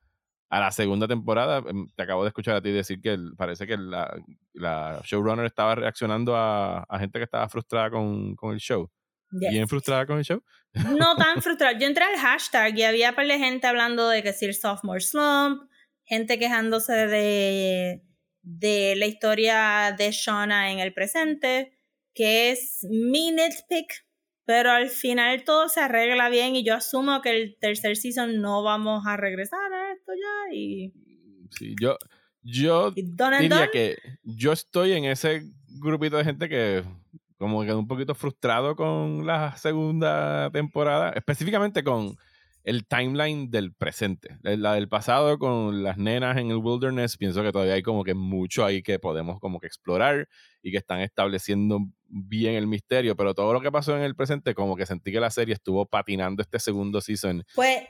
a 0.52 0.60
la 0.60 0.70
segunda 0.70 1.08
temporada. 1.08 1.62
Em, 1.68 1.86
Te 1.96 2.02
acabo 2.02 2.22
de 2.24 2.28
escuchar 2.28 2.56
a 2.56 2.60
ti 2.62 2.70
decir 2.70 3.00
que 3.00 3.14
el- 3.14 3.32
parece 3.36 3.66
que 3.66 3.76
la, 3.78 4.14
la 4.52 5.00
showrunner 5.02 5.46
estaba 5.46 5.74
reaccionando 5.74 6.36
a, 6.36 6.82
a 6.82 6.98
gente 6.98 7.18
que 7.18 7.24
estaba 7.24 7.48
frustrada 7.48 7.90
con, 7.90 8.36
con 8.36 8.52
el 8.52 8.60
show. 8.60 8.90
Yes. 9.30 9.50
Bien 9.50 9.66
frustrada 9.66 10.04
con 10.06 10.18
el 10.18 10.24
show. 10.24 10.42
No 10.98 11.16
tan 11.16 11.40
frustrado. 11.42 11.78
Yo 11.78 11.86
entré 11.86 12.04
al 12.04 12.18
hashtag 12.18 12.76
y 12.78 12.82
había 12.82 13.14
par 13.14 13.26
de 13.26 13.38
gente 13.38 13.66
hablando 13.66 14.08
de 14.10 14.22
que 14.22 14.34
si 14.34 14.44
el 14.44 14.54
sophomore 14.54 15.00
slump, 15.00 15.62
gente 16.04 16.38
quejándose 16.38 16.92
de, 17.06 18.02
de 18.42 18.94
la 18.96 19.06
historia 19.06 19.94
de 19.96 20.10
Shauna 20.12 20.70
en 20.70 20.80
el 20.80 20.92
presente, 20.92 21.78
que 22.14 22.50
es 22.50 22.86
mi 22.90 23.30
nitpick, 23.30 24.04
pero 24.44 24.70
al 24.70 24.88
final 24.90 25.44
todo 25.44 25.68
se 25.68 25.80
arregla 25.80 26.28
bien 26.28 26.56
y 26.56 26.64
yo 26.64 26.74
asumo 26.74 27.22
que 27.22 27.30
el 27.30 27.56
tercer 27.60 27.96
season 27.96 28.40
no 28.40 28.62
vamos 28.62 29.06
a 29.06 29.16
regresar 29.16 29.72
a 29.72 29.92
esto 29.92 30.12
ya 30.14 30.54
y, 30.54 30.92
Sí, 31.50 31.74
yo, 31.80 31.96
yo 32.42 32.86
and 32.86 33.40
diría 33.40 33.66
done. 33.66 33.70
que 33.70 33.96
yo 34.22 34.52
estoy 34.52 34.92
en 34.92 35.04
ese 35.04 35.42
grupito 35.80 36.16
de 36.16 36.24
gente 36.24 36.48
que 36.48 36.82
como 37.36 37.62
que 37.64 37.74
un 37.74 37.88
poquito 37.88 38.14
frustrado 38.14 38.76
con 38.76 39.26
la 39.26 39.56
segunda 39.56 40.48
temporada, 40.50 41.10
específicamente 41.10 41.82
con 41.82 42.16
el 42.64 42.86
timeline 42.86 43.50
del 43.50 43.74
presente. 43.74 44.38
La 44.42 44.74
del 44.74 44.88
pasado 44.88 45.38
con 45.38 45.82
las 45.82 45.98
nenas 45.98 46.36
en 46.36 46.50
el 46.52 46.58
wilderness, 46.58 47.16
pienso 47.16 47.42
que 47.42 47.50
todavía 47.50 47.74
hay 47.74 47.82
como 47.82 48.04
que 48.04 48.14
mucho 48.14 48.64
ahí 48.64 48.82
que 48.82 49.00
podemos 49.00 49.40
como 49.40 49.58
que 49.58 49.66
explorar 49.66 50.28
y 50.62 50.70
que 50.70 50.78
están 50.78 51.00
estableciendo 51.00 51.80
bien 52.12 52.54
el 52.54 52.66
misterio, 52.66 53.16
pero 53.16 53.34
todo 53.34 53.52
lo 53.52 53.60
que 53.60 53.72
pasó 53.72 53.96
en 53.96 54.02
el 54.02 54.14
presente 54.14 54.54
como 54.54 54.76
que 54.76 54.86
sentí 54.86 55.10
que 55.10 55.20
la 55.20 55.30
serie 55.30 55.54
estuvo 55.54 55.86
patinando 55.86 56.42
este 56.42 56.58
segundo 56.58 57.00
season 57.00 57.42
Pues, 57.54 57.84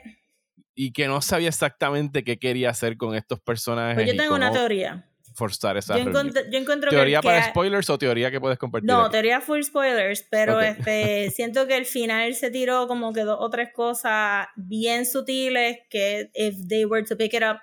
y 0.73 0.93
que 0.93 1.07
no 1.07 1.21
sabía 1.21 1.49
exactamente 1.49 2.23
qué 2.23 2.39
quería 2.39 2.69
hacer 2.69 2.97
con 2.97 3.15
estos 3.15 3.39
personajes. 3.41 3.95
pues 3.95 4.07
yo 4.07 4.15
tengo 4.15 4.35
una 4.35 4.51
teoría. 4.51 5.09
Forzar 5.35 5.77
esa 5.77 5.97
Yo, 5.97 6.03
encuentro 6.03 6.91
¿Teoría 6.91 7.19
que, 7.19 7.27
para 7.27 7.49
spoilers 7.49 7.89
o 7.89 7.97
teoría 7.97 8.29
que 8.29 8.39
puedes 8.39 8.59
compartir? 8.59 8.87
No, 8.87 9.01
aquí? 9.01 9.13
teoría 9.13 9.41
full 9.41 9.63
spoilers, 9.63 10.27
pero 10.29 10.61
este 10.61 11.31
siento 11.35 11.65
que 11.65 11.75
el 11.75 11.85
final 11.85 12.35
se 12.35 12.51
tiró 12.51 12.87
como 12.87 13.13
que 13.13 13.21
dos 13.21 13.37
o 13.39 13.49
tres 13.49 13.69
cosas 13.73 14.45
bien 14.55 15.07
sutiles 15.07 15.79
que 15.89 16.29
if 16.35 16.67
they 16.67 16.85
were 16.85 17.03
to 17.03 17.17
pick 17.17 17.33
it 17.33 17.41
up 17.41 17.57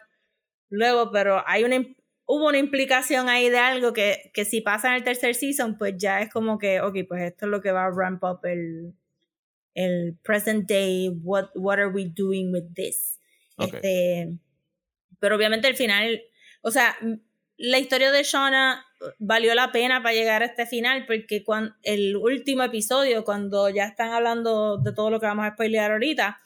luego, 0.68 1.12
pero 1.12 1.44
hay 1.46 1.62
una 1.62 1.76
hubo 2.32 2.46
una 2.46 2.58
implicación 2.58 3.28
ahí 3.28 3.50
de 3.50 3.58
algo 3.58 3.92
que, 3.92 4.30
que 4.32 4.44
si 4.44 4.60
pasa 4.60 4.88
en 4.88 4.94
el 4.94 5.02
tercer 5.02 5.34
season, 5.34 5.76
pues 5.76 5.94
ya 5.96 6.20
es 6.22 6.30
como 6.30 6.58
que, 6.58 6.80
ok, 6.80 6.98
pues 7.08 7.22
esto 7.22 7.46
es 7.46 7.50
lo 7.50 7.60
que 7.60 7.72
va 7.72 7.86
a 7.86 7.90
ramp 7.90 8.22
up 8.22 8.38
el, 8.44 8.94
el 9.74 10.16
present 10.22 10.68
day, 10.68 11.08
what, 11.24 11.48
what 11.56 11.80
are 11.80 11.88
we 11.88 12.04
doing 12.04 12.52
with 12.52 12.72
this? 12.72 13.18
Ok. 13.56 13.74
Este, 13.74 14.28
pero 15.18 15.34
obviamente 15.34 15.66
el 15.66 15.74
final, 15.74 16.22
o 16.62 16.70
sea, 16.70 16.96
la 17.56 17.80
historia 17.80 18.12
de 18.12 18.22
Shauna 18.22 18.86
valió 19.18 19.52
la 19.56 19.72
pena 19.72 20.00
para 20.00 20.14
llegar 20.14 20.42
a 20.42 20.46
este 20.46 20.66
final 20.66 21.06
porque 21.06 21.42
cuando, 21.42 21.74
el 21.82 22.14
último 22.16 22.62
episodio, 22.62 23.24
cuando 23.24 23.68
ya 23.70 23.86
están 23.86 24.12
hablando 24.12 24.78
de 24.78 24.92
todo 24.92 25.10
lo 25.10 25.18
que 25.18 25.26
vamos 25.26 25.46
a 25.46 25.54
spoilear 25.54 25.90
ahorita, 25.90 26.40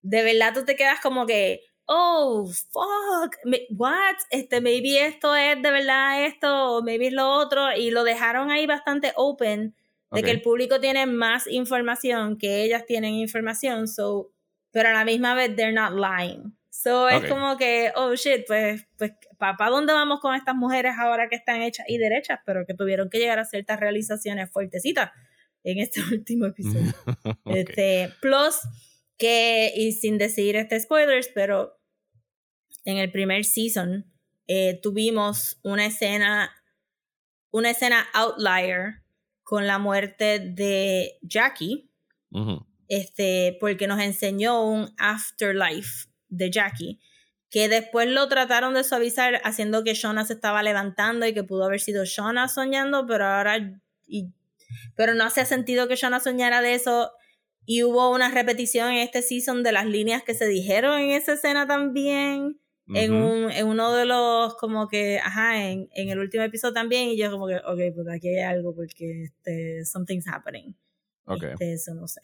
de 0.00 0.22
verdad 0.22 0.54
tú 0.54 0.64
te 0.64 0.76
quedas 0.76 0.98
como 1.02 1.26
que, 1.26 1.60
oh, 1.86 2.46
fuck, 2.72 3.36
me- 3.44 3.66
what, 3.70 4.16
este, 4.30 4.60
maybe 4.60 4.98
esto 5.06 5.34
es 5.34 5.60
de 5.62 5.70
verdad 5.70 6.24
esto, 6.26 6.76
o 6.76 6.82
maybe 6.82 7.08
es 7.08 7.12
lo 7.12 7.28
otro, 7.30 7.72
y 7.76 7.90
lo 7.90 8.04
dejaron 8.04 8.50
ahí 8.50 8.66
bastante 8.66 9.12
open 9.16 9.74
de 10.12 10.22
que 10.22 10.30
Ok. 10.30 10.36
el 10.36 10.42
público 10.42 10.80
tiene 10.80 11.06
más 11.06 11.46
información 11.46 12.38
que 12.38 12.62
ellas 12.64 12.84
tienen 12.86 13.14
información, 13.14 13.88
so, 13.88 14.30
pero 14.70 14.88
a 14.90 14.92
la 14.92 15.04
misma 15.04 15.34
vez 15.34 15.54
they're 15.56 15.72
not 15.72 15.92
lying. 15.92 16.56
So 16.70 17.06
Ok. 17.06 17.12
es 17.24 17.28
como 17.30 17.56
que, 17.56 17.90
oh 17.96 18.14
shit, 18.14 18.46
pues, 18.46 18.84
pues 18.98 19.12
¿para 19.38 19.70
dónde 19.70 19.92
vamos 19.92 20.20
con 20.20 20.34
estas 20.34 20.54
mujeres 20.54 20.94
ahora 20.98 21.28
que 21.28 21.36
están 21.36 21.62
hechas 21.62 21.86
y 21.88 21.98
derechas, 21.98 22.38
pero 22.44 22.66
que 22.66 22.74
tuvieron 22.74 23.08
que 23.10 23.18
llegar 23.18 23.38
a 23.38 23.44
ciertas 23.44 23.80
realizaciones 23.80 24.50
fuertecitas 24.50 25.10
en 25.64 25.78
este 25.78 26.00
último 26.12 26.46
episodio? 26.46 26.92
Ok. 27.44 27.54
Este, 27.56 28.12
plus 28.20 28.60
que, 29.18 29.72
y 29.74 29.92
sin 29.92 30.18
decir 30.18 30.56
este 30.56 30.78
spoilers, 30.80 31.28
pero 31.34 31.78
en 32.84 32.98
el 32.98 33.10
primer 33.10 33.44
season 33.44 34.12
eh, 34.46 34.78
tuvimos 34.82 35.58
una 35.62 35.86
escena, 35.86 36.54
una 37.50 37.70
escena 37.70 38.06
outlier 38.14 39.02
con 39.42 39.66
la 39.66 39.78
muerte 39.78 40.40
de 40.40 41.18
Jackie, 41.22 41.90
este, 42.88 43.56
porque 43.60 43.86
nos 43.86 44.00
enseñó 44.00 44.68
un 44.68 44.94
afterlife 44.98 46.08
de 46.28 46.50
Jackie, 46.50 47.00
que 47.50 47.68
después 47.68 48.08
lo 48.08 48.28
trataron 48.28 48.74
de 48.74 48.84
suavizar 48.84 49.40
haciendo 49.44 49.84
que 49.84 49.94
Shona 49.94 50.24
se 50.24 50.34
estaba 50.34 50.62
levantando 50.62 51.26
y 51.26 51.32
que 51.32 51.44
pudo 51.44 51.64
haber 51.64 51.80
sido 51.80 52.04
Shona 52.04 52.48
soñando, 52.48 53.06
pero 53.06 53.24
ahora, 53.24 53.80
y, 54.06 54.32
pero 54.96 55.14
no 55.14 55.24
hacía 55.24 55.44
sentido 55.44 55.88
que 55.88 55.96
Shona 55.96 56.20
soñara 56.20 56.60
de 56.60 56.74
eso. 56.74 57.12
Y 57.66 57.82
hubo 57.82 58.10
una 58.14 58.30
repetición 58.30 58.92
en 58.92 58.98
este 58.98 59.22
season 59.22 59.62
de 59.62 59.72
las 59.72 59.86
líneas 59.86 60.22
que 60.22 60.34
se 60.34 60.46
dijeron 60.46 61.00
en 61.00 61.10
esa 61.10 61.34
escena 61.34 61.66
también. 61.66 62.60
En, 62.94 63.12
Ujú. 63.12 63.26
un, 63.26 63.50
en 63.50 63.66
uno 63.66 63.92
de 63.92 64.06
los, 64.06 64.54
como 64.54 64.86
que, 64.86 65.18
ajá, 65.18 65.68
en, 65.68 65.88
en 65.92 66.08
el 66.08 66.20
último 66.20 66.44
episodio 66.44 66.72
también. 66.72 67.08
Y 67.08 67.18
yo, 67.18 67.30
como 67.32 67.48
que, 67.48 67.56
ok, 67.56 67.94
pues 67.94 68.08
aquí 68.08 68.28
hay 68.28 68.44
algo 68.44 68.74
porque 68.74 69.24
este, 69.24 69.84
something's 69.84 70.26
happening. 70.28 70.76
Ok. 71.24 71.42
Este, 71.42 71.72
eso 71.72 71.94
no 71.94 72.06
sé. 72.06 72.20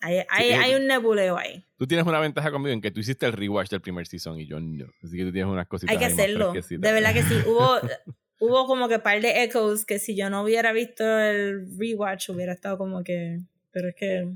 Hay, 0.00 0.22
hay, 0.30 0.50
eh, 0.50 0.54
hay 0.54 0.74
un 0.74 0.86
nebuleo 0.86 1.36
ahí. 1.36 1.64
Tú 1.76 1.86
tienes 1.86 2.06
una 2.06 2.20
ventaja 2.20 2.50
conmigo 2.50 2.72
en 2.72 2.80
que 2.80 2.90
tú 2.90 3.00
hiciste 3.00 3.26
el 3.26 3.32
rewatch 3.32 3.68
del 3.68 3.80
primer 3.80 4.06
season 4.06 4.38
y 4.40 4.46
yo 4.46 4.60
no. 4.60 4.86
Así 5.02 5.16
que 5.16 5.24
tú 5.24 5.32
tienes 5.32 5.50
unas 5.50 5.66
cositas 5.66 5.92
Hay 5.92 5.98
que 5.98 6.06
hacerlo. 6.06 6.52
De 6.52 6.92
verdad 6.92 7.12
que 7.12 7.22
sí. 7.24 7.34
Hubo, 7.46 7.76
hubo 8.40 8.66
como 8.66 8.88
que 8.88 9.00
par 9.00 9.20
de 9.20 9.42
echoes 9.42 9.84
que 9.84 9.98
si 9.98 10.16
yo 10.16 10.30
no 10.30 10.42
hubiera 10.42 10.72
visto 10.72 11.04
el 11.04 11.66
rewatch 11.76 12.30
hubiera 12.30 12.52
estado 12.52 12.78
como 12.78 13.02
que. 13.02 13.40
Pero 13.72 13.88
es 13.88 13.94
que. 13.96 14.32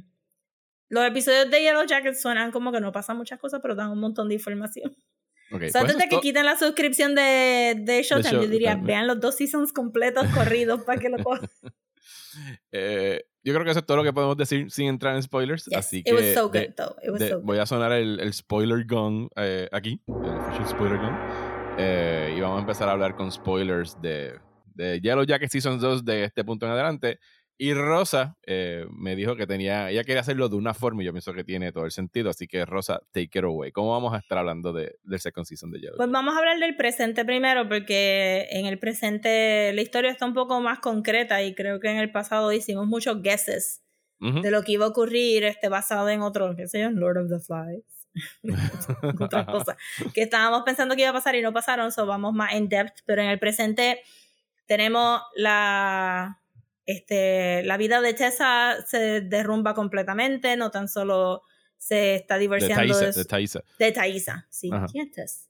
Los 0.92 1.06
episodios 1.06 1.50
de 1.50 1.60
Yellow 1.62 1.86
Jacket 1.86 2.14
suenan 2.14 2.50
como 2.50 2.70
que 2.70 2.78
no 2.80 2.92
pasan 2.92 3.16
muchas 3.16 3.38
cosas, 3.40 3.60
pero 3.62 3.74
dan 3.74 3.90
un 3.90 3.98
montón 3.98 4.28
de 4.28 4.34
información. 4.34 4.94
Ok, 5.50 5.62
o 5.64 5.68
sea, 5.68 5.80
pues 5.80 5.94
antes 5.94 5.96
de 5.96 6.08
que 6.08 6.20
quiten 6.20 6.44
la 6.44 6.56
suscripción 6.58 7.14
de, 7.14 7.76
de 7.80 8.02
Showtime, 8.02 8.42
yo 8.42 8.48
diría, 8.48 8.72
Showtime. 8.72 8.86
vean 8.86 9.06
los 9.06 9.18
dos 9.18 9.36
seasons 9.36 9.72
completos 9.72 10.26
corridos 10.34 10.82
para 10.82 11.00
que 11.00 11.08
lo 11.08 11.16
cojan. 11.24 11.48
eh, 12.72 13.24
yo 13.42 13.52
creo 13.54 13.64
que 13.64 13.70
eso 13.70 13.80
es 13.80 13.86
todo 13.86 13.96
lo 13.96 14.04
que 14.04 14.12
podemos 14.12 14.36
decir 14.36 14.70
sin 14.70 14.86
entrar 14.88 15.14
en 15.16 15.22
spoilers. 15.22 15.64
Yes, 15.66 15.78
Así 15.78 15.98
it 15.98 16.04
que 16.06 16.12
was 16.14 16.34
so 16.34 16.48
de- 16.48 16.66
good, 16.66 16.74
though. 16.76 16.96
It 17.02 17.10
was 17.10 17.20
de- 17.20 17.28
so 17.28 17.36
good. 17.38 17.44
voy 17.46 17.58
a 17.58 17.66
sonar 17.66 17.92
el, 17.92 18.20
el 18.20 18.32
spoiler 18.32 18.84
gun 18.86 19.28
eh, 19.36 19.68
aquí, 19.72 20.00
el 20.06 20.14
official 20.38 20.68
spoiler 20.68 20.98
gun. 20.98 21.16
eh, 21.78 22.34
y 22.36 22.40
vamos 22.40 22.58
a 22.58 22.60
empezar 22.60 22.88
a 22.88 22.92
hablar 22.92 23.16
con 23.16 23.32
spoilers 23.32 24.00
de, 24.00 24.38
de 24.74 25.00
Yellow 25.00 25.24
Jacket 25.24 25.50
Season 25.50 25.78
2 25.80 26.04
de 26.04 26.24
este 26.24 26.44
punto 26.44 26.66
en 26.66 26.72
adelante. 26.72 27.18
Y 27.58 27.74
Rosa 27.74 28.36
eh, 28.44 28.86
me 28.90 29.14
dijo 29.14 29.36
que 29.36 29.46
tenía, 29.46 29.90
ella 29.90 30.02
quería 30.04 30.22
hacerlo 30.22 30.48
de 30.48 30.56
una 30.56 30.74
forma 30.74 31.02
y 31.02 31.06
yo 31.06 31.12
pienso 31.12 31.32
que 31.32 31.44
tiene 31.44 31.70
todo 31.70 31.84
el 31.84 31.92
sentido. 31.92 32.30
Así 32.30 32.46
que 32.46 32.64
Rosa, 32.64 33.00
take 33.12 33.38
it 33.38 33.44
away. 33.44 33.70
¿Cómo 33.70 33.92
vamos 33.92 34.14
a 34.14 34.18
estar 34.18 34.38
hablando 34.38 34.72
de, 34.72 34.96
del 35.02 35.20
second 35.20 35.46
season 35.46 35.70
de 35.70 35.80
Yellow? 35.80 35.96
Pues 35.96 36.10
vamos 36.10 36.34
a 36.34 36.38
hablar 36.38 36.58
del 36.58 36.76
presente 36.76 37.24
primero 37.24 37.68
porque 37.68 38.48
en 38.50 38.66
el 38.66 38.78
presente 38.78 39.72
la 39.72 39.80
historia 39.80 40.10
está 40.10 40.26
un 40.26 40.34
poco 40.34 40.60
más 40.60 40.80
concreta 40.80 41.42
y 41.42 41.54
creo 41.54 41.78
que 41.78 41.88
en 41.88 41.98
el 41.98 42.10
pasado 42.10 42.52
hicimos 42.52 42.86
muchos 42.86 43.22
guesses 43.22 43.82
de 44.18 44.52
lo 44.52 44.62
que 44.62 44.72
iba 44.72 44.84
a 44.84 44.88
ocurrir 44.88 45.42
este, 45.42 45.68
basado 45.68 46.08
en 46.08 46.22
otros, 46.22 46.54
qué 46.56 46.68
sé 46.68 46.80
yo, 46.80 46.90
Lord 46.90 47.24
of 47.24 47.28
the 47.28 47.40
Flies. 47.40 47.84
otras 49.20 49.46
cosas 49.50 49.76
que 50.14 50.22
estábamos 50.22 50.62
pensando 50.64 50.94
que 50.94 51.02
iba 51.02 51.10
a 51.10 51.14
pasar 51.14 51.34
y 51.34 51.42
no 51.42 51.52
pasaron, 51.52 51.90
so 51.90 52.06
vamos 52.06 52.32
más 52.32 52.54
en 52.54 52.68
depth, 52.68 53.00
pero 53.04 53.22
en 53.22 53.28
el 53.28 53.40
presente 53.40 54.00
tenemos 54.66 55.22
la 55.34 56.41
este, 56.86 57.62
la 57.64 57.76
vida 57.76 58.00
de 58.00 58.14
Tessa 58.14 58.76
se 58.86 59.20
derrumba 59.20 59.74
completamente, 59.74 60.56
no 60.56 60.70
tan 60.70 60.88
solo 60.88 61.42
se 61.78 62.14
está 62.14 62.38
divorciando 62.38 62.98
de 62.98 63.24
Thaisa. 63.24 63.64
De 63.78 63.92
Thaisa, 63.92 64.46
sí. 64.50 64.70
¿Quién 64.90 65.06
es 65.08 65.12
Tess? 65.12 65.48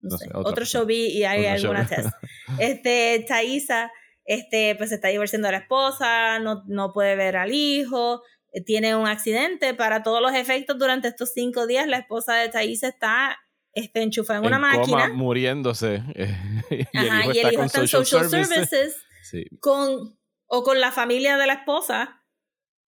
No, 0.00 0.16
sé. 0.16 0.30
Otro 0.32 0.64
show 0.64 0.86
vi 0.86 1.08
y 1.08 1.24
hay 1.24 1.46
alguna 1.46 1.86
Tess. 1.86 2.06
Este, 2.58 3.24
Thaisa, 3.28 3.90
este, 4.24 4.74
pues 4.76 4.90
se 4.90 4.96
está 4.96 5.08
divorciando 5.08 5.48
de 5.48 5.52
la 5.52 5.58
esposa, 5.58 6.38
no, 6.38 6.62
no 6.66 6.92
puede 6.92 7.16
ver 7.16 7.36
al 7.36 7.52
hijo, 7.52 8.22
eh, 8.52 8.62
tiene 8.62 8.96
un 8.96 9.06
accidente. 9.06 9.74
Para 9.74 10.02
todos 10.02 10.22
los 10.22 10.32
efectos, 10.32 10.78
durante 10.78 11.08
estos 11.08 11.32
cinco 11.32 11.66
días, 11.66 11.86
la 11.86 11.98
esposa 11.98 12.34
de 12.36 12.48
Thaisa 12.48 12.88
está 12.88 13.38
este, 13.72 14.02
enchufada 14.02 14.40
en, 14.40 14.46
una 14.46 14.58
máquina. 14.58 15.08
muriéndose. 15.08 16.02
y 16.70 17.38
el 17.38 17.52
hijo 17.52 17.64
está, 17.64 17.80
en 17.80 17.88
social, 17.88 18.28
services. 18.28 18.96
con 19.60 20.19
o 20.50 20.64
con 20.64 20.80
la 20.80 20.90
familia 20.90 21.36
de 21.36 21.46
la 21.46 21.54
esposa 21.54 22.22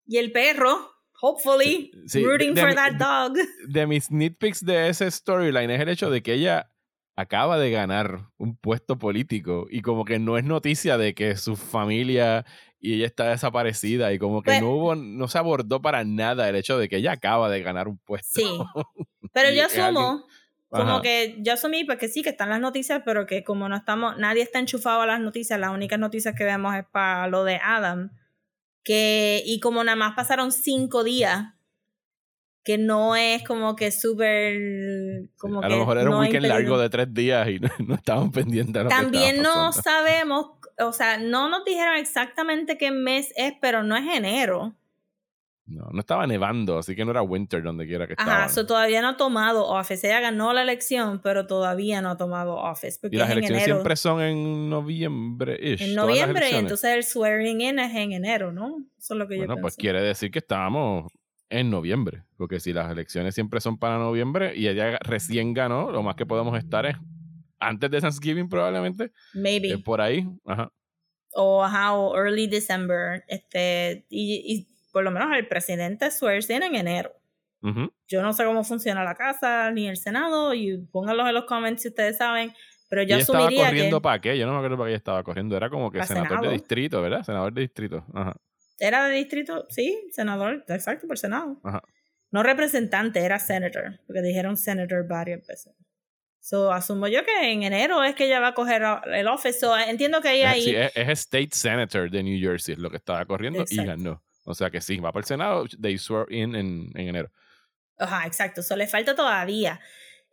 y 0.07 0.18
el 0.18 0.32
perro, 0.32 0.91
hopefully, 1.22 1.91
rooting 2.14 2.55
for 2.55 2.74
that 2.74 2.93
dog. 2.93 3.38
De, 3.68 3.86
mis 3.86 4.10
nitpicks 4.10 4.66
de 4.66 4.88
ese 4.89 5.12
storyline 5.12 5.70
es 5.70 5.82
el 5.82 5.89
hecho 5.89 6.10
de 6.10 6.24
que 6.24 6.34
ella 6.34 6.72
acaba 7.18 7.60
de 7.60 7.70
ganar 7.70 8.30
un 8.38 8.55
puesto 8.55 8.97
político 8.97 9.68
y 9.70 9.82
como 9.82 10.05
que 10.05 10.20
no 10.20 10.38
es 10.38 10.45
noticia 10.45 10.97
de 10.97 11.14
que 11.14 11.36
su 11.36 11.57
familia 11.57 12.45
y 12.80 12.93
ella 12.93 13.07
está 13.07 13.30
desaparecida 13.30 14.14
y 14.14 14.20
como 14.20 14.41
que 14.41 14.51
pues 14.51 14.62
no 14.62 14.72
hubo, 14.72 14.95
no 14.95 15.28
se 15.28 15.38
abordó 15.38 15.82
para 15.82 16.05
nada 16.05 16.47
el 16.47 16.55
hecho 16.55 16.78
de 16.78 16.88
que 16.88 16.95
ella 16.95 17.12
acaba 17.12 17.49
de 17.49 17.62
ganar 17.62 17.89
un 17.89 17.97
puesto. 17.97 18.39
Sí. 18.39 18.47
Pero 19.34 19.51
yo 19.53 19.66
asumo, 19.66 20.26
como 20.70 21.01
que 21.01 21.38
yo 21.39 21.53
asumí 21.53 21.84
porque 21.84 22.07
sí 22.07 22.22
que 22.22 22.30
están 22.30 22.49
las 22.49 22.59
noticias, 22.59 23.01
pero 23.03 23.26
que 23.26 23.43
como 23.43 23.67
no 23.67 23.76
estamos, 23.76 24.17
nadie 24.17 24.43
está 24.43 24.59
enchufado 24.59 25.01
a 25.01 25.07
las 25.07 25.20
noticias, 25.20 25.59
las 25.59 25.72
únicas 25.72 25.97
noticias 25.97 26.36
que 26.36 26.43
vemos 26.43 26.76
es 26.76 26.86
para 26.91 27.28
lo 27.28 27.43
de 27.43 27.59
Adam. 27.63 28.11
Que, 28.84 29.41
y 29.45 29.59
como 29.59 29.84
nada 29.84 29.95
más 29.95 30.15
pasaron 30.15 30.51
cinco 30.51 31.03
días, 31.03 31.53
que 32.63 32.78
no 32.78 33.15
es 33.15 33.43
como 33.43 33.76
que 33.76 33.91
súper 33.91 35.30
como 35.38 35.61
a 35.61 35.70
lo 35.70 35.78
mejor 35.78 35.97
era 35.97 36.09
un 36.09 36.20
weekend 36.20 36.45
largo 36.45 36.78
de 36.78 36.89
tres 36.89 37.13
días 37.13 37.47
y 37.49 37.59
no, 37.84 37.95
estaban 37.95 38.32
pendientes 38.32 38.74
de 38.74 38.84
lo 38.84 38.89
También 38.89 39.41
no 39.41 39.72
sabemos, 39.74 40.51
o 40.78 40.93
sea, 40.93 41.17
no 41.17 41.49
nos 41.49 41.65
dijeron 41.65 41.95
exactamente 41.95 42.78
qué 42.78 42.91
mes 42.91 43.34
es, 43.36 43.53
pero 43.59 43.82
no 43.82 43.95
es 43.95 44.05
enero. 44.15 44.76
No, 45.70 45.88
no 45.91 45.99
estaba 45.99 46.26
nevando, 46.26 46.80
así 46.80 46.95
que 46.95 47.05
no 47.05 47.11
era 47.11 47.22
winter 47.22 47.61
donde 47.61 47.86
quiera 47.86 48.07
que 48.07 48.13
estaba. 48.13 48.45
Ajá, 48.45 48.65
todavía 48.65 49.01
no 49.01 49.09
ha 49.09 49.17
tomado 49.17 49.67
office. 49.67 50.07
Ella 50.07 50.20
ganó 50.20 50.51
la 50.51 50.63
elección, 50.63 51.22
pero 51.22 51.45
todavía 51.45 52.01
no 52.01 52.09
ha 52.09 52.17
tomado 52.17 52.55
office. 52.55 52.97
Porque 52.99 53.15
y 53.15 53.20
las 53.20 53.30
elecciones 53.30 53.65
siempre 53.65 53.95
son 53.95 54.22
en 54.22 54.70
noviembre. 54.70 55.57
En 55.61 55.93
noviembre, 55.93 56.57
entonces 56.57 56.95
el 56.95 57.03
swearing 57.03 57.61
in 57.61 57.80
es 57.80 57.93
en 57.95 58.13
enero, 58.13 58.51
¿no? 58.51 58.84
Eso 58.97 59.13
es 59.13 59.20
lo 59.20 59.28
que 59.28 59.38
bueno, 59.38 59.55
yo 59.55 59.61
pues 59.61 59.76
quiere 59.76 60.01
decir 60.01 60.32
que 60.32 60.39
estábamos 60.39 61.11
en 61.49 61.70
noviembre. 61.70 62.24
Porque 62.36 62.59
si 62.59 62.74
las 62.74 62.91
elecciones 62.91 63.36
siempre 63.36 63.61
son 63.61 63.78
para 63.78 63.99
noviembre 63.99 64.55
y 64.55 64.67
ella 64.67 64.97
recién 65.01 65.53
ganó, 65.53 65.91
lo 65.91 66.01
más 66.01 66.15
que 66.15 66.26
podemos 66.26 66.57
estar 66.57 66.88
es 66.88 66.95
antes 67.59 67.91
de 67.91 68.01
Thanksgiving 68.01 68.49
probablemente. 68.49 69.11
Maybe. 69.36 69.78
por 69.78 70.01
ahí, 70.01 70.26
ajá. 70.45 70.72
O 71.34 71.63
ajá, 71.63 71.93
o 71.93 72.17
early 72.17 72.47
December. 72.47 73.24
Este, 73.28 74.07
y 74.09 74.67
por 74.99 75.05
lo 75.05 75.11
menos 75.11 75.33
el 75.33 75.47
presidente 75.47 76.11
swears 76.11 76.49
in 76.49 76.61
en 76.61 76.75
enero. 76.75 77.13
Yo 78.09 78.21
no 78.21 78.33
sé 78.33 78.43
cómo 78.43 78.65
funciona 78.65 79.01
la 79.01 79.15
casa 79.15 79.71
ni 79.71 79.87
el 79.87 79.95
Senado, 79.95 80.53
y 80.53 80.77
pónganlo 80.91 81.25
en 81.25 81.33
los 81.33 81.45
comments 81.45 81.83
si 81.83 81.87
ustedes 81.87 82.17
saben. 82.17 82.53
Pero 82.89 83.03
yo 83.03 83.15
asumiría 83.15 83.49
estaba 83.49 83.69
corriendo 83.69 84.01
para 84.01 84.19
qué? 84.19 84.37
Yo 84.37 84.45
no 84.45 84.51
me 84.51 84.57
acuerdo 84.57 84.77
para 84.77 84.89
qué 84.89 84.95
estaba 84.97 85.23
corriendo. 85.23 85.55
Era 85.55 85.69
como 85.69 85.89
que 85.89 86.03
senador 86.03 86.41
de 86.41 86.49
distrito, 86.49 87.01
¿verdad? 87.01 87.23
Senador 87.23 87.53
de 87.53 87.61
distrito. 87.61 88.05
Ajá. 88.13 88.35
Era 88.77 89.07
de 89.07 89.15
distrito, 89.15 89.65
sí, 89.69 89.97
senador, 90.11 90.65
exacto, 90.67 91.07
por 91.07 91.17
Senado. 91.17 91.61
Ajá. 91.63 91.81
No 92.31 92.43
representante, 92.43 93.21
era 93.21 93.39
senator, 93.39 94.01
porque 94.05 94.21
dijeron 94.21 94.57
senator 94.57 95.07
varias 95.07 95.47
veces. 95.47 95.73
So, 96.41 96.73
asumo 96.73 97.07
yo 97.07 97.23
que 97.23 97.53
en 97.53 97.63
enero 97.63 98.03
es 98.03 98.15
que 98.15 98.25
ella 98.25 98.41
va 98.41 98.49
a 98.49 98.53
coger 98.53 98.83
el 99.13 99.27
office. 99.29 99.59
So, 99.59 99.77
entiendo 99.77 100.19
que 100.19 100.33
ella 100.33 100.51
ahí. 100.51 100.63
Sí, 100.63 100.75
es, 100.75 101.07
state 101.19 101.51
senator 101.53 102.11
de 102.11 102.21
New 102.21 102.37
Jersey, 102.37 102.73
es 102.73 102.79
lo 102.79 102.89
que 102.89 102.97
estaba 102.97 103.23
corriendo 103.25 103.63
y 103.69 103.77
ganó. 103.77 104.21
O 104.49 104.55
sea 104.55 104.71
que 104.71 104.81
sí, 104.81 104.97
va 104.97 105.11
para 105.11 105.21
el 105.21 105.27
Senado, 105.27 105.65
they 105.79 105.95
swear 105.99 106.25
in 106.31 106.55
en, 106.55 106.91
enero. 106.95 107.29
Ajá, 107.99 108.25
exacto, 108.25 108.61
eso 108.61 108.75
le 108.75 108.87
falta 108.87 109.13
todavía. 109.13 109.79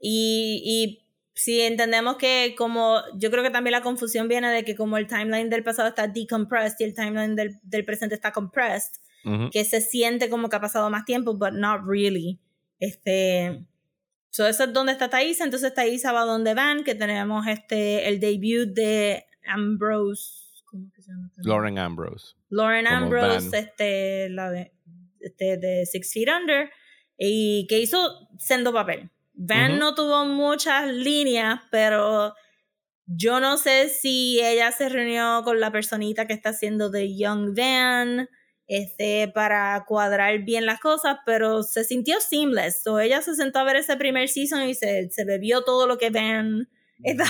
Y, 0.01 0.63
y 0.65 1.07
si 1.35 1.61
entendemos 1.61 2.17
que 2.17 2.55
como, 2.57 3.03
yo 3.19 3.31
creo 3.31 3.43
que 3.43 3.51
también 3.51 3.73
la 3.73 3.83
confusión 3.83 4.27
viene 4.27 4.51
de 4.51 4.65
que 4.65 4.75
como 4.75 4.97
el 4.97 5.07
timeline 5.07 5.51
del 5.51 5.63
pasado 5.63 5.89
está 5.89 6.09
decompressed 6.09 6.77
y 6.79 6.85
el 6.85 6.95
timeline 6.95 7.37
del, 7.37 7.61
del 7.63 7.85
presente 7.85 8.15
está 8.15 8.33
compressed, 8.33 9.03
que 9.53 9.65
se 9.65 9.83
siente 9.83 10.31
como 10.31 10.49
que 10.49 10.57
ha 10.57 10.61
pasado 10.61 10.89
más 10.89 11.05
tiempo, 11.05 11.35
but 11.35 11.53
not 11.53 11.83
really. 11.85 12.41
Este, 12.79 13.67
so 14.31 14.47
eso 14.47 14.65
es 14.65 14.73
donde 14.73 14.93
está 14.93 15.11
Thaisa, 15.11 15.45
entonces 15.45 15.75
Thaisa 15.75 16.13
va 16.13 16.25
donde 16.25 16.55
van, 16.55 16.85
que 16.85 16.95
tenemos 16.95 17.47
este, 17.49 18.09
el 18.09 18.19
debut 18.19 18.73
de 18.73 19.27
Ambrose 19.47 20.46
Lauren 21.45 21.79
Ambrose. 21.79 22.35
Lauren 22.51 22.87
Ambrose, 22.87 23.59
este, 23.59 24.29
la 24.31 24.51
de, 24.51 24.73
este, 25.21 25.57
de 25.57 25.87
Six 25.87 26.13
Feet 26.13 26.29
Under, 26.29 26.71
y 27.19 27.67
que 27.69 27.79
hizo 27.79 28.29
sendo 28.39 28.73
papel. 28.73 29.11
Van 29.35 29.79
no 29.79 29.95
tuvo 29.95 30.25
muchas 30.25 30.91
líneas, 30.91 31.61
pero 31.71 32.35
yo 33.07 33.39
no 33.39 33.59
sé 33.59 33.89
si 33.89 34.41
ella 34.41 34.73
se 34.73 34.89
reunió 34.89 35.43
con 35.45 35.61
la 35.61 35.71
personita 35.71 36.27
que 36.27 36.33
está 36.33 36.51
haciendo 36.51 36.91
de 36.91 37.17
Young 37.17 37.55
Van 37.55 38.29
este, 38.67 39.31
para 39.33 39.85
cuadrar 39.87 40.39
bien 40.45 40.67
las 40.67 40.81
cosas, 40.81 41.19
pero 41.25 41.63
se 41.63 41.85
sintió 41.85 42.21
seamless. 42.21 42.87
O 42.87 42.99
ella 42.99 43.23
se 43.23 43.35
sentó 43.35 43.61
a 43.61 43.65
ver 43.65 43.77
ese 43.77 43.97
primer 43.97 44.29
season 44.29 44.63
y 44.69 44.75
se, 44.75 45.09
se 45.11 45.25
bebió 45.25 45.63
todo 45.63 45.87
lo 45.87 45.99
que 45.99 46.11
Van 46.11 46.69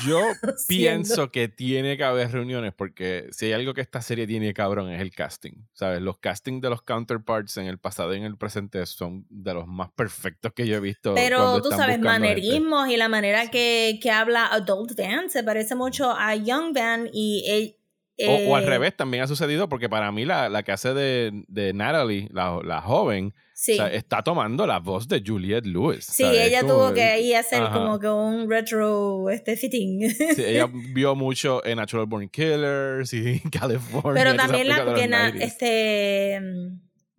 yo 0.05 0.21
pienso 0.69 1.31
que 1.31 1.49
tiene 1.49 1.97
que 1.97 2.05
haber 2.05 2.31
reuniones 2.31 2.73
porque 2.75 3.29
si 3.31 3.47
hay 3.47 3.53
algo 3.53 3.75
que 3.75 3.81
esta 3.81 4.01
serie 4.03 4.27
tiene 4.27 4.55
cabrón 4.55 4.91
es 4.91 5.01
el 5.01 5.11
casting. 5.11 5.53
¿Sabes? 5.73 6.01
Los 6.01 6.19
castings 6.19 6.63
de 6.63 6.71
los 6.71 6.83
counterparts 6.83 7.57
en 7.57 7.67
el 7.67 7.79
pasado 7.79 8.15
y 8.15 8.19
en 8.19 8.25
el 8.25 8.37
presente 8.37 8.85
son 8.87 9.27
de 9.29 9.55
los 9.55 9.67
más 9.67 9.91
perfectos 9.93 10.53
que 10.53 10.67
yo 10.67 10.77
he 10.77 10.81
visto. 10.81 11.15
Pero 11.15 11.61
tú 11.63 11.71
sabes, 11.71 11.99
manerismos 11.99 12.89
y 12.89 12.97
la 12.97 13.09
manera 13.09 13.51
que, 13.51 13.99
que, 14.03 14.11
habla 14.11 14.47
Adult 14.47 14.97
Van 14.97 15.31
se 15.31 15.43
parece 15.43 15.75
mucho 15.75 16.11
a 16.11 16.35
Young 16.35 16.75
Van 16.75 17.09
y. 17.13 17.77
o, 18.27 18.57
al 18.57 18.65
eh, 18.65 18.67
revés, 18.67 18.97
también 18.97 19.25
ha 19.25 19.27
sucedido 19.27 19.69
porque 19.69 19.89
para 19.89 20.13
mí 20.13 20.25
la, 20.25 20.49
la 20.49 20.63
que 20.63 20.73
hace 20.73 20.95
de, 20.95 21.45
de 21.49 21.73
Natalie, 21.73 22.29
la, 22.33 22.61
la 22.65 22.81
joven, 22.81 23.35
está 23.57 24.23
tomando 24.23 24.67
la 24.67 24.79
voz 24.79 25.09
de 25.09 25.23
Juliette 25.25 25.67
Lewis. 25.67 26.05
Sí, 26.05 26.25
ella 26.25 26.61
tuvo 26.61 26.93
que 26.93 27.03
ahí 27.03 27.33
hacer 27.33 27.63
como 27.73 27.99
que 27.99 28.09
un 28.09 28.51
retro 28.51 29.31
este, 29.31 29.57
fitting. 29.57 30.11
Sí, 30.11 30.45
ella 30.45 30.69
vio 30.95 31.15
mucho 31.15 31.65
en 31.65 31.79
Natural 31.79 32.07
Born 32.07 32.29
Killers 32.29 33.13
y 33.15 33.41
California. 33.51 34.23
Pero 34.23 34.37
también 34.37 34.69
la 34.69 35.29
este, 35.29 36.41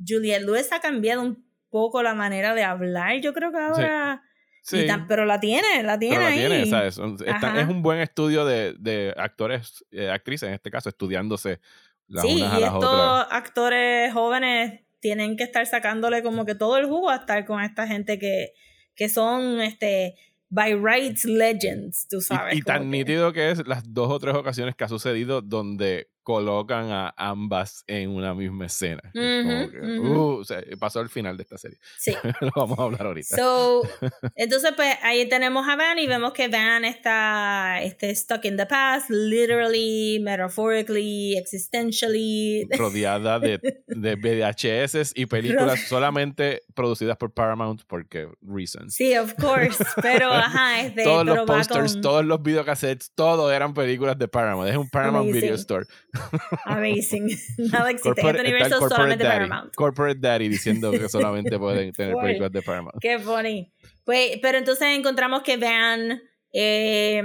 Juliette 0.05 0.43
Lewis 0.43 0.71
ha 0.71 0.79
cambiado 0.79 1.23
un 1.23 1.43
poco 1.69 2.03
la 2.03 2.13
manera 2.13 2.53
de 2.53 2.63
hablar. 2.63 3.19
Yo 3.19 3.33
creo 3.33 3.51
que 3.51 3.57
ahora... 3.57 4.23
Sí. 4.61 4.85
pero 5.07 5.23
la 5.23 5.39
tiene, 5.39 5.81
la 5.81 5.97
tiene. 5.97 6.17
Pero 6.17 6.29
la 6.29 6.35
tiene, 6.35 6.65
¿sabes? 6.65 6.99
es 6.99 7.67
un 7.69 7.81
buen 7.81 7.99
estudio 7.99 8.43
de, 8.43 8.75
de 8.77 9.13
actores, 9.15 9.85
eh, 9.91 10.09
actrices 10.09 10.49
en 10.49 10.55
este 10.55 10.69
caso, 10.69 10.89
estudiándose 10.89 11.61
las 12.07 12.25
unas 12.25 12.51
a 12.51 12.59
las 12.59 12.73
otras. 12.73 12.91
Sí, 12.91 12.97
estos 12.97 13.27
actores 13.31 14.13
jóvenes 14.13 14.86
tienen 14.99 15.37
que 15.37 15.43
estar 15.43 15.65
sacándole 15.65 16.23
como 16.23 16.45
que 16.45 16.55
todo 16.55 16.77
el 16.77 16.85
jugo 16.85 17.09
a 17.09 17.17
estar 17.17 17.45
con 17.45 17.61
esta 17.61 17.87
gente 17.87 18.17
que, 18.19 18.53
que 18.95 19.09
son 19.09 19.61
este 19.61 20.15
by 20.49 20.75
rights 20.75 21.25
legends, 21.25 22.07
tú 22.07 22.21
sabes. 22.21 22.55
Y, 22.55 22.61
tan 22.61 22.89
nítido 22.89 23.33
que 23.33 23.51
es 23.51 23.67
las 23.67 23.93
dos 23.93 24.11
o 24.11 24.19
tres 24.19 24.35
ocasiones 24.35 24.75
que 24.75 24.83
ha 24.83 24.89
sucedido 24.89 25.41
donde 25.41 26.09
colocan 26.27 26.91
a 26.91 27.13
ambas 27.15 27.85
en 27.87 28.09
una 28.09 28.33
misma 28.33 28.65
escena. 28.65 29.01
Uh, 29.15 30.43
pasó 30.77 30.99
el 30.99 31.07
final 31.07 31.37
de 31.37 31.43
esta 31.43 31.57
serie. 31.57 31.77
Sí. 31.97 32.11
Lo 32.41 32.51
vamos 32.53 32.77
a 32.77 32.83
hablar 32.83 33.05
ahorita. 33.05 33.37
entonces, 34.35 34.73
pues 34.75 34.93
ahí 35.03 35.29
tenemos 35.29 35.65
a 35.69 35.77
Van 35.77 35.97
y 35.97 36.05
vemos 36.05 36.33
que 36.33 36.49
Van 36.49 36.83
está 36.83 37.81
este, 37.81 38.13
stuck 38.13 38.43
in 38.43 38.57
the 38.57 38.65
past, 38.65 39.09
literally, 39.09 40.19
metaphorically, 40.21 41.37
existentially. 41.37 42.67
Rodeada 42.77 43.39
de, 43.39 43.61
de 43.87 44.15
VHS 44.17 45.13
y 45.15 45.27
películas 45.27 45.79
solamente 45.87 46.63
producidas 46.73 47.15
por 47.15 47.31
Paramount 47.31 47.83
porque 47.87 48.27
reasons. 48.41 48.95
Sí, 48.95 49.15
of 49.15 49.33
course. 49.35 49.81
Pero, 50.01 50.29
ajá, 50.29 50.81
es 50.81 50.93
de, 50.93 51.05
Todos 51.05 51.25
los 51.25 51.45
posters, 51.45 52.01
todos 52.01 52.25
los 52.25 52.43
videocassettes, 52.43 53.13
todo 53.15 53.49
eran 53.49 53.73
películas 53.73 54.19
de 54.19 54.27
Paramount. 54.27 54.69
Es 54.69 54.75
un 54.75 54.89
Paramount 54.89 55.31
Video 55.31 55.55
Store. 55.55 55.85
Amazing. 56.65 57.27
Nada 57.71 57.89
existe. 57.91 58.21
este 58.21 58.41
universo 58.41 58.89
solamente 58.89 59.23
Paramount. 59.25 59.73
Corporate 59.75 60.19
Daddy 60.19 60.49
diciendo 60.49 60.91
que 60.91 61.09
solamente 61.09 61.57
pueden 61.57 61.91
tener 61.91 62.15
películas 62.15 62.51
de 62.51 62.61
Paramount. 62.61 62.97
Qué 62.99 63.19
funny. 63.19 63.71
Pues, 64.03 64.39
pero 64.41 64.57
entonces 64.57 64.87
encontramos 64.89 65.43
que 65.43 65.57
Van 65.57 66.21
eh, 66.53 67.21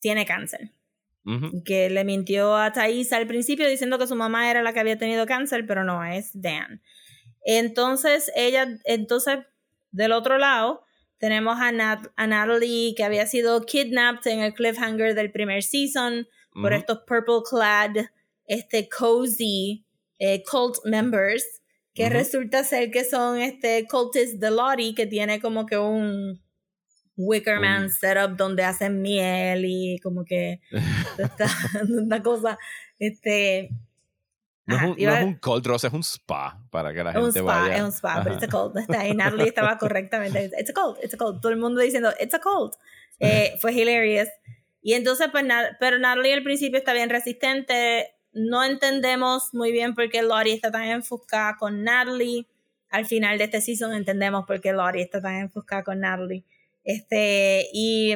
tiene 0.00 0.26
cáncer. 0.26 0.70
Que 1.64 1.88
le 1.88 2.04
mintió 2.04 2.54
a 2.54 2.70
Thais 2.70 3.10
al 3.14 3.26
principio 3.26 3.66
diciendo 3.66 3.98
que 3.98 4.06
su 4.06 4.14
mamá 4.14 4.50
era 4.50 4.62
la 4.62 4.74
que 4.74 4.80
había 4.80 4.98
tenido 4.98 5.24
cáncer, 5.24 5.64
pero 5.66 5.82
no, 5.82 6.04
es 6.04 6.30
Dan. 6.34 6.82
Entonces, 7.46 8.30
ella, 8.36 8.78
entonces, 8.84 9.38
del 9.90 10.12
otro 10.12 10.36
lado, 10.36 10.84
tenemos 11.16 11.56
a, 11.58 11.68
a 12.16 12.26
Natalie 12.26 12.94
que 12.94 13.04
había 13.04 13.26
sido 13.26 13.64
kidnapped 13.64 14.30
en 14.30 14.40
el 14.40 14.52
cliffhanger 14.52 15.14
del 15.14 15.32
primer 15.32 15.62
season 15.62 16.28
por 16.54 16.72
estos 16.72 17.00
purple 17.06 17.42
clad, 17.48 18.06
este 18.46 18.88
cozy 18.88 19.84
eh, 20.18 20.42
cult 20.44 20.78
members, 20.84 21.44
que 21.94 22.08
resulta 22.08 22.64
ser 22.64 22.90
que 22.90 23.04
son 23.04 23.38
este 23.38 23.86
cultist 23.86 24.40
de 24.40 24.50
Lottie, 24.50 24.94
que 24.94 25.06
tiene 25.06 25.40
como 25.40 25.66
que 25.66 25.78
un 25.78 26.40
Wickerman 27.16 27.90
setup 27.90 28.36
donde 28.36 28.64
hacen 28.64 29.00
miel 29.00 29.64
y 29.64 29.98
como 30.00 30.24
que 30.24 30.60
una 31.88 32.22
cosa, 32.22 32.58
este... 32.98 33.70
No, 34.66 34.76
es 34.76 34.82
un, 34.82 34.96
no 34.98 35.14
es 35.14 35.24
un 35.24 35.34
cold 35.34 35.66
rose, 35.66 35.86
es 35.88 35.92
un 35.92 36.02
spa 36.02 36.58
para 36.70 36.94
que 36.94 37.04
la 37.04 37.12
gente 37.12 37.26
un 37.26 37.30
spa, 37.32 37.42
vaya. 37.42 37.76
Es 37.76 37.82
un 37.82 37.92
spa, 37.92 38.22
pero 38.24 38.34
it's 38.34 38.44
a 38.44 38.48
cold. 38.48 38.78
Está 38.78 39.00
ahí, 39.00 39.12
Natalie 39.12 39.48
estaba 39.48 39.76
correctamente. 39.76 40.50
It's 40.58 40.70
a 40.70 40.72
cold, 40.72 40.96
it's 41.02 41.12
a 41.12 41.18
cold. 41.18 41.42
Todo 41.42 41.52
el 41.52 41.58
mundo 41.58 41.82
diciendo, 41.82 42.14
it's 42.18 42.32
a 42.32 42.38
cold. 42.38 42.72
Eh, 43.20 43.58
fue 43.60 43.74
hilarious. 43.74 44.30
Y 44.86 44.92
entonces, 44.92 45.28
pues, 45.32 45.46
pero 45.80 45.98
Natalie 45.98 46.34
al 46.34 46.42
principio 46.42 46.78
está 46.78 46.92
bien 46.92 47.08
resistente. 47.08 48.14
No 48.34 48.62
entendemos 48.62 49.54
muy 49.54 49.72
bien 49.72 49.94
por 49.94 50.10
qué 50.10 50.20
Lottie 50.20 50.52
está 50.52 50.70
tan 50.70 50.84
enfocada 50.84 51.56
con 51.56 51.82
Natalie. 51.82 52.46
Al 52.90 53.06
final 53.06 53.38
de 53.38 53.44
este 53.44 53.62
season 53.62 53.94
entendemos 53.94 54.44
por 54.46 54.60
qué 54.60 54.74
Lottie 54.74 55.00
está 55.00 55.22
tan 55.22 55.36
enfocada 55.36 55.84
con 55.84 56.00
Natalie. 56.00 56.44
Este, 56.84 57.66
y, 57.72 58.14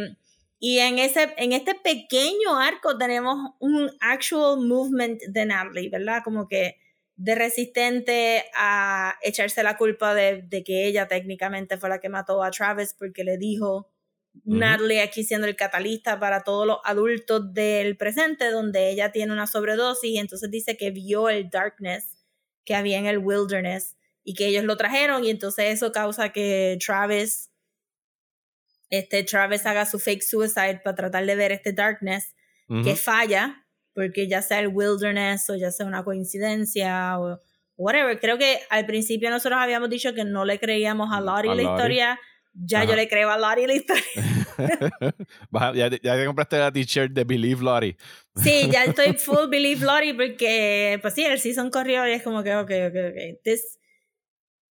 y 0.60 0.80
en, 0.80 0.98
ese, 0.98 1.32
en 1.38 1.54
este 1.54 1.74
pequeño 1.74 2.58
arco 2.60 2.98
tenemos 2.98 3.54
un 3.60 3.90
actual 4.00 4.60
movement 4.60 5.22
de 5.22 5.46
Natalie, 5.46 5.88
¿verdad? 5.88 6.20
Como 6.22 6.48
que 6.48 6.76
de 7.16 7.34
resistente 7.34 8.44
a 8.54 9.14
echarse 9.22 9.62
la 9.62 9.78
culpa 9.78 10.12
de, 10.12 10.42
de 10.42 10.62
que 10.62 10.86
ella 10.86 11.08
técnicamente 11.08 11.78
fue 11.78 11.88
la 11.88 11.98
que 11.98 12.10
mató 12.10 12.42
a 12.42 12.50
Travis 12.50 12.92
porque 12.92 13.24
le 13.24 13.38
dijo 13.38 13.88
Natalie 14.44 15.02
aquí 15.02 15.24
siendo 15.24 15.46
el 15.46 15.56
catalista 15.56 16.18
para 16.18 16.42
todos 16.42 16.66
los 16.66 16.78
adultos 16.84 17.52
del 17.52 17.96
presente, 17.96 18.50
donde 18.50 18.90
ella 18.90 19.12
tiene 19.12 19.32
una 19.32 19.46
sobredosis 19.46 20.10
y 20.10 20.18
entonces 20.18 20.50
dice 20.50 20.76
que 20.76 20.90
vio 20.90 21.28
el 21.28 21.50
darkness 21.50 22.16
que 22.64 22.74
había 22.74 22.98
en 22.98 23.06
el 23.06 23.18
wilderness 23.18 23.96
y 24.24 24.34
que 24.34 24.46
ellos 24.46 24.64
lo 24.64 24.76
trajeron 24.76 25.24
y 25.24 25.30
entonces 25.30 25.66
eso 25.66 25.92
causa 25.92 26.30
que 26.30 26.78
Travis, 26.84 27.50
este 28.90 29.22
Travis 29.22 29.64
haga 29.66 29.86
su 29.86 29.98
fake 29.98 30.22
suicide 30.22 30.80
para 30.84 30.96
tratar 30.96 31.24
de 31.26 31.34
ver 31.34 31.52
este 31.52 31.72
darkness 31.72 32.34
que 32.84 32.96
falla 32.96 33.66
porque 33.94 34.28
ya 34.28 34.42
sea 34.42 34.60
el 34.60 34.68
wilderness 34.68 35.48
o 35.48 35.56
ya 35.56 35.70
sea 35.70 35.86
una 35.86 36.04
coincidencia 36.04 37.18
o 37.18 37.40
whatever. 37.76 38.20
Creo 38.20 38.36
que 38.36 38.60
al 38.70 38.84
principio 38.84 39.30
nosotros 39.30 39.58
habíamos 39.60 39.88
dicho 39.88 40.12
que 40.12 40.24
no 40.24 40.44
le 40.44 40.60
creíamos 40.60 41.08
a 41.12 41.20
Lottie 41.20 41.54
la 41.54 41.62
historia 41.62 42.20
ya 42.64 42.84
yo 42.84 42.96
le 42.96 43.08
creo 43.08 43.30
a 43.30 43.38
Lottie 43.38 43.66
la 43.66 43.74
historia. 43.74 44.04
ya, 45.74 45.88
ya 45.88 46.16
te 46.16 46.26
compraste 46.26 46.58
la 46.58 46.72
t-shirt 46.72 47.12
de 47.12 47.24
Believe 47.24 47.62
Lottie. 47.62 47.96
sí, 48.36 48.68
ya 48.70 48.84
estoy 48.86 49.14
full 49.14 49.48
Believe 49.48 49.84
Lottie 49.84 50.14
porque, 50.14 50.98
pues 51.00 51.14
sí, 51.14 51.24
el 51.24 51.38
season 51.38 51.70
corrió 51.70 52.06
y 52.06 52.12
es 52.12 52.22
como 52.22 52.42
que, 52.42 52.54
ok, 52.56 52.70
ok, 52.88 52.96
ok. 53.10 53.42
This, 53.44 53.78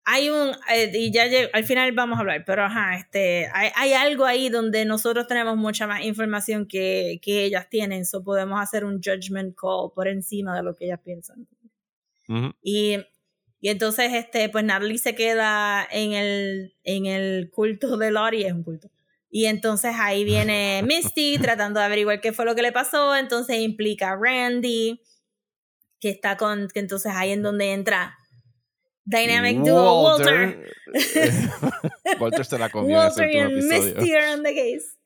hay 0.04 0.30
un, 0.30 0.50
eh, 0.72 0.90
y 0.94 1.12
ya 1.12 1.24
al 1.52 1.64
final 1.64 1.90
vamos 1.92 2.16
a 2.16 2.20
hablar, 2.20 2.44
pero 2.46 2.64
ajá, 2.64 2.96
este, 2.96 3.48
hay, 3.52 3.70
hay, 3.74 3.92
algo 3.92 4.24
ahí 4.24 4.48
donde 4.48 4.84
nosotros 4.84 5.26
tenemos 5.26 5.56
mucha 5.56 5.88
más 5.88 6.04
información 6.04 6.66
que, 6.66 7.18
que 7.22 7.44
ellas 7.44 7.68
tienen, 7.68 8.04
so 8.04 8.22
podemos 8.22 8.60
hacer 8.60 8.84
un 8.84 9.00
judgment 9.02 9.56
call 9.60 9.90
por 9.94 10.06
encima 10.06 10.56
de 10.56 10.62
lo 10.62 10.74
que 10.74 10.86
ellas 10.86 11.00
piensan. 11.04 11.48
Y 12.62 12.98
y 13.66 13.68
entonces, 13.68 14.12
este, 14.14 14.48
pues 14.48 14.62
Natalie 14.62 14.96
se 14.96 15.16
queda 15.16 15.84
en 15.90 16.12
el, 16.12 16.76
en 16.84 17.06
el 17.06 17.50
culto 17.50 17.96
de 17.96 18.12
Lori, 18.12 18.44
es 18.44 18.52
un 18.52 18.62
culto. 18.62 18.92
Y 19.28 19.46
entonces 19.46 19.92
ahí 19.98 20.22
viene 20.22 20.82
Misty 20.86 21.36
tratando 21.38 21.80
de 21.80 21.86
averiguar 21.86 22.20
qué 22.20 22.32
fue 22.32 22.44
lo 22.44 22.54
que 22.54 22.62
le 22.62 22.70
pasó. 22.70 23.16
Entonces 23.16 23.58
implica 23.58 24.12
a 24.12 24.16
Randy, 24.16 25.02
que 25.98 26.10
está 26.10 26.36
con, 26.36 26.68
que 26.72 26.78
entonces 26.78 27.10
ahí 27.12 27.32
en 27.32 27.42
donde 27.42 27.72
entra 27.72 28.16
Dynamic 29.04 29.58
Duo 29.58 30.04
Walter. 30.04 30.70
Walter 32.20 32.44
se 32.46 32.58
la 32.60 32.68
comió 32.68 32.98
Walter 32.98 33.28
y 33.28 33.62
Misty 33.64 34.14
are 34.14 34.32
on 34.32 34.44
the 34.44 34.54
case. 34.54 34.96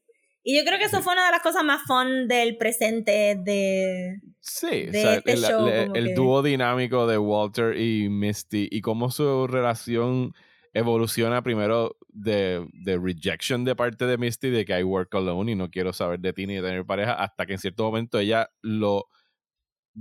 Y 0.43 0.57
yo 0.57 0.65
creo 0.65 0.79
que 0.79 0.87
eso 0.87 1.03
fue 1.03 1.13
una 1.13 1.27
de 1.27 1.33
las 1.33 1.43
cosas 1.43 1.65
más 1.65 1.83
fun 1.83 2.27
del 2.27 2.57
presente 2.57 3.37
de, 3.39 4.21
sí, 4.41 4.89
este 4.93 5.33
el, 5.33 5.39
show. 5.39 5.69
El, 5.69 6.15
dúo 6.15 6.43
dinámico 6.43 7.07
de 7.07 7.19
Walter 7.19 7.79
y 7.79 8.09
Misty 8.09 8.69
y 8.71 8.81
cómo 8.81 9.11
su 9.11 9.47
relación 9.47 10.33
evoluciona 10.73 11.43
primero 11.43 11.97
de, 12.09 12.67
de, 12.73 12.99
rejection 12.99 13.65
de 13.65 13.77
parte 13.77 14.07
de 14.07 14.17
Misty, 14.17 14.51
de 14.51 14.65
que 14.65 14.79
I 14.79 14.83
work 14.83 15.15
alone 15.15 15.53
y 15.53 15.55
no 15.57 15.71
quiero 15.71 15.93
saber 15.93 16.21
de 16.21 16.33
ti 16.33 16.47
ni 16.47 16.55
de 16.55 16.63
tener 16.63 16.87
pareja, 16.87 17.15
hasta 17.15 17.45
que 17.45 17.55
en 17.55 17.59
cierto 17.59 17.85
momento 17.85 18.19
ella 18.19 18.51
lo 18.63 19.09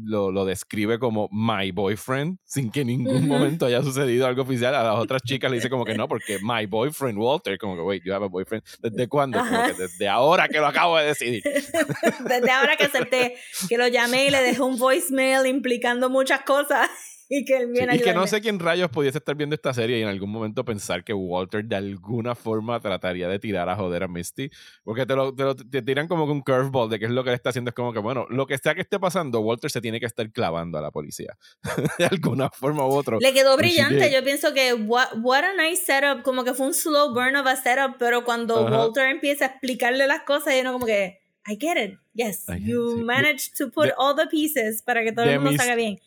lo, 0.03 0.31
lo, 0.31 0.45
describe 0.45 0.99
como 0.99 1.29
my 1.31 1.71
boyfriend 1.71 2.37
sin 2.45 2.71
que 2.71 2.81
en 2.81 2.87
ningún 2.87 3.27
momento 3.27 3.65
haya 3.65 3.81
sucedido 3.81 4.27
algo 4.27 4.43
oficial. 4.43 4.75
A 4.75 4.83
las 4.83 4.95
otras 4.95 5.21
chicas 5.23 5.49
le 5.49 5.57
dice 5.57 5.69
como 5.69 5.85
que 5.85 5.95
no, 5.95 6.07
porque 6.07 6.39
my 6.41 6.65
boyfriend 6.65 7.17
Walter, 7.17 7.57
como 7.57 7.75
que, 7.75 7.81
wait, 7.81 8.03
you 8.03 8.13
have 8.13 8.25
a 8.25 8.27
boyfriend. 8.27 8.63
¿Desde 8.81 9.07
cuándo? 9.07 9.39
Como 9.39 9.63
que 9.63 9.73
desde 9.73 10.07
ahora 10.07 10.47
que 10.47 10.59
lo 10.59 10.67
acabo 10.67 10.97
de 10.97 11.05
decidir. 11.05 11.43
desde 11.43 12.51
ahora 12.51 12.75
que 12.75 12.85
acepté, 12.85 13.35
que 13.67 13.77
lo 13.77 13.87
llamé 13.87 14.27
y 14.27 14.29
le 14.29 14.41
dejé 14.41 14.61
un 14.61 14.77
voicemail 14.77 15.45
implicando 15.45 16.09
muchas 16.09 16.41
cosas. 16.41 16.89
y 17.31 17.45
que 17.45 17.57
él 17.57 17.69
Y 17.93 17.99
que 17.99 18.13
no 18.13 18.25
sé 18.25 18.41
quién 18.41 18.59
rayos 18.59 18.89
pudiese 18.89 19.19
estar 19.19 19.35
viendo 19.35 19.53
esta 19.53 19.71
serie 19.71 19.99
y 19.99 20.01
en 20.01 20.07
algún 20.07 20.31
momento 20.31 20.65
pensar 20.65 21.03
que 21.03 21.13
Walter 21.13 21.63
de 21.63 21.75
alguna 21.75 22.33
forma 22.33 22.79
trataría 22.79 23.27
de 23.27 23.37
tirar 23.37 23.69
a 23.69 23.75
joder 23.75 24.03
a 24.03 24.07
Misty. 24.07 24.49
Porque 24.83 25.05
te 25.05 25.15
lo, 25.15 25.35
te, 25.35 25.81
tiran 25.83 26.07
como 26.07 26.25
que 26.25 26.31
un 26.31 26.41
curveball 26.41 26.89
de 26.89 26.97
qué 26.97 27.05
es 27.05 27.11
lo 27.11 27.23
que 27.23 27.29
le 27.29 27.35
está 27.35 27.51
haciendo. 27.51 27.69
Es 27.69 27.75
como 27.75 27.93
que, 27.93 27.99
bueno, 27.99 28.25
lo 28.29 28.47
que 28.47 28.57
sea 28.57 28.73
que 28.73 28.81
esté 28.81 28.99
pasando, 28.99 29.41
Walter 29.41 29.69
se 29.69 29.79
tiene 29.79 29.99
que 29.99 30.07
estar 30.07 30.31
clavando 30.31 30.79
a 30.79 30.81
la 30.81 30.89
policía. 30.89 31.37
de 31.99 32.05
alguna 32.05 32.49
forma 32.49 32.85
u 32.87 32.91
otra. 32.91 33.17
Le 33.19 33.31
quedó 33.31 33.55
brillante. 33.57 34.11
Yo 34.11 34.23
pienso 34.23 34.51
que, 34.53 34.73
what, 34.73 35.09
what, 35.21 35.43
a 35.43 35.53
nice 35.53 35.83
setup. 35.85 36.23
Como 36.23 36.43
que 36.43 36.55
fue 36.55 36.65
un 36.65 36.73
slow 36.73 37.13
burn 37.13 37.35
of 37.35 37.45
a 37.45 37.55
setup. 37.55 37.97
Pero 37.99 38.25
cuando 38.25 38.65
Walter 38.65 39.07
empieza 39.07 39.45
a 39.45 39.47
explicarle 39.49 40.07
las 40.07 40.23
cosas, 40.23 40.55
y 40.55 40.61
uno 40.61 40.73
como 40.73 40.87
que, 40.87 41.19
I 41.47 41.57
get 41.59 41.77
it. 41.77 41.99
Yes. 42.13 42.47
you 42.59 42.97
managed 43.05 43.55
to 43.57 43.69
put 43.71 43.91
all 43.97 44.13
the 44.15 44.27
pieces 44.27 44.81
para 44.81 45.03
que 45.03 45.11
todo 45.11 45.25
el 45.25 45.39
mundo 45.39 45.55
salga 45.57 45.75
bien 45.75 45.99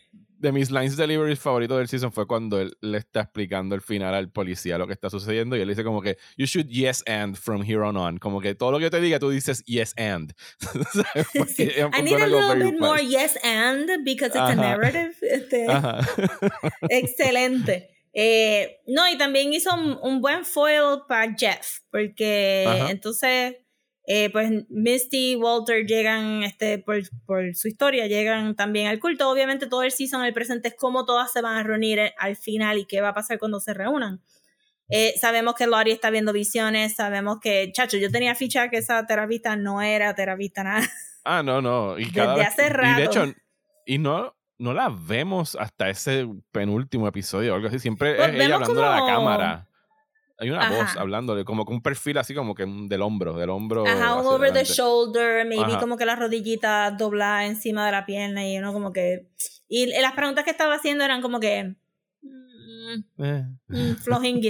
de 0.43 0.51
mis 0.51 0.71
lines 0.73 0.97
delivery 0.97 1.37
favoritos 1.37 1.79
del 1.79 1.89
season 1.89 2.13
fue 2.13 2.27
cuando 2.27 2.61
él 2.61 2.77
le 2.81 2.99
está 2.99 3.21
explicando 3.21 3.77
al 3.77 3.81
final 3.81 4.13
al 4.13 4.29
policía 4.29 4.77
lo 4.77 4.89
que 4.89 4.93
está 4.93 5.09
sucediendo 5.09 5.57
y 5.57 5.61
él 5.61 5.69
dice 5.69 5.85
como 5.85 6.03
que 6.03 6.19
you 6.37 6.47
should 6.47 6.67
yes 6.67 7.05
and 7.07 7.37
from 7.37 7.63
here 7.63 7.81
on 7.81 7.97
on 7.97 8.19
como 8.19 8.41
que 8.41 8.57
todo 8.57 8.73
lo 8.73 8.79
que 8.79 8.85
yo 8.85 8.91
te 8.91 9.01
diga 9.01 9.21
tú 9.21 9.31
dices 9.31 9.65
yes 9.65 9.95
and. 9.97 10.35
I 11.95 12.03
need 12.03 12.21
a 12.21 12.27
little 12.27 12.57
bit 12.57 12.81
more 12.81 13.01
yes 13.01 13.39
and 13.45 13.89
because 14.05 14.31
it's 14.31 14.37
a 14.37 14.57
narrative 14.57 15.15
este, 15.23 15.67
excelente. 16.91 17.89
Eh, 18.13 18.81
no 18.87 19.09
y 19.09 19.17
también 19.17 19.53
hizo 19.55 19.71
un, 19.75 20.21
buen 20.21 20.45
foil 20.45 21.03
para 21.09 21.35
Jeff 21.35 21.79
porque 21.91 22.65
entonces 22.91 23.57
eh, 24.05 24.31
pues 24.31 24.51
Misty 24.69 25.33
y 25.33 25.37
Walter 25.37 25.87
llegan, 25.87 26.43
este, 26.43 26.79
por, 26.79 27.01
por, 27.25 27.55
su 27.55 27.69
historia, 27.69 28.07
llegan 28.07 28.57
también 28.57 28.89
al 28.89 28.99
culto. 28.99 29.31
Obviamente 29.31 29.67
todo 29.67 29.83
el 29.85 29.93
season, 29.93 30.25
el 30.25 30.33
presente 30.35 30.69
es 30.69 30.75
cómo 30.77 31.05
todas 31.05 31.33
se 31.33 31.41
van 31.41 31.57
a 31.57 31.63
reunir 31.63 31.99
eh, 31.99 32.15
al 32.19 32.37
final 32.37 32.79
y 32.79 32.87
qué 32.87 33.01
va 33.01 33.09
a 33.11 33.15
pasar 33.15 33.39
cuando 33.39 33.61
se 33.61 33.75
reúnan. 33.75 34.21
Eh, 34.89 35.15
sabemos 35.21 35.55
que 35.55 35.67
Lori 35.67 35.93
está 35.93 36.11
viendo 36.11 36.33
visiones, 36.33 36.97
sabemos 36.97 37.39
que, 37.41 37.71
chacho, 37.73 37.97
yo 37.97 38.11
tenía 38.11 38.35
ficha 38.35 38.69
que 38.69 38.79
esa 38.79 39.07
terapista 39.07 39.57
no 39.57 39.81
era 39.81 40.15
terapista 40.15 40.65
nada. 40.65 40.87
Ah, 41.25 41.43
no, 41.43 41.63
no. 41.63 41.99
Y 41.99 42.07
Desde 42.07 42.43
hace 42.43 42.69
rato. 42.69 42.99
Y 42.99 43.03
de 43.03 43.07
hecho, 43.07 43.35
y 43.87 43.99
no, 43.99 44.35
no 44.59 44.75
la 44.75 44.89
vemos 44.89 45.55
hasta 45.55 45.89
ese 45.89 46.29
penúltimo 46.51 47.07
episodio 47.07 47.53
o 47.53 47.55
algo 47.57 47.69
así. 47.69 47.79
Siempre 47.79 48.17
Pues 48.17 48.31
es 48.31 48.35
ella 48.35 48.55
hablando 48.57 48.85
a 48.85 48.91
la 48.91 48.99
como- 48.99 49.07
cámara. 49.07 49.69
Hay 50.43 50.51
una 50.51 50.69
voz 50.71 50.97
hablándole, 50.97 51.45
como 51.45 51.65
con 51.65 51.77
un 51.77 51.83
perfil 51.83 52.19
así 52.19 52.35
como 52.35 52.53
que 52.57 52.65
del 52.67 53.01
hombro, 53.01 53.35
del 53.35 53.49
hombro. 53.49 53.87
Ajá, 53.87 54.17
un 54.17 54.27
over 54.27 54.53
the 54.53 54.65
shoulder, 54.65 55.47
maybe 55.47 55.63
Ajá. 55.65 55.79
como 55.79 55.97
que 55.97 56.05
la 56.05 56.17
rodillita 56.17 56.91
doblada 56.91 57.47
encima 57.47 57.87
de 57.87 57.93
la 57.93 58.05
pierna 58.05 58.45
y 58.49 58.59
uno 58.59 58.73
como 58.73 58.93
que... 58.93 59.29
Y 59.69 59.87
las 59.87 60.15
preguntas 60.15 60.45
que 60.45 60.51
estaba 60.51 60.75
haciendo 60.75 61.05
eran 61.05 61.23
como 61.23 61.39
que... 61.39 61.77
mm, 62.23 63.23
Eh. 63.25 63.45
mm, 63.69 63.93
flojín 64.03 64.41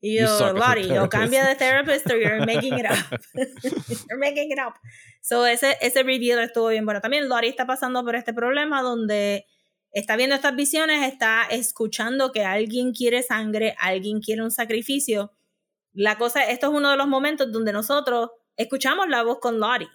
Y 0.00 0.18
yo, 0.18 0.52
Lottie, 0.54 0.98
o 0.98 1.08
cambia 1.10 1.44
de 1.44 1.54
therapist." 1.54 2.10
or 2.10 2.16
you're 2.18 2.46
making 2.46 2.72
it 2.78 2.86
up. 2.86 3.20
you're 4.08 4.18
making 4.18 4.50
it 4.52 4.58
up. 4.58 4.72
So 5.20 5.44
ese, 5.44 5.76
ese 5.82 6.02
reveal 6.02 6.38
estuvo 6.38 6.68
bien 6.68 6.86
bueno. 6.86 7.02
También 7.02 7.28
Lottie 7.28 7.50
está 7.50 7.66
pasando 7.66 8.02
por 8.02 8.16
este 8.16 8.32
problema 8.32 8.80
donde 8.80 9.44
está 9.96 10.14
viendo 10.14 10.34
estas 10.34 10.54
visiones, 10.54 11.10
está 11.10 11.44
escuchando 11.44 12.30
que 12.30 12.44
alguien 12.44 12.92
quiere 12.92 13.22
sangre, 13.22 13.74
alguien 13.78 14.20
quiere 14.20 14.42
un 14.42 14.50
sacrificio. 14.50 15.32
La 15.94 16.18
cosa, 16.18 16.44
esto 16.44 16.66
es 16.66 16.72
uno 16.74 16.90
de 16.90 16.98
los 16.98 17.08
momentos 17.08 17.50
donde 17.50 17.72
nosotros 17.72 18.28
escuchamos 18.56 19.08
la 19.08 19.22
voz 19.22 19.38
con 19.40 19.58
Lottie. 19.58 19.88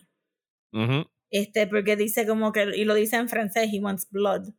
Este, 1.29 1.67
porque 1.67 1.95
dice 1.95 2.25
como 2.25 2.51
que, 2.51 2.63
y 2.75 2.83
lo 2.83 2.95
dice 2.95 3.17
en 3.17 3.29
francés, 3.29 3.69
he 3.71 3.79
wants 3.79 4.09
blood. 4.09 4.49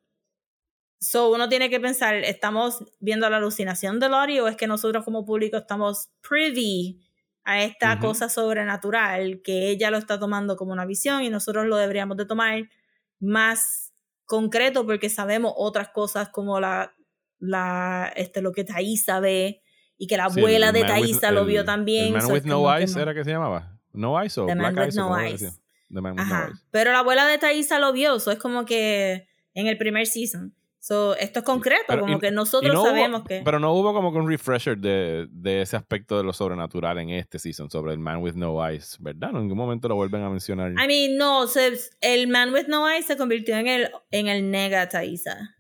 So 1.01 1.33
uno 1.33 1.49
tiene 1.49 1.69
que 1.69 1.81
pensar, 1.81 2.15
¿estamos 2.15 2.85
viendo 3.01 3.29
la 3.29 3.39
alucinación 3.39 3.99
de 3.99 4.11
Lottie 4.11 4.41
o 4.41 4.47
es 4.47 4.57
que 4.57 4.69
nosotros 4.69 5.05
como 5.05 5.25
público 5.25 5.57
estamos 5.57 6.09
privy 6.21 7.01
a 7.43 7.65
esta 7.65 7.99
cosa 7.99 8.29
sobrenatural 8.29 9.43
que 9.43 9.71
ella 9.71 9.91
lo 9.91 9.99
está 9.99 10.21
tomando 10.21 10.55
como 10.55 10.71
una 10.71 10.87
visión 10.87 11.25
y 11.25 11.31
nosotros 11.31 11.67
lo 11.67 11.77
deberíamos 11.79 12.17
de 12.17 12.27
tomar 12.27 12.71
más 13.19 13.92
concreto 14.25 14.87
porque 14.87 15.09
sabemos 15.09 15.53
otras 15.57 15.89
cosas 15.91 16.29
como 16.31 16.61
la, 16.61 16.95
la 17.39 18.13
este, 18.17 18.41
lo 18.43 18.53
que 18.53 18.65
Thaisa 18.65 19.21
ve 19.21 19.63
y 19.99 20.07
que 20.07 20.17
la 20.17 20.25
abuela 20.25 20.69
el 20.69 20.73
de 20.75 20.81
with- 20.83 20.87
Thaisa 20.89 21.31
lo 21.31 21.41
el- 21.43 21.47
vio 21.47 21.65
también. 21.65 22.07
El 22.07 22.13
Man 22.13 22.23
so 22.23 22.33
with 22.33 22.45
No 22.45 22.65
que 22.65 22.79
Eyes 22.81 22.97
era 22.97 23.15
que 23.15 23.25
se 23.25 23.31
llamaba. 23.31 23.79
No 23.93 24.21
Eyes 24.21 24.39
o 24.39 24.47
The 24.47 24.55
Man 24.55 24.75
Black 24.75 24.77
with 24.77 24.83
Eyes 24.87 24.97
o 24.97 25.01
No 25.01 25.07
cómo 25.09 25.19
le 25.21 25.29
Eyes. 25.29 25.41
decían? 25.41 25.63
The 25.93 26.01
Man 26.01 26.13
with 26.19 26.27
No. 26.27 26.45
Eyes. 26.47 26.65
Pero 26.71 26.93
la 26.93 26.99
abuela 27.01 27.27
de 27.27 27.39
Thaisa 27.39 27.79
lo 27.79 27.93
vio, 27.93 28.17
eso 28.17 28.31
es 28.31 28.39
como 28.39 28.65
que 28.65 29.29
en 29.55 29.67
el 29.67 29.77
primer 29.77 30.07
season. 30.07 30.55
So, 30.85 31.15
esto 31.15 31.39
es 31.39 31.45
concreto, 31.45 31.85
Pero, 31.87 32.01
como 32.01 32.17
y- 32.17 32.19
que 32.19 32.33
nosotros 32.33 32.75
no 32.75 32.81
hubo- 32.83 32.89
sabemos 32.89 33.23
que. 33.23 33.43
Pero 33.45 33.61
no 33.61 33.73
hubo 33.73 33.95
como 33.95 34.13
que 34.13 34.19
un 34.19 34.29
refresher 34.29 34.77
de, 34.77 35.29
de 35.31 35.63
ese 35.63 35.77
aspecto 35.77 36.19
de 36.19 36.25
lo 36.25 36.33
sobrenatural 36.33 36.99
en 36.99 37.11
este 37.11 37.39
season 37.39 37.71
sobre 37.71 37.93
el 37.93 38.01
Man 38.01 38.21
with 38.21 38.35
No 38.35 38.67
Eyes, 38.69 38.97
¿verdad? 38.99 39.31
En 39.31 39.43
ningún 39.43 39.59
momento 39.59 39.87
lo 39.87 39.95
vuelven 39.95 40.23
a 40.25 40.29
mencionar. 40.29 40.73
I 40.73 40.87
mean, 40.89 41.17
no, 41.17 41.47
se- 41.47 41.79
el 42.01 42.27
Man 42.27 42.53
with 42.53 42.67
No 42.67 42.91
Eyes 42.91 43.07
se 43.07 43.17
convirtió 43.17 43.57
en 43.59 43.69
el, 43.69 43.91
en 44.11 44.27
el 44.27 44.51
nega 44.51 44.89
Thaisa. 44.89 45.55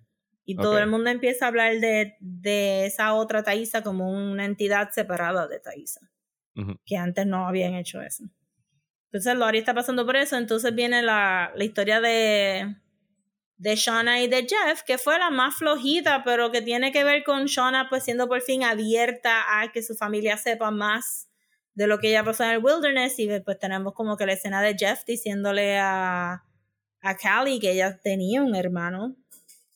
Y 0.45 0.57
todo 0.57 0.77
el 0.81 0.89
mundo 0.89 1.09
empieza 1.09 1.45
a 1.45 1.49
hablar 1.49 1.79
de, 1.79 2.17
de 2.19 2.87
esa 2.87 3.15
otra 3.15 3.45
Thaisa 3.45 3.83
como 3.85 4.11
una 4.11 4.45
entidad 4.45 4.91
separada 4.91 5.47
de 5.47 5.61
Thaisa. 5.61 6.01
Ujú. 6.57 6.81
Que 6.85 6.97
antes 6.97 7.29
no 7.29 7.47
habían 7.47 7.75
hecho 7.77 8.03
eso. 8.03 8.25
Entonces 9.13 9.37
Lori 9.37 9.59
está 9.59 9.73
pasando 9.73 10.05
por 10.05 10.17
eso. 10.17 10.37
Entonces 10.37 10.75
viene 10.75 11.01
la, 11.01 11.53
la 11.55 11.63
historia 11.65 12.01
de, 12.01 12.75
de 13.63 13.77
Shauna 13.77 14.21
y 14.21 14.27
de 14.27 14.45
Jeff, 14.45 14.83
que 14.83 14.99
fue 14.99 15.17
la 15.21 15.31
más 15.31 15.55
flojita, 15.55 16.25
pero 16.25 16.51
que 16.51 16.63
tiene 16.63 16.91
que 16.91 17.05
ver 17.05 17.23
con 17.23 17.47
Shauna 17.47 17.87
pues 17.89 18.03
siendo 18.03 18.27
por 18.27 18.41
fin 18.41 18.65
abierta 18.65 19.61
a 19.61 19.71
que 19.71 19.85
su 19.85 19.95
familia 19.95 20.37
sepa 20.37 20.73
más 20.73 21.29
de 21.75 21.87
lo 21.87 22.01
que 22.01 22.09
ella 22.09 22.25
pasó 22.25 22.43
en 22.43 22.51
el 22.51 22.59
wilderness. 22.59 23.21
Y 23.21 23.29
pues 23.39 23.61
tenemos 23.61 23.95
como 23.95 24.17
que 24.17 24.27
la 24.27 24.33
escena 24.33 24.61
de 24.63 24.75
Jeff 24.77 25.05
diciéndole 25.07 25.79
a, 25.79 26.43
a 27.03 27.17
Callie 27.17 27.61
que 27.61 27.71
ella 27.71 28.01
tenía 28.03 28.43
un 28.43 28.57
hermano 28.57 29.15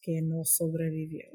que 0.03 0.20
no 0.20 0.45
sobrevivió. 0.45 1.28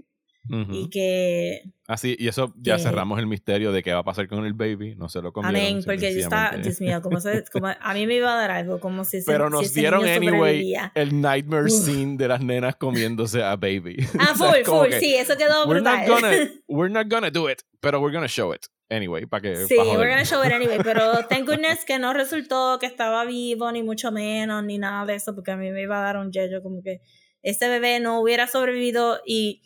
Ujú. 0.49 0.73
Y 0.73 0.89
que 0.89 1.61
Así, 1.87 2.15
y 2.17 2.27
eso 2.27 2.53
ya 2.57 2.77
que- 2.77 2.81
cerramos 2.83 3.19
el 3.19 3.27
misterio 3.27 3.71
de 3.71 3.83
qué 3.83 3.93
va 3.93 3.99
a 3.99 4.03
pasar 4.03 4.27
con 4.27 4.43
el 4.45 4.53
baby. 4.53 4.95
No 4.95 5.07
se 5.07 5.21
lo 5.21 5.31
comieron. 5.31 5.55
Amén, 5.55 5.83
porque 5.85 6.13
yo 6.13 6.19
estaba. 6.19 6.57
Dios 6.57 6.81
mío, 6.81 7.01
como, 7.01 7.19
se- 7.19 7.43
como 7.53 7.67
a 7.67 7.93
mí 7.93 8.07
me 8.07 8.15
iba 8.15 8.33
a 8.33 8.37
dar 8.37 8.51
algo, 8.51 8.79
como 8.79 9.03
si 9.03 9.21
Pero 9.25 9.47
si 9.47 9.51
nos 9.51 9.63
ese 9.65 9.79
dieron 9.81 10.03
niño 10.03 10.15
anyway 10.15 10.73
el 10.95 11.21
nightmare 11.21 11.65
Uf. 11.65 11.71
scene 11.71 12.17
de 12.17 12.27
las 12.27 12.41
nenas 12.41 12.75
comiéndose 12.75 13.43
a 13.43 13.55
baby. 13.55 13.97
Ah, 14.19 14.31
O 14.33 14.35
sea, 14.37 14.51
full, 14.53 14.63
full, 14.65 14.89
que, 14.89 14.99
sí, 14.99 15.13
eso 15.15 15.37
quedó 15.37 15.67
We're 15.67 15.81
not, 15.81 16.05
brutal. 16.05 16.21
gonna, 16.21 16.51
we're 16.67 16.91
not 16.93 17.07
gonna 17.07 17.29
do 17.29 17.49
it, 17.49 17.59
pero 17.79 17.99
we're 17.99 18.13
gonna 18.13 18.27
show 18.27 18.53
it. 18.53 18.65
Anyway, 18.89 19.25
para 19.25 19.41
que. 19.41 19.55
Sí, 19.67 19.75
we're 19.77 20.09
gonna 20.09 20.25
show 20.25 20.43
it 20.43 20.51
anyway, 20.51 20.79
pero 20.83 21.25
thank 21.29 21.45
goodness 21.47 21.85
que 21.85 21.97
no 21.99 22.13
resultó 22.13 22.77
que 22.79 22.87
estaba 22.87 23.23
vivo, 23.25 23.71
ni 23.71 23.83
mucho 23.83 24.11
menos, 24.11 24.63
ni 24.65 24.77
nada 24.79 25.05
de 25.05 25.15
eso, 25.15 25.33
porque 25.35 25.51
a 25.51 25.55
mí 25.55 25.71
me 25.71 25.83
iba 25.83 25.99
a 25.99 26.01
dar 26.01 26.17
un 26.17 26.31
yello 26.31 26.61
como 26.63 26.81
que 26.83 26.99
ese 27.43 27.69
bebé 27.69 27.99
no 28.01 28.19
hubiera 28.19 28.47
sobrevivido 28.47 29.19
y 29.25 29.61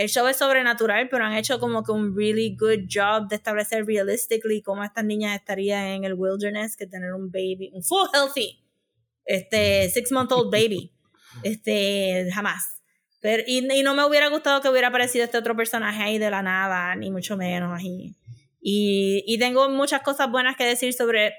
el 0.00 0.08
show 0.08 0.26
es 0.28 0.38
sobrenatural, 0.38 1.10
pero 1.10 1.26
han 1.26 1.34
hecho 1.34 1.60
como 1.60 1.82
que 1.82 1.92
un 1.92 2.16
really 2.16 2.56
good 2.58 2.88
job 2.90 3.28
de 3.28 3.36
establecer 3.36 3.84
realistically 3.84 4.62
cómo 4.62 4.82
estas 4.82 5.04
niñas 5.04 5.38
estarían 5.38 5.84
en 5.88 6.04
el 6.04 6.14
wilderness 6.14 6.74
que 6.74 6.86
tener 6.86 7.12
un 7.12 7.30
baby, 7.30 7.70
un 7.74 7.82
full 7.82 8.08
healthy, 8.14 8.64
este, 9.26 9.90
six 9.90 10.10
month 10.10 10.32
old 10.32 10.50
baby, 10.50 10.90
este, 11.42 12.30
jamás. 12.32 12.80
Pero, 13.20 13.42
y, 13.46 13.58
y 13.70 13.82
no 13.82 13.94
me 13.94 14.02
hubiera 14.06 14.28
gustado 14.28 14.62
que 14.62 14.70
hubiera 14.70 14.88
aparecido 14.88 15.26
este 15.26 15.36
otro 15.36 15.54
personaje 15.54 16.02
ahí 16.02 16.16
de 16.16 16.30
la 16.30 16.40
nada, 16.40 16.96
ni 16.96 17.10
mucho 17.10 17.36
menos. 17.36 17.82
Y, 17.82 18.16
y, 18.58 19.22
y 19.26 19.38
tengo 19.38 19.68
muchas 19.68 20.00
cosas 20.00 20.30
buenas 20.30 20.56
que 20.56 20.64
decir 20.64 20.94
sobre 20.94 21.34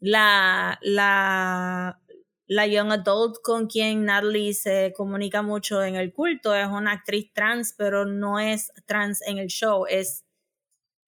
la, 0.00 0.78
la, 0.80 2.00
la 2.46 2.66
young 2.66 2.92
adult 2.92 3.36
con 3.42 3.66
quien 3.68 4.04
Natalie 4.04 4.52
se 4.54 4.92
comunica 4.96 5.42
mucho 5.42 5.82
en 5.82 5.96
el 5.96 6.12
culto. 6.12 6.54
Es 6.54 6.66
una 6.68 6.92
actriz 6.92 7.32
trans, 7.32 7.74
pero 7.76 8.04
no 8.04 8.38
es 8.38 8.70
trans 8.86 9.22
en 9.26 9.38
el 9.38 9.46
show, 9.48 9.86
es 9.88 10.24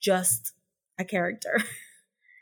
just 0.03 0.57
a 0.99 1.05
character. 1.05 1.53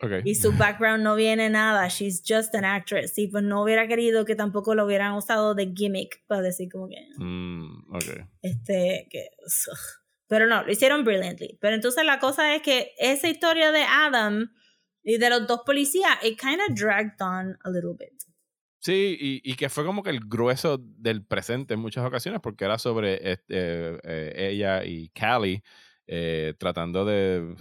Ok. 0.03 0.11
Y 0.25 0.35
su 0.35 0.53
background 0.53 1.03
no 1.03 1.15
viene 1.15 1.49
nada, 1.49 1.89
she's 1.89 2.23
just 2.27 2.55
an 2.55 2.65
actress. 2.65 3.17
Y 3.17 3.29
pues 3.29 3.43
no 3.43 3.63
hubiera 3.63 3.87
querido 3.89 4.25
que 4.25 4.35
tampoco 4.37 4.75
lo 4.75 4.85
hubieran 4.85 5.13
usado 5.15 5.55
de 5.55 5.73
gimmick 5.75 6.25
para 6.27 6.43
decir 6.43 6.69
como 6.71 6.89
que, 6.89 6.97
Mm, 7.17 7.95
ok. 7.95 8.29
este, 8.43 9.07
que, 9.11 9.29
ugh. 9.47 9.79
pero 10.29 10.47
no, 10.47 10.63
lo 10.63 10.71
hicieron 10.71 11.05
brilliantly. 11.05 11.59
Pero 11.61 11.75
entonces 11.77 12.05
la 12.05 12.19
cosa 12.19 12.55
es 12.55 12.61
que 12.63 12.93
esa 12.99 13.29
historia 13.29 13.73
de 13.73 13.83
Adam 13.83 14.53
y 15.03 15.17
de 15.19 15.31
los 15.31 15.47
dos 15.47 15.61
policías, 15.65 16.19
it 16.23 16.39
kind 16.39 16.61
of 16.69 16.75
dragged 16.75 17.21
on 17.21 17.57
a 17.65 17.71
little 17.71 17.95
bit. 17.99 18.14
Sí, 18.85 19.17
y, 19.19 19.41
y 19.51 19.55
que 19.55 19.71
fue 19.71 19.87
como 19.87 20.03
que 20.03 20.11
el 20.11 20.21
grueso 20.21 20.77
del 20.79 21.25
presente 21.25 21.73
en 21.73 21.81
muchas 21.81 22.05
ocasiones, 22.05 22.43
porque 22.43 22.67
era 22.67 22.77
sobre 22.79 23.15
este, 23.33 23.99
eh, 24.05 24.35
ella 24.37 24.85
y 24.85 25.09
Callie 25.09 25.63
eh, 26.07 26.53
tratando 26.59 27.07
de, 27.07 27.55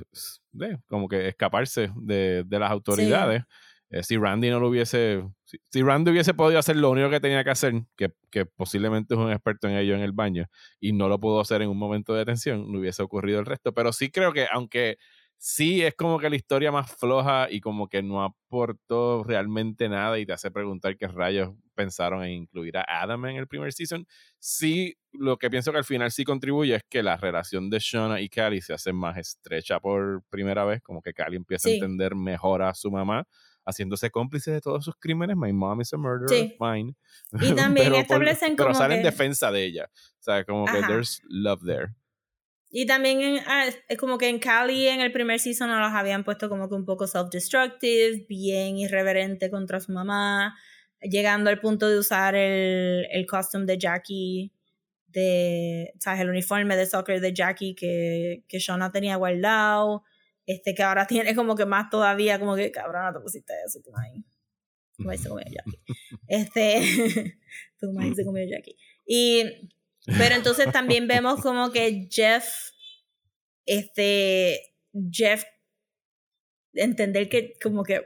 de 0.51 0.79
como 0.87 1.07
que 1.07 1.29
escaparse 1.29 1.91
de, 1.95 2.43
de 2.45 2.59
las 2.59 2.69
autoridades. 2.71 3.43
Eh, 3.89 4.03
si 4.03 4.17
Randy 4.17 4.49
no 4.49 4.59
lo 4.59 4.67
hubiese, 4.67 5.23
si, 5.45 5.59
si 5.71 5.81
Randy 5.81 6.11
hubiese 6.11 6.33
podido 6.33 6.59
hacer 6.59 6.75
lo 6.75 6.89
único 6.89 7.09
que 7.09 7.21
tenía 7.21 7.41
que 7.45 7.51
hacer, 7.51 7.73
que, 7.95 8.11
que 8.29 8.45
posiblemente 8.45 9.13
es 9.13 9.19
un 9.19 9.31
experto 9.31 9.69
en 9.69 9.77
ello 9.77 9.95
en 9.95 10.01
el 10.01 10.11
baño, 10.11 10.47
y 10.81 10.91
no 10.91 11.07
lo 11.07 11.21
pudo 11.21 11.39
hacer 11.39 11.61
en 11.61 11.69
un 11.69 11.77
momento 11.77 12.13
de 12.13 12.25
tensión, 12.25 12.69
no 12.69 12.79
hubiese 12.79 13.01
ocurrido 13.01 13.39
el 13.39 13.45
resto. 13.45 13.73
Pero 13.73 13.93
sí 13.93 14.11
creo 14.11 14.33
que 14.33 14.47
aunque 14.51 14.97
sí 15.45 15.81
es 15.81 15.93
como 15.95 16.19
que 16.19 16.29
la 16.29 16.37
historia 16.37 16.71
más 16.71 16.89
floja 16.95 17.47
y 17.51 17.59
como 17.59 17.89
que 17.89 18.01
no 18.01 18.23
aportó 18.23 19.25
realmente 19.25 19.89
nada 19.89 20.17
y 20.17 20.25
te 20.25 20.31
hace 20.31 20.49
preguntar 20.51 20.95
qué 20.95 21.05
rayos 21.07 21.51
pensaron 21.75 22.23
en 22.23 22.31
incluir 22.31 22.77
a 22.77 22.85
Adam 22.87 23.25
en 23.25 23.35
el 23.35 23.47
primer 23.47 23.73
season. 23.73 24.07
Sí, 24.39 24.95
lo 25.11 25.35
que 25.37 25.49
pienso 25.49 25.73
que 25.73 25.79
al 25.79 25.83
final 25.83 26.11
sí 26.11 26.23
contribuye 26.23 26.75
es 26.75 26.83
que 26.89 27.03
la 27.03 27.17
relación 27.17 27.69
de 27.69 27.79
Shauna 27.79 28.21
y 28.21 28.29
Callie 28.29 28.61
se 28.61 28.71
hace 28.73 28.93
más 28.93 29.17
estrecha 29.17 29.81
por 29.81 30.23
primera 30.29 30.63
vez, 30.63 30.81
como 30.81 31.01
que 31.01 31.13
Callie 31.13 31.35
empieza 31.35 31.67
Sí. 31.67 31.71
a 31.73 31.75
entender 31.75 32.15
mejor 32.15 32.61
a 32.61 32.73
su 32.73 32.89
mamá, 32.89 33.25
haciéndose 33.65 34.09
cómplice 34.11 34.49
de 34.51 34.61
todos 34.61 34.85
sus 34.85 34.95
crímenes. 34.97 35.35
My 35.35 35.51
mom 35.51 35.81
is 35.81 35.91
a 35.93 35.97
murderer, 35.97 36.29
Sí. 36.29 36.55
fine. 36.57 36.95
Y 37.33 37.33
también 37.75 37.87
Pero 37.87 37.95
por- 37.95 38.01
establecen 38.03 38.55
pero 38.55 38.69
como 38.69 38.79
sale 38.79 38.95
en 38.95 39.01
que- 39.01 39.07
defensa 39.11 39.51
de 39.51 39.65
ella. 39.65 39.89
O 39.91 40.21
sea, 40.23 40.45
como 40.45 40.63
que 40.67 40.81
there's 40.87 41.21
love 41.27 41.61
there. 41.65 41.87
Y 42.75 42.87
también 42.87 43.21
en, 43.21 43.37
ah, 43.45 43.67
es 43.87 43.97
como 43.99 44.17
que 44.17 44.29
en 44.29 44.39
Cali 44.39 44.87
en 44.87 44.99
el 44.99 45.11
primer 45.11 45.39
season 45.39 45.69
nos 45.69 45.79
las 45.79 45.93
habían 45.93 46.23
puesto 46.23 46.49
como 46.49 46.67
que 46.67 46.73
un 46.73 46.85
poco 46.85 47.05
self-destructive, 47.05 48.25
bien 48.27 48.79
irreverente 48.79 49.51
contra 49.51 49.79
su 49.79 49.91
mamá, 49.91 50.57
llegando 50.99 51.51
al 51.51 51.59
punto 51.59 51.87
de 51.87 51.99
usar 51.99 52.33
el, 52.33 53.05
el 53.11 53.27
costume 53.27 53.65
de 53.65 53.77
Jackie, 53.77 54.51
de, 55.05 55.93
¿sabes? 55.99 56.21
El 56.21 56.31
uniforme 56.31 56.75
de 56.75 56.87
soccer 56.87 57.21
de 57.21 57.31
Jackie 57.31 57.75
que, 57.75 58.43
que 58.47 58.57
Shauna 58.57 58.91
tenía 58.91 59.17
guardado, 59.17 60.03
este 60.47 60.73
que 60.73 60.81
ahora 60.81 61.05
tiene 61.07 61.35
como 61.35 61.55
que 61.55 61.67
más 61.67 61.91
todavía, 61.91 62.39
como 62.39 62.55
que 62.55 62.71
cabrón, 62.71 63.13
te 63.13 63.19
pusiste 63.19 63.53
eso, 63.67 63.81
tu 63.81 63.91
maíz. 63.91 64.25
Tu 64.97 65.03
maíz 65.03 65.21
se 65.21 65.29
comió 65.29 65.45
Jackie. 65.45 65.79
Este, 66.27 66.81
tu 67.79 67.91
maíz 67.93 68.15
se 68.15 68.25
comió 68.25 68.43
Jackie. 68.49 68.75
Y 69.05 69.69
pero 70.05 70.35
entonces 70.35 70.71
también 70.71 71.07
vemos 71.07 71.41
como 71.41 71.71
que 71.71 72.07
Jeff, 72.11 72.45
este, 73.65 74.75
Jeff, 75.11 75.43
entender 76.73 77.29
que 77.29 77.53
como 77.61 77.83
que 77.83 78.01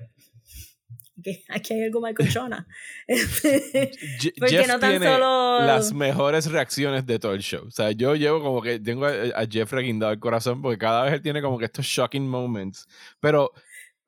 que 1.23 1.43
aquí 1.49 1.73
hay 1.73 1.83
algo 1.83 2.01
mal 2.01 2.13
con 2.13 2.27
Shona. 2.27 2.67
Porque 3.07 4.49
Jeff 4.49 4.67
no 4.67 4.79
tan 4.79 4.91
tiene 4.91 5.05
solo... 5.07 5.61
las 5.65 5.93
mejores 5.93 6.45
reacciones 6.51 7.05
de 7.05 7.19
todo 7.19 7.33
el 7.33 7.41
show. 7.41 7.65
O 7.67 7.71
sea, 7.71 7.91
yo 7.91 8.15
llevo 8.15 8.41
como 8.41 8.61
que 8.61 8.79
tengo 8.79 9.05
a, 9.05 9.45
Jeff 9.49 9.71
reguindado 9.71 10.11
el 10.13 10.19
corazón 10.19 10.61
porque 10.61 10.77
cada 10.77 11.03
vez 11.03 11.13
él 11.13 11.21
tiene 11.21 11.41
como 11.41 11.57
que 11.57 11.65
estos 11.65 11.85
shocking 11.85 12.27
moments. 12.27 12.87
Pero 13.19 13.51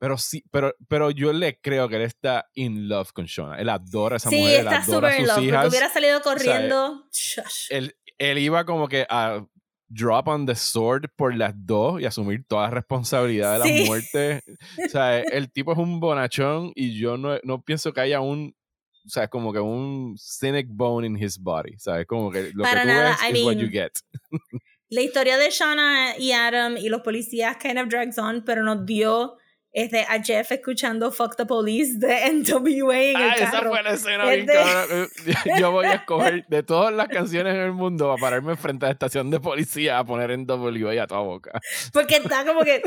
pero 0.00 0.16
sí, 0.16 0.42
pero, 0.50 0.74
pero 0.88 1.10
yo 1.10 1.30
le 1.34 1.60
creo 1.60 1.86
que 1.86 1.96
él 1.96 2.02
está 2.02 2.48
in 2.54 2.88
love 2.88 3.12
con 3.12 3.26
Shona. 3.26 3.60
Él 3.60 3.68
adora 3.68 4.14
a 4.14 4.16
esa 4.16 4.30
mujer. 4.30 4.46
Sí, 4.46 4.56
está 4.56 4.82
súper 4.82 5.20
in 5.20 5.26
love. 5.26 5.36
Porque 5.36 5.68
hubiera 5.68 5.90
salido 5.90 6.22
corriendo. 6.22 7.06
él, 7.68 7.94
él, 8.16 8.38
iba 8.38 8.64
como 8.64 8.88
que 8.88 9.06
a 9.10 9.46
drop 9.88 10.28
on 10.28 10.46
the 10.46 10.54
sword 10.54 11.10
por 11.16 11.36
las 11.36 11.52
dos 11.54 12.00
y 12.00 12.06
asumir 12.06 12.46
toda 12.48 12.62
la 12.62 12.70
responsabilidad 12.70 13.60
de 13.60 13.68
la 13.68 13.86
muerte. 13.86 14.42
O 14.86 14.88
sea, 14.88 15.18
el 15.20 15.52
tipo 15.52 15.72
es 15.72 15.78
un 15.78 16.00
bonachón 16.00 16.72
y 16.74 16.98
yo 16.98 17.18
no, 17.18 17.38
no 17.42 17.62
pienso 17.62 17.92
que 17.92 18.00
haya 18.00 18.20
un 18.20 18.56
o 19.04 19.08
sea, 19.08 19.28
como 19.28 19.52
que 19.52 19.60
un 19.60 20.16
cynic 20.18 20.66
bone 20.70 21.06
in 21.06 21.22
his 21.22 21.38
body, 21.38 21.78
¿sabes? 21.78 22.06
Como 22.06 22.30
que 22.30 22.52
lo 22.54 22.64
que 22.64 22.70
tú 22.70 22.86
ves 22.86 23.16
es 23.34 23.44
what 23.44 23.56
you 23.56 23.68
get. 23.68 23.92
la 24.88 25.02
historia 25.02 25.36
de 25.36 25.50
Shauna 25.50 26.16
y 26.18 26.32
Adam 26.32 26.78
y 26.78 26.88
los 26.88 27.02
policías 27.02 27.58
kind 27.58 27.78
of 27.78 27.88
drags 27.88 28.18
on, 28.18 28.44
pero 28.44 28.62
nos 28.62 28.86
dio 28.86 29.36
este, 29.72 30.00
a 30.02 30.20
Jeff 30.22 30.50
escuchando 30.50 31.12
Fuck 31.12 31.36
the 31.36 31.46
Police 31.46 31.98
de 31.98 32.32
NWA 32.32 32.96
en 32.96 33.16
el 33.16 33.30
ah, 33.30 33.34
esa 33.36 33.62
fue 33.62 33.82
la 33.82 33.92
escena 33.92 34.34
este 34.34 34.54
Yo 35.58 35.70
voy 35.70 35.86
a 35.86 35.94
escoger 35.94 36.44
de 36.48 36.62
todas 36.62 36.92
las 36.92 37.08
canciones 37.08 37.54
en 37.54 37.60
el 37.60 37.72
mundo 37.72 38.10
a 38.10 38.16
pararme 38.16 38.56
frente 38.56 38.86
a 38.86 38.88
la 38.88 38.92
estación 38.92 39.30
de 39.30 39.38
policía 39.38 39.98
a 39.98 40.04
poner 40.04 40.36
NWA 40.36 41.02
a 41.02 41.06
toda 41.06 41.20
boca. 41.20 41.60
Porque 41.92 42.16
está 42.16 42.44
como 42.44 42.62
que 42.62 42.82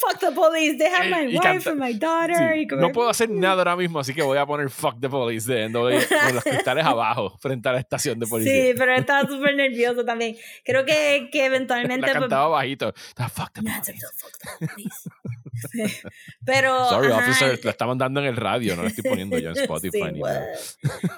Fuck 0.00 0.20
the 0.20 0.32
police, 0.32 0.76
they 0.78 0.90
have 0.90 1.08
my 1.08 1.26
wife 1.34 1.66
and 1.66 1.78
my 1.78 1.92
daughter. 1.92 2.54
no 2.76 2.92
puedo 2.92 3.08
hacer 3.08 3.30
nada 3.30 3.58
ahora 3.58 3.76
mismo, 3.76 4.00
así 4.00 4.12
que 4.14 4.22
voy 4.22 4.38
a 4.38 4.46
poner 4.46 4.68
Fuck 4.68 5.00
the 5.00 5.08
police 5.08 5.46
de 5.46 5.70
con 5.72 6.34
los 6.34 6.44
cristales 6.44 6.84
abajo 6.86 7.36
frente 7.40 7.68
a 7.68 7.72
la 7.72 7.80
estación 7.80 8.18
de 8.18 8.26
policía. 8.26 8.52
Sí, 8.52 8.74
pero 8.76 8.94
estaba 8.94 9.28
súper 9.28 9.54
nervioso 9.54 10.04
también. 10.04 10.36
Creo 10.64 10.84
que, 10.84 11.28
que 11.30 11.46
eventualmente. 11.46 12.06
La 12.06 12.12
pues 12.12 12.20
cantaba 12.20 12.48
bajito. 12.48 12.92
Fuck 13.32 13.52
the 13.52 13.62
police. 13.62 15.10
Pero. 16.44 16.88
Sorry, 16.88 17.10
officer, 17.10 17.64
la 17.64 17.70
estaban 17.70 17.98
dando 17.98 18.20
en 18.20 18.26
el 18.26 18.36
radio, 18.36 18.76
no 18.76 18.82
la 18.82 18.88
estoy 18.88 19.04
poniendo 19.04 19.38
ya 19.38 19.50
en 19.50 19.56
Spotify. 19.56 20.12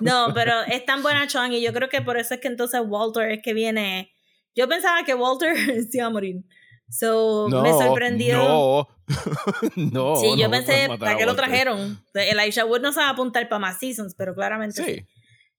no, 0.01 0.33
pero 0.35 0.63
es 0.63 0.85
tan 0.85 1.03
buena 1.03 1.27
Chong 1.27 1.53
y 1.53 1.61
yo 1.61 1.73
creo 1.73 1.89
que 1.89 2.03
por 2.03 2.17
eso 2.17 2.35
es 2.35 2.41
que 2.41 2.49
entonces 2.49 2.81
Walter 2.85 3.31
es 3.31 3.43
que 3.43 3.53
viene. 3.53 4.15
Yo 4.55 4.69
pensaba 4.69 5.05
que 5.05 5.15
Walter 5.15 5.57
se 5.91 5.99
iba 5.99 6.07
a 6.07 6.11
morir. 6.11 6.45
So, 6.91 7.49
me 7.49 7.71
sorprendió. 7.73 8.37
No, 8.37 8.89
no. 9.77 10.17
Sí, 10.17 10.35
yo 10.39 10.51
pensé, 10.51 10.89
¿para 10.99 11.17
qué 11.17 11.27
lo 11.27 11.37
trajeron? 11.37 12.03
Elijah 12.15 12.65
Wood 12.65 12.81
no 12.81 12.93
se 12.93 13.01
va 13.01 13.09
a 13.09 13.11
apuntar 13.11 13.49
para 13.49 13.59
más 13.59 13.79
seasons, 13.79 14.15
pero 14.15 14.35
claramente 14.35 14.83
sí. 14.83 15.07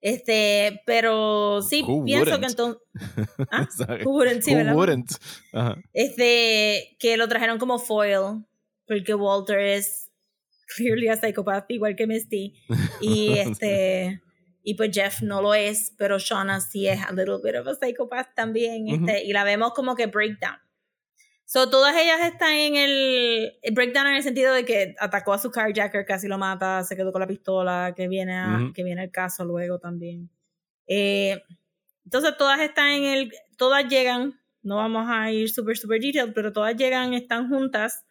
Este, 0.01 0.81
pero 0.85 1.61
sí, 1.61 1.85
pienso 2.05 2.39
que 2.39 2.45
entonces. 2.45 2.81
¿Ah? 3.51 3.67
Who 4.05 4.11
wouldn't, 4.11 4.43
sí, 4.43 4.55
Who 4.55 4.75
wouldn't? 4.75 5.11
Este, 5.93 6.95
que 6.99 7.17
lo 7.17 7.27
trajeron 7.27 7.59
como 7.59 7.79
foil 7.79 8.45
porque 8.87 9.13
Walter 9.13 9.59
es 9.59 10.09
clearly 10.75 11.09
a 11.09 11.17
psychopath, 11.17 11.69
igual 11.69 11.95
que 11.95 12.07
Misty. 12.07 12.53
Y 13.01 13.37
este. 13.37 14.21
y 14.63 14.75
pues 14.75 14.91
Jeff 14.93 15.21
no 15.21 15.41
lo 15.41 15.53
es, 15.53 15.93
pero 15.97 16.17
Shauna 16.17 16.61
sí 16.61 16.87
es 16.87 17.01
a 17.01 17.11
little 17.11 17.37
bit 17.43 17.55
of 17.55 17.67
a 17.67 17.75
psychopath 17.75 18.33
también. 18.35 18.87
este, 18.87 19.25
y 19.25 19.33
la 19.33 19.43
vemos 19.43 19.73
como 19.73 19.95
que 19.95 20.07
breakdown. 20.07 20.57
So, 21.51 21.67
todas 21.67 21.95
ellas 21.95 22.19
están 22.31 22.53
en 22.53 22.75
el, 22.75 23.53
breakdown 23.71 24.05
en 24.05 24.17
el 24.17 24.21
sentido 24.21 24.53
de 24.53 24.65
que 24.65 24.93
atacó 24.99 25.33
a 25.33 25.39
su 25.39 25.49
carjacker, 25.49 26.05
casi 26.05 26.27
lo 26.27 26.37
mata, 26.37 26.83
se 26.83 26.95
quedó 26.95 27.11
con 27.11 27.21
la 27.21 27.27
pistola, 27.27 27.91
que 27.97 28.07
viene, 28.07 28.37
a, 28.37 28.71
que 28.71 28.83
viene 28.83 29.05
el 29.05 29.09
caso 29.09 29.43
luego 29.45 29.79
también. 29.79 30.29
Eh, 30.85 31.41
entonces, 32.05 32.37
todas 32.37 32.59
están 32.59 32.89
en 32.89 33.03
el. 33.05 33.33
Todas 33.57 33.87
llegan, 33.87 34.39
no 34.61 34.75
vamos 34.75 35.07
a 35.09 35.31
ir 35.31 35.49
super, 35.49 35.75
super 35.75 35.99
detailed, 35.99 36.35
pero 36.35 36.53
todas 36.53 36.75
llegan, 36.75 37.15
están 37.15 37.49
juntas 37.49 38.05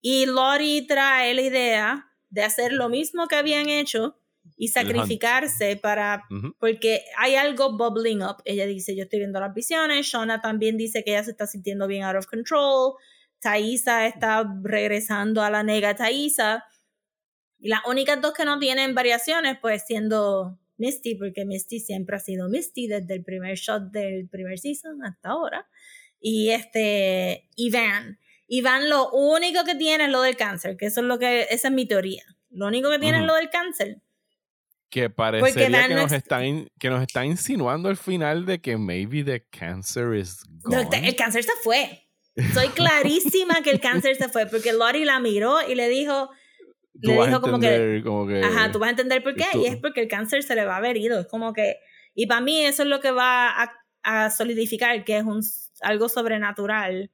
y 0.00 0.26
Lori 0.26 0.86
trae 0.86 1.34
la 1.34 1.42
idea 1.42 2.12
de 2.30 2.44
hacer 2.44 2.72
lo 2.72 2.88
mismo 2.88 3.26
que 3.26 3.34
habían 3.34 3.68
hecho 3.68 4.20
y 4.56 4.68
sacrificarse 4.68 5.76
para, 5.76 6.24
porque 6.58 7.02
hay 7.16 7.34
algo 7.34 7.76
bubbling 7.76 8.22
up. 8.22 8.36
Ella 8.44 8.66
dice, 8.66 8.96
yo 8.96 9.04
estoy 9.04 9.20
viendo 9.20 9.40
las 9.40 9.54
visiones. 9.54 10.06
Shona 10.06 10.40
también 10.40 10.76
dice 10.76 11.04
que 11.04 11.12
ella 11.12 11.24
se 11.24 11.32
está 11.32 11.46
sintiendo 11.46 11.86
bien 11.86 12.04
out 12.04 12.16
of 12.16 12.26
control. 12.26 12.94
Thaisa 13.40 14.06
está 14.06 14.44
regresando 14.62 15.42
a 15.42 15.50
la 15.50 15.62
nega 15.62 15.94
Thaisa. 15.94 16.64
Y 17.58 17.68
las 17.68 17.80
únicas 17.86 18.20
dos 18.20 18.32
que 18.32 18.44
no 18.44 18.58
tienen 18.58 18.94
variaciones, 18.94 19.58
pues 19.60 19.84
siendo 19.86 20.58
Misty, 20.76 21.16
porque 21.16 21.44
Misty 21.44 21.80
siempre 21.80 22.16
ha 22.16 22.20
sido 22.20 22.48
Misty 22.48 22.86
desde 22.86 23.14
el 23.14 23.24
primer 23.24 23.56
shot 23.56 23.90
del 23.90 24.28
primer 24.28 24.58
season 24.58 25.04
hasta 25.04 25.30
ahora. 25.30 25.68
Y 26.20 26.50
este, 26.50 27.48
Ivan. 27.56 28.18
Iván 28.46 28.88
lo 28.88 29.10
único 29.10 29.64
que 29.64 29.74
tiene 29.74 30.04
es 30.04 30.10
lo 30.10 30.22
del 30.22 30.36
cáncer, 30.36 30.76
que 30.76 30.86
eso 30.86 31.00
es 31.00 31.06
lo 31.06 31.18
que, 31.18 31.42
esa 31.50 31.68
es 31.68 31.74
mi 31.74 31.86
teoría. 31.86 32.24
Lo 32.50 32.66
único 32.66 32.90
que 32.90 32.98
tiene 32.98 33.18
es 33.18 33.24
lo 33.24 33.34
del 33.34 33.50
cáncer. 33.50 34.00
Que 34.90 35.10
parecería 35.10 35.86
que 35.86 35.94
nos, 35.94 36.12
está 36.12 36.40
que 36.78 36.88
nos 36.88 37.02
está 37.02 37.24
insinuando 37.24 37.90
al 37.90 37.96
final 37.96 38.46
de 38.46 38.60
que 38.60 38.78
maybe 38.78 39.22
the 39.22 39.44
cancer 39.50 40.14
is 40.14 40.42
gone. 40.62 40.88
el 41.06 41.14
cáncer 41.14 41.44
se 41.44 41.52
fue. 41.62 42.08
Soy 42.54 42.68
clarísima 42.68 43.62
que 43.62 43.70
el 43.70 43.80
cáncer 43.80 44.16
se 44.16 44.28
fue, 44.28 44.46
porque 44.46 44.72
Lori 44.72 45.04
la 45.04 45.20
miró 45.20 45.58
y 45.68 45.74
le 45.74 45.88
dijo, 45.88 46.30
le 46.94 47.12
dijo 47.12 47.40
como 47.40 47.58
que, 47.58 48.00
como 48.04 48.26
que, 48.26 48.42
ajá, 48.42 48.70
tú 48.70 48.78
vas 48.78 48.88
a 48.88 48.90
entender 48.90 49.22
por 49.22 49.34
qué, 49.34 49.46
y 49.54 49.66
es 49.66 49.76
porque 49.76 50.02
el 50.02 50.08
cáncer 50.08 50.42
se 50.42 50.54
le 50.54 50.64
va 50.64 50.74
a 50.74 50.78
haber 50.78 50.96
ido. 50.96 51.20
Es 51.20 51.26
como 51.26 51.52
que, 51.52 51.76
y 52.14 52.26
para 52.26 52.40
mí 52.40 52.64
eso 52.64 52.82
es 52.84 52.88
lo 52.88 53.00
que 53.00 53.10
va 53.10 53.50
a, 53.50 53.72
a 54.04 54.30
solidificar 54.30 55.04
que 55.04 55.18
es 55.18 55.24
un, 55.24 55.42
algo 55.82 56.08
sobrenatural 56.08 57.10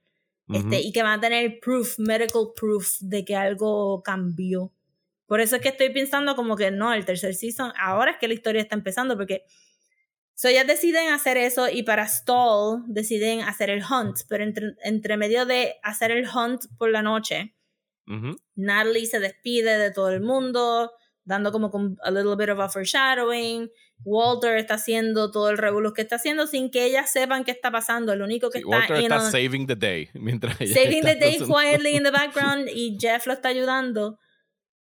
este, 0.49 0.81
y 0.83 0.93
que 0.93 1.03
van 1.03 1.19
a 1.19 1.21
tener 1.23 1.59
proof, 1.61 1.99
medical 1.99 2.49
proof 2.55 2.99
de 3.01 3.25
que 3.25 3.35
algo 3.35 4.03
cambió. 4.03 4.73
Por 5.27 5.41
eso 5.41 5.57
es 5.57 5.63
que 5.63 5.69
estoy 5.69 5.91
pensando 5.91 6.37
como 6.37 6.57
que 6.57 6.71
no, 6.71 6.93
el 6.93 7.05
tercer 7.05 7.35
season, 7.35 7.73
ahora 7.79 8.13
es 8.13 8.17
que 8.19 8.29
la 8.29 8.35
historia 8.35 8.63
está 8.63 8.75
empezando, 8.75 9.17
porque 9.17 9.45
so 10.35 10.49
ellas 10.49 10.67
deciden 10.67 11.13
hacer 11.13 11.37
eso 11.37 11.69
y 11.69 11.83
para 11.83 12.07
stall 12.07 12.83
deciden 12.87 13.41
hacer 13.41 13.71
el 13.71 13.83
hunt, 13.83 14.19
pero 14.29 14.45
entre, 14.45 14.75
entre 14.83 15.17
medio 15.17 15.47
de 15.47 15.77
hacer 15.83 16.11
el 16.11 16.27
hunt 16.29 16.65
por 16.77 16.91
la 16.91 17.03
noche, 17.03 17.55
Natalie 18.55 19.07
se 19.07 19.19
despide 19.19 19.79
de 19.79 19.91
todo 19.91 20.11
el 20.11 20.21
mundo, 20.21 20.93
dando 21.25 21.53
como 21.53 21.71
a 22.03 22.11
little 22.11 22.37
bit 22.37 22.51
of 22.51 22.61
a 22.61 22.69
foreshadowing. 22.69 23.71
Walter 24.05 24.59
está 24.59 24.75
haciendo 24.75 25.31
todo 25.31 25.49
el 25.49 25.57
revuelo 25.57 25.95
que 25.95 26.03
está 26.03 26.17
haciendo 26.17 26.47
sin 26.47 26.71
que 26.71 26.85
ellas 26.85 27.11
sepan 27.11 27.45
qué 27.45 27.53
está 27.53 27.71
pasando. 27.71 28.13
El 28.13 28.21
único 28.21 28.51
que 28.51 28.59
está 28.59 28.69
Walter 28.69 28.97
está 28.99 29.31
saving 29.31 29.67
the 29.67 29.77
day 29.77 30.11
mientras 30.13 30.57
saving 30.59 31.03
the 31.03 31.15
day 31.15 31.39
quietly 31.39 31.97
in 31.97 32.03
the 32.03 32.11
background 32.13 32.69
y 32.69 32.99
Jeff 33.01 33.27
lo 33.27 33.33
está 33.33 33.49
ayudando. 33.49 34.19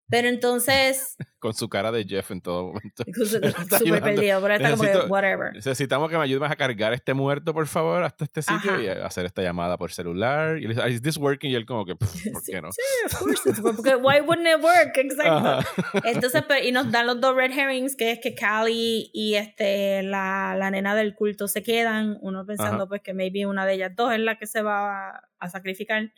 Pero 0.09 0.27
entonces. 0.27 1.15
Con 1.39 1.53
su 1.53 1.69
cara 1.69 1.91
de 1.91 2.03
Jeff 2.03 2.31
en 2.31 2.41
todo 2.41 2.73
momento. 2.73 3.05
Súper 3.15 3.53
perdido, 4.03 4.41
pero 4.41 4.55
está 4.55 4.71
como 4.71 4.83
que, 4.83 4.97
whatever. 5.07 5.53
Necesitamos 5.53 6.09
que 6.09 6.17
me 6.17 6.23
ayudes 6.23 6.51
a 6.51 6.55
cargar 6.57 6.91
este 6.91 7.13
muerto, 7.13 7.53
por 7.53 7.65
favor, 7.67 8.03
hasta 8.03 8.25
este 8.25 8.41
sitio 8.41 8.81
y 8.81 8.87
hacer 8.89 9.25
esta 9.25 9.41
llamada 9.41 9.77
por 9.77 9.93
celular. 9.93 10.57
Y 10.57 10.63
le 10.63 10.73
dice, 10.73 10.89
¿Is 10.89 11.01
this 11.01 11.15
working? 11.15 11.51
Y 11.51 11.55
él, 11.55 11.65
como 11.65 11.85
que, 11.85 11.95
¿por 11.95 12.11
qué 12.43 12.61
no? 12.61 12.73
Sí, 12.73 12.81
of 13.05 13.19
course 13.19 13.49
it's 13.49 13.61
Porque, 13.61 13.95
why 13.95 14.19
wouldn't 14.19 14.47
it 14.47 14.61
work? 14.61 14.97
Exacto. 14.97 15.65
Entonces, 16.03 16.43
y 16.63 16.73
nos 16.73 16.91
dan 16.91 17.07
los 17.07 17.21
dos 17.21 17.33
red 17.33 17.57
herrings, 17.57 17.95
que 17.95 18.11
es 18.11 18.19
que 18.19 18.35
Callie 18.35 19.09
y 19.13 19.35
este, 19.35 20.03
la, 20.03 20.55
la 20.57 20.71
nena 20.71 20.93
del 20.93 21.15
culto 21.15 21.47
se 21.47 21.63
quedan. 21.63 22.17
Uno 22.21 22.45
pensando, 22.45 22.89
pues, 22.89 23.01
que 23.01 23.13
maybe 23.13 23.45
una 23.45 23.65
de 23.65 23.75
ellas 23.75 23.95
dos 23.95 24.11
es 24.11 24.19
la 24.19 24.37
que 24.37 24.45
se 24.45 24.61
va 24.61 25.11
a, 25.11 25.29
a 25.39 25.49
sacrificar. 25.49 26.11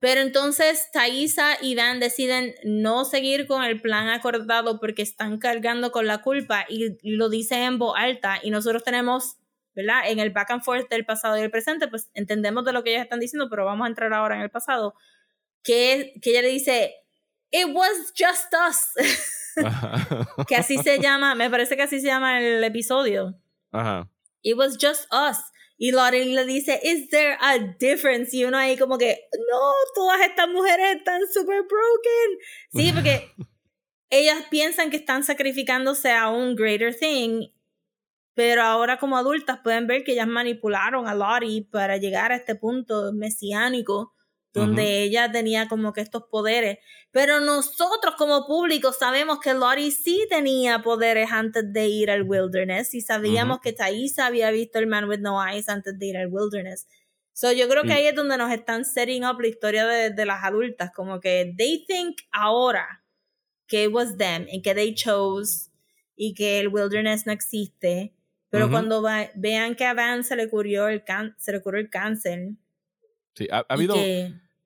Pero 0.00 0.22
entonces 0.22 0.88
Thaisa 0.92 1.58
y 1.60 1.74
Dan 1.74 2.00
deciden 2.00 2.54
no 2.64 3.04
seguir 3.04 3.46
con 3.46 3.62
el 3.62 3.80
plan 3.80 4.08
acordado 4.08 4.80
porque 4.80 5.02
están 5.02 5.38
cargando 5.38 5.92
con 5.92 6.06
la 6.06 6.22
culpa 6.22 6.64
y, 6.68 6.96
lo 7.02 7.28
dicen 7.28 7.62
en 7.62 7.78
voz 7.78 7.94
alta 7.96 8.38
y 8.42 8.50
nosotros 8.50 8.82
tenemos, 8.82 9.36
¿verdad? 9.74 10.00
En 10.06 10.18
el 10.18 10.30
back 10.30 10.50
and 10.52 10.62
forth 10.62 10.88
del 10.88 11.04
pasado 11.04 11.38
y 11.38 11.42
el 11.42 11.50
presente, 11.50 11.86
pues 11.86 12.10
entendemos 12.14 12.64
de 12.64 12.72
lo 12.72 12.82
que 12.82 12.92
ellas 12.92 13.04
están 13.04 13.20
diciendo, 13.20 13.48
pero 13.50 13.66
vamos 13.66 13.84
a 13.84 13.88
entrar 13.88 14.12
ahora 14.14 14.36
en 14.36 14.40
el 14.40 14.50
pasado, 14.50 14.94
que, 15.62 16.14
que 16.22 16.30
ella 16.30 16.42
le 16.42 16.48
dice, 16.48 16.94
It 17.52 17.66
was 17.74 18.12
just 18.16 18.54
us. 18.54 18.94
que 20.46 20.56
así 20.56 20.78
se 20.78 21.00
llama, 21.00 21.34
me 21.34 21.50
parece 21.50 21.76
que 21.76 21.82
así 21.82 22.00
se 22.00 22.06
llama 22.06 22.40
el 22.40 22.62
episodio. 22.62 23.34
Ajá. 23.72 24.08
It 24.42 24.56
was 24.56 24.78
just 24.80 25.06
us. 25.12 25.38
Y 25.82 25.92
Lauren 25.92 26.34
le 26.34 26.44
dice, 26.44 26.78
¿Is 26.82 27.08
there 27.08 27.38
a 27.40 27.56
difference? 27.56 28.36
Y 28.36 28.44
uno 28.44 28.58
ahí 28.58 28.76
como 28.76 28.98
que, 28.98 29.28
no, 29.50 29.72
todas 29.94 30.20
estas 30.20 30.46
mujeres 30.46 30.96
están 30.96 31.22
super 31.32 31.62
broken. 31.62 32.38
Sí, 32.70 32.92
porque 32.92 33.30
ellas 34.10 34.44
piensan 34.50 34.90
que 34.90 34.98
están 34.98 35.24
sacrificándose 35.24 36.12
a 36.12 36.28
un 36.28 36.54
greater 36.54 36.94
thing, 36.94 37.46
pero 38.34 38.62
ahora 38.62 38.98
como 38.98 39.16
adultas 39.16 39.60
pueden 39.64 39.86
ver 39.86 40.04
que 40.04 40.12
ellas 40.12 40.26
manipularon 40.26 41.08
a 41.08 41.14
Lottie 41.14 41.66
para 41.72 41.96
llegar 41.96 42.30
a 42.30 42.36
este 42.36 42.56
punto 42.56 43.14
mesiánico 43.14 44.12
donde 44.52 45.02
ella 45.02 45.30
tenía 45.30 45.68
como 45.68 45.92
que 45.92 46.00
estos 46.00 46.24
poderes. 46.30 46.78
Pero 47.12 47.40
nosotros 47.40 48.14
como 48.16 48.46
público 48.46 48.92
sabemos 48.92 49.38
que 49.40 49.54
Lottie 49.54 49.90
sí 49.90 50.26
tenía 50.28 50.82
poderes 50.82 51.30
antes 51.30 51.72
de 51.72 51.88
ir 51.88 52.10
al 52.10 52.22
wilderness 52.22 52.94
y 52.94 53.00
sabíamos 53.00 53.60
que 53.60 53.72
Thaisa 53.72 54.26
había 54.26 54.50
visto 54.50 54.78
el 54.78 54.86
Man 54.86 55.08
with 55.08 55.20
No 55.20 55.44
Eyes 55.44 55.68
antes 55.68 55.98
de 55.98 56.06
ir 56.06 56.16
al 56.16 56.28
wilderness. 56.30 56.86
So 57.32 57.52
yo 57.52 57.68
creo 57.68 57.84
que 57.84 57.92
ahí 57.92 58.06
es 58.06 58.14
donde 58.14 58.36
nos 58.36 58.52
están 58.52 58.84
setting 58.84 59.24
up 59.24 59.40
la 59.40 59.48
historia 59.48 59.86
de, 59.86 60.10
de 60.10 60.26
las 60.26 60.44
adultas, 60.44 60.90
como 60.92 61.20
que 61.20 61.54
they 61.56 61.84
think 61.86 62.18
ahora 62.32 63.04
que 63.66 63.84
it 63.84 63.92
was 63.92 64.16
them 64.18 64.46
and 64.52 64.62
que 64.62 64.74
they 64.74 64.94
chose 64.94 65.70
y 66.16 66.34
que 66.34 66.58
el 66.58 66.68
wilderness 66.68 67.24
no 67.26 67.32
existe, 67.32 68.12
pero 68.50 68.68
cuando 68.68 69.02
vean 69.36 69.76
que 69.76 69.86
a 69.86 69.94
Van 69.94 70.24
se 70.24 70.34
le 70.34 70.46
ocurrió 70.46 70.88
el, 70.88 71.04
can 71.04 71.36
se 71.38 71.52
le 71.52 71.58
ocurrió 71.58 71.80
el 71.80 71.88
cáncer, 71.88 72.50
Sí, 73.40 73.48
ha, 73.50 73.64
habido. 73.70 73.94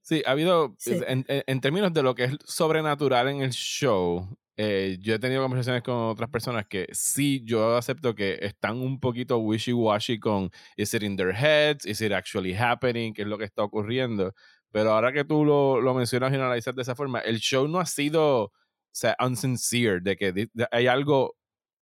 sí, 0.02 0.22
ha 0.26 0.32
habido. 0.32 0.74
En, 1.06 1.24
en, 1.28 1.60
términos 1.60 1.92
de 1.92 2.02
lo 2.02 2.16
que 2.16 2.24
es 2.24 2.36
sobrenatural 2.44 3.28
en 3.28 3.42
el 3.42 3.52
show, 3.52 4.36
eh, 4.56 4.98
yo 5.00 5.14
he 5.14 5.18
tenido 5.20 5.42
conversaciones 5.42 5.84
con 5.84 5.94
otras 5.94 6.28
personas 6.28 6.66
que 6.66 6.88
sí, 6.90 7.40
yo 7.44 7.76
acepto 7.76 8.16
que 8.16 8.36
están 8.42 8.78
un 8.78 8.98
poquito 8.98 9.38
wishy-washy 9.38 10.18
con 10.18 10.50
is 10.76 10.92
it 10.92 11.04
in 11.04 11.16
their 11.16 11.32
heads, 11.32 11.86
is 11.86 12.00
it 12.00 12.10
actually 12.10 12.52
happening, 12.52 13.14
qué 13.14 13.22
es 13.22 13.28
lo 13.28 13.38
que 13.38 13.44
está 13.44 13.62
ocurriendo. 13.62 14.34
Pero 14.72 14.90
ahora 14.90 15.12
que 15.12 15.24
tú 15.24 15.44
lo, 15.44 15.80
lo 15.80 15.94
mencionas 15.94 16.32
y 16.32 16.34
analizas 16.34 16.74
de 16.74 16.82
esa 16.82 16.96
forma, 16.96 17.20
el 17.20 17.38
show 17.38 17.68
no 17.68 17.78
ha 17.78 17.86
sido, 17.86 18.46
o 18.46 18.52
sea, 18.90 19.16
unsincere, 19.20 20.00
de 20.00 20.16
que 20.16 20.48
hay 20.72 20.88
algo 20.88 21.36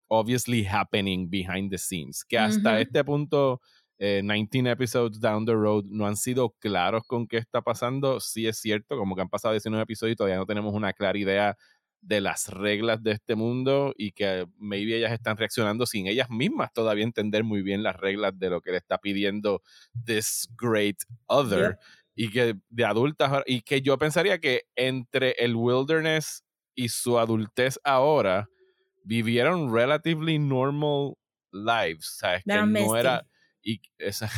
obviously 0.09 0.63
happening 0.63 1.31
behind 1.31 1.71
the 1.71 1.79
scenes, 1.79 2.23
que 2.23 2.37
hasta 2.37 2.79
este 2.81 3.03
punto 3.03 3.63
19 4.03 4.69
eh, 4.69 4.73
episodes 4.73 5.21
down 5.21 5.47
the 5.47 5.55
road 5.55 5.85
no 5.85 6.07
han 6.07 6.17
sido 6.17 6.51
claros 6.59 7.05
con 7.07 7.29
qué 7.29 7.37
está 7.37 7.63
pasando. 7.63 8.19
Sí 8.19 8.49
es 8.49 8.59
cierto, 8.59 8.97
como 8.97 9.15
que 9.15 9.23
han 9.23 9.29
pasado 9.29 9.53
19 9.53 9.83
episodios 9.83 10.15
y 10.15 10.17
todavía 10.17 10.39
no 10.39 10.47
tenemos 10.47 10.75
una 10.75 10.93
clara 10.93 11.17
idea 11.17 11.57
de 12.01 12.21
las 12.21 12.49
reglas 12.49 13.01
de 13.01 13.13
este 13.13 13.37
mundo 13.37 13.95
y 13.97 14.11
que 14.11 14.47
maybe 14.59 14.97
ellas 14.97 15.13
están 15.13 15.37
reaccionando 15.37 15.87
sin 15.87 16.09
ellas 16.09 16.29
mismas 16.31 16.73
todavía 16.73 17.05
entender 17.05 17.45
muy 17.45 17.63
bien 17.63 17.85
las 17.85 17.95
reglas 17.95 18.37
de 18.37 18.51
lo 18.51 18.61
que 18.61 18.73
le 18.73 18.79
está 18.79 18.99
pidiendo 18.99 19.63
this 20.05 20.49
great 20.61 20.97
other 21.27 21.79
y 22.17 22.29
que 22.31 22.57
de 22.71 22.85
adultas 22.85 23.45
y 23.47 23.63
que 23.63 23.83
yo 23.83 23.99
pensaría 23.99 24.41
que 24.41 24.63
entre 24.75 25.37
el 25.39 25.55
wilderness 25.55 26.43
y 26.75 26.89
su 26.89 27.21
adultez 27.21 27.79
ahora 27.85 28.49
vivieron 29.05 29.73
relatively 29.73 30.41
normal 30.41 31.15
lives, 31.53 32.17
sabes 32.19 32.43
que 32.43 32.67
no 32.67 32.97
era 32.97 33.25
y 33.63 33.81
esa 33.99 34.29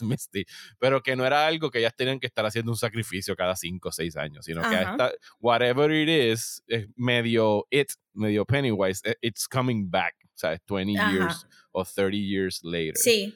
Misty, 0.00 0.44
pero 0.78 1.02
que 1.02 1.16
no 1.16 1.26
era 1.26 1.46
algo 1.46 1.70
que 1.70 1.78
ellas 1.78 1.94
tenían 1.94 2.20
que 2.20 2.26
estar 2.26 2.44
haciendo 2.44 2.72
un 2.72 2.78
sacrificio 2.78 3.36
cada 3.36 3.56
5 3.56 3.88
o 3.88 3.92
6 3.92 4.16
años, 4.16 4.44
sino 4.44 4.62
que 4.68 4.76
esta, 4.76 5.12
whatever 5.40 5.90
it 5.90 6.08
is, 6.08 6.62
es 6.66 6.86
medio 6.96 7.66
it, 7.70 7.92
medio 8.12 8.44
Pennywise, 8.44 9.02
e, 9.04 9.16
it's 9.20 9.46
coming 9.46 9.90
back, 9.90 10.14
o 10.24 10.38
sea, 10.38 10.58
20 10.66 10.92
years 10.92 11.46
o 11.72 11.84
30 11.84 12.16
years 12.16 12.60
later. 12.62 12.96
Sí. 12.96 13.34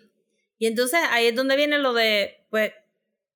Y 0.58 0.66
entonces 0.66 1.00
ahí 1.10 1.26
es 1.26 1.34
donde 1.34 1.56
viene 1.56 1.78
lo 1.78 1.92
de, 1.92 2.46
pues, 2.50 2.72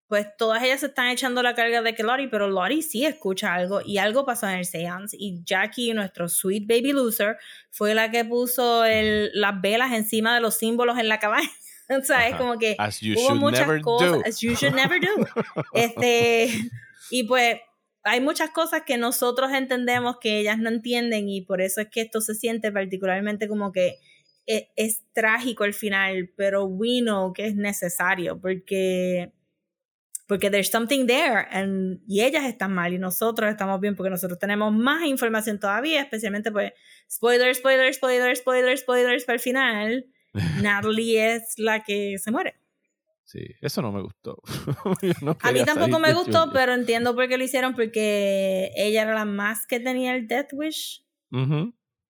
pues 0.09 0.29
todas 0.37 0.62
ellas 0.62 0.81
se 0.81 0.87
están 0.87 1.09
echando 1.09 1.43
la 1.43 1.55
carga 1.55 1.83
de 1.83 1.95
que 1.95 2.05
Lori, 2.05 2.29
pero 2.29 2.49
Lori 2.49 2.83
sí 2.83 3.05
escucha 3.05 3.55
algo 3.55 3.81
y 3.85 3.99
algo 3.99 4.24
pasó 4.24 4.49
en 4.49 4.59
el 4.59 4.64
seance 4.64 5.16
y 5.18 5.43
Jackie, 5.45 5.93
nuestro 5.93 6.29
sweet 6.29 6.66
baby 6.66 6.93
loser, 6.93 7.39
fue 7.70 7.95
la 7.95 8.11
que 8.11 8.24
puso 8.24 8.85
el, 8.85 9.31
las 9.35 9.61
velas 9.61 9.93
encima 9.93 10.35
de 10.35 10.41
los 10.41 10.55
símbolos 10.55 10.99
en 10.99 11.09
la 11.09 11.18
cabaña. 11.18 11.51
O 11.89 12.05
sea, 12.05 12.28
es 12.28 12.37
como 12.37 12.59
que 12.59 12.76
hubo 13.16 13.34
muchas 13.37 13.82
cosas, 13.82 14.22
as 14.26 14.41
you 14.41 14.55
should 14.55 14.74
never 14.74 15.01
do. 15.01 15.26
este, 15.74 16.49
y 17.11 17.24
pues 17.24 17.59
hay 18.03 18.20
muchas 18.20 18.51
cosas 18.51 18.82
que 18.87 18.99
nosotros 18.99 19.53
entendemos 19.53 20.18
que 20.20 20.39
ellas 20.39 20.59
no 20.59 20.68
entienden 20.68 21.28
y 21.28 21.43
por 21.43 21.61
eso 21.61 21.80
es 21.80 21.89
que 21.89 22.03
esto 22.03 22.20
se 22.20 22.34
siente 22.34 22.70
particularmente 22.70 23.49
como 23.49 23.72
que 23.72 23.99
es, 24.47 24.64
es 24.76 25.03
trágico 25.12 25.64
al 25.64 25.74
final, 25.74 26.30
pero 26.37 26.64
we 26.64 27.01
know 27.01 27.32
que 27.32 27.47
es 27.47 27.57
necesario 27.57 28.41
porque 28.41 29.32
porque 30.28 30.51
there's 30.51 30.70
something 30.70 31.07
there 31.07 31.47
and, 31.53 32.01
y 32.09 32.22
ellas 32.22 32.45
están 32.45 32.72
mal 32.72 32.93
y 32.93 32.99
nosotros 32.99 33.49
estamos 33.49 33.80
bien 33.80 33.95
porque 33.95 34.11
nosotros 34.11 34.39
tenemos 34.39 34.72
más 34.72 35.05
información 35.05 35.61
todavía, 35.61 36.03
especialmente 36.03 36.51
pues 36.51 36.72
spoilers, 37.11 37.59
spoilers, 37.59 37.97
spoilers, 37.97 38.41
spoilers, 38.41 38.80
spoilers 38.80 39.24
para 39.24 39.37
el 39.37 39.41
final. 39.41 40.07
Natalie 40.62 41.37
es 41.37 41.59
la 41.59 41.82
que 41.82 42.18
se 42.18 42.30
muere. 42.30 42.55
Sí, 43.24 43.41
eso 43.61 43.82
no 43.82 43.91
me 43.91 44.03
gustó. 44.03 44.41
a 45.43 45.53
mí 45.53 45.64
tampoco 45.64 45.99
me 45.99 46.14
gustó, 46.14 46.51
pero 46.53 46.74
entiendo 46.74 47.14
por 47.16 47.28
qué 47.28 47.37
lo 47.37 47.45
hicieron, 47.45 47.74
porque 47.74 48.70
ella 48.76 49.03
era 49.03 49.14
la 49.14 49.24
más 49.24 49.66
que 49.66 49.80
tenía 49.80 50.14
el 50.14 50.28
Death 50.28 50.53
Wish. 50.53 51.05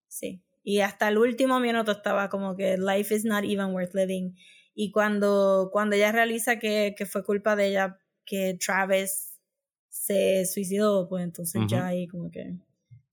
Sí. 0.08 0.42
Y 0.62 0.80
hasta 0.80 1.08
el 1.08 1.16
último 1.16 1.58
minuto 1.58 1.92
estaba 1.92 2.28
como 2.28 2.54
que 2.54 2.76
life 2.76 3.14
is 3.14 3.24
not 3.24 3.44
even 3.44 3.72
worth 3.72 3.94
living. 3.94 4.34
Y 4.74 4.90
cuando, 4.90 5.70
cuando 5.72 5.96
ella 5.96 6.12
realiza 6.12 6.58
que, 6.58 6.94
que 6.96 7.06
fue 7.06 7.24
culpa 7.24 7.56
de 7.56 7.68
ella 7.68 7.98
que 8.26 8.58
Travis 8.60 9.40
se 9.88 10.44
suicidó, 10.44 11.08
pues 11.08 11.24
entonces 11.24 11.62
ya 11.66 11.86
ahí 11.86 12.06
como 12.06 12.30
que... 12.30 12.56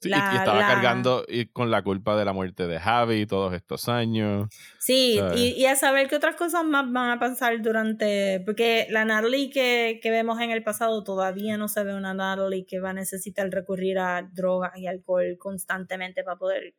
Sí, 0.04 0.10
y 0.10 0.38
estaba 0.38 0.60
cargando 0.60 1.26
y 1.28 1.46
con 1.46 1.72
la 1.72 1.82
culpa 1.82 2.16
de 2.16 2.26
la 2.26 2.34
muerte 2.34 2.68
de 2.68 2.80
Javi 2.80 3.26
todos 3.26 3.54
estos 3.54 3.90
años. 3.90 4.50
Sí, 4.80 5.20
y, 5.36 5.54
y, 5.58 5.66
a 5.66 5.76
saber 5.76 6.08
qué 6.08 6.16
otras 6.16 6.36
cosas 6.36 6.66
más 6.66 6.92
van 6.92 7.12
a 7.12 7.20
pasar 7.20 7.62
durante. 7.62 8.42
Porque 8.46 8.88
la 8.90 9.06
Natalie 9.06 9.50
que, 9.50 10.00
que, 10.02 10.12
vemos 10.12 10.40
en 10.42 10.52
el 10.52 10.64
pasado 10.64 11.04
todavía 11.04 11.58
no 11.58 11.68
se 11.68 11.84
ve 11.84 11.96
una 11.96 12.14
Natalie 12.14 12.66
que 12.66 12.80
va 12.80 12.92
a 12.92 12.94
necesitar 12.94 13.50
recurrir 13.50 14.00
a 14.00 14.30
drogas 14.34 14.78
y 14.78 14.88
alcohol 14.88 15.38
constantemente 15.40 16.24
para 16.24 16.38
poder 16.38 16.76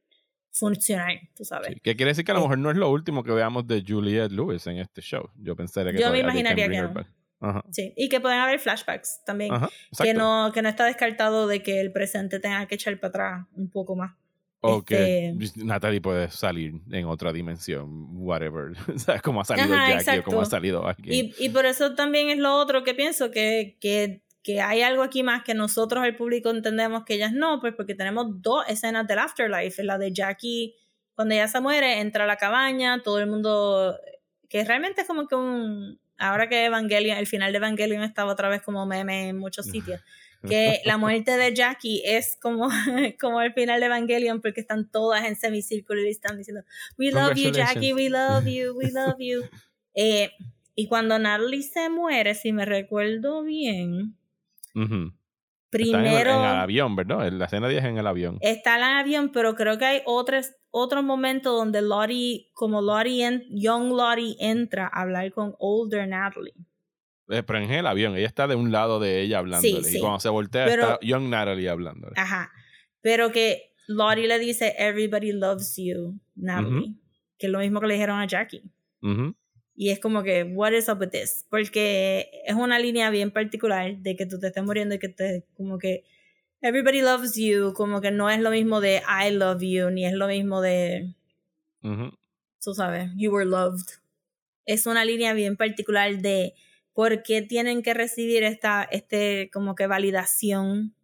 funcionar, 0.54 1.12
tú 1.36 1.44
sabes. 1.44 1.68
Sí, 1.68 1.80
que 1.80 1.96
quiere 1.96 2.10
decir 2.10 2.24
que 2.24 2.32
a 2.32 2.34
lo 2.34 2.42
mejor 2.42 2.58
no 2.58 2.70
es 2.70 2.76
lo 2.76 2.90
último 2.90 3.24
que 3.24 3.32
veamos 3.32 3.66
de 3.66 3.84
Juliette 3.86 4.32
Lewis 4.32 4.66
en 4.66 4.78
este 4.78 5.02
show. 5.02 5.28
Yo 5.36 5.56
pensaría 5.56 5.92
que 5.92 6.00
Yo 6.00 6.10
me 6.10 6.20
imaginaría 6.20 6.68
que 6.68 6.82
no. 6.82 6.94
Sí, 7.70 7.92
y 7.96 8.08
que 8.08 8.20
pueden 8.20 8.40
haber 8.40 8.58
flashbacks 8.58 9.22
también. 9.24 9.52
que, 10.02 10.14
no, 10.14 10.50
que 10.52 10.62
no 10.62 10.68
está 10.68 10.86
descartado 10.86 11.46
de 11.46 11.62
que 11.62 11.80
el 11.80 11.92
presente 11.92 12.40
tenga 12.40 12.66
que 12.66 12.76
echar 12.76 12.98
para 12.98 13.08
atrás 13.08 13.46
un 13.54 13.70
poco 13.70 13.96
más. 13.96 14.14
O 14.66 14.82
que 14.82 15.34
este, 15.38 15.62
Natalie 15.62 16.00
puede 16.00 16.30
salir 16.30 16.72
en 16.90 17.04
otra 17.04 17.32
dimensión, 17.34 18.08
whatever. 18.16 18.72
o 18.94 18.98
sea, 18.98 19.20
como 19.20 19.42
ha 19.42 19.44
salido 19.44 19.68
Jackie 19.68 20.18
o 20.20 20.24
como 20.24 20.40
ha 20.40 20.46
salido 20.46 20.86
alguien. 20.86 21.32
Y, 21.38 21.44
y 21.44 21.48
por 21.50 21.66
eso 21.66 21.94
también 21.94 22.30
es 22.30 22.38
lo 22.38 22.56
otro 22.56 22.82
que 22.82 22.94
pienso, 22.94 23.30
que, 23.30 23.76
que, 23.78 24.22
que 24.42 24.62
hay 24.62 24.80
algo 24.80 25.02
aquí 25.02 25.22
más 25.22 25.44
que 25.44 25.52
nosotros, 25.52 26.02
el 26.06 26.16
público, 26.16 26.48
entendemos 26.48 27.04
que 27.04 27.14
ellas 27.14 27.32
no, 27.32 27.60
pues 27.60 27.74
porque 27.74 27.94
tenemos 27.94 28.40
dos 28.40 28.64
escenas 28.66 29.06
del 29.06 29.18
afterlife. 29.18 29.84
La 29.84 29.98
de 29.98 30.12
Jackie, 30.14 30.74
cuando 31.14 31.34
ella 31.34 31.48
se 31.48 31.60
muere, 31.60 32.00
entra 32.00 32.24
a 32.24 32.26
la 32.26 32.36
cabaña, 32.36 33.02
todo 33.02 33.18
el 33.18 33.26
mundo. 33.26 33.94
que 34.48 34.64
realmente 34.64 35.02
es 35.02 35.06
como 35.06 35.28
que 35.28 35.34
un 35.34 36.00
ahora 36.18 36.48
que 36.48 36.64
Evangelion, 36.64 37.18
el 37.18 37.26
final 37.26 37.52
de 37.52 37.58
Evangelion 37.58 38.02
estaba 38.02 38.32
otra 38.32 38.48
vez 38.48 38.62
como 38.62 38.86
meme 38.86 39.28
en 39.28 39.38
muchos 39.38 39.66
sitios, 39.66 40.00
que 40.48 40.80
la 40.84 40.98
muerte 40.98 41.36
de 41.36 41.54
Jackie 41.54 42.02
es 42.04 42.36
como, 42.40 42.68
como 43.20 43.40
el 43.40 43.52
final 43.52 43.80
de 43.80 43.86
Evangelion 43.86 44.40
porque 44.40 44.60
están 44.60 44.90
todas 44.90 45.24
en 45.24 45.36
semicírculo 45.36 46.02
y 46.02 46.08
están 46.08 46.36
diciendo, 46.38 46.64
we 46.98 47.10
love 47.10 47.34
you 47.34 47.50
Jackie, 47.50 47.92
we 47.92 48.08
love 48.08 48.46
you, 48.46 48.72
we 48.76 48.90
love 48.92 49.16
you. 49.18 49.42
Eh, 49.94 50.30
y 50.74 50.88
cuando 50.88 51.18
Natalie 51.18 51.62
se 51.62 51.88
muere, 51.88 52.34
si 52.34 52.52
me 52.52 52.64
recuerdo 52.64 53.42
bien, 53.42 54.16
primero... 55.78 56.30
en, 56.30 56.40
el 56.40 56.60
avión, 56.60 56.96
¿verdad? 56.96 57.30
La 57.32 57.44
escena 57.46 57.68
10 57.68 57.84
en 57.84 57.98
el 57.98 58.06
avión. 58.06 58.38
Está 58.40 58.76
en 58.76 58.84
el 58.84 58.98
avión, 59.00 59.30
pero 59.32 59.54
creo 59.54 59.78
que 59.78 59.84
hay 59.84 60.02
otras 60.06 60.56
otro 60.76 61.04
momento 61.04 61.52
donde 61.52 61.82
Lottie, 61.82 62.50
como 62.52 62.82
Lottie, 62.82 63.46
Young 63.48 63.92
Lottie 63.92 64.34
entra 64.40 64.90
a 64.92 65.02
hablar 65.02 65.30
con 65.32 65.54
Older 65.60 66.08
Natalie. 66.08 66.52
Eh, 67.28 67.44
pero 67.44 67.60
en 67.60 67.70
el 67.70 67.86
avión, 67.86 68.16
ella 68.16 68.26
está 68.26 68.48
de 68.48 68.56
un 68.56 68.72
lado 68.72 68.98
de 68.98 69.20
ella 69.20 69.38
hablándole. 69.38 69.88
Y 69.88 70.00
cuando 70.00 70.18
se 70.18 70.28
voltea 70.28 70.66
está 70.66 70.98
Young 71.00 71.28
Natalie 71.28 71.68
hablándole. 71.68 72.14
Ajá. 72.16 72.50
Pero 73.00 73.30
que 73.30 73.72
Lottie 73.86 74.26
le 74.26 74.40
dice, 74.40 74.74
Everybody 74.76 75.30
loves 75.30 75.76
you, 75.76 76.18
Natalie. 76.34 76.96
Que 77.38 77.46
es 77.46 77.52
lo 77.52 77.60
mismo 77.60 77.80
que 77.80 77.86
le 77.86 77.94
dijeron 77.94 78.18
a 78.18 78.26
Jackie. 78.26 78.64
Y 79.76 79.90
es 79.90 79.98
como 79.98 80.22
que, 80.22 80.44
what 80.44 80.72
is 80.72 80.88
up 80.88 81.00
with 81.00 81.08
this? 81.08 81.44
Porque 81.50 82.30
es 82.46 82.54
una 82.54 82.78
línea 82.78 83.10
bien 83.10 83.32
particular 83.32 83.96
de 83.98 84.14
que 84.16 84.26
tú 84.26 84.38
te 84.38 84.48
estés 84.48 84.62
muriendo 84.62 84.94
y 84.94 84.98
que 84.98 85.08
te, 85.08 85.44
como 85.56 85.78
que 85.78 86.04
Everybody 86.60 87.02
Loves 87.02 87.34
You, 87.34 87.74
como 87.74 88.00
que 88.00 88.10
no 88.10 88.30
es 88.30 88.40
lo 88.40 88.50
mismo 88.50 88.80
de 88.80 89.02
I 89.06 89.30
Love 89.32 89.60
You, 89.60 89.90
ni 89.90 90.06
es 90.06 90.14
lo 90.14 90.28
mismo 90.28 90.60
de, 90.60 91.14
tú 91.82 92.74
sabes, 92.74 93.10
You 93.16 93.32
Were 93.32 93.44
Loved. 93.44 93.84
Es 94.64 94.86
una 94.86 95.04
línea 95.04 95.34
bien 95.34 95.56
particular 95.56 96.18
de 96.18 96.54
por 96.94 97.22
qué 97.22 97.42
tienen 97.42 97.82
que 97.82 97.92
recibir 97.92 98.44
esta, 98.44 98.84
este, 98.84 99.50
como 99.52 99.74
que 99.74 99.86
validación 99.86 100.94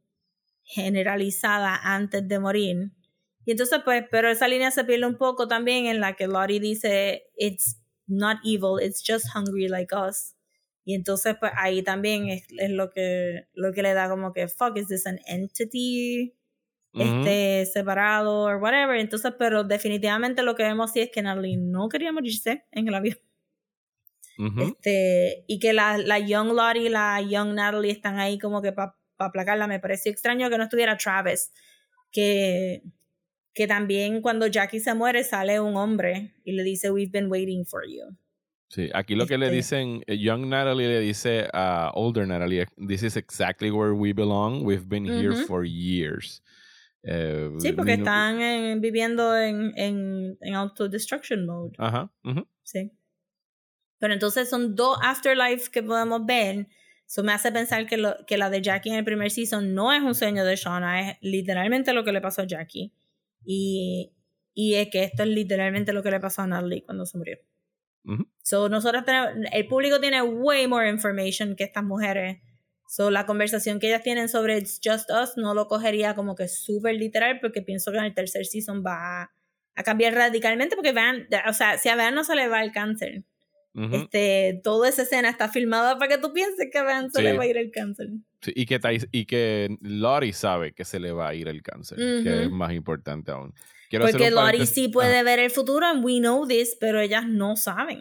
generalizada 0.62 1.76
antes 1.82 2.26
de 2.26 2.38
morir. 2.38 2.92
Y 3.44 3.50
entonces, 3.50 3.80
pues, 3.84 4.04
pero 4.10 4.30
esa 4.30 4.48
línea 4.48 4.70
se 4.70 4.84
pierde 4.84 5.06
un 5.06 5.18
poco 5.18 5.48
también 5.48 5.86
en 5.86 6.00
la 6.00 6.14
que 6.14 6.28
Lottie 6.28 6.60
dice, 6.60 7.24
it's 7.36 7.79
not 8.11 8.38
evil, 8.44 8.78
it's 8.78 9.02
just 9.02 9.26
hungry 9.34 9.68
like 9.68 9.94
us. 9.94 10.34
Y 10.84 10.94
entonces, 10.94 11.36
pues 11.38 11.52
ahí 11.56 11.82
también 11.82 12.28
es, 12.28 12.46
es, 12.58 12.70
lo, 12.70 12.90
que, 12.90 13.46
lo 13.54 13.72
que 13.72 13.82
le 13.82 13.94
da 13.94 14.08
como 14.08 14.32
que, 14.32 14.48
fuck, 14.48 14.76
is 14.76 14.88
this 14.88 15.06
an 15.06 15.20
entity? 15.26 16.34
Este, 16.92 17.66
separado 17.66 18.46
o 18.46 18.58
whatever. 18.58 18.96
Entonces, 18.96 19.32
pero 19.38 19.62
definitivamente 19.62 20.42
lo 20.42 20.56
que 20.56 20.64
vemos 20.64 20.92
sí 20.92 21.00
es 21.00 21.11
que 21.11 21.22
Natalie 21.22 21.56
no 21.56 21.88
quería 21.88 22.12
morirse 22.12 22.64
en 22.72 22.88
el 22.88 22.94
avión. 22.94 23.18
este, 24.58 25.44
y 25.46 25.58
que 25.58 25.72
la, 25.72 25.98
la 25.98 26.18
Young 26.18 26.52
Lottie 26.52 26.86
y 26.86 26.88
la 26.88 27.20
Young 27.20 27.54
Natalie 27.54 27.92
están 27.92 28.18
ahí 28.18 28.38
como 28.38 28.61
que 28.62 28.72
para 28.72 28.96
pa 29.16 29.26
aplacarla. 29.26 29.68
Me 29.68 29.78
pareció 29.78 30.11
extraño 30.11 30.50
que 30.50 30.58
no 30.58 30.64
estuviera 30.64 30.96
Travis. 30.96 31.52
Que, 32.11 32.82
que 33.53 33.66
también 33.66 34.20
cuando 34.20 34.46
Jackie 34.46 34.80
se 34.80 34.94
muere 34.94 35.24
sale 35.24 35.61
un 35.61 35.76
hombre 35.76 36.34
y 36.44 36.53
le 36.53 36.62
dice, 36.62 36.90
We've 36.90 37.11
been 37.11 37.30
waiting 37.30 37.64
for 37.64 37.82
you. 37.86 38.16
Sí, 38.68 38.88
aquí 38.94 39.16
lo 39.16 39.26
que 39.26 39.36
le 39.36 39.46
este 39.46 39.57
dicen, 39.57 40.03
eh, 40.07 40.16
Young 40.16 40.46
Natalie 40.46 40.86
le 40.86 41.01
dice 41.01 41.48
a 41.53 41.90
Older 41.94 42.26
Natalie, 42.26 42.66
This 42.76 43.03
is 43.03 43.16
exactly 43.16 43.70
where 43.70 43.94
we 43.94 44.12
belong. 44.12 44.64
We've 44.64 44.88
been 44.88 45.05
here 45.05 45.34
for 45.46 45.64
years. 45.64 46.40
Eh, 47.03 47.51
sí, 47.59 47.72
porque 47.72 47.94
están 47.94 48.80
viviendo 48.80 49.36
en, 49.36 49.72
en, 49.76 50.38
en 50.40 50.55
autodestruction 50.55 51.46
mode. 51.46 51.72
Ajá. 51.78 52.12
Sí. 52.62 52.92
Pero 53.98 54.14
entonces 54.14 54.48
son 54.48 54.76
dos 54.76 54.98
afterlives 55.03 55.68
que 55.68 55.82
podemos 55.82 56.24
ver. 56.24 56.68
Eso 57.07 57.24
me 57.24 57.32
hace 57.32 57.51
pensar 57.51 57.86
que, 57.86 57.96
lo, 57.96 58.14
que 58.26 58.38
la 58.38 58.51
de 58.51 58.62
Jackie 58.62 58.90
en 58.90 58.96
el 58.96 59.05
primer 59.05 59.32
season 59.32 59.74
no 59.74 59.92
es 59.92 60.01
un 60.01 60.14
sueño 60.14 60.44
de 60.44 60.55
Shauna, 60.55 61.11
es 61.11 61.16
literalmente 61.20 61.92
lo 61.92 62.05
que 62.05 62.12
le 62.12 62.20
pasó 62.20 62.42
a 62.42 62.46
Jackie. 62.46 62.92
Y, 63.45 64.12
y 64.55 64.74
es 64.74 64.88
que 64.91 65.05
esto 65.05 65.22
es 65.22 65.28
literalmente 65.28 65.93
lo 65.93 66.03
que 66.03 66.11
le 66.11 66.20
pasó 66.20 66.43
a 66.43 66.47
Natalie 66.47 66.84
cuando 66.84 67.07
se 67.07 67.18
murió. 67.18 67.38
So, 68.43 68.68
nosotros 68.68 69.05
tenemos, 69.05 69.30
el 69.53 69.66
público 69.68 70.01
tiene 70.01 70.22
way 70.22 70.66
more 70.66 70.88
information 70.88 71.55
que 71.55 71.64
estas 71.64 71.84
mujeres. 71.84 72.38
So, 72.88 73.11
la 73.11 73.26
conversación 73.26 73.78
que 73.78 73.88
ellas 73.88 74.03
tienen 74.03 74.28
sobre 74.28 74.59
It's 74.59 74.80
Just 74.82 75.11
Us 75.11 75.36
no 75.36 75.55
lo 75.55 75.68
cogería 75.68 76.14
como 76.14 76.34
que 76.34 76.49
súper 76.49 76.97
literal 76.97 77.38
porque 77.41 77.62
pienso 77.62 77.93
que 77.93 77.99
en 77.99 78.05
el 78.05 78.14
tercer 78.14 78.47
season 78.47 78.82
va 78.84 79.22
a, 79.74 79.82
cambiar 79.84 80.14
radicalmente 80.14 80.76
porque 80.76 80.93
vean, 80.93 81.26
o 81.49 81.53
sea, 81.55 81.78
si 81.78 81.88
a 81.88 81.97
Vean 81.97 82.14
no 82.14 82.24
se 82.24 82.34
le 82.34 82.49
va 82.49 82.62
el 82.62 82.72
cáncer. 82.72 83.24
Este, 83.92 84.60
toda 84.62 84.88
esa 84.88 85.02
escena 85.02 85.28
está 85.28 85.48
filmada 85.48 85.98
para 85.98 86.16
que 86.16 86.18
tú 86.18 86.32
pienses 86.32 86.68
que 86.70 86.78
a 86.78 86.84
Vean 86.84 87.10
se 87.10 87.22
le 87.22 87.36
va 87.36 87.44
a 87.44 87.46
ir 87.46 87.56
el 87.56 87.70
cáncer. 87.70 88.08
y, 88.46 88.66
que, 88.66 88.80
y 89.12 89.24
que 89.26 89.76
Lori 89.80 90.32
sabe 90.32 90.72
que 90.72 90.84
se 90.84 91.00
le 91.00 91.12
va 91.12 91.28
a 91.28 91.34
ir 91.34 91.48
el 91.48 91.62
cáncer, 91.62 91.98
que 91.98 92.44
es 92.44 92.50
más 92.50 92.72
importante 92.72 93.30
aún. 93.30 93.54
Porque 93.98 94.30
Lori 94.30 94.66
sí 94.66 94.88
puede 94.88 95.22
ver 95.22 95.38
el 95.38 95.50
futuro, 95.50 95.86
and 95.86 96.04
we 96.04 96.18
know 96.18 96.46
this, 96.46 96.76
pero 96.80 97.00
ellas 97.00 97.26
no 97.26 97.56
saben. 97.56 98.00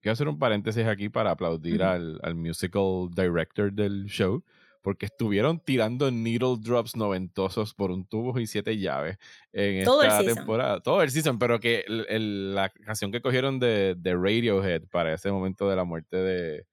Quiero 0.00 0.12
hacer 0.12 0.28
un 0.28 0.38
paréntesis 0.38 0.86
aquí 0.86 1.08
para 1.08 1.32
aplaudir 1.32 1.82
al, 1.82 2.20
al, 2.22 2.34
musical 2.34 3.08
director 3.14 3.72
del 3.72 4.04
show, 4.06 4.44
porque 4.82 5.06
estuvieron 5.06 5.60
tirando 5.60 6.10
needle 6.10 6.56
drops 6.60 6.96
noventosos 6.96 7.72
por 7.74 7.90
un 7.90 8.04
tubo 8.04 8.38
y 8.38 8.46
siete 8.46 8.76
llaves 8.78 9.16
en 9.52 9.76
esta 9.78 10.24
temporada. 10.24 10.80
Todo 10.80 11.02
el 11.02 11.10
season, 11.10 11.38
pero 11.38 11.60
que 11.60 11.84
la 11.88 12.68
canción 12.68 13.12
que 13.12 13.22
cogieron 13.22 13.58
de, 13.58 13.94
de, 13.96 14.14
Radiohead 14.14 14.82
para 14.90 15.14
ese 15.14 15.30
momento 15.30 15.68
de 15.68 15.76
la 15.76 15.84
muerte 15.84 16.16
de, 16.16 16.66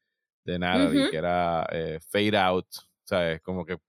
de 0.43 0.59
Natalie, 0.59 1.09
que 1.09 1.17
era 1.17 1.67
eh, 1.71 1.99
Fade 2.01 2.37
Out, 2.37 2.67
¿sabes? 3.03 3.41
Como 3.41 3.65
que 3.65 3.73
o 3.75 3.79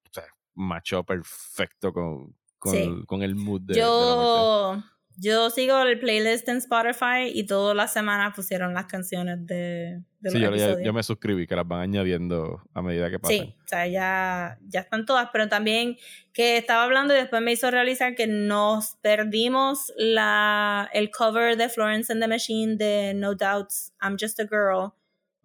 machó 0.55 1.05
perfecto 1.05 1.93
con, 1.93 2.37
con, 2.59 3.23
el, 3.23 3.35
mood 3.35 3.63
de, 3.63 3.75
yo, 3.75 4.83
Yo 5.17 5.51
sigo 5.51 5.81
el 5.83 5.99
playlist 5.99 6.49
en 6.49 6.59
Spotify 6.59 7.31
y 7.33 7.45
todas 7.45 7.77
las 7.77 7.93
semanas 7.93 8.33
pusieron 8.35 8.73
las 8.73 8.87
canciones 8.87 9.47
de, 9.47 10.03
de 10.21 10.31
sí, 10.31 10.41
yo, 10.41 10.93
me 10.93 11.03
suscribí, 11.03 11.47
que 11.47 11.55
las 11.55 11.69
van 11.69 11.81
añadiendo 11.81 12.63
a 12.73 12.81
medida 12.81 13.11
que 13.11 13.19
pasan. 13.19 13.37
Sí, 13.37 13.55
o 13.65 13.69
sea, 13.69 13.87
ya, 13.87 14.59
ya 14.67 14.81
están 14.81 15.05
todas, 15.05 15.29
pero 15.33 15.49
también 15.49 15.97
que 16.33 16.57
estaba 16.57 16.85
hablando 16.85 17.15
y 17.15 17.19
después 17.19 17.43
me 17.43 17.53
hizo 17.53 17.71
realizar 17.71 18.15
que 18.15 18.27
nos 18.27 18.97
perdimos 19.03 19.93
la, 19.97 20.89
el 20.95 21.11
cover 21.11 21.57
de 21.57 21.69
Florence 21.69 22.11
and 22.13 22.23
the 22.23 22.29
Machine 22.29 22.77
de 22.77 23.13
No 23.15 23.35
Doubts, 23.35 23.93
I'm 24.01 24.17
Just 24.19 24.41
a 24.41 24.45
Girl, 24.45 24.93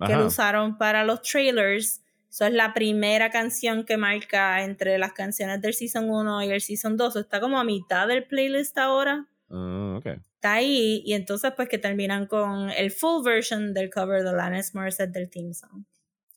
que 0.06 0.16
lo 0.16 0.28
usaron 0.28 0.78
para 0.78 1.04
los 1.04 1.22
trailers 1.22 2.02
esa 2.36 2.48
es 2.48 2.54
la 2.54 2.74
primera 2.74 3.30
canción 3.30 3.86
que 3.86 3.96
marca 3.96 4.62
entre 4.66 4.98
las 4.98 5.14
canciones 5.14 5.62
del 5.62 5.74
Season 5.74 6.10
1 6.10 6.44
y 6.44 6.52
el 6.52 6.60
Season 6.60 6.98
2. 6.98 7.16
Está 7.16 7.40
como 7.40 7.58
a 7.58 7.64
mitad 7.64 8.10
del 8.10 8.26
playlist 8.26 8.78
ahora. 8.78 9.26
Ah, 9.50 10.00
Está 10.04 10.54
ahí 10.54 11.02
y 11.06 11.14
entonces 11.14 11.54
pues 11.56 11.70
que 11.70 11.78
terminan 11.78 12.28
con 12.28 12.70
el 12.72 12.92
full 12.92 13.24
version 13.24 13.74
del 13.74 13.90
cover 13.90 14.24
de 14.24 14.30
Alanis 14.30 14.76
Morissette 14.76 15.12
del 15.12 15.30
theme 15.30 15.54
song 15.54 15.86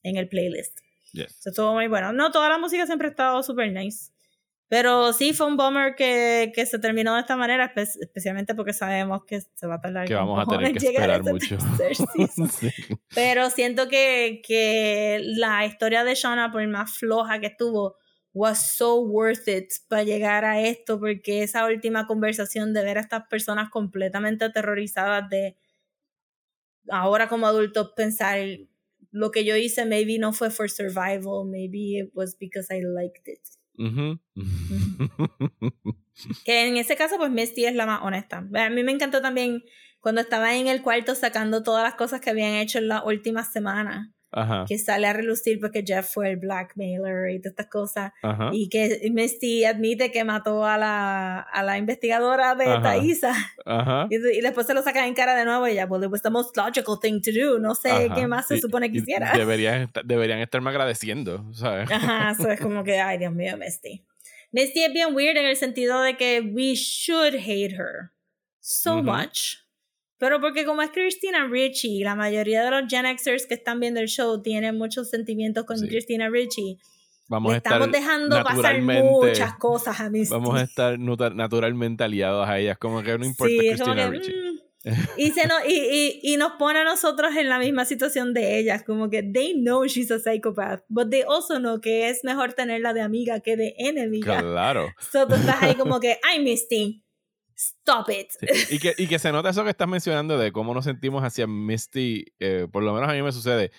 en 0.03 0.17
el 0.17 0.29
playlist. 0.29 0.79
Yes. 1.13 1.39
Eso 1.39 1.51
estuvo 1.51 1.73
muy 1.73 1.89
bueno. 1.89 2.13
No, 2.13 2.31
toda 2.31 2.49
la 2.49 2.59
música 2.59 2.87
siempre 2.87 3.09
ha 3.09 3.11
estado 3.11 3.43
súper 3.43 3.73
nice. 3.73 4.11
Pero 4.69 5.15
sí 5.15 5.33
fue 5.33 5.47
un 5.47 5.57
bummer 5.57 5.95
que, 5.95 6.53
que 6.55 6.67
se 6.67 6.79
terminó 6.79 7.15
de 7.15 7.21
esta 7.21 7.37
manera, 7.37 7.73
especialmente 7.75 8.55
porque 8.55 8.75
sabemos 8.75 9.25
que 9.25 9.41
se 9.41 9.67
va 9.67 9.77
a 9.77 9.81
tardar. 9.81 10.07
Que 10.07 10.15
vamos 10.15 10.39
a 10.39 10.45
tener 10.45 10.73
que 10.73 10.87
esperar 10.89 11.25
mucho. 11.25 11.57
Pero 13.15 13.49
siento 13.49 13.89
que, 13.89 14.43
que 14.47 15.23
la 15.25 15.65
historia 15.65 16.05
de 16.05 16.15
Shauna, 16.15 16.53
por 16.53 16.67
más 16.69 16.99
floja 16.99 17.41
que 17.41 17.47
estuvo, 17.47 17.97
was 18.39 18.77
so 18.77 19.01
worth 19.01 19.49
it 19.49 19.73
para 19.89 20.05
llegar 20.05 20.45
a 20.45 20.61
esto, 20.61 21.01
porque 21.01 21.43
esa 21.43 21.67
última 21.67 22.07
conversación 22.07 22.73
de 22.73 22.85
ver 22.85 22.99
a 22.99 23.01
estas 23.01 23.27
personas 23.27 23.71
completamente 23.71 24.45
aterrorizadas 24.45 25.29
de 25.29 25.57
ahora 26.89 27.29
como 27.29 27.47
adultos 27.47 27.93
pensar 27.97 28.39
lo 29.11 29.31
que 29.31 29.45
yo 29.45 29.57
hice 29.57 29.85
maybe 29.85 30.19
no 30.19 30.33
fue 30.33 30.51
for 30.51 30.71
survival, 30.71 31.45
maybe 31.45 31.99
it 31.99 32.11
was 32.15 32.37
because 32.39 32.73
I 32.73 32.83
liked 32.83 33.27
it 33.27 33.41
que 36.45 36.67
en 36.67 36.77
ese 36.77 36.97
caso, 36.97 37.17
pues 37.17 37.31
Misty 37.31 37.67
es 37.67 37.77
la 37.77 37.87
más 37.87 38.01
honesta. 38.03 38.39
A 38.39 38.71
mí 38.71 38.83
me 38.83 38.91
encantó 38.91 39.23
también 39.23 39.63
cuando 40.01 40.21
estaba 40.21 40.57
en 40.57 40.67
el 40.67 40.83
cuarto 40.83 41.15
sacando 41.15 41.63
todas 41.63 41.85
las 41.85 41.95
cosas 41.95 42.21
que 42.21 42.31
habían 42.31 42.55
hecho 42.55 42.79
en 42.79 42.89
las 42.89 43.05
últimas 43.05 43.53
semanas. 43.53 44.09
Que 44.67 44.79
sale 44.79 45.07
a 45.07 45.13
relucir 45.13 45.59
porque 45.59 45.83
Jeff 45.87 46.13
fue 46.13 46.31
el 46.31 46.37
blackmailer 46.37 47.31
y 47.31 47.39
todas 47.39 47.53
estas 47.53 47.67
cosas. 47.67 48.13
Y 48.53 48.69
que 48.69 49.09
Misty 49.13 49.65
admite 49.65 50.11
que 50.11 50.25
mató 50.25 50.65
a 50.65 50.77
la, 50.77 51.41
a 51.41 51.63
la 51.63 51.79
investigadora 51.79 52.55
de 52.55 52.67
Thaisa. 52.83 53.35
Y, 54.11 54.41
después 54.41 54.67
se 54.67 54.75
lo 54.75 54.83
saca 54.83 55.07
en 55.07 55.15
cara 55.15 55.35
de 55.37 55.45
nuevo 55.45 55.69
y 55.69 55.75
ya, 55.75 55.87
well, 55.87 56.03
it 56.03 56.11
was 56.11 56.23
the 56.23 56.31
most 56.31 56.57
logical 56.57 56.99
thing 57.01 57.21
to 57.21 57.31
do. 57.31 57.59
No 57.59 57.75
sé 57.75 58.11
qué 58.15 58.27
más 58.27 58.47
se 58.49 58.61
supone 58.61 58.91
que 58.91 58.99
hiciera. 58.99 59.33
Deberían, 59.33 59.91
deberían 60.05 60.39
estarme 60.41 60.71
agradeciendo, 60.71 61.53
¿sabes? 61.53 61.91
Ajá, 61.91 62.31
eso 62.31 62.51
es 62.51 62.61
como 62.61 62.83
que, 62.85 62.99
ay, 62.99 63.19
Dios 63.19 63.33
mío, 63.33 63.57
Misty. 63.57 64.05
Misty 64.53 64.85
es 64.85 64.93
bien 64.93 65.15
weird 65.15 65.37
en 65.37 65.47
el 65.47 65.57
sentido 65.57 66.01
de 66.01 66.17
que 66.17 66.41
we 66.41 66.75
should 66.75 67.35
hate 67.35 67.75
her 67.75 68.13
so 68.61 69.03
much 69.03 69.68
pero 70.19 70.41
porque 70.41 70.65
como 70.65 70.83
es 70.83 70.91
Christina 70.91 71.47
Ricci, 71.47 72.01
la 72.01 72.17
mayoría 72.17 72.65
de 72.65 72.71
los 72.71 72.91
Gen 72.91 73.07
Xers 73.17 73.47
que 73.47 73.55
están 73.55 73.81
viendo 73.81 74.01
el 74.01 74.09
show 74.09 74.43
tienen 74.43 74.77
muchos 74.77 75.11
sentimientos 75.11 75.65
con 75.65 75.79
Christina 75.81 76.29
Ricci. 76.29 76.79
Vamos 77.29 77.53
a 77.53 77.57
estamos 77.59 77.93
dejando 77.93 78.43
pasar 78.43 78.81
muchas 78.81 79.55
cosas 79.55 80.01
a 80.01 80.11
mí. 80.11 80.25
Vamos 80.29 80.59
a 80.59 80.63
estar 80.63 80.99
naturalmente 80.99 82.03
aliados 82.03 82.49
a 82.49 82.59
ellas, 82.59 82.79
como 82.79 83.03
que 83.03 83.17
no 83.19 83.25
importa 83.25 83.55
Christina 83.59 84.11
Ricci. 84.11 84.33
Mm. 84.33 84.69
y, 85.17 85.31
se 85.33 85.43
y, 85.67 85.73
y, 85.73 86.21
y, 86.23 86.37
nos 86.37 86.53
pone 86.53 86.79
a 86.79 86.85
nosotros 86.85 87.35
en 87.37 87.49
la 87.49 87.59
misma 87.59 87.85
situación 87.85 88.33
de 88.33 88.59
ellas, 88.59 88.85
como 88.85 89.11
que 89.11 89.23
they 89.23 89.55
know 89.55 89.85
she's 89.85 90.11
a 90.11 90.19
psychopath, 90.19 90.83
but 90.89 91.11
they 91.11 91.23
also 91.23 91.59
know 91.59 91.81
que 91.81 92.09
es 92.09 92.23
mejor 92.23 92.53
tenerla 92.55 92.95
de 92.95 93.03
amiga 93.03 93.41
que 93.41 93.57
de 93.57 93.75
enemiga. 93.77 94.41
Claro. 94.41 94.89
So 95.13 95.27
tú 95.27 95.35
estás 95.35 95.63
ahí 95.63 95.75
como 95.75 95.99
que, 96.01 96.19
I'm 96.33 96.45
Misty, 96.45 97.03
Stop 97.59 98.09
it. 98.11 98.29
Y, 98.71 98.79
que, 98.79 98.95
y 98.97 99.09
que 99.09 99.19
se 99.19 99.33
nota 99.33 99.51
eso 99.51 99.65
que 99.65 99.71
estás 99.71 99.89
mencionando 99.89 100.39
de 100.39 100.53
cómo 100.53 100.75
nos 100.75 100.85
sentimos 100.85 101.25
hacia 101.25 101.49
Misty, 101.49 102.27
eh, 102.39 102.69
por 102.71 102.85
lo 102.85 102.95
menos 102.95 103.11
a 103.11 103.13
mí 103.15 103.21
me 103.21 103.33
sucede, 103.33 103.73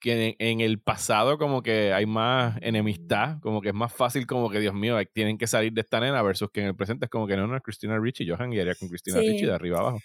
que 0.00 0.34
en, 0.38 0.60
el 0.62 0.80
pasado 0.80 1.36
como 1.36 1.62
que 1.62 1.92
hay 1.92 2.06
más 2.06 2.56
enemistad, 2.62 3.38
como 3.42 3.60
que 3.60 3.68
es 3.68 3.74
más 3.74 3.92
fácil 3.92 4.26
como 4.26 4.48
que, 4.48 4.60
Dios 4.60 4.72
mío, 4.72 4.96
tienen 5.12 5.36
que 5.36 5.46
salir 5.46 5.74
de 5.74 5.82
esta 5.82 6.00
nena 6.00 6.22
versus 6.22 6.50
que 6.50 6.60
en 6.62 6.68
el 6.68 6.76
presente 6.76 7.04
es 7.04 7.10
como 7.10 7.26
que 7.26 7.36
no, 7.36 7.46
no, 7.46 7.54
es 7.54 7.62
Christina 7.62 7.98
Ricci, 7.98 8.24
yo 8.24 8.36
hanguearía 8.36 8.74
con 8.76 8.88
Christina 8.88 9.18
Ricci 9.18 9.44
de 9.44 9.52
arriba 9.52 9.80
abajo. 9.80 10.00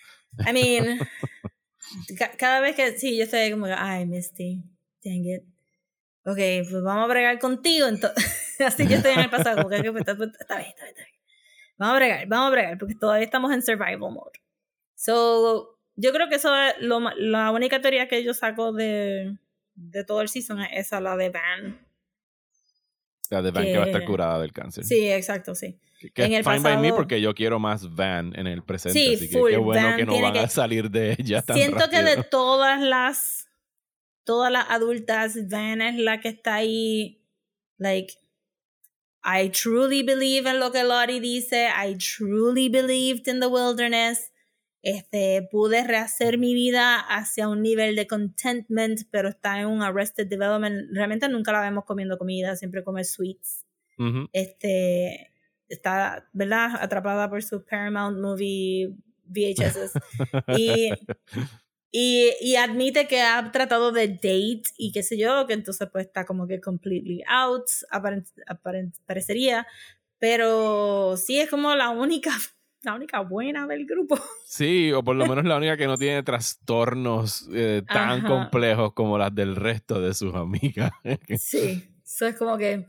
I 0.45 0.51
mean, 0.51 0.99
cada 2.38 2.59
vez 2.59 2.76
que, 2.76 2.97
sí, 2.97 3.17
yo 3.17 3.24
estoy 3.24 3.51
como, 3.51 3.67
ay, 3.67 4.05
Misty, 4.05 4.63
dang 5.01 5.26
it. 5.26 5.43
Ok, 6.26 6.38
pues 6.38 6.84
vamos 6.84 7.05
a 7.05 7.07
bregar 7.07 7.39
contigo, 7.39 7.88
entonces, 7.88 8.59
así 8.59 8.86
yo 8.86 8.97
estoy 8.97 9.13
en 9.13 9.20
el 9.20 9.29
pasado, 9.29 9.58
como 9.58 9.70
que, 9.70 9.78
está, 9.78 10.12
está 10.12 10.16
bien, 10.16 10.29
está 10.32 10.55
bien, 10.58 10.70
está 10.70 11.04
bien. 11.04 11.22
Vamos 11.78 11.95
a 11.95 11.97
bregar, 11.97 12.28
vamos 12.28 12.47
a 12.47 12.51
bregar, 12.51 12.78
porque 12.78 12.95
todavía 12.95 13.25
estamos 13.25 13.51
en 13.51 13.62
survival 13.62 14.00
mode. 14.00 14.39
So, 14.95 15.79
yo 15.95 16.12
creo 16.12 16.29
que 16.29 16.36
eso 16.36 16.55
es 16.55 16.75
lo, 16.79 17.00
la 17.17 17.51
única 17.51 17.82
teoría 17.82 18.08
que 18.08 18.24
yo 18.24 18.33
saco 18.33 18.71
de, 18.74 19.37
de 19.75 20.04
todo 20.04 20.21
el 20.21 20.29
season 20.29 20.62
es 20.62 20.87
esa, 20.87 21.01
la 21.01 21.17
de 21.17 21.29
Van. 21.29 21.86
La 23.29 23.41
de 23.41 23.51
Van 23.51 23.63
que, 23.66 23.78
va 23.78 23.83
a 23.83 23.87
estar 23.87 24.05
curada 24.05 24.39
del 24.39 24.54
cáncer. 24.54 24.83
Sí, 24.83 25.12
exacto, 25.12 25.55
sí. 25.55 25.79
Que 26.13 26.25
en 26.25 26.33
es 26.33 26.45
fine 26.45 26.59
by 26.59 26.78
me 26.78 26.91
porque 26.91 27.21
yo 27.21 27.33
quiero 27.33 27.59
más 27.59 27.95
Van 27.95 28.37
en 28.37 28.47
el 28.47 28.62
presente. 28.63 29.00
Sí, 29.00 29.16
así 29.16 29.29
que 29.29 29.41
qué 29.51 29.58
bueno 29.58 29.95
que 29.95 30.05
no 30.05 30.21
van 30.21 30.37
a 30.37 30.50
salir 30.50 30.91
de 30.91 31.16
ella 31.17 31.41
tan 31.41 31.55
Siento 31.55 31.89
que 31.89 32.04
de 32.04 32.24
todas 32.24 32.82
las 32.82 33.47
todas 34.24 34.51
las 34.51 34.70
adultas, 34.70 35.50
Van 35.50 35.82
es 35.82 35.97
la 35.97 36.20
que 36.20 36.29
está 36.29 36.55
ahí, 36.55 37.21
like, 37.78 38.13
I 39.24 39.50
truly 39.50 40.04
believe 40.04 40.47
en 40.47 40.59
lo 40.59 40.71
que 40.71 40.83
Lottie 40.83 41.20
dice, 41.20 41.70
I 41.70 41.95
truly 41.97 42.70
believed 42.70 43.28
in 43.28 43.39
the 43.39 43.47
wilderness. 43.47 44.32
Este, 44.82 45.47
pude 45.50 45.82
rehacer 45.86 46.37
mi 46.37 46.54
vida 46.54 47.00
hacia 47.00 47.47
un 47.47 47.62
nivel 47.62 47.95
de 47.95 48.05
contentment, 48.05 49.04
pero 49.12 49.29
está 49.29 49.62
en 49.62 49.67
un 49.67 49.82
arrested 49.82 50.28
development. 50.28 50.89
Realmente 50.91 51.29
nunca 51.29 51.54
la 51.54 51.62
vemos 51.62 51.86
comiendo 51.86 52.17
comida, 52.17 52.58
siempre 52.58 52.83
come 52.83 53.05
sweets. 53.05 53.66
Este, 54.33 55.32
está, 55.70 56.28
¿verdad? 56.33 56.71
Atrapada 56.82 57.29
por 57.29 57.41
su 57.43 57.63
Paramount 57.63 58.20
Movie 58.20 58.93
VHS. 59.25 59.93
y, 60.58 60.89
y, 61.95 62.32
y, 62.41 62.55
admite 62.55 63.07
que 63.07 63.21
ha 63.21 63.51
tratado 63.51 63.91
de 63.91 64.07
date 64.07 64.63
y 64.79 64.91
qué 64.91 65.03
sé 65.03 65.15
yo, 65.15 65.45
que 65.45 65.53
entonces 65.53 65.87
pues 65.91 66.07
está 66.07 66.25
como 66.25 66.47
que 66.47 66.59
completely 66.59 67.21
out, 67.28 67.65
parecería. 69.05 69.67
Pero 70.17 71.17
sí 71.17 71.39
es 71.39 71.51
como 71.51 71.75
la 71.75 71.91
única, 71.91 72.32
la 72.82 72.95
única 72.95 73.20
buena 73.20 73.67
del 73.67 73.86
grupo. 73.86 74.17
Sí, 74.47 74.91
o 74.91 75.03
por 75.03 75.15
lo 75.15 75.28
menos 75.28 75.45
la 75.45 75.57
única 75.57 75.78
que 75.78 75.86
no 75.86 75.97
tiene 75.97 76.24
trastornos 76.24 77.47
eh, 77.53 77.83
tan 77.87 78.21
complejos 78.24 78.93
como 78.93 79.17
las 79.20 79.33
del 79.33 79.55
resto 79.55 80.01
de 80.01 80.15
sus 80.15 80.33
amigas. 80.33 80.91
sí, 81.37 81.89
eso 82.03 82.25
es 82.25 82.36
como 82.36 82.57
que 82.57 82.87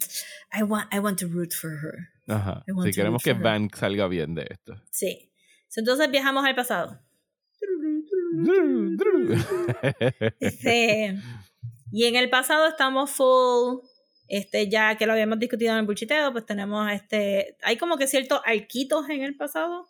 I 0.58 0.62
want, 0.62 0.92
I 0.94 0.98
want 0.98 1.18
to 1.20 1.28
root 1.28 1.52
for 1.52 1.72
her. 1.72 2.08
Ajá. 2.26 2.64
Si 2.84 2.90
queremos 2.92 3.22
que 3.22 3.34
Van 3.34 3.68
salga 3.68 4.08
bien 4.08 4.34
de 4.34 4.46
esto. 4.48 4.82
Sí. 4.90 5.30
Entonces 5.76 6.10
viajamos 6.10 6.44
al 6.44 6.54
pasado. 6.54 7.00
Este, 10.40 11.16
y 11.92 12.04
en 12.06 12.16
el 12.16 12.28
pasado 12.30 12.66
estamos 12.66 13.10
full, 13.10 13.78
este, 14.28 14.68
ya 14.68 14.96
que 14.96 15.06
lo 15.06 15.12
habíamos 15.12 15.38
discutido 15.38 15.72
en 15.72 15.78
el 15.78 15.86
buchiteo, 15.86 16.32
pues 16.32 16.46
tenemos 16.46 16.90
este, 16.90 17.56
hay 17.62 17.76
como 17.76 17.96
que 17.96 18.06
ciertos 18.06 18.40
arquitos 18.44 19.08
en 19.08 19.22
el 19.22 19.36
pasado. 19.36 19.86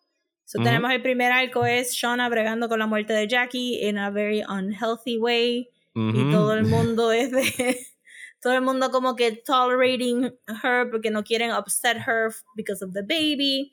Tenemos 0.53 0.93
el 0.93 1.03
primer 1.03 1.33
arco 1.33 1.65
es 1.65 1.93
Shauna 1.93 2.29
bregando 2.29 2.69
con 2.69 2.79
la 2.79 2.87
muerte 2.87 3.13
de 3.13 3.27
Jackie 3.27 3.89
in 3.89 3.99
a 3.99 4.11
very 4.11 4.43
unhealthy 4.47 5.19
way. 5.19 5.71
Y 5.95 6.33
todo 6.33 6.55
el 6.55 6.65
mundo 6.65 7.13
es 7.13 7.31
de 7.31 7.79
todo 8.43 8.53
el 8.53 8.61
mundo 8.61 8.91
como 8.91 9.17
que 9.17 9.33
tolerating 9.33 10.25
her 10.63 10.91
porque 10.91 11.11
no 11.11 11.23
quieren 11.23 11.53
upset 11.53 11.97
her 11.97 12.31
because 12.57 12.85
of 12.85 12.93
the 12.93 13.03
baby. 13.03 13.73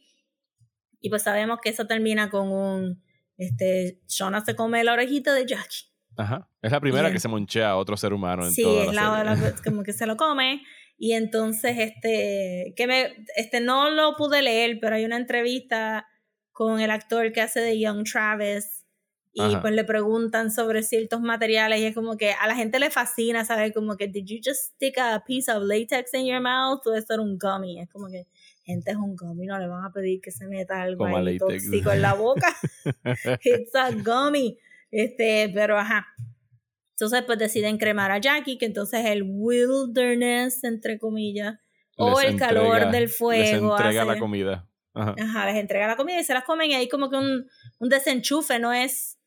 Y 1.02 1.10
pues 1.10 1.24
sabemos 1.24 1.60
que 1.62 1.70
eso 1.70 1.88
termina 1.88 2.30
con 2.30 2.52
un, 2.52 3.04
este, 3.42 4.00
Shona 4.08 4.46
se 4.46 4.56
come 4.56 4.84
la 4.84 4.94
orejita 4.94 5.34
de 5.34 5.46
Jackie. 5.46 5.90
Ajá. 6.16 6.48
Es 6.62 6.72
la 6.72 6.80
primera 6.80 7.12
que 7.12 7.20
se 7.20 7.28
monchea 7.28 7.72
a 7.72 7.78
otro 7.78 7.98
ser 7.98 8.14
humano 8.14 8.46
en 8.46 8.54
sí, 8.54 8.62
toda 8.62 8.94
la, 8.94 9.24
la 9.24 9.56
como 9.66 9.84
que 9.84 9.94
se 9.94 10.06
lo 10.06 10.16
come. 10.16 10.62
Y 10.98 11.14
entonces, 11.14 11.78
este, 11.80 12.74
que 12.76 12.86
me, 12.86 13.26
este, 13.36 13.60
no 13.60 13.90
lo 13.90 14.16
pude 14.16 14.44
leer, 14.44 14.78
pero 14.80 14.96
hay 14.96 15.06
una 15.06 15.18
entrevista 15.18 16.08
con 16.52 16.80
el 16.80 16.92
actor 16.92 17.32
que 17.32 17.42
hace 17.42 17.62
de 17.62 17.80
Young 17.80 18.04
Travis 18.04 18.86
y 19.34 19.56
pues 19.62 19.74
le 19.74 19.86
preguntan 19.86 20.52
sobre 20.52 20.84
ciertos 20.84 21.22
materiales 21.22 21.80
y 21.80 21.86
es 21.86 21.96
como 21.96 22.18
que 22.18 22.34
a 22.34 22.48
la 22.48 22.56
gente 22.56 22.80
le 22.80 22.90
fascina 22.90 23.46
saber 23.46 23.74
como 23.74 23.96
que 23.96 24.08
did 24.10 24.26
you 24.26 24.40
just 24.44 24.74
stick 24.76 24.98
a 24.98 25.24
piece 25.26 25.50
of 25.50 25.64
latex 25.64 26.14
in 26.14 26.26
your 26.26 26.42
mouth 26.42 26.86
o 26.86 26.94
esto 26.94 27.14
era 27.14 27.24
un 27.24 27.38
gummy 27.40 27.80
es 27.80 27.90
como 27.90 28.10
que 28.10 28.28
gente 28.64 28.92
es 28.92 28.98
un 28.98 29.16
gummy 29.16 29.46
no 29.46 29.58
le 29.60 29.68
van 29.68 29.86
a 29.86 29.92
pedir 29.92 30.22
que 30.22 30.32
se 30.32 30.48
meta 30.48 30.82
algo 30.82 31.06
ahí 31.06 31.38
tóxico 31.38 31.92
en 31.92 32.02
la 32.02 32.14
boca 32.14 32.48
it's 33.44 33.76
a 33.76 33.92
gummy 33.92 34.58
este 34.92 35.52
pero 35.54 35.78
ajá 35.78 36.08
entonces 36.92 37.24
pues 37.24 37.40
deciden 37.40 37.78
cremar 37.78 38.12
a 38.12 38.20
Jackie 38.20 38.58
que 38.58 38.66
entonces 38.66 39.06
el 39.06 39.24
wilderness 39.26 40.64
entre 40.64 41.00
comillas 41.00 41.60
o 41.98 42.20
el 42.20 42.38
calor 42.38 42.92
del 42.92 43.10
fuego 43.10 43.76
les 43.78 43.84
entrega 43.84 44.06
la 44.06 44.20
comida 44.20 44.68
Ajá. 44.94 45.16
Ajá. 45.20 45.46
les 45.46 45.56
entrega 45.56 45.88
la 45.88 45.96
comida 45.96 46.20
y 46.20 46.24
se 46.24 46.34
las 46.34 46.44
comen 46.44 46.72
y 46.72 46.74
ahí 46.74 46.90
como 46.90 47.10
que 47.10 47.16
un, 47.16 47.48
un 47.80 47.90
desenchufe, 47.90 48.60
no 48.60 48.74
es 48.74 49.18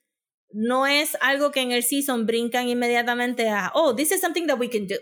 no 0.54 0.86
es 0.86 1.16
algo 1.20 1.50
que 1.50 1.60
en 1.60 1.72
el 1.72 1.82
season 1.82 2.26
brincan 2.26 2.68
inmediatamente 2.68 3.48
a, 3.48 3.72
oh, 3.74 3.94
this 3.94 4.12
is 4.12 4.20
something 4.20 4.46
that 4.46 4.58
we 4.58 4.70
can 4.70 4.86
do. 4.86 4.94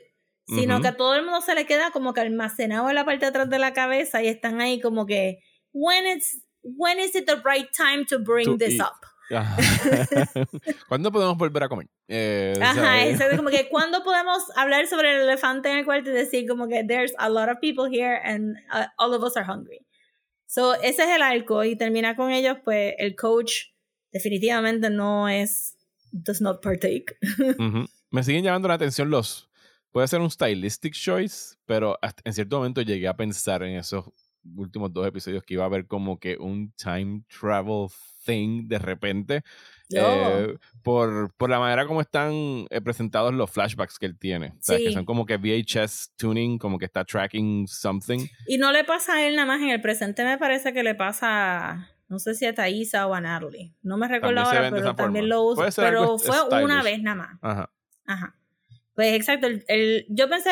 Sino 0.55 0.81
que 0.81 0.89
a 0.89 0.97
todo 0.97 1.15
el 1.15 1.23
mundo 1.23 1.41
se 1.41 1.55
le 1.55 1.67
queda 1.67 1.91
como 1.91 2.13
que 2.13 2.21
almacenado 2.21 2.89
en 2.89 2.95
la 2.95 3.05
parte 3.05 3.21
de 3.21 3.27
atrás 3.27 3.49
de 3.49 3.59
la 3.59 3.73
cabeza 3.73 4.23
y 4.23 4.29
están 4.29 4.61
ahí 4.61 4.81
como 4.81 5.07
que, 5.07 5.39
when, 5.73 6.07
it's, 6.07 6.43
when 6.63 6.99
is 6.99 7.15
it 7.15 7.27
the 7.27 7.37
right 7.45 7.69
time 7.77 8.05
to 8.07 8.19
bring 8.19 8.59
this 8.59 8.81
up? 8.81 9.07
¿Cuándo 10.89 11.11
podemos 11.11 11.39
volver 11.39 11.63
a 11.63 11.69
comer? 11.69 11.89
Eh, 12.09 12.55
Ajá, 12.61 13.05
es 13.05 13.21
como 13.37 13.49
que 13.49 13.69
¿cuándo 13.71 14.03
podemos 14.03 14.43
hablar 14.57 14.87
sobre 14.87 15.17
el 15.17 15.23
elefante 15.23 15.71
en 15.71 15.79
el 15.79 15.85
cuarto 15.85 16.11
y 16.11 16.13
decir 16.13 16.47
como 16.47 16.69
que 16.69 16.85
there's 16.85 17.15
a 17.19 17.29
lot 17.29 17.49
of 17.49 17.59
people 17.61 17.89
here 17.89 18.21
and 18.25 18.57
uh, 18.73 18.87
all 18.99 19.15
of 19.15 19.23
us 19.23 19.37
are 19.37 19.47
hungry? 19.47 19.87
So, 20.47 20.75
ese 20.75 21.05
es 21.05 21.09
el 21.09 21.23
arco 21.23 21.65
y 21.65 21.77
termina 21.77 22.15
con 22.15 22.31
ellos, 22.31 22.59
pues 22.63 22.95
el 22.99 23.17
coach 23.17 23.73
definitivamente 24.13 24.91
no 24.91 25.29
es, 25.29 25.79
does 26.11 26.43
not 26.43 26.63
partake. 26.63 27.17
Me 28.11 28.23
siguen 28.23 28.45
llamando 28.45 28.69
la 28.69 28.75
atención 28.75 29.09
los, 29.09 29.51
puede 29.93 30.09
ser 30.09 30.21
un 30.21 30.31
stylistic 30.31 30.95
choice, 30.95 31.55
pero 31.67 31.99
en 32.25 32.33
cierto 32.33 32.57
momento 32.57 32.83
llegué 32.83 33.07
a 33.07 33.17
pensar 33.17 33.63
en 33.63 33.77
esos 33.77 34.07
últimos 34.57 34.93
dos 34.93 35.07
episodios 35.07 35.45
que 35.45 35.55
iba 35.55 35.63
a 35.63 35.67
haber 35.67 35.87
como 35.87 36.19
que 36.19 36.37
un 36.37 36.73
time 36.73 37.23
travel 37.29 37.89
thing 38.25 38.67
de 38.67 38.79
repente. 38.79 39.43
Eh, 39.95 40.57
por, 40.83 41.35
por, 41.35 41.51
la 41.51 41.59
manera 41.59 41.87
como 41.87 42.01
están 42.01 42.67
eh, 42.71 42.81
presentados 42.81 43.35
los 43.35 43.51
flashbacks 43.51 43.99
que 43.99 44.07
él 44.07 44.19
tiene. 44.19 44.49
O 44.49 44.59
sea, 44.59 44.79
que 44.79 44.91
son 44.91 45.05
como 45.05 45.27
que 45.27 45.37
VHS 45.37 46.13
tuning, 46.17 46.59
como 46.59 46.79
que 46.79 46.87
está 46.87 47.05
tracking 47.05 47.69
something. 47.69 48.27
Y 48.47 48.57
no 48.57 48.73
le 48.73 48.85
pasa 48.85 49.17
a 49.17 49.27
él 49.27 49.37
nada 49.37 49.47
más 49.47 49.61
en 49.61 49.69
el 49.69 49.83
presente, 49.83 50.25
me 50.25 50.39
parece 50.39 50.73
que 50.73 50.83
le 50.83 50.95
pasa 50.95 51.91
no 52.09 52.19
sé 52.19 52.35
si 52.35 52.45
a 52.45 52.55
Thaisa 52.55 53.07
o 53.07 53.15
a 53.15 53.23
Natalie. 53.23 53.75
No 53.83 53.97
me 53.97 54.07
recuerdo 54.07 54.41
ahora, 54.41 54.71
pero 54.71 54.95
también 54.95 55.31
lo 55.31 55.43
uso. 55.45 55.65
Pero 55.77 56.19
fue 56.19 56.63
una 56.63 56.83
vez 56.83 57.03
nada 57.03 57.17
más. 57.17 57.39
Ajá. 57.41 57.71
Ajá. 58.05 58.37
Pues 58.95 59.15
exacto. 59.15 59.49
El, 59.69 60.07
yo 60.09 60.29
pensé, 60.29 60.51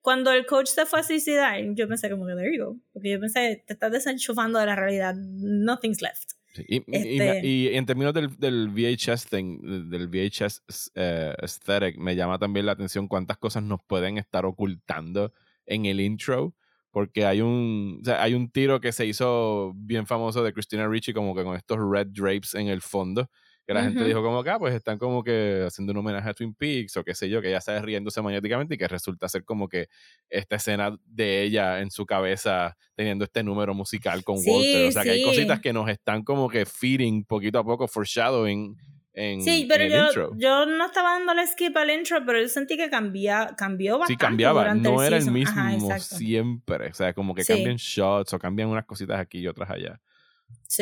cuando 0.00 0.32
el 0.32 0.46
coach 0.46 0.68
se 0.68 0.86
fue 0.86 1.00
a 1.00 1.02
suicidar, 1.02 1.60
yo 1.74 1.88
pensé 1.88 2.10
como 2.10 2.26
que, 2.26 2.34
there 2.34 2.56
you 2.56 2.64
go. 2.64 2.78
Porque 2.92 3.10
yo 3.10 3.20
pensé, 3.20 3.62
te 3.66 3.72
estás 3.74 3.92
desenchufando 3.92 4.58
de 4.58 4.66
la 4.66 4.76
realidad. 4.76 5.14
Nothing's 5.14 6.02
left. 6.02 6.32
Y, 6.68 6.84
este 6.86 7.44
y, 7.44 7.74
en 7.74 7.84
términos 7.84 8.14
del, 8.14 8.38
del 8.38 8.68
VHS 8.68 9.26
thing, 9.26 9.90
del 9.90 10.06
VHS 10.06 10.92
eh, 10.94 11.34
aesthetic, 11.42 11.98
me 11.98 12.14
llama 12.14 12.38
también 12.38 12.66
la 12.66 12.72
atención 12.72 13.08
cuántas 13.08 13.38
cosas 13.38 13.64
nos 13.64 13.80
pueden 13.84 14.18
estar 14.18 14.46
ocultando 14.46 15.32
en 15.66 15.86
el 15.86 16.00
intro 16.00 16.54
porque 16.94 17.26
hay 17.26 17.40
un, 17.40 17.98
o 18.02 18.04
sea, 18.04 18.22
hay 18.22 18.34
un 18.34 18.48
tiro 18.48 18.80
que 18.80 18.92
se 18.92 19.04
hizo 19.04 19.72
bien 19.74 20.06
famoso 20.06 20.44
de 20.44 20.52
Christina 20.52 20.86
Ricci 20.86 21.12
como 21.12 21.34
que 21.34 21.42
con 21.42 21.56
estos 21.56 21.76
red 21.76 22.06
drapes 22.06 22.54
en 22.54 22.68
el 22.68 22.82
fondo, 22.82 23.28
que 23.66 23.74
la 23.74 23.82
gente 23.82 24.04
dijo 24.04 24.22
como 24.22 24.42
que, 24.42 24.50
ah, 24.50 24.58
pues 24.58 24.74
están 24.74 24.98
como 24.98 25.22
que 25.22 25.64
haciendo 25.66 25.92
un 25.92 25.98
homenaje 25.98 26.28
a 26.28 26.34
Twin 26.34 26.54
Peaks 26.54 26.96
o 26.96 27.04
qué 27.04 27.14
sé 27.14 27.28
yo, 27.28 27.40
que 27.40 27.48
ella 27.48 27.58
está 27.58 27.80
riéndose 27.80 28.20
magnéticamente 28.22 28.74
y 28.74 28.78
que 28.78 28.88
resulta 28.88 29.28
ser 29.28 29.44
como 29.44 29.68
que 29.68 29.88
esta 30.28 30.56
escena 30.56 30.96
de 31.06 31.42
ella 31.42 31.80
en 31.80 31.90
su 31.90 32.06
cabeza 32.06 32.76
teniendo 32.94 33.24
este 33.24 33.42
número 33.42 33.74
musical 33.74 34.22
con 34.24 34.36
Walter. 34.36 34.88
O 34.88 34.92
sea, 34.92 35.02
que 35.02 35.10
hay 35.10 35.22
cositas 35.22 35.60
que 35.60 35.72
nos 35.72 35.88
están 35.88 36.22
como 36.22 36.48
que 36.48 36.66
feeding 36.66 37.24
poquito 37.24 37.58
a 37.58 37.64
poco, 37.64 37.88
foreshadowing 37.88 38.76
sí, 39.14 39.66
pero 39.68 39.84
yo, 39.86 40.32
yo 40.36 40.66
no 40.66 40.86
estaba 40.86 41.12
dándole 41.12 41.46
skip 41.46 41.76
al 41.76 41.90
intro, 41.90 42.24
pero 42.26 42.40
yo 42.40 42.48
sentí 42.48 42.76
que 42.76 42.90
cambia, 42.90 43.54
cambió 43.56 43.98
bastante. 43.98 44.12
Sí, 44.12 44.16
cambiaba, 44.16 44.74
no 44.74 45.02
era 45.02 45.16
el 45.16 45.30
mismo 45.30 45.98
siempre. 45.98 46.88
O 46.88 46.94
sea, 46.94 47.12
como 47.14 47.34
que 47.34 47.44
cambian 47.44 47.76
shots 47.76 48.32
o 48.32 48.38
cambian 48.38 48.68
unas 48.68 48.84
cositas 48.84 49.18
aquí 49.18 49.38
y 49.38 49.46
otras 49.46 49.70
allá. 49.70 50.00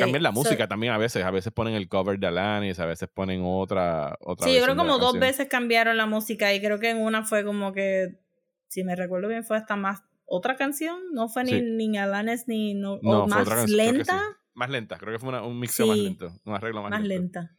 Cambian 0.00 0.22
la 0.22 0.32
música 0.32 0.68
también 0.68 0.92
a 0.92 0.98
veces. 0.98 1.24
A 1.24 1.30
veces 1.30 1.52
ponen 1.52 1.74
el 1.74 1.88
cover 1.88 2.18
de 2.18 2.26
Alanis, 2.26 2.78
a 2.78 2.86
veces 2.86 3.08
ponen 3.12 3.42
otra. 3.44 4.16
otra 4.20 4.46
sí, 4.46 4.54
yo 4.54 4.62
creo 4.62 4.76
como 4.76 4.98
dos 4.98 5.18
veces 5.18 5.48
cambiaron 5.48 5.96
la 5.96 6.06
música 6.06 6.52
y 6.54 6.60
creo 6.60 6.78
que 6.78 6.90
en 6.90 6.98
una 6.98 7.24
fue 7.24 7.44
como 7.44 7.72
que, 7.72 8.20
si 8.68 8.84
me 8.84 8.96
recuerdo 8.96 9.28
bien, 9.28 9.44
fue 9.44 9.56
hasta 9.56 9.76
más 9.76 10.02
otra 10.24 10.56
canción. 10.56 10.98
No 11.12 11.28
fue 11.28 11.44
ni, 11.44 11.60
ni 11.60 11.98
Alanis 11.98 12.48
ni. 12.48 12.74
No, 12.74 12.98
más 13.26 13.68
lenta. 13.70 14.22
Más 14.54 14.68
lenta, 14.68 14.98
creo 14.98 15.12
que 15.12 15.18
fue 15.18 15.40
un 15.40 15.58
mixeo 15.58 15.86
más 15.86 15.98
lento. 15.98 16.32
Un 16.44 16.54
arreglo 16.54 16.82
más, 16.82 16.90
más 16.90 17.02
lenta. 17.02 17.56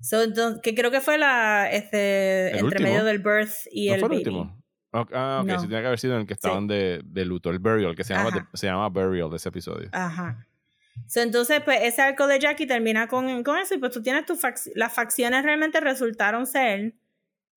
So, 0.00 0.18
que 0.62 0.74
creo 0.74 0.90
que 0.90 1.00
fue 1.00 1.16
la 1.16 1.70
este 1.70 2.58
entre 2.58 2.80
medio 2.82 3.04
del 3.04 3.20
birth 3.20 3.66
y 3.70 3.88
el, 3.88 4.02
baby. 4.02 4.16
último? 4.16 4.62
Ah, 4.92 5.40
ok, 5.42 5.50
sí, 5.60 5.66
tiene 5.66 5.80
que 5.80 5.86
haber 5.86 5.98
sido 5.98 6.14
en 6.14 6.20
el 6.20 6.26
que 6.26 6.34
estaban 6.34 6.68
de, 6.68 7.00
de, 7.04 7.24
luto, 7.24 7.50
el 7.50 7.58
burial, 7.58 7.96
que 7.96 8.04
se 8.04 8.14
llama, 8.14 8.48
se 8.52 8.66
llama 8.66 8.88
burial 8.88 9.30
de 9.30 9.36
ese 9.36 9.48
episodio. 9.48 9.88
Ajá. 9.92 10.46
So, 11.06 11.20
entonces, 11.20 11.60
pues 11.64 11.80
ese 11.82 12.02
arco 12.02 12.26
de 12.26 12.38
Jackie 12.38 12.66
termina 12.66 13.08
con, 13.08 13.42
con 13.42 13.58
eso 13.58 13.74
y 13.74 13.78
pues 13.78 13.92
tú 13.92 14.02
tienes 14.02 14.26
tus 14.26 14.40
las 14.74 14.92
facciones 14.92 15.42
realmente 15.42 15.80
resultaron 15.80 16.46
ser 16.46 16.94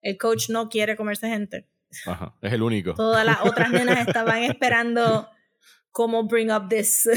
el 0.02 0.18
coach 0.18 0.50
no 0.50 0.68
quiere 0.68 0.96
comerse 0.96 1.28
gente. 1.28 1.66
Ajá, 2.06 2.34
es 2.42 2.52
el 2.52 2.62
único. 2.62 2.94
Todas 2.94 3.24
las 3.24 3.40
otras 3.42 3.70
nenas 3.72 4.06
estaban 4.06 4.42
esperando 4.42 5.28
cómo 5.90 6.24
bring 6.24 6.50
up 6.50 6.68
this, 6.68 7.08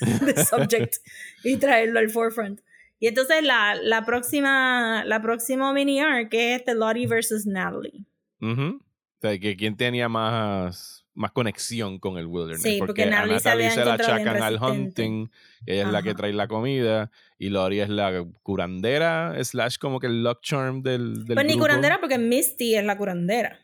this 0.00 0.48
subject 0.48 0.96
y 1.44 1.56
traerlo 1.56 2.00
al 2.00 2.10
forefront. 2.10 2.60
Y 2.98 3.08
entonces 3.08 3.42
la, 3.42 3.74
la 3.74 4.04
próxima, 4.04 5.04
la 5.04 5.20
próxima 5.20 5.72
mini 5.72 6.00
arc 6.00 6.32
es 6.34 6.60
este 6.60 6.74
Lottie 6.74 7.06
versus 7.06 7.46
Natalie. 7.46 8.04
Ujú. 8.40 8.80
O 8.80 9.20
sea, 9.20 9.38
que 9.38 9.56
quién 9.56 9.76
tenía 9.76 10.08
más, 10.08 11.01
más 11.14 11.32
conexión 11.32 11.98
con 11.98 12.16
el 12.18 12.26
wilderness. 12.26 12.62
Sí, 12.62 12.76
porque 12.78 13.02
se 13.02 13.08
a 13.14 13.26
Natalie 13.26 13.70
se 13.70 13.84
la 13.84 13.94
achacan 13.94 14.42
al 14.42 14.62
hunting, 14.62 15.28
ella 15.66 15.82
es 15.82 15.88
la 15.92 16.02
que 16.02 16.10
Ajá. 16.10 16.16
trae 16.18 16.32
la 16.32 16.48
comida, 16.48 17.10
y 17.38 17.50
Lori 17.50 17.80
es 17.80 17.88
la 17.88 18.24
curandera, 18.42 19.34
slash 19.44 19.76
como 19.78 20.00
que 20.00 20.06
el 20.06 20.22
luck 20.22 20.40
charm 20.42 20.82
del, 20.82 21.24
del 21.24 21.34
Pues 21.34 21.46
ni 21.46 21.52
grupo. 21.52 21.64
curandera 21.66 22.00
porque 22.00 22.18
Misty 22.18 22.74
es 22.76 22.84
la 22.84 22.96
curandera. 22.96 23.58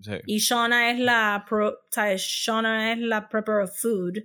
Sí. 0.00 0.12
Y 0.26 0.38
Shauna 0.38 0.90
es 0.90 0.98
la 0.98 1.44
pro. 1.48 1.78
Shauna 1.94 2.92
es 2.92 2.98
la 2.98 3.28
prepper 3.28 3.56
of 3.62 3.70
food. 3.80 4.18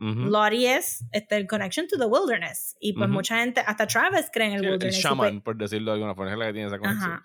Ujú. 0.00 0.20
Lottie 0.30 0.76
es 0.76 1.04
este, 1.12 1.36
el 1.36 1.46
connection 1.46 1.86
to 1.88 1.96
the 1.98 2.04
wilderness. 2.06 2.76
Y 2.80 2.92
pues 2.92 3.06
Ujú. 3.06 3.14
mucha 3.14 3.38
gente, 3.40 3.60
hasta 3.66 3.86
Travis 3.86 4.28
cree 4.32 4.46
en 4.48 4.52
el 4.54 4.60
Sí, 4.60 4.64
el, 4.66 4.66
el 4.66 4.72
wilderness. 4.74 4.98
y 4.98 5.02
shaman, 5.02 5.30
pues- 5.40 5.42
por 5.42 5.56
decirlo 5.56 5.90
de 5.90 5.94
alguna 5.96 6.14
forma, 6.14 6.32
es 6.32 6.38
la 6.38 6.46
que 6.46 6.52
tiene 6.52 6.68
esa 6.68 6.78
conexión. 6.78 7.12
Ajá. 7.12 7.22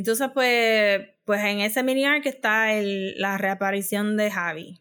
Entonces, 0.00 0.28
pues, 0.34 1.00
pues 1.24 1.42
en 1.44 1.60
ese 1.60 1.82
mini 1.82 2.04
arc 2.04 2.26
está 2.26 2.72
el, 2.72 3.14
la 3.18 3.38
reaparición 3.38 4.16
de 4.16 4.30
Javi. 4.30 4.80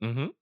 Ujú. 0.00 0.34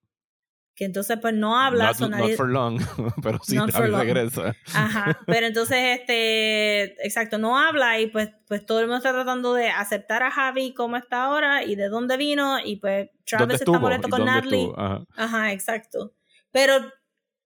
Que 0.77 0.85
entonces, 0.87 1.19
pues 1.21 1.35
no 1.35 1.57
habla. 1.61 1.87
Not, 1.87 1.97
so 1.97 2.09
not 2.09 2.21
nadie- 2.21 2.37
for 2.37 2.49
long, 2.49 2.81
pero 3.23 3.39
sí, 3.45 3.55
Not 3.55 3.71
Javi 3.71 3.91
regresa. 3.91 4.57
Ajá. 4.75 5.21
Pero 5.27 5.47
entonces, 5.47 6.01
este, 6.01 7.07
exacto, 7.07 7.39
no 7.39 7.57
habla 7.59 8.01
y 8.01 8.09
pues, 8.09 8.31
pues 8.49 8.67
todo 8.67 8.81
el 8.81 8.87
mundo 8.87 8.97
está 8.97 9.13
tratando 9.13 9.55
de 9.55 9.69
aceptar 9.69 10.25
a 10.25 10.33
Javi 10.33 10.75
como 10.75 10.97
está 10.97 11.25
ahora 11.25 11.63
y 11.63 11.77
de 11.77 11.89
dónde 11.89 12.17
vino. 12.17 12.59
Y 12.59 12.77
pues 12.77 13.11
¿Dónde 13.31 13.57
Travis 13.57 13.61
está 13.61 13.79
molesto 13.79 14.09
¿Y 14.09 14.11
con 14.11 14.25
Natalie. 14.25 14.69
Ajá. 14.77 15.05
Ajá, 15.17 15.53
exacto. 15.53 16.13
Pero 16.51 16.75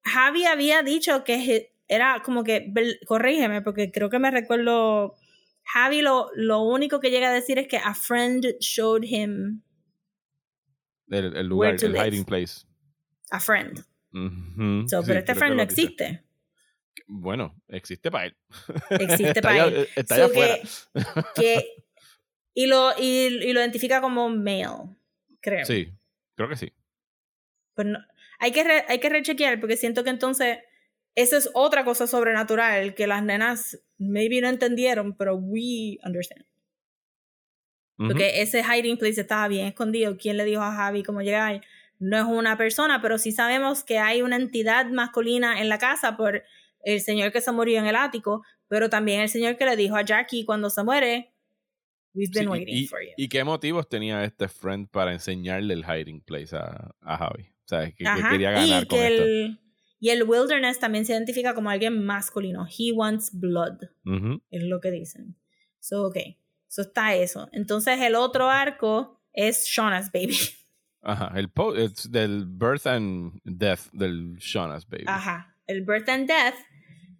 Javi 0.04 0.46
había 0.46 0.82
dicho 0.82 1.22
que 1.24 1.72
era 1.88 2.22
como 2.24 2.44
que, 2.44 2.72
corrígeme, 3.06 3.62
porque 3.62 3.90
creo 3.90 4.08
que 4.10 4.18
me 4.18 4.30
recuerdo, 4.30 5.16
Javi 5.72 6.00
lo, 6.02 6.30
lo 6.34 6.62
único 6.62 6.98
que 7.00 7.10
llega 7.10 7.28
a 7.28 7.32
decir 7.34 7.58
es 7.58 7.68
que 7.68 7.76
a 7.76 7.94
friend 7.94 8.44
showed 8.60 9.02
him 9.04 9.62
El, 11.08 11.36
el 11.36 11.46
lugar, 11.46 11.76
el 11.82 11.92
live. 11.92 12.04
hiding 12.06 12.24
place. 12.24 12.66
a 13.30 13.40
friend. 13.40 13.78
So, 14.88 15.02
Sí, 15.02 15.06
pero 15.06 15.18
este 15.20 15.34
friend 15.34 15.56
no 15.56 15.66
dice. 15.66 15.82
existe. 15.82 16.24
Bueno, 17.06 17.54
existe 17.68 18.10
para 18.10 18.26
él. 18.26 18.36
Existe 18.90 19.40
para 19.42 19.66
él. 19.66 19.88
Está 19.96 20.16
So 20.16 20.24
afuera. 20.24 20.56
que- 21.34 21.42
que- 21.42 21.84
y, 22.54 22.66
lo, 22.66 22.90
y, 22.98 23.26
y 23.26 23.52
lo 23.52 23.60
identifica 23.60 24.00
como 24.00 24.28
male, 24.30 24.66
creo. 25.40 25.64
Sí, 25.64 25.92
creo 26.34 26.48
que 26.48 26.56
sí. 26.56 26.72
Pero 27.74 27.90
no- 27.90 27.98
hay, 28.40 28.52
que 28.52 28.64
re- 28.64 28.84
hay 28.88 28.98
que 29.00 29.08
rechequear 29.10 29.60
porque 29.60 29.76
siento 29.76 30.02
que 30.04 30.10
entonces 30.10 30.58
eso 31.20 31.36
es 31.36 31.50
otra 31.54 31.84
cosa 31.84 32.06
sobrenatural 32.06 32.94
que 32.94 33.06
las 33.06 33.22
nenas 33.22 33.78
maybe 33.98 34.40
no 34.40 34.48
entendieron, 34.48 35.16
pero 35.16 35.34
we 35.36 35.98
understand. 36.04 36.44
Ujú. 37.98 38.08
Porque 38.08 38.40
ese 38.42 38.62
hiding 38.62 38.96
place 38.96 39.20
estaba 39.20 39.48
bien 39.48 39.66
escondido. 39.66 40.16
¿Quién 40.16 40.36
le 40.36 40.44
dijo 40.44 40.62
a 40.62 40.72
Javi 40.72 41.02
cómo 41.02 41.20
llegar? 41.22 41.62
No 41.98 42.16
es 42.16 42.24
una 42.24 42.56
persona, 42.56 43.02
pero 43.02 43.18
sí 43.18 43.32
sabemos 43.32 43.82
que 43.82 43.98
hay 43.98 44.22
una 44.22 44.36
entidad 44.36 44.86
masculina 44.86 45.60
en 45.60 45.68
la 45.68 45.78
casa 45.78 46.16
por 46.16 46.44
el 46.84 47.00
señor 47.00 47.32
que 47.32 47.40
se 47.40 47.50
murió 47.50 47.78
en 47.80 47.86
el 47.86 47.96
ático, 47.96 48.44
pero 48.68 48.88
también 48.88 49.20
el 49.20 49.28
señor 49.28 49.56
que 49.56 49.64
le 49.64 49.74
dijo 49.76 49.96
a 49.96 50.02
Jackie 50.02 50.44
cuando 50.44 50.70
se 50.70 50.84
muere, 50.84 51.32
We've 52.14 52.32
Sí, 52.32 52.38
been 52.40 52.48
y- 52.48 52.50
waiting 52.52 52.76
y, 52.76 52.86
for 52.86 53.00
you. 53.02 53.10
y 53.16 53.28
qué 53.28 53.44
motivos 53.44 53.88
tenía 53.88 54.24
este 54.24 54.48
friend 54.48 54.88
para 54.90 55.12
enseñarle 55.12 55.74
el 55.74 55.84
hiding 55.84 56.20
place 56.22 56.56
a, 56.56 56.90
a 57.02 57.16
Javi? 57.18 57.42
O 57.64 57.68
sea, 57.68 57.84
que, 57.90 57.96
que 58.04 58.28
quería 58.30 58.50
ganar 58.52 58.82
y 58.84 58.86
con 58.86 58.98
que 58.98 59.06
esto. 59.08 59.22
el, 59.24 59.60
y 60.00 60.10
el 60.10 60.24
wilderness 60.24 60.78
también 60.78 61.04
se 61.04 61.12
identifica 61.12 61.54
como 61.54 61.70
alguien 61.70 62.04
masculino. 62.04 62.66
He 62.66 62.92
wants 62.92 63.30
blood, 63.32 63.82
es 64.50 64.62
lo 64.62 64.80
que 64.80 64.90
dicen. 64.90 65.36
So, 65.80 66.06
ok. 66.06 66.16
So 66.68 66.82
está 66.82 67.14
eso. 67.14 67.48
Entonces 67.52 68.00
el 68.00 68.14
otro 68.14 68.48
arco 68.48 69.20
es 69.32 69.64
Shauna's 69.66 70.12
baby. 70.12 70.36
Ajá, 71.00 71.32
el 71.36 71.48
po 71.48 71.74
es 71.74 72.10
del 72.10 72.44
birth 72.46 72.86
and 72.86 73.40
death 73.44 73.88
del 73.92 74.36
Shauna's 74.38 74.86
baby. 74.86 75.04
Ajá. 75.06 75.56
El 75.66 75.82
birth 75.82 76.08
and 76.08 76.28
death. 76.28 76.56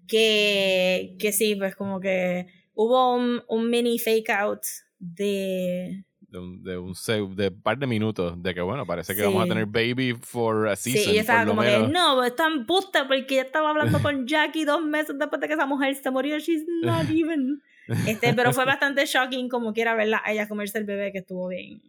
Que, 0.07 1.17
que 1.19 1.33
sí, 1.33 1.55
pues 1.55 1.77
como 1.77 2.01
que 2.01 2.47
hubo 2.75 3.15
un, 3.15 3.43
un 3.49 3.71
mini 3.71 3.99
fake 3.99 4.31
out 4.31 4.63
de... 4.99 6.05
De 6.29 6.39
un, 6.39 6.63
de 6.63 6.77
un 6.77 6.95
se- 6.95 7.27
de 7.27 7.51
par 7.51 7.79
de 7.79 7.87
minutos 7.87 8.35
de 8.43 8.55
que 8.55 8.61
bueno, 8.61 8.85
parece 8.85 9.15
que 9.15 9.21
Sí. 9.21 9.25
vamos 9.27 9.45
a 9.45 9.49
tener 9.49 9.65
baby 9.65 10.13
for 10.21 10.69
a 10.69 10.77
Sí, 10.77 10.93
season, 10.93 11.13
y 11.13 11.15
yo 11.15 11.21
estaba 11.23 11.47
como 11.47 11.63
menos. 11.63 11.87
que, 11.87 11.93
no, 11.93 12.17
pues 12.17 12.31
está 12.33 12.47
en 12.49 12.67
puta 12.67 13.09
porque 13.09 13.37
ya 13.37 13.43
estaba 13.43 13.71
hablando 13.71 13.99
con 14.03 14.27
Jackie 14.29 14.65
dos 14.67 14.85
meses 14.85 15.19
después 15.19 15.41
de 15.41 15.49
que 15.49 15.55
esa 15.55 15.65
mujer 15.65 15.95
se 15.95 16.11
murió. 16.11 16.39
She's 16.39 16.65
not 16.83 17.07
even. 17.11 17.63
Este, 18.07 18.35
pero 18.35 18.53
fue 18.53 18.67
bastante 18.67 19.07
shocking 19.07 19.49
como 19.49 19.73
quiera 19.73 19.95
verla 19.95 20.21
a 20.23 20.31
ella 20.33 20.47
comerse 20.47 20.77
el 20.77 20.85
bebé 20.85 21.13
que 21.13 21.19
estuvo 21.21 21.49
bien. 21.49 21.81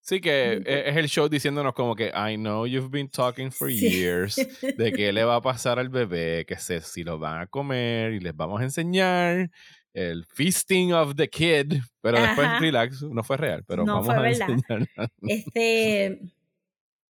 Sí, 0.00 0.20
que 0.20 0.60
Muy 0.64 0.72
e- 0.72 0.88
es 0.90 0.96
el 0.96 1.08
show 1.08 1.28
diciéndonos 1.28 1.74
como 1.74 1.94
que 1.96 2.12
I 2.14 2.36
know 2.36 2.66
you've 2.66 2.90
been 2.90 3.10
talking 3.10 3.50
for 3.50 3.68
Sí. 3.68 3.80
years 3.90 4.36
de 4.76 4.92
qué 4.92 5.12
le 5.12 5.24
va 5.24 5.34
a 5.34 5.40
pasar 5.42 5.78
al 5.80 5.88
bebé, 5.88 6.46
que 6.46 6.56
sé 6.56 6.80
si 6.80 7.02
lo 7.02 7.18
van 7.18 7.40
a 7.40 7.46
comer 7.48 8.12
y 8.14 8.20
les 8.20 8.34
vamos 8.34 8.60
a 8.60 8.64
enseñar 8.64 9.50
el 9.94 10.24
feasting 10.26 10.92
of 10.92 11.14
the 11.16 11.28
kid, 11.28 11.74
pero 12.00 12.20
después 12.20 12.46
Ajá. 12.48 12.58
relax, 12.60 13.02
no 13.02 13.22
fue 13.24 13.36
real, 13.36 13.64
pero 13.66 13.84
No 13.84 13.94
vamos 13.94 14.06
fue 14.06 14.16
a 14.16 14.20
verdad. 14.20 14.48
Este, 15.22 16.20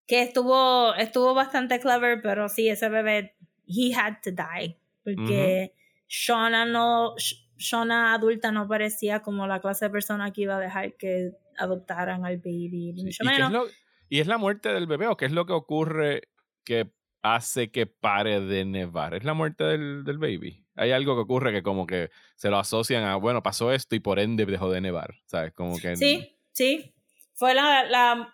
que 0.06 0.22
estuvo, 0.24 0.94
estuvo 0.95 1.34
bastante 1.34 1.80
clever, 1.80 2.22
pero 2.22 2.48
sí, 2.49 2.70
ese 2.70 2.90
bebé, 2.90 3.36
he 3.68 3.94
had 3.94 4.18
to 4.24 4.32
die. 4.32 4.78
Porque 5.04 5.74
Shauna 6.08 6.66
no, 6.66 7.16
Sh- 7.16 7.45
Shauna 7.58 8.14
adulta 8.14 8.52
no 8.52 8.68
parecía 8.68 9.22
como 9.22 9.48
la 9.48 9.60
clase 9.60 9.86
de 9.86 9.91
persona 9.91 10.32
que 10.32 10.41
iba 10.41 10.56
a 10.58 10.60
dejar 10.60 10.94
que 10.95 11.32
adoptaran 11.58 12.26
al 12.26 12.38
baby, 12.38 12.94
Sí, 12.95 13.04
mucho 13.04 13.24
¿Y, 13.24 13.28
qué 13.28 13.34
es 13.34 13.40
menos. 13.40 13.52
lo- 13.52 13.68
y 14.10 14.20
es 14.20 14.28
la 14.28 14.38
muerte 14.38 14.70
del 14.74 14.88
bebé 14.88 15.08
o 15.08 15.18
qué 15.18 15.26
es 15.26 15.32
lo 15.34 15.45
que 15.45 15.54
ocurre 15.54 16.30
que 16.64 16.90
hace 17.36 17.70
que 17.72 17.86
pare 17.88 18.41
de 18.41 18.66
nevar? 18.66 19.14
¿Es 19.14 19.24
la 19.24 19.34
muerte 19.34 19.64
del, 19.64 20.04
del 20.04 20.18
baby? 20.18 20.64
Hay 20.76 20.91
algo 20.91 21.16
que 21.16 21.22
ocurre 21.22 21.52
que 21.52 21.64
como 21.64 21.88
que 21.88 22.10
se 22.36 22.49
lo 22.49 22.58
asocian 22.60 23.04
a, 23.04 23.16
bueno, 23.16 23.41
pasó 23.41 23.72
esto 23.72 23.95
y 23.95 23.99
por 23.99 24.20
ende 24.20 24.45
dejó 24.45 24.72
de 24.72 24.82
nevar, 24.82 25.16
¿sabes? 25.26 25.54
Como 25.54 25.78
que... 25.80 25.95
Sí, 25.95 26.38
sí. 26.52 26.94
Fue 27.34 27.54
la, 27.54 27.84
la, 27.86 28.34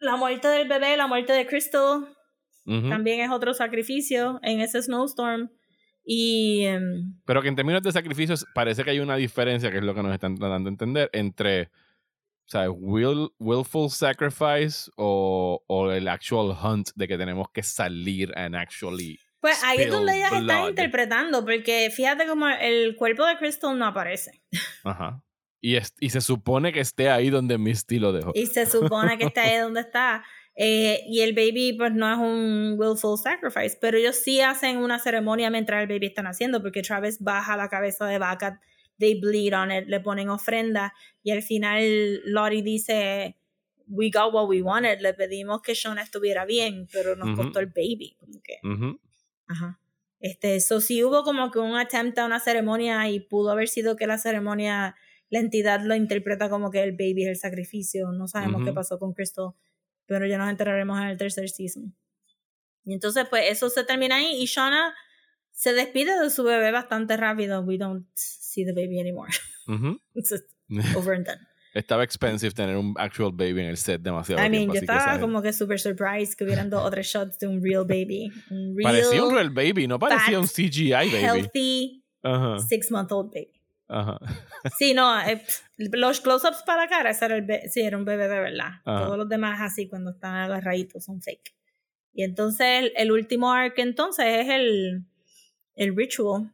la 0.00 0.16
muerte 0.16 0.48
del 0.48 0.68
bebé, 0.68 0.96
la 0.96 1.06
muerte 1.06 1.32
de 1.32 1.46
Crystal, 1.46 2.08
Ujú. 2.66 2.88
también 2.88 3.20
es 3.20 3.30
otro 3.30 3.54
sacrificio 3.54 4.38
en 4.42 4.60
ese 4.60 4.82
snowstorm. 4.82 5.50
Y 6.04 6.64
em, 6.64 7.14
Pero 7.24 7.42
que 7.42 7.48
en 7.48 7.56
términos 7.56 7.82
de 7.82 7.92
sacrificios 7.92 8.46
parece 8.54 8.82
que 8.82 8.90
hay 8.90 9.00
una 9.00 9.16
diferencia, 9.16 9.70
que 9.70 9.78
es 9.78 9.84
lo 9.84 9.94
que 9.94 10.02
nos 10.02 10.12
están 10.12 10.36
tratando 10.36 10.68
de 10.68 10.72
entender, 10.72 11.10
entre 11.12 11.70
¿sabes? 12.48 12.70
Will, 12.74 13.30
willful 13.38 13.88
sacrifice 13.90 14.90
o, 14.96 15.62
o 15.68 15.92
el 15.92 16.08
actual 16.08 16.56
hunt 16.60 16.88
de 16.96 17.06
que 17.06 17.16
tenemos 17.16 17.46
que 17.52 17.62
salir 17.62 18.32
and 18.36 18.56
actually... 18.56 19.18
pues 19.40 19.62
ahí 19.62 19.78
es 19.82 19.90
donde 19.90 20.16
ellas 20.16 20.32
están 20.32 20.68
interpretando, 20.68 21.44
porque 21.44 21.90
fíjate 21.94 22.26
como 22.26 22.48
el 22.48 22.96
cuerpo 22.96 23.24
de 23.24 23.36
Crystal 23.38 23.78
no 23.78 23.86
aparece. 23.86 24.32
Ajá. 24.82 25.22
Y, 25.60 25.76
es- 25.76 25.94
y 26.00 26.10
se 26.10 26.20
supone 26.20 26.72
que 26.72 26.80
esté 26.80 27.10
ahí 27.10 27.30
donde 27.30 27.58
Misty 27.58 27.98
lo 27.98 28.12
dejó. 28.12 28.32
Y 28.34 28.46
se 28.46 28.66
supone 28.66 29.16
que 29.18 29.26
está 29.26 29.42
ahí 29.42 29.58
donde 29.60 29.80
está. 29.80 30.24
Eh, 30.60 31.02
y 31.06 31.20
el 31.20 31.34
baby, 31.34 31.74
pues 31.78 31.92
no 31.92 32.10
es 32.12 32.18
un 32.18 32.74
willful 32.78 33.16
sacrifice, 33.16 33.78
pero 33.80 33.96
ellos 33.96 34.16
sí 34.16 34.40
hacen 34.40 34.78
una 34.78 34.98
ceremonia 34.98 35.50
mientras 35.50 35.80
el 35.82 35.88
baby 35.88 36.06
está 36.06 36.22
naciendo, 36.22 36.60
porque 36.62 36.82
Travis 36.82 37.18
baja 37.20 37.56
la 37.56 37.68
cabeza 37.68 38.06
de 38.06 38.18
vaca, 38.18 38.60
they 38.98 39.18
bleed 39.20 39.52
on 39.54 39.70
it, 39.70 39.86
le 39.86 40.00
ponen 40.00 40.28
ofrenda, 40.28 40.92
y 41.22 41.30
al 41.30 41.42
final 41.42 42.20
Lottie 42.24 42.62
dice, 42.62 43.36
we 43.86 44.10
got 44.10 44.32
what 44.32 44.48
we 44.48 44.62
wanted, 44.62 45.00
le 45.00 45.14
pedimos 45.14 45.62
que 45.62 45.74
Shauna 45.74 46.02
estuviera 46.02 46.44
bien, 46.44 46.86
pero 46.92 47.16
nos 47.16 47.28
Ujú. 47.28 47.36
costó 47.36 47.60
el 47.60 47.66
baby. 47.66 48.16
Como 48.18 48.40
que, 48.42 48.58
Ujú. 48.62 49.00
ajá. 49.46 49.80
Este, 50.20 50.56
eso 50.56 50.80
sí 50.80 51.02
hubo 51.04 51.22
como 51.22 51.50
que 51.50 51.60
un 51.60 51.76
attempt 51.76 52.18
a 52.18 52.26
una 52.26 52.40
ceremonia 52.40 53.08
y 53.08 53.20
pudo 53.20 53.50
haber 53.50 53.68
sido 53.68 53.94
que 53.96 54.06
la 54.08 54.18
ceremonia, 54.18 54.96
la 55.30 55.38
entidad 55.38 55.80
lo 55.82 55.94
interpreta 55.94 56.50
como 56.50 56.70
que 56.70 56.82
el 56.82 56.92
baby 56.92 57.22
es 57.22 57.28
el 57.28 57.36
sacrificio. 57.36 58.10
No 58.10 58.26
sabemos 58.26 58.62
qué 58.62 58.70
Ujú. 58.70 58.74
pasó 58.74 58.98
con 58.98 59.12
Crystal, 59.14 59.52
pero 60.06 60.26
ya 60.26 60.36
nos 60.38 60.50
enteraremos 60.50 60.98
en 61.00 61.06
el 61.06 61.16
tercer 61.16 61.48
season. 61.48 61.94
Y 62.84 62.94
entonces, 62.94 63.26
pues 63.30 63.44
eso 63.50 63.70
se 63.70 63.84
termina 63.84 64.16
ahí 64.16 64.42
y 64.42 64.46
Shauna 64.46 64.94
se 65.52 65.72
despide 65.72 66.18
de 66.18 66.30
su 66.30 66.42
bebé 66.42 66.72
bastante 66.72 67.16
rápido. 67.16 67.60
We 67.60 67.78
don't 67.78 68.06
see 68.48 68.64
the 68.64 68.72
baby 68.72 68.98
anymore. 68.98 69.28
It's 70.14 70.30
just 70.30 70.44
over 70.96 71.12
and 71.12 71.24
done. 71.26 71.38
Estaba 71.74 72.02
expensive 72.02 72.54
tener 72.54 72.76
un 72.78 72.94
actual 72.98 73.30
baby 73.30 73.60
en 73.60 73.68
el 73.68 73.76
set 73.76 74.00
demasiado 74.00 74.40
I 74.42 74.48
mean, 74.48 74.70
tiempo. 74.70 74.74
yo 74.74 74.80
que, 74.80 74.84
estaba 74.86 75.00
¿sabes? 75.04 75.20
como 75.20 75.42
que 75.42 75.52
super 75.52 75.78
surprised 75.78 76.34
que 76.36 76.44
hubieran 76.44 76.70
dos 76.70 76.82
o 76.82 76.90
tres 76.90 77.06
shots 77.06 77.38
de 77.38 77.46
un 77.46 77.62
real 77.62 77.84
baby. 77.84 78.32
Un 78.50 78.74
real, 78.76 78.82
Parecía 78.94 79.22
un 79.22 79.34
real 79.34 79.50
baby, 79.50 79.86
no 79.86 79.98
parecía 79.98 80.40
un 80.40 80.46
CGI 80.46 80.90
baby. 80.92 81.10
healthy, 81.22 82.04
six 82.68 82.90
month 82.90 83.12
old 83.12 83.30
baby. 83.32 83.52
ajá. 83.88 84.18
Sí, 84.78 84.94
no, 84.94 85.20
eh, 85.20 85.42
los 85.76 86.20
close-ups 86.20 86.62
para 86.66 86.82
la 86.84 86.88
cara, 86.88 87.10
ese 87.10 87.24
era 87.26 87.36
el 87.36 87.46
sí, 87.70 87.82
era 87.82 87.96
un 87.98 88.04
bebé 88.06 88.28
de 88.28 88.40
verdad. 88.40 88.80
Ajá. 88.84 89.04
Todos 89.04 89.18
los 89.18 89.28
demás 89.28 89.60
así 89.60 89.88
cuando 89.88 90.12
están 90.12 90.34
agarraditos 90.36 91.04
son 91.04 91.20
fake. 91.20 91.54
Y 92.14 92.24
entonces 92.24 92.66
el, 92.66 92.92
el 92.96 93.12
último 93.12 93.52
arc 93.52 93.78
entonces 93.78 94.24
es 94.26 94.48
el, 94.48 95.04
el 95.76 95.94
ritual, 95.94 96.52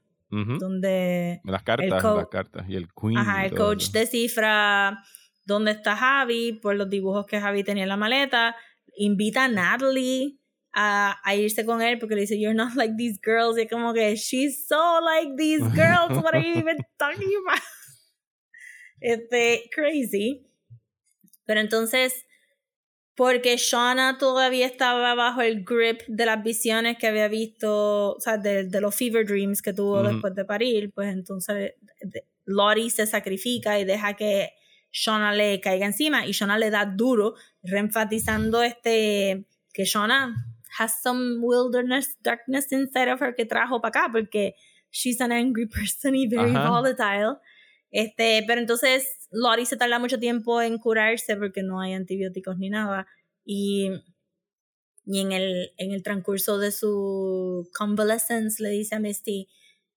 Donde 0.59 1.40
Las 1.44 1.62
cartas, 1.62 2.02
las 2.02 2.28
cartas. 2.28 2.69
Y 2.69 2.77
el 2.77 2.89
queen. 2.93 3.19
ajá, 3.19 3.47
el 3.47 3.55
coach 3.55 3.85
eso. 3.85 3.93
descifra 3.93 5.02
donde 5.44 5.73
está 5.73 5.94
Javi, 5.97 6.52
por 6.55 6.74
los 6.74 6.89
dibujos 6.89 7.27
que 7.27 7.40
Javi 7.40 7.62
tenía 7.65 7.82
en 7.85 7.89
la 7.89 7.97
maleta, 7.97 8.56
invita 8.97 9.44
a 9.44 9.48
Natalie 9.48 10.39
a, 10.73 11.20
a, 11.23 11.35
irse 11.36 11.65
con 11.65 11.82
él 11.82 11.98
porque 11.98 12.15
le 12.15 12.23
dice, 12.23 12.39
You're 12.39 12.55
not 12.55 12.74
like 12.74 12.94
these 12.97 13.19
girls. 13.23 13.59
Y 13.59 13.69
como 13.69 13.93
que, 13.93 14.16
She's 14.16 14.66
so 14.66 15.01
like 15.01 15.35
these 15.36 15.62
girls. 15.74 16.23
What 16.23 16.35
are 16.35 16.43
you 16.43 16.59
even 16.59 16.78
talking 16.98 17.31
about? 17.47 17.62
Este, 19.01 19.69
crazy. 19.73 20.47
Pero 21.47 21.61
entonces, 21.61 22.23
porque 23.16 23.56
Shauna 23.56 24.18
todavía 24.18 24.66
estaba 24.66 25.14
bajo 25.14 25.40
el 25.40 25.64
grip 25.64 26.02
de 26.08 26.26
las 26.26 26.42
visiones 26.42 26.98
que 26.98 27.06
había 27.06 27.28
visto, 27.28 28.14
o 28.14 28.20
sea, 28.20 28.38
de, 28.38 28.64
de 28.64 28.80
los 28.80 28.94
fever 28.94 29.24
dreams 29.24 29.62
que 29.62 29.72
tuvo 29.72 30.02
después 30.02 30.34
de 30.34 30.44
parir, 30.44 30.90
pues 30.92 31.12
entonces 31.12 31.74
Lottie 32.44 32.90
se 32.90 33.06
sacrifica 33.06 33.78
y 33.78 33.84
deja 33.84 34.14
que 34.14 34.50
Shauna 34.92 35.32
le 35.32 35.60
caiga 35.60 35.86
encima 35.86 36.26
y 36.26 36.32
Shauna 36.32 36.58
le 36.58 36.70
da 36.70 36.86
duro, 36.86 37.34
reenfatizando 37.62 38.62
este 38.62 39.46
que 39.72 39.84
Shauna 39.84 40.34
has 40.78 41.02
some 41.02 41.38
wilderness 41.40 42.16
darkness 42.22 42.72
inside 42.72 43.10
of 43.10 43.20
her 43.20 43.34
que 43.34 43.44
trajo 43.44 43.80
para 43.80 44.06
acá 44.06 44.12
porque 44.12 44.54
she's 44.90 45.20
an 45.20 45.32
angry 45.32 45.66
person 45.66 46.14
y 46.14 46.26
very 46.26 46.52
volatile. 46.52 47.38
Este, 47.94 48.42
pero 48.46 48.60
entonces 48.60 49.28
Lottie 49.30 49.66
se 49.66 49.76
tarda 49.76 50.00
mucho 50.00 50.18
tiempo 50.18 50.60
en 50.60 50.78
curarse 50.78 51.36
porque 51.36 51.62
no 51.62 51.80
hay 51.80 51.92
antibióticos 51.92 52.58
ni 52.58 52.68
nada 52.68 53.06
y 53.44 53.88
y 55.06 55.20
en 55.20 55.32
el, 55.32 55.72
en 55.76 55.92
el 55.92 56.02
transcurso 56.02 56.58
de 56.58 56.72
su 56.72 57.68
convalescence 57.76 58.62
le 58.62 58.70
dice 58.70 58.94
a 58.94 59.00
Misty, 59.00 59.48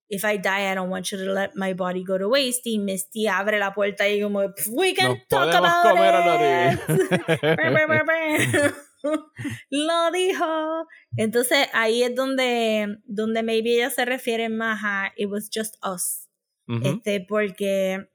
if 0.09 0.23
I 0.25 0.37
die, 0.37 0.71
I 0.71 0.75
don't 0.75 0.89
want 0.89 1.09
you 1.11 1.17
to 1.17 1.33
let 1.33 1.51
my 1.55 1.73
body 1.73 2.03
go 2.03 2.17
to 2.17 2.27
waste. 2.27 2.69
Y 2.69 2.77
Misty 2.77 3.27
abre 3.27 3.57
la 3.59 3.73
puerta 3.73 4.07
y 4.07 4.21
como, 4.21 4.41
we 4.71 4.93
can 4.93 5.21
talk 5.29 5.53
about 5.53 5.95
it. 5.97 6.79
Lo 9.69 10.11
dijo. 10.11 10.87
Entonces 11.15 11.69
ahí 11.73 12.03
es 12.03 12.13
donde, 12.15 12.97
donde 13.05 13.43
maybe 13.43 13.75
ella 13.75 13.89
se 13.89 14.03
refiere 14.03 14.49
más 14.49 14.81
a 14.83 15.13
it 15.15 15.29
was 15.29 15.49
just 15.53 15.75
us. 15.85 16.26
Este, 16.83 17.21
porque 17.21 18.09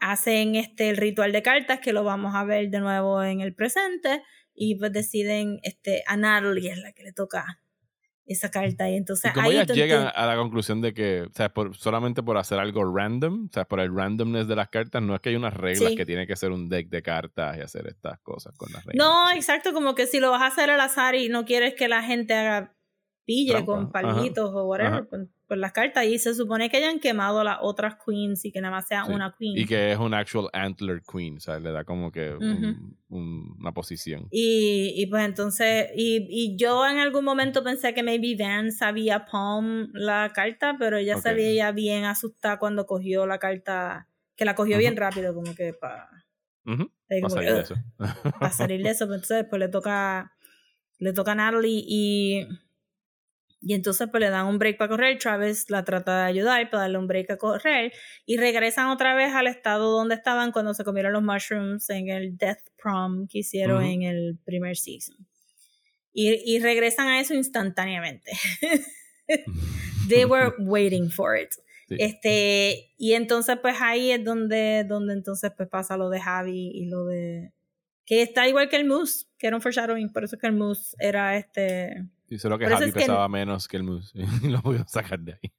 hacen 0.00 0.54
este 0.54 0.90
el 0.90 0.98
ritual 0.98 1.32
de 1.32 1.42
cartas 1.42 1.80
que 1.80 1.92
lo 1.92 2.04
vamos 2.04 2.34
a 2.34 2.44
ver 2.44 2.68
de 2.68 2.80
nuevo 2.80 3.22
en 3.22 3.40
el 3.40 3.54
presente 3.54 4.22
y 4.54 4.74
pues 4.74 4.92
deciden 4.92 5.60
este 5.62 6.02
a 6.06 6.16
Natalie 6.16 6.72
es 6.72 6.78
la 6.78 6.92
que 6.92 7.04
le 7.04 7.12
toca 7.12 7.60
esa 8.32 8.50
carta. 8.50 8.88
Y 8.88 8.96
entonces 8.96 9.32
¿Y 9.34 9.50
ellas 9.50 9.66
llegan 9.68 10.12
a 10.14 10.26
la 10.26 10.36
conclusión 10.36 10.80
de 10.80 10.94
que, 10.94 11.22
o 11.22 11.32
sea, 11.34 11.48
por, 11.52 11.76
solamente 11.76 12.22
por 12.22 12.38
hacer 12.38 12.58
algo 12.60 12.84
random, 12.84 13.46
o 13.46 13.52
sea, 13.52 13.64
por 13.64 13.80
el 13.80 13.94
randomness 13.94 14.46
de 14.46 14.54
las 14.54 14.68
cartas, 14.68 15.02
no 15.02 15.14
es 15.14 15.20
que 15.20 15.30
hay 15.30 15.36
unas 15.36 15.54
reglas 15.54 15.94
que 15.96 16.06
tiene 16.06 16.26
que 16.26 16.36
ser 16.36 16.52
un 16.52 16.68
deck 16.68 16.88
de 16.88 17.02
cartas 17.02 17.58
y 17.58 17.60
hacer 17.60 17.88
estas 17.88 18.20
cosas 18.20 18.56
con 18.56 18.72
las 18.72 18.84
reglas. 18.84 19.04
No, 19.04 19.32
exacto, 19.32 19.72
como 19.72 19.96
que 19.96 20.06
si 20.06 20.20
lo 20.20 20.30
vas 20.30 20.42
a 20.42 20.46
hacer 20.46 20.70
al 20.70 20.80
azar 20.80 21.16
y 21.16 21.28
no 21.28 21.44
quieres 21.44 21.74
que 21.74 21.88
la 21.88 22.02
gente 22.02 22.34
haga 22.34 22.76
pille 23.30 23.64
con 23.64 23.92
palitos 23.92 24.50
o 24.52 24.64
whatever, 24.64 25.06
por 25.46 25.56
las 25.56 25.70
cartas 25.70 26.04
y 26.04 26.18
se 26.18 26.34
supone 26.34 26.68
que 26.68 26.78
hayan 26.78 26.98
quemado 26.98 27.44
las 27.44 27.58
otras 27.60 27.94
queens 28.04 28.44
y 28.44 28.50
que 28.50 28.60
nada 28.60 28.74
más 28.74 28.88
sea 28.88 29.04
una 29.04 29.36
queen. 29.38 29.56
Y 29.56 29.66
que 29.66 29.92
es 29.92 29.98
un 29.98 30.14
actual 30.14 30.48
antler 30.52 31.00
queen, 31.00 31.36
o 31.36 31.40
sea, 31.40 31.60
le 31.60 31.70
da 31.70 31.84
como 31.84 32.10
que 32.10 32.34
una 33.08 33.72
posición. 33.72 34.26
Y, 34.32 34.94
y, 34.96 35.06
pues 35.06 35.24
entonces, 35.24 35.90
y, 35.94 36.26
y, 36.28 36.56
yo 36.56 36.84
en 36.84 36.98
algún 36.98 37.24
momento 37.24 37.62
pensé 37.62 37.94
que 37.94 38.02
maybe 38.02 38.34
Van 38.36 38.72
sabía 38.72 39.26
Palm 39.26 39.90
la 39.92 40.32
carta, 40.34 40.74
pero 40.76 40.96
ella 40.96 41.18
se 41.18 41.32
veía 41.32 41.70
bien 41.70 42.04
asustada 42.04 42.58
cuando 42.58 42.84
cogió 42.86 43.26
la 43.26 43.38
carta, 43.38 44.08
que 44.34 44.44
la 44.44 44.56
cogió 44.56 44.76
bien 44.76 44.96
rápido, 44.96 45.34
como 45.34 45.54
que 45.54 45.72
para... 45.72 46.08
para 46.64 47.28
salir 47.28 47.54
de 47.54 47.60
eso. 47.60 47.74
para 48.40 48.50
salir 48.50 48.82
de 48.82 48.90
eso, 48.90 49.04
pero 49.06 49.14
entonces 49.14 49.36
después 49.36 49.60
le 49.60 49.68
toca, 49.68 50.32
le 50.98 51.12
toca 51.12 51.32
a 51.32 51.36
Natalie 51.36 51.84
y 51.86 52.46
y 53.62 53.74
entonces 53.74 54.08
pues 54.10 54.22
le 54.22 54.30
dan 54.30 54.46
un 54.46 54.58
break 54.58 54.78
para 54.78 54.88
correr, 54.88 55.18
Travis 55.18 55.68
la 55.68 55.84
trata 55.84 56.22
de 56.22 56.24
ayudar 56.24 56.70
para 56.70 56.84
darle 56.84 56.98
un 56.98 57.06
break 57.06 57.30
a 57.30 57.36
correr 57.36 57.92
y 58.24 58.38
regresan 58.38 58.86
otra 58.88 59.14
vez 59.14 59.34
al 59.34 59.46
estado 59.46 59.90
donde 59.90 60.14
estaban 60.14 60.50
cuando 60.50 60.72
se 60.72 60.82
comieron 60.82 61.12
los 61.12 61.22
mushrooms 61.22 61.90
en 61.90 62.08
el 62.08 62.38
Death 62.38 62.60
Prom 62.82 63.28
que 63.28 63.40
hicieron 63.40 63.84
en 63.84 64.02
el 64.02 64.38
primer 64.44 64.76
season. 64.76 65.16
Y, 66.12 66.40
y 66.44 66.58
regresan 66.58 67.08
a 67.08 67.20
eso 67.20 67.34
instantáneamente. 67.34 68.32
They 70.08 70.24
were 70.24 70.54
waiting 70.58 71.10
for 71.10 71.36
it. 71.36 71.50
Este, 71.90 72.92
y 72.96 73.12
entonces 73.12 73.58
pues 73.60 73.76
ahí 73.80 74.12
es 74.12 74.24
donde, 74.24 74.84
donde 74.88 75.12
entonces 75.12 75.50
pues 75.56 75.68
pasa 75.68 75.96
lo 75.96 76.08
de 76.08 76.20
Javi 76.20 76.70
y 76.72 76.86
lo 76.86 77.04
de... 77.04 77.52
Que 78.06 78.22
está 78.22 78.48
igual 78.48 78.68
que 78.68 78.76
el 78.76 78.86
Moose, 78.86 79.26
que 79.38 79.48
era 79.48 79.56
un 79.56 79.62
foreshadowing, 79.62 80.12
por 80.12 80.24
eso 80.24 80.38
que 80.38 80.46
el 80.46 80.54
Moose 80.54 80.96
era 80.98 81.36
este 81.36 82.08
y 82.30 82.38
solo 82.38 82.58
que 82.58 82.66
Javi 82.66 82.92
pesaba 82.92 83.28
menos 83.28 83.66
que 83.66 83.76
el 83.76 83.82
Moose 83.82 84.12
y 84.42 84.48
lo 84.48 84.62
pudieron 84.62 84.88
sacar 84.88 85.18
de 85.18 85.32
ahí. 85.32 85.52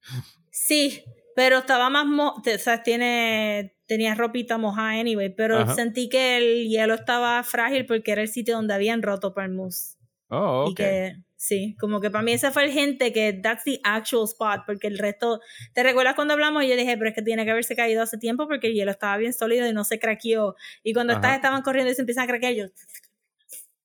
Sí, 0.50 1.04
pero 1.36 1.60
estaba 1.60 1.90
más 1.90 2.06
mo 2.06 2.36
o 2.36 2.58
sea, 2.58 2.82
tiene 2.82 3.76
tenía 3.86 4.16
ropita 4.16 4.58
mojada 4.58 4.92
anyway, 4.92 5.30
pero 5.36 5.68
sentí 5.76 6.08
que 6.08 6.38
el 6.38 6.70
hielo 6.70 6.94
estaba 6.94 7.44
frágil 7.44 7.86
porque 7.86 8.14
era 8.14 8.22
el 8.22 8.30
sitio 8.30 8.56
donde 8.56 8.74
habían 8.74 9.02
roto 9.02 9.34
para 9.34 9.48
el 9.48 9.54
Moose. 9.54 9.98
Oh, 10.30 10.64
ok. 10.64 10.70
Y 10.70 10.76
que, 10.76 11.16
sí, 11.36 11.76
como 11.78 12.00
que 12.00 12.10
para 12.10 12.24
mí 12.24 12.32
ese 12.32 12.52
fue 12.52 12.64
el 12.64 12.72
gente 12.72 13.12
que 13.12 13.34
that's 13.34 13.66
the 13.66 13.82
actual 13.84 14.24
spot, 14.24 14.62
porque 14.66 14.88
el 14.88 14.98
resto, 14.98 15.42
¿te 15.74 15.84
recuerdas 15.84 16.16
cuando 16.16 16.36
hablamos? 16.36 16.64
Yo 16.64 16.78
dije, 16.78 16.96
pero 16.96 17.10
es 17.10 17.16
que 17.16 17.22
tiene 17.22 17.44
que 17.44 17.52
haberse 17.52 17.76
caído 17.76 18.02
hace 18.02 18.18
tiempo 18.18 18.48
porque 18.48 18.68
el 18.68 18.74
hielo 18.74 18.92
estaba 18.92 19.18
bien 19.18 19.34
sólido 19.34 19.68
y 19.68 19.74
no 19.74 19.84
se 19.84 20.00
craqueó. 20.00 20.56
Y 20.84 20.94
cuando 20.94 21.12
estas 21.12 21.36
estaban 21.36 21.62
corriendo 21.64 21.92
y 21.92 21.96
se 21.96 22.02
empiezan 22.02 22.24
a 22.24 22.28
craquear, 22.28 22.54
yo, 22.54 22.66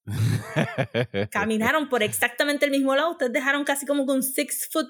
Caminaron 1.31 1.89
por 1.89 2.03
exactamente 2.03 2.65
el 2.65 2.71
mismo 2.71 2.95
lado. 2.95 3.13
Ustedes 3.13 3.33
dejaron 3.33 3.65
casi 3.65 3.87
como 3.87 4.07
con 4.07 4.17
un 4.17 4.23
six 4.23 4.69
foot 4.71 4.89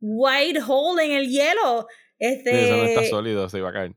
wide 0.00 0.60
hole 0.66 1.04
en 1.04 1.12
el 1.12 1.28
hielo. 1.28 1.86
Este... 2.18 2.64
eso 2.64 2.76
no 2.76 2.84
está 2.84 3.04
sólido, 3.04 3.48
se 3.48 3.58
iba 3.58 3.70
a 3.70 3.72
caer. 3.72 3.92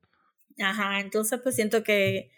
Ajá, 0.59 0.99
entonces 0.99 1.39
pues 1.41 1.55
siento 1.55 1.83
que 1.83 2.31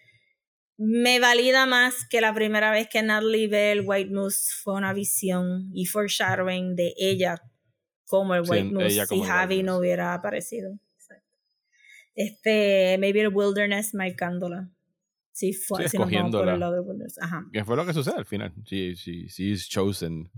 me 0.77 1.19
valida 1.19 1.65
más 1.65 2.07
que 2.09 2.21
la 2.21 2.33
primera 2.33 2.71
vez 2.71 2.87
que 2.89 3.01
Natalie 3.01 3.47
ve 3.47 3.71
el 3.71 3.83
White 3.85 4.11
Moose 4.11 4.53
fue 4.61 4.75
una 4.75 4.93
visión 4.93 5.69
y 5.73 5.85
foreshadowing 5.85 6.75
de 6.75 6.93
ella 6.97 7.41
como 8.05 8.35
el 8.35 8.43
White 8.47 8.71
Moose 8.71 9.05
si 9.05 9.21
Javi 9.21 9.63
no 9.63 9.77
hubiera 9.77 10.13
aparecido. 10.13 10.77
Este, 12.15 12.97
maybe 12.97 13.21
el 13.21 13.29
Wilderness 13.33 13.93
marcándola 13.93 14.69
si, 15.39 15.53
fue, 15.53 15.87
si 15.87 15.97
nos 15.97 16.11
vamos 16.11 16.35
por 16.35 16.49
el 16.49 16.59
lado 16.59 16.83
de 16.83 17.07
Ajá. 17.21 17.45
Que 17.53 17.63
fue 17.63 17.77
lo 17.77 17.85
que 17.85 17.93
sucede 17.93 18.15
al 18.17 18.25
final. 18.25 18.53
Sí, 18.65 18.95
sí, 18.97 19.29
sí 19.29 19.53
es 19.53 19.69
chosen. 19.69 20.29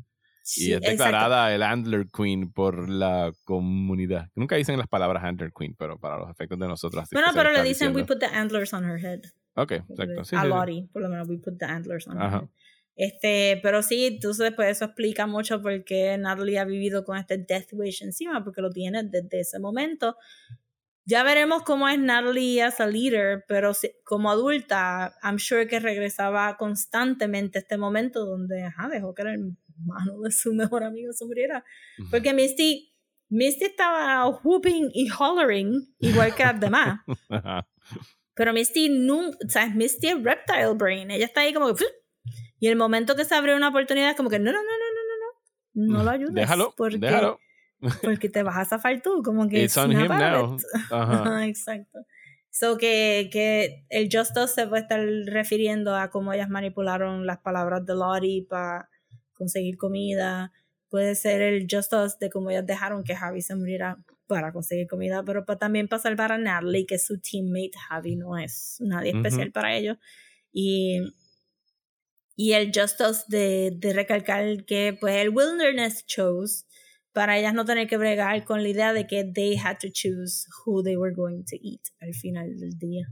y 0.58 0.74
es 0.74 0.82
declarada 0.82 1.56
el 1.56 1.64
Andler 1.64 2.06
Queen 2.16 2.52
por 2.52 2.88
la 2.88 3.34
comunidad. 3.44 4.30
Nunca 4.36 4.58
dicen 4.58 4.78
las 4.78 4.88
palabras 4.88 5.24
Andler 5.24 5.52
Queen, 5.58 5.76
pero 5.76 6.00
para 6.00 6.20
los 6.20 6.30
efectos 6.30 6.60
de 6.60 6.68
nosotros. 6.68 7.08
Bueno, 7.12 7.30
pero 7.34 7.52
le 7.52 7.64
dicen 7.64 7.96
we 7.96 8.04
put 8.04 8.20
the 8.20 8.28
antlers 8.28 8.74
on 8.74 8.84
her 8.84 9.04
head. 9.04 9.22
Ok, 9.56 9.72
exacto. 9.72 10.24
Sí, 10.24 10.36
a 10.36 10.46
Lottie, 10.46 10.88
por 10.94 11.02
lo 11.02 11.10
menos, 11.10 11.28
we 11.28 11.38
put 11.38 11.58
the 11.58 11.66
antlers 11.66 12.08
on 12.08 12.18
her 12.18 12.32
head. 12.32 12.50
Este, 12.96 13.60
pero 13.64 13.82
sí, 13.82 14.06
entonces 14.06 14.54
pues 14.56 14.70
eso 14.70 14.86
explica 14.86 15.26
mucho 15.26 15.62
por 15.62 15.84
qué 15.84 16.16
Natalie 16.20 16.60
ha 16.60 16.66
vivido 16.66 17.04
con 17.04 17.18
este 17.18 17.40
Death 17.40 17.70
Wish 17.72 18.04
encima, 18.04 18.44
porque 18.44 18.62
lo 18.62 18.70
tiene 18.70 19.02
desde 19.04 19.40
ese 19.40 19.60
momento. 19.60 20.16
Ya 21.06 21.24
veremos 21.24 21.64
cómo 21.64 21.90
es 21.90 21.98
Natalie 21.98 22.62
as 22.62 22.80
a 22.80 22.86
leader, 22.86 23.44
pero 23.48 23.72
como 24.04 24.30
adulta, 24.30 25.16
I'm 25.24 25.40
sure 25.40 25.68
que 25.68 25.80
regresaba 25.80 26.58
constantemente 26.58 27.58
a 27.58 27.62
este 27.62 27.78
momento 27.78 28.26
donde 28.26 28.64
ajá, 28.64 28.88
dejó 28.88 29.14
que 29.14 29.24
el 29.24 29.28
hermano 29.28 30.22
de 30.22 30.32
su 30.32 30.54
mejor 30.54 30.84
amigo 30.84 31.12
se 31.14 31.26
muriera. 31.26 31.66
Porque 32.12 32.34
Misty, 32.34 32.94
Misty 33.30 33.66
estaba 33.66 34.28
whooping 34.28 34.92
y 34.94 35.10
hollering 35.10 35.96
igual 36.00 36.36
que 36.36 36.44
las 36.44 36.60
demás. 36.60 37.00
pero 38.36 38.54
Misty 38.54 38.90
nunca, 38.90 39.38
o 39.46 39.50
sea, 39.50 39.68
Misty 39.70 40.08
es 40.10 40.24
reptile 40.24 40.74
brain. 40.76 41.10
Ella 41.10 41.26
está 41.26 41.42
ahí 41.42 41.54
como 41.54 41.74
que. 41.74 41.86
Y 42.60 42.68
el 42.68 42.76
momento 42.76 43.16
que 43.16 43.26
se 43.26 43.34
abre 43.34 43.56
una 43.56 43.70
oportunidad 43.70 44.12
es 44.12 44.16
como 44.16 44.30
que 44.30 44.38
no, 44.38 44.52
no, 44.52 44.60
no, 44.60 44.64
no, 44.64 44.68
no, 44.68 45.84
no, 45.84 45.88
no, 45.88 45.98
no 45.98 46.04
lo 46.04 46.12
ayudes. 46.12 46.36
Déjalo, 46.36 46.76
porque 46.78 47.00
déjalo 47.00 47.40
porque 48.04 48.30
te 48.30 48.44
vas 48.44 48.58
a 48.58 48.66
zafar 48.66 49.02
tú, 49.02 49.22
como 49.24 49.48
que... 49.48 49.64
It's 49.64 49.78
on 49.78 49.92
him 49.92 50.08
now. 50.08 50.58
Exacto. 51.44 52.00
So 52.50 52.78
que, 52.78 53.30
que 53.32 53.86
el 53.90 54.10
Justice 54.12 54.50
se 54.50 54.68
puede 54.68 54.84
estar 54.84 55.00
refiriendo 55.26 55.96
a 55.96 56.10
cómo 56.10 56.34
ellas 56.34 56.50
manipularon 56.50 57.26
las 57.26 57.40
palabras 57.40 57.86
de 57.86 57.96
Lottie 57.96 58.46
para 58.48 58.90
conseguir 59.34 59.78
comida. 59.78 60.52
Puede 60.90 61.16
ser 61.16 61.42
el 61.42 61.68
Justice 61.72 62.18
de 62.20 62.30
cómo 62.30 62.50
ellas 62.50 62.66
dejaron 62.66 63.04
que 63.06 63.16
Javi 63.16 63.42
se 63.42 63.56
muriera 63.56 63.98
para 64.28 64.52
conseguir 64.52 64.88
comida, 64.88 65.24
pero 65.24 65.46
también 65.46 65.88
para 65.88 66.02
salvar 66.02 66.34
a 66.34 66.38
Natalie, 66.38 66.86
que 66.86 67.00
su 67.00 67.20
teammate 67.20 67.72
Javi 67.88 68.16
no 68.16 68.38
es 68.38 68.78
nadie 68.80 69.12
especial 69.12 69.52
para 69.52 69.76
ellos. 69.76 69.98
Y, 70.52 71.02
y 72.36 72.54
el 72.54 72.72
Justice 72.74 73.24
de, 73.28 73.72
de 73.76 73.94
recalcar 73.94 74.66
que 74.66 74.98
pues 75.00 75.16
el 75.16 75.30
Wilderness 75.30 76.06
chose 76.06 76.66
para 77.14 77.38
ellas 77.38 77.54
no 77.54 77.66
tener 77.66 77.88
que 77.88 77.98
bregar 77.98 78.44
con 78.44 78.64
la 78.64 78.70
idea 78.70 78.94
de 78.94 79.08
que 79.08 79.24
they 79.24 79.58
had 79.58 79.78
to 79.80 79.88
choose 79.92 80.48
who 80.66 80.82
they 80.84 80.96
were 80.96 81.14
going 81.14 81.44
to 81.44 81.56
eat 81.62 81.82
al 82.00 82.14
final 82.14 82.58
del 82.58 82.78
día. 82.78 83.08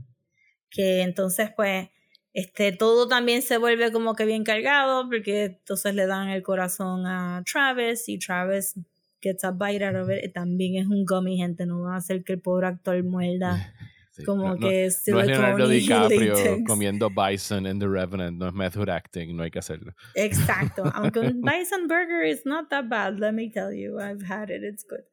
que 0.70 1.02
entonces 1.02 1.50
pues 1.54 1.88
este, 2.32 2.72
todo 2.72 3.08
también 3.08 3.42
se 3.42 3.58
vuelve 3.58 3.90
como 3.90 4.14
que 4.14 4.24
bien 4.24 4.44
cargado 4.44 5.08
porque 5.08 5.44
entonces 5.44 5.94
le 5.94 6.06
dan 6.06 6.28
el 6.28 6.42
corazón 6.42 7.06
a 7.06 7.42
Travis 7.44 8.08
y 8.08 8.18
Travis 8.18 8.74
gets 9.20 9.44
a 9.44 9.50
bite 9.50 9.84
out 9.84 9.96
of 9.96 10.10
it. 10.10 10.32
También 10.32 10.76
es 10.76 10.86
un 10.86 11.04
gummy, 11.04 11.36
gente. 11.36 11.66
No 11.66 11.82
va 11.82 11.94
a 11.94 11.98
hacer 11.98 12.24
que 12.24 12.34
el 12.34 12.40
pobre 12.40 12.68
actor 12.68 13.02
muerda 13.02 13.74
como 14.24 14.56
que 14.58 14.86
es 14.86 15.02
no 15.06 15.20
es 15.20 15.26
Leonardo 15.26 15.68
DiCaprio 15.68 16.34
comiendo 16.66 17.10
bison 17.10 17.66
en 17.66 17.78
The 17.78 17.88
Revenant. 17.88 18.38
No 18.38 18.48
es 18.48 18.54
method 18.54 18.88
acting. 18.88 19.36
No 19.36 19.42
hay 19.42 19.50
que 19.50 19.58
hacerlo. 19.58 19.92
Exacto. 20.14 20.84
Aunque 20.94 21.20
un 21.20 21.40
bison 21.42 21.86
burger 21.88 22.24
is 22.24 22.44
not 22.44 22.68
that 22.70 22.88
bad. 22.88 23.18
Let 23.18 23.32
me 23.32 23.50
tell 23.50 23.72
you. 23.72 23.98
I've 23.98 24.24
had 24.24 24.50
it. 24.50 24.62
It's 24.62 24.84
good. 24.84 25.04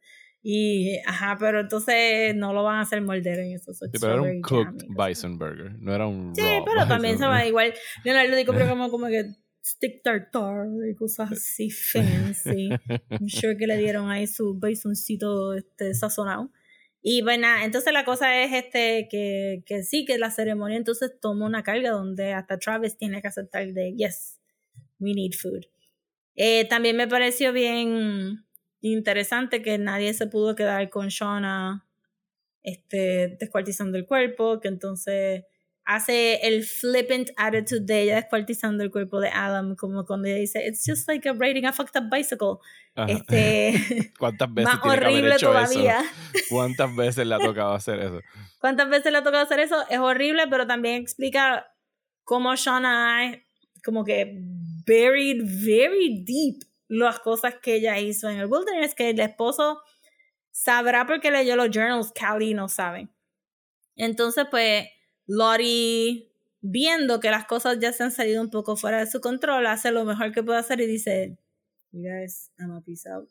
Y, 0.49 0.97
ajá, 1.05 1.35
pero 1.37 1.59
entonces 1.59 2.33
no 2.35 2.53
lo 2.53 2.63
van 2.63 2.77
a 2.77 2.81
hacer 2.81 3.01
morder 3.01 3.39
en 3.39 3.51
eso. 3.53 3.73
Sí, 3.73 3.85
pero 3.99 4.13
era 4.13 4.21
un 4.21 4.41
cooked 4.41 4.85
bison 4.87 5.37
burger, 5.37 5.73
no 5.79 5.93
era 5.93 6.07
un 6.07 6.33
Sí, 6.33 6.41
pero 6.63 6.87
también 6.87 7.17
se 7.17 7.25
va 7.25 7.45
igual. 7.45 7.73
Leonardo 8.05 8.33
DiCaprio 8.33 8.69
como, 8.69 8.89
como 8.89 9.07
que 9.07 9.25
stick 9.61 10.01
tartar 10.03 10.67
y 10.89 10.95
cosas 10.95 11.33
así 11.33 11.69
fancy. 11.69 12.69
I'm 13.09 13.27
sure 13.27 13.57
que 13.57 13.67
le 13.67 13.77
dieron 13.77 14.09
ahí 14.09 14.25
su 14.25 14.57
basoncito 14.57 15.53
este, 15.53 15.93
sazonado. 15.93 16.49
Y 17.09 17.21
bueno, 17.21 17.47
entonces 17.63 17.93
la 17.93 18.03
cosa 18.03 18.43
es 18.43 18.51
este 18.51 19.07
que, 19.09 19.63
que 19.65 19.83
sí, 19.83 20.03
que 20.03 20.17
la 20.17 20.29
ceremonia 20.29 20.75
entonces 20.75 21.13
toma 21.21 21.45
una 21.45 21.63
carga 21.63 21.91
donde 21.91 22.33
hasta 22.33 22.59
Travis 22.59 22.97
tiene 22.97 23.21
que 23.21 23.29
aceptar 23.29 23.65
de, 23.71 23.95
yes, 23.95 24.41
we 24.99 25.13
need 25.13 25.31
food. 25.31 25.67
Eh, 26.35 26.65
también 26.65 26.97
me 26.97 27.07
pareció 27.07 27.53
bien 27.53 28.45
interesante 28.81 29.61
que 29.61 29.77
nadie 29.77 30.13
se 30.15 30.27
pudo 30.27 30.53
quedar 30.53 30.89
con 30.89 31.07
Shauna 31.07 31.87
este, 32.61 33.37
descuartizando 33.39 33.97
el 33.97 34.05
cuerpo, 34.05 34.59
que 34.59 34.67
entonces 34.67 35.45
hace 35.87 36.35
el 36.45 36.65
flippant 36.65 37.29
attitude 37.37 37.85
de 37.85 38.01
ella 38.01 38.15
descuartizando 38.15 38.83
el 38.83 38.91
cuerpo 38.91 39.21
de 39.21 39.29
Adam, 39.29 39.73
como 39.77 40.05
cuando 40.05 40.27
ella 40.27 40.37
dice, 40.37 40.67
it's 40.67 40.83
just 40.85 41.07
like 41.07 41.27
a 41.27 41.33
riding 41.33 41.65
a 41.65 41.71
fucked 41.71 41.97
up 41.97 42.09
bicycle. 42.09 42.57
Este, 43.07 44.11
¿Cuántas 44.19 44.53
veces 44.53 44.73
más 44.73 44.85
horrible 44.85 45.35
hecho 45.35 45.47
todavía. 45.47 46.03
¿Cuántas 46.49 46.93
veces 46.93 47.25
le 47.25 47.35
ha 47.35 47.39
tocado 47.39 47.73
hacer 47.73 47.99
eso? 48.01 48.19
¿Cuántas 48.59 48.89
veces 48.89 49.13
le 49.13 49.19
ha 49.19 49.23
tocado 49.23 49.45
hacer 49.45 49.61
eso? 49.61 49.87
Es 49.89 49.99
horrible, 49.99 50.47
pero 50.49 50.67
también 50.67 51.01
explica 51.01 51.65
cómo 52.25 52.53
Shauna 52.53 53.41
como 53.81 54.03
que 54.03 54.37
buried 54.85 55.41
very 55.63 56.21
deep 56.25 56.63
las 56.89 57.19
cosas 57.19 57.55
que 57.61 57.75
ella 57.75 57.97
hizo 57.97 58.29
en 58.29 58.39
el 58.39 58.47
wilderness, 58.47 58.93
que 58.93 59.11
el 59.11 59.19
esposo 59.21 59.79
sabrá 60.51 61.05
porque 61.05 61.31
leyó 61.31 61.55
los 61.55 61.69
journals, 61.71 62.11
Callie 62.11 62.53
no 62.53 62.67
sabe. 62.67 63.07
Entonces, 63.95 64.47
pues, 64.51 64.87
Lottie, 65.27 66.31
viendo 66.61 67.19
que 67.19 67.29
las 67.29 67.45
cosas 67.45 67.77
ya 67.79 67.93
se 67.93 68.03
han 68.03 68.11
salido 68.11 68.41
un 68.41 68.49
poco 68.49 68.75
fuera 68.75 68.99
de 68.99 69.07
su 69.07 69.21
control, 69.21 69.67
hace 69.67 69.91
lo 69.91 70.05
mejor 70.05 70.31
que 70.31 70.43
puede 70.43 70.59
hacer 70.59 70.81
y 70.81 70.87
dice, 70.87 71.37
you 71.91 72.01
guys, 72.01 72.51
I'm 72.57 72.71
a 72.71 72.81
peace 72.81 73.07
out. 73.07 73.29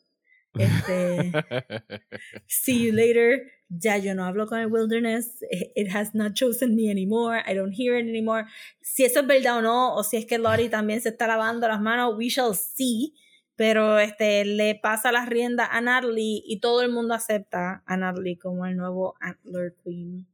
Este, 0.53 1.31
see 2.47 2.85
you 2.85 2.93
later. 2.93 3.51
Ya 3.69 3.97
yo 3.97 4.15
no 4.15 4.23
hablo 4.23 4.47
con 4.47 4.59
el 4.59 4.67
wilderness. 4.67 5.43
It 5.75 5.89
has 5.93 6.15
not 6.15 6.33
chosen 6.33 6.75
me 6.75 6.89
anymore. 6.89 7.43
I 7.45 7.53
don't 7.53 7.73
hear 7.73 7.97
it 7.97 8.07
anymore. 8.07 8.45
Si 8.81 9.03
eso 9.03 9.19
es 9.19 9.27
verdad 9.27 9.57
o 9.57 9.61
no, 9.61 9.93
o 9.95 10.03
si 10.03 10.17
es 10.17 10.25
que 10.25 10.37
Lottie 10.37 10.69
también 10.69 11.01
se 11.01 11.09
está 11.09 11.27
lavando 11.27 11.67
las 11.67 11.81
manos, 11.81 12.15
we 12.17 12.29
shall 12.29 12.55
see 12.55 13.13
pero 13.57 13.97
este, 13.97 14.45
le 14.45 14.75
pasa 14.75 15.11
las 15.11 15.27
riendas 15.27 15.67
a 15.71 15.81
Natalie 15.81 16.43
y 16.45 16.59
todo 16.59 16.83
el 16.83 16.91
mundo 16.91 17.15
acepta 17.15 17.83
a 17.87 17.97
Natalie 17.97 18.37
como 18.37 18.67
el 18.67 18.77
nuevo 18.77 19.15
Antler 19.19 19.75
Queen. 19.83 20.27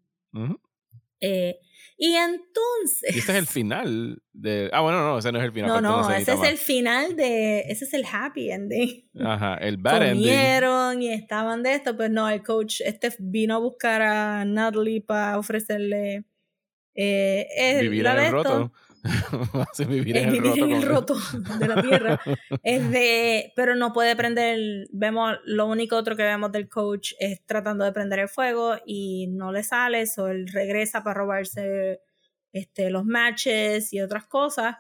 Eh, 1.24 1.60
y 1.98 2.16
entonces... 2.16 3.16
Y 3.16 3.20
este 3.20 3.32
es 3.32 3.38
el 3.38 3.48
final 3.48 4.22
de... 4.34 4.70
Ah, 4.74 4.82
bueno, 4.82 5.04
no, 5.04 5.20
ese 5.20 5.32
no 5.32 5.40
es 5.40 5.46
el 5.46 5.54
final. 5.54 5.70
No, 5.70 5.82
no, 5.82 6.14
ese 6.14 6.34
es 6.34 6.44
el 6.44 6.58
final 6.58 7.16
de... 7.16 7.62
Ese 7.62 7.86
es 7.86 7.94
el 7.94 8.04
happy 8.06 8.52
ending. 8.52 9.10
Ajá, 9.22 9.56
el 9.56 9.78
bad 9.80 10.10
Comieron 10.10 11.02
y 11.02 11.14
estaban 11.14 11.64
de 11.64 11.76
esto, 11.76 11.96
pero 11.96 12.10
no, 12.10 12.30
el 12.30 12.44
coach 12.44 12.82
este 12.82 13.14
vino 13.20 13.56
a 13.56 13.60
buscar 13.60 14.02
a 14.02 14.46
Natalie 14.46 15.02
para 15.02 15.38
ofrecerle... 15.38 16.26
Eh, 16.96 17.80
Vivir 17.82 18.06
en 18.06 18.20
el 18.20 18.32
roto. 18.32 18.74
vivir 19.88 20.18
en, 20.18 20.30
el, 20.30 20.82
roto, 20.84 21.16
de 21.60 21.68
la 21.68 21.82
tierra. 21.82 22.22
es 22.64 22.90
de, 22.90 23.52
pero 23.56 23.76
no 23.76 23.92
puede 23.94 24.16
prender. 24.16 24.88
Vemos 24.92 25.38
lo 25.46 25.68
único 25.68 25.98
otro 25.98 26.16
que 26.16 26.24
vemos 26.24 26.52
del 26.52 26.70
coach 26.70 27.14
es 27.20 27.46
tratando 27.46 27.84
de 27.84 27.92
prender 27.92 28.20
el 28.20 28.30
fuego 28.30 28.76
y 28.86 29.28
no 29.28 29.52
le 29.52 29.64
sale, 29.64 30.06
o 30.18 30.28
él 30.28 30.48
regresa 30.48 31.04
para 31.04 31.16
robarse 31.16 32.02
este, 32.54 32.90
los 32.90 33.06
matches 33.06 33.92
y 33.92 34.02
otras 34.02 34.26
cosas. 34.26 34.78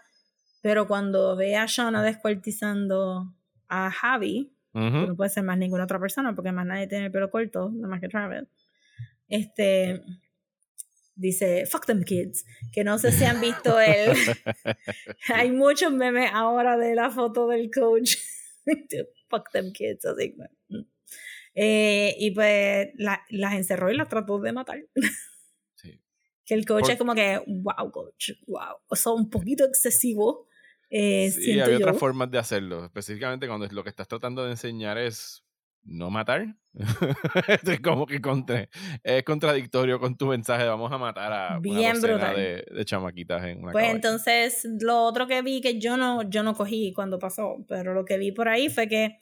Pero 0.61 0.87
cuando 0.87 1.35
ve 1.35 1.57
a 1.57 1.65
Shauna 1.65 2.01
descuartizando 2.01 3.33
a 3.67 3.91
Javi, 3.91 4.53
no 4.73 5.15
puede 5.15 5.29
ser 5.29 5.43
más 5.43 5.57
ninguna 5.57 5.83
otra 5.83 5.99
persona 5.99 6.33
porque 6.33 6.51
más 6.51 6.65
nadie 6.65 6.87
tiene 6.87 7.07
el 7.07 7.11
pelo 7.11 7.29
corto, 7.29 7.69
nada 7.71 7.89
más 7.89 7.99
que 7.99 8.07
Travis. 8.07 8.47
Este, 9.27 10.01
dice 11.15 11.65
fuck 11.65 11.85
them 11.85 12.03
kids 12.03 12.45
que 12.71 12.83
no 12.83 12.97
sé 12.97 13.11
si 13.11 13.23
han 13.23 13.39
visto 13.39 13.79
él 13.79 14.13
hay 15.33 15.51
muchos 15.51 15.91
memes 15.93 16.29
ahora 16.33 16.77
de 16.77 16.95
la 16.95 17.09
foto 17.09 17.47
del 17.47 17.69
coach. 17.71 18.15
Fuck 19.29 19.51
them 19.51 19.73
kids 19.73 20.05
así 20.05 20.35
eh, 21.55 22.15
y 22.17 22.31
pues 22.31 22.89
las 22.97 23.53
encerró 23.53 23.91
y 23.91 23.97
las 23.97 24.09
trató 24.09 24.39
de 24.39 24.51
matar. 24.51 24.79
Sí. 25.75 26.01
que 26.45 26.53
el 26.53 26.65
coach 26.65 26.89
es 26.89 26.97
como 26.97 27.13
que 27.13 27.41
wow 27.45 27.91
coach 27.91 28.31
wow 28.47 28.77
o 28.87 28.95
sea 28.95 29.11
un 29.11 29.29
poquito 29.29 29.65
excesivo 29.65 30.47
eh, 30.89 31.29
sí 31.31 31.59
hay 31.59 31.73
otras 31.73 31.97
formas 31.97 32.29
de 32.29 32.37
hacerlo. 32.37 32.85
Específicamente 32.85 33.47
cuando 33.47 33.67
lo 33.67 33.83
que 33.83 33.89
estás 33.89 34.07
tratando 34.07 34.45
de 34.45 34.51
enseñar 34.51 34.99
es 34.99 35.42
no 35.83 36.09
matar. 36.09 36.55
es 37.67 37.79
como 37.81 38.07
que 38.07 38.19
contra, 38.19 38.67
es 39.03 39.23
contradictorio 39.23 39.99
con 39.99 40.17
tu 40.17 40.25
mensaje 40.25 40.65
vamos 40.65 40.91
a 40.91 40.97
matar 40.97 41.31
a 41.31 41.59
Bien 41.59 42.01
brutal. 42.01 42.35
De, 42.35 42.65
de, 42.71 42.85
chamaquitas 42.85 43.43
en 43.43 43.63
una 43.63 43.71
Pues 43.71 43.89
entonces, 43.89 44.67
lo 44.81 45.03
otro 45.03 45.27
que 45.27 45.41
vi 45.43 45.61
que 45.61 45.79
yo 45.79 45.97
no, 45.97 46.27
yo 46.29 46.41
no 46.41 46.55
cogí 46.55 46.91
cuando 46.93 47.19
pasó, 47.19 47.63
pero 47.67 47.93
lo 47.93 48.05
que 48.05 48.17
vi 48.17 48.31
por 48.31 48.47
ahí 48.47 48.69
fue 48.69 48.87
que 48.87 49.19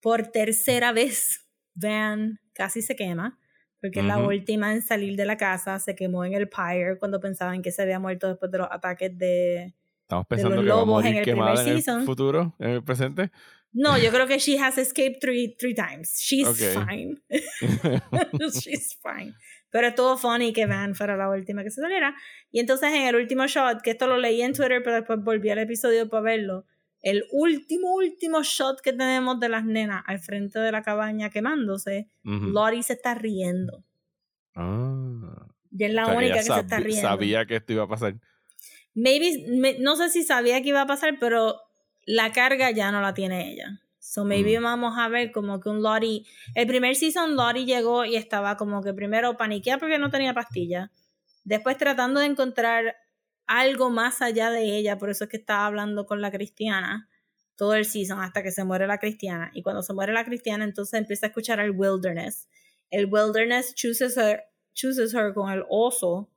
por 0.00 0.28
tercera 0.28 0.92
vez 0.92 1.44
Van 1.74 2.40
casi 2.54 2.82
se 2.82 2.96
quema, 2.96 3.38
porque 3.80 4.00
es 4.00 4.04
la 4.04 4.18
última 4.18 4.72
en 4.72 4.82
salir 4.82 5.14
de 5.16 5.24
la 5.24 5.36
casa, 5.36 5.78
se 5.78 5.94
quemó 5.94 6.24
en 6.24 6.32
el 6.32 6.48
pyre 6.48 6.98
cuando 6.98 7.20
pensaban 7.20 7.62
que 7.62 7.70
se 7.70 7.82
había 7.82 8.00
muerto 8.00 8.26
después 8.26 8.50
de 8.50 8.58
los 8.58 8.66
ataques 8.68 9.16
de, 9.16 9.74
Estamos 10.08 10.26
pensando 10.26 10.62
que 10.62 10.70
va 10.70 10.80
a 10.80 10.84
morir 10.86 11.16
en 11.16 11.38
el. 11.38 11.68
En 11.68 11.98
el 11.98 12.06
futuro, 12.06 12.56
en 12.58 12.70
el 12.70 12.82
presente. 12.82 13.30
No, 13.74 13.98
yo 13.98 14.10
creo 14.10 14.26
que 14.26 14.38
she 14.38 14.58
has 14.58 14.78
escaped 14.78 15.20
three, 15.20 15.54
three 15.58 15.74
times. 15.74 16.18
She's 16.18 16.48
fine. 16.72 17.20
She's 18.54 18.98
fine. 19.02 19.34
Pero 19.68 19.88
estuvo 19.88 20.16
funny 20.16 20.54
que 20.54 20.64
Van 20.64 20.94
fuera 20.94 21.14
la 21.14 21.28
última 21.28 21.62
que 21.62 21.70
se 21.70 21.82
saliera. 21.82 22.14
Y 22.50 22.60
entonces 22.60 22.88
en 22.94 23.02
el 23.02 23.16
último 23.16 23.46
shot, 23.46 23.82
que 23.82 23.90
esto 23.90 24.06
lo 24.06 24.16
leí 24.16 24.40
en 24.40 24.54
Twitter, 24.54 24.80
pero 24.82 24.96
después 24.96 25.22
volví 25.22 25.50
al 25.50 25.58
episodio 25.58 26.08
para 26.08 26.22
verlo. 26.22 26.64
El 27.02 27.24
último, 27.30 27.92
último 27.92 28.42
shot 28.42 28.80
que 28.80 28.94
tenemos 28.94 29.38
de 29.40 29.50
las 29.50 29.66
nenas 29.66 30.02
al 30.06 30.20
frente 30.20 30.58
de 30.58 30.72
la 30.72 30.80
cabaña 30.80 31.28
quemándose, 31.28 32.08
Lori 32.22 32.82
se 32.82 32.94
está 32.94 33.14
riendo. 33.14 33.84
Ah. 34.54 35.48
Y 35.70 35.84
es 35.84 35.92
la 35.92 36.06
única 36.06 36.36
que, 36.36 36.42
se 36.44 36.60
está 36.60 36.78
riendo. 36.78 37.02
Sabía 37.02 37.44
que 37.44 37.56
esto 37.56 37.74
iba 37.74 37.84
a 37.84 37.88
pasar. 37.88 38.14
Maybe, 38.98 39.76
no 39.78 39.96
sé 39.96 40.10
si 40.10 40.24
sabía 40.24 40.60
que 40.60 40.70
iba 40.70 40.82
a 40.82 40.86
pasar, 40.86 41.18
pero 41.20 41.60
la 42.04 42.32
carga 42.32 42.70
ya 42.70 42.90
no 42.90 43.00
la 43.00 43.14
tiene 43.14 43.52
ella. 43.52 43.80
So 44.00 44.24
maybe 44.24 44.58
mm. 44.58 44.62
vamos 44.62 44.98
a 44.98 45.08
ver 45.08 45.30
como 45.30 45.60
que 45.60 45.68
un 45.68 45.82
Lottie. 45.82 46.24
El 46.54 46.66
primer 46.66 46.96
season 46.96 47.36
Lottie 47.36 47.66
llegó 47.66 48.04
y 48.04 48.16
estaba 48.16 48.56
como 48.56 48.82
que 48.82 48.94
primero 48.94 49.36
paniqueada 49.36 49.78
porque 49.78 49.98
no 49.98 50.10
tenía 50.10 50.34
pastilla. 50.34 50.90
Después 51.44 51.76
tratando 51.76 52.20
de 52.20 52.26
encontrar 52.26 52.96
algo 53.46 53.90
más 53.90 54.22
allá 54.22 54.50
de 54.50 54.76
ella. 54.76 54.98
Por 54.98 55.10
eso 55.10 55.24
es 55.24 55.30
que 55.30 55.36
estaba 55.36 55.66
hablando 55.66 56.06
con 56.06 56.20
la 56.20 56.30
cristiana 56.30 57.08
todo 57.56 57.74
el 57.74 57.84
season 57.84 58.20
hasta 58.20 58.42
que 58.42 58.52
se 58.52 58.64
muere 58.64 58.86
la 58.86 58.98
cristiana. 58.98 59.50
Y 59.52 59.62
cuando 59.62 59.82
se 59.82 59.92
muere 59.92 60.12
la 60.12 60.24
cristiana, 60.24 60.64
entonces 60.64 60.98
empieza 60.98 61.26
a 61.26 61.28
escuchar 61.28 61.60
el 61.60 61.72
wilderness. 61.72 62.48
El 62.88 63.06
wilderness 63.06 63.74
chooses 63.74 64.16
her, 64.16 64.44
chooses 64.74 65.12
her 65.12 65.34
con 65.34 65.50
el 65.50 65.64
oso. 65.68 66.30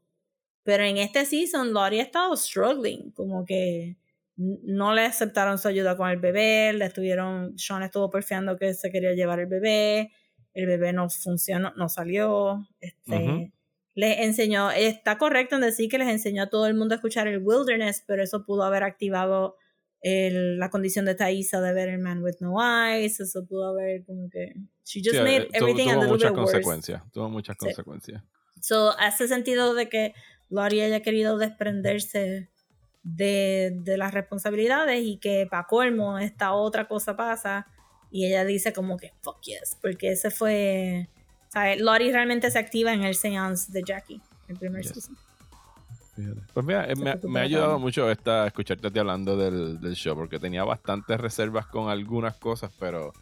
Pero 0.64 0.84
en 0.84 0.98
este 0.98 1.26
season 1.26 1.74
Lottie 1.74 2.00
ha 2.00 2.04
estado 2.04 2.36
struggling. 2.36 3.12
Como 3.12 3.46
que 3.46 3.98
no 4.36 4.94
le 4.94 5.02
aceptaron 5.04 5.58
su 5.58 5.68
ayuda 5.68 5.98
con 5.98 6.10
el 6.10 6.18
bebé, 6.18 6.74
le 6.74 6.86
estuvieron, 6.86 7.58
Sean 7.58 7.84
estuvo 7.84 8.10
porfiando 8.10 8.58
que 8.58 8.74
se 8.74 8.92
quería 8.92 9.14
llevar 9.14 9.40
el 9.40 9.48
bebé, 9.48 10.12
el 10.54 10.66
bebé 10.66 10.94
no 10.94 11.10
funcionó, 11.10 11.74
no 11.76 11.90
salió, 11.90 12.68
este, 12.80 13.54
les 13.94 14.20
enseñó, 14.20 14.72
está 14.72 15.18
correcto 15.18 15.56
en 15.56 15.62
decir 15.62 15.90
que 15.90 15.98
les 15.98 16.10
enseñó 16.10 16.44
a 16.44 16.50
todo 16.50 16.66
el 16.68 16.74
mundo 16.74 16.96
a 16.96 16.98
escuchar 16.98 17.28
el 17.28 17.42
wilderness, 17.44 18.04
pero 18.08 18.24
eso 18.24 18.46
pudo 18.46 18.64
haber 18.64 18.84
activado 18.84 19.58
el, 20.02 20.58
la 20.58 20.70
condición 20.70 21.06
de 21.06 21.16
Thaisa 21.16 21.62
de 21.62 21.74
ver 21.74 21.90
el 21.90 22.00
man 22.00 22.24
with 22.24 22.38
no 22.40 22.56
eyes, 22.60 23.20
eso 23.20 23.46
pudo 23.46 23.70
haber 23.70 24.04
como 24.06 24.30
que, 24.30 24.54
she 24.84 25.02
just 25.04 25.22
made 25.22 25.50
everything 25.54 25.90
tuvo, 25.90 26.08
muchas 26.08 26.32
consecuencias, 26.32 27.04
tuvo 27.12 27.30
muchas 27.30 27.56
consecuencias. 27.56 28.24
So, 28.62 28.98
hace 29.00 29.28
sentido 29.28 29.74
de 29.74 29.90
que 29.90 30.14
Lori 30.52 30.82
haya 30.82 31.02
querido 31.02 31.38
desprenderse 31.38 32.50
de, 33.02 33.72
de 33.74 33.98
las 33.98 34.14
responsabilidades 34.14 35.02
y 35.04 35.18
que 35.18 35.48
para 35.50 35.66
colmo 35.66 36.20
esta 36.20 36.54
otra 36.54 36.88
cosa 36.88 37.18
pasa 37.18 37.66
y 38.12 38.28
ella 38.28 38.46
dice 38.46 38.74
como 38.74 38.98
que 38.98 39.14
fuck 39.22 39.42
yes, 39.42 39.78
porque 39.82 40.12
ese 40.12 40.30
fue... 40.30 41.10
¿sabes? 41.48 41.82
Lori 41.82 42.12
realmente 42.12 42.52
se 42.52 42.60
activa 42.60 42.94
en 42.94 43.04
el 43.04 43.16
seance 43.16 43.72
de 43.72 43.84
Jackie, 43.84 44.22
el 44.48 44.58
primer 44.58 44.86
season. 44.86 45.18
Pues 46.54 46.66
mira, 46.66 46.90
eh, 46.90 46.96
me, 46.96 47.16
me, 47.24 47.40
ha 47.40 47.44
ayudado 47.44 47.80
mucho 47.80 48.12
esta, 48.12 48.46
escucharte 48.46 49.00
hablando 49.00 49.38
del, 49.38 49.80
del, 49.80 49.96
show, 49.96 50.16
porque 50.16 50.40
tenía 50.40 50.64
bastantes 50.64 51.20
reservas 51.20 51.66
con 51.68 51.90
algunas 51.90 52.36
cosas, 52.36 52.72
pero 52.78 53.14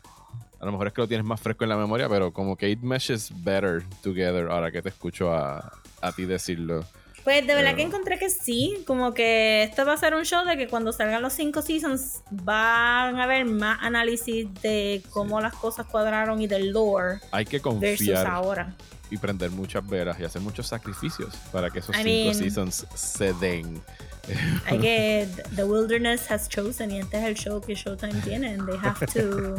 a 0.60 0.66
lo 0.66 0.72
mejor 0.72 0.88
es 0.88 0.94
que 0.94 1.02
lo 1.02 1.08
tienes 1.08 1.26
más 1.26 1.40
fresco 1.40 1.64
en 1.64 1.70
la 1.70 1.78
memoria, 1.78 2.10
pero 2.10 2.34
como 2.34 2.58
que 2.58 2.70
it 2.70 2.82
meshes 2.82 3.32
better 3.44 3.84
together 4.04 4.50
ahora 4.50 4.72
que 4.72 4.82
te 4.82 4.90
escucho 4.90 5.32
a, 5.32 5.72
a 6.02 6.12
ti 6.12 6.26
decirlo. 6.26 6.84
Pues 7.24 7.46
de 7.46 7.54
verdad 7.54 7.76
que 7.76 7.84
encontré 7.84 8.18
que 8.18 8.30
sí, 8.30 8.84
como 8.88 9.14
que 9.14 9.64
esto 9.64 9.86
va 9.86 9.94
a 9.94 9.98
ser 9.98 10.16
un 10.16 10.24
show 10.24 10.46
de 10.46 10.58
que 10.58 10.68
cuando 10.68 10.92
salgan 10.92 11.22
los 11.22 11.34
cinco 11.34 11.62
seasons 11.62 12.22
van 12.32 13.20
a 13.20 13.24
haber 13.24 13.46
más 13.46 13.78
análisis 13.82 14.48
de 14.62 15.04
cómo 15.10 15.40
las 15.42 15.54
cosas 15.54 15.86
cuadraron 15.86 16.42
y 16.42 16.48
del 16.48 16.72
lore. 16.72 17.20
Hay 17.32 17.46
que 17.46 17.60
confiar 17.60 18.26
ahora. 18.28 18.74
y 19.12 19.18
prender 19.18 19.50
muchas 19.52 19.86
velas 19.88 20.20
y 20.20 20.24
hacer 20.24 20.42
muchos 20.42 20.68
sacrificios 20.68 21.36
para 21.52 21.70
que 21.70 21.80
esos 21.80 21.96
cinco 21.96 22.34
seasons 22.34 22.86
se 22.96 23.34
den. 23.34 23.82
Que 24.80 25.28
The 25.56 25.64
Wilderness 25.64 26.32
has 26.32 26.48
chosen 26.48 26.92
y 26.92 27.00
este 27.00 27.18
es 27.18 27.24
el 27.26 27.36
show 27.36 27.62
que 27.62 27.76
Showtime 27.76 28.22
tiene. 28.22 28.54
And 28.54 28.68
they 28.68 28.78
have 28.78 29.06
to 29.08 29.56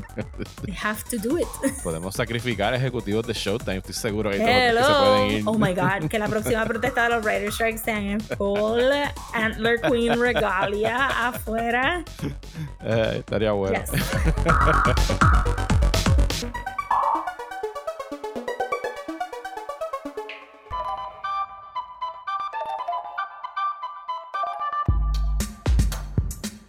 they 0.64 0.74
have 0.74 1.04
to 1.10 1.18
do 1.18 1.38
it. 1.38 1.46
Podemos 1.82 2.14
sacrificar 2.14 2.74
ejecutivos 2.74 3.26
de 3.26 3.34
Showtime. 3.34 3.78
Estoy 3.78 3.94
seguro 3.94 4.30
que, 4.30 4.38
todos 4.38 4.48
que 4.48 4.94
se 4.94 5.00
pueden 5.00 5.30
ir. 5.30 5.42
Oh 5.46 5.58
my 5.58 5.74
God, 5.74 6.08
que 6.08 6.18
la 6.18 6.28
próxima 6.28 6.64
protesta 6.64 7.04
de 7.04 7.16
los 7.16 7.24
Writer 7.24 7.52
Strikes 7.52 7.82
sean 7.84 8.04
en 8.04 8.20
full 8.20 8.80
Antler 9.34 9.80
Queen 9.80 10.18
regalia 10.18 11.28
afuera. 11.28 12.04
Eh, 12.82 13.16
estaría 13.18 13.52
bueno. 13.52 13.78
Yes. 13.78 14.00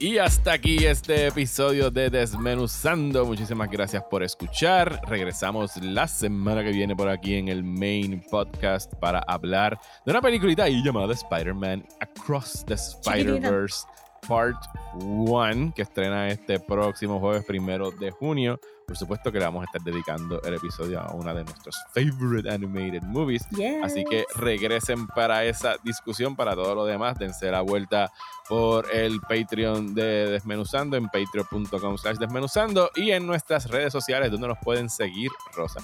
Y 0.02 0.18
hasta 0.18 0.54
aquí 0.54 0.84
este 0.84 1.28
episodio 1.28 1.92
de 1.92 2.10
Desmenuzando. 2.10 3.24
Muchísimas 3.24 3.70
gracias 3.70 4.04
por 4.06 4.24
escuchar. 4.24 5.00
Regresamos 5.08 5.78
la 5.78 6.08
semana 6.08 6.64
que 6.64 6.72
viene 6.72 6.96
por 6.96 7.08
aquí 7.08 7.36
en 7.36 7.50
el 7.50 7.64
main 7.64 8.20
podcast 8.32 8.92
para 8.96 9.20
hablar 9.20 9.80
de 10.04 10.12
una 10.12 10.20
peliculita 10.20 10.64
ahí 10.64 10.82
llamada 10.84 11.14
Spider-Man 11.14 11.86
Across 12.00 12.66
the 12.66 12.74
Spider-Verse 12.74 13.86
Part 14.28 14.58
1 14.96 15.72
que 15.76 15.84
estrena 15.84 16.30
este 16.30 16.60
próximo 16.60 17.20
jueves 17.20 17.46
primero 17.46 17.92
de 17.92 18.10
junio. 18.10 18.60
Por 18.92 18.98
supuesto 18.98 19.32
que 19.32 19.40
le 19.40 19.46
vamos 19.46 19.62
a 19.62 19.66
estar 19.68 19.82
dedicando 19.82 20.42
el 20.44 20.54
episodio 20.54 21.00
a 21.00 21.14
una 21.14 21.34
de 21.34 21.46
nuestros 21.46 21.78
favorite 21.94 22.52
animated 22.52 23.02
movies. 23.04 23.48
Así 23.82 24.04
que 24.04 24.26
regresen 24.36 25.08
para 25.08 25.46
esa 25.46 25.78
discusión. 25.82 26.36
Para 26.36 26.56
todo 26.56 26.76
lo 26.76 26.84
demás, 26.84 27.18
dense 27.18 27.50
la 27.50 27.62
vuelta 27.62 28.12
por 28.50 28.94
el 28.94 29.22
Patreon 29.22 29.96
de 29.96 30.30
Desmenuzando 30.32 30.98
en 30.98 31.06
patreon.com 31.06 31.98
slash 31.98 32.18
desmenuzando 32.18 32.92
y 32.94 33.12
en 33.12 33.26
nuestras 33.26 33.70
redes 33.70 33.94
sociales 33.94 34.30
donde 34.30 34.50
nos 34.50 34.58
pueden 34.58 34.90
seguir, 34.90 35.32
Rosa. 35.56 35.80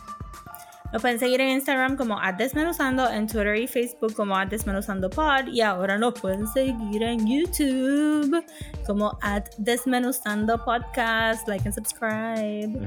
Nos 0.93 1.01
pueden 1.01 1.19
seguir 1.19 1.41
en 1.41 1.49
Instagram 1.49 1.97
como 1.97 2.17
Desmenuzando, 2.37 3.09
en 3.09 3.27
Twitter 3.27 3.55
y 3.57 3.67
Facebook 3.67 4.13
como 4.15 4.35
Pod 4.35 5.47
y 5.47 5.61
ahora 5.61 5.97
nos 5.97 6.19
pueden 6.19 6.47
seguir 6.47 7.03
en 7.03 7.27
YouTube 7.27 8.43
como 8.85 9.17
Desmenuzando 9.57 10.63
Podcast. 10.63 11.47
Like 11.47 11.67
and 11.67 11.75
subscribe. 11.75 12.79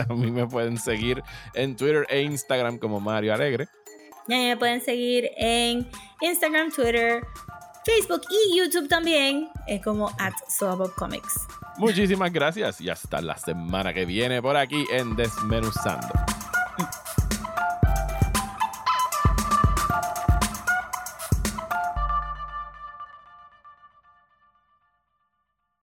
A 0.08 0.14
mí 0.14 0.30
me 0.30 0.46
pueden 0.46 0.78
seguir 0.78 1.22
en 1.54 1.76
Twitter 1.76 2.06
e 2.08 2.22
Instagram 2.22 2.78
como 2.78 3.00
Mario 3.00 3.34
Alegre. 3.34 3.68
Y 4.26 4.34
me 4.34 4.56
pueden 4.56 4.80
seguir 4.80 5.30
en 5.36 5.88
Instagram, 6.22 6.70
Twitter, 6.70 7.22
Facebook 7.84 8.22
y 8.30 8.58
YouTube 8.58 8.88
también 8.88 9.50
eh, 9.66 9.80
como 9.80 10.08
at 10.18 10.32
Comics. 10.96 11.46
Muchísimas 11.76 12.32
gracias 12.32 12.80
y 12.80 12.88
hasta 12.88 13.20
la 13.20 13.36
semana 13.36 13.92
que 13.92 14.04
viene 14.04 14.40
por 14.40 14.56
aquí 14.56 14.86
en 14.90 15.16
Desmenuzando. 15.16 16.08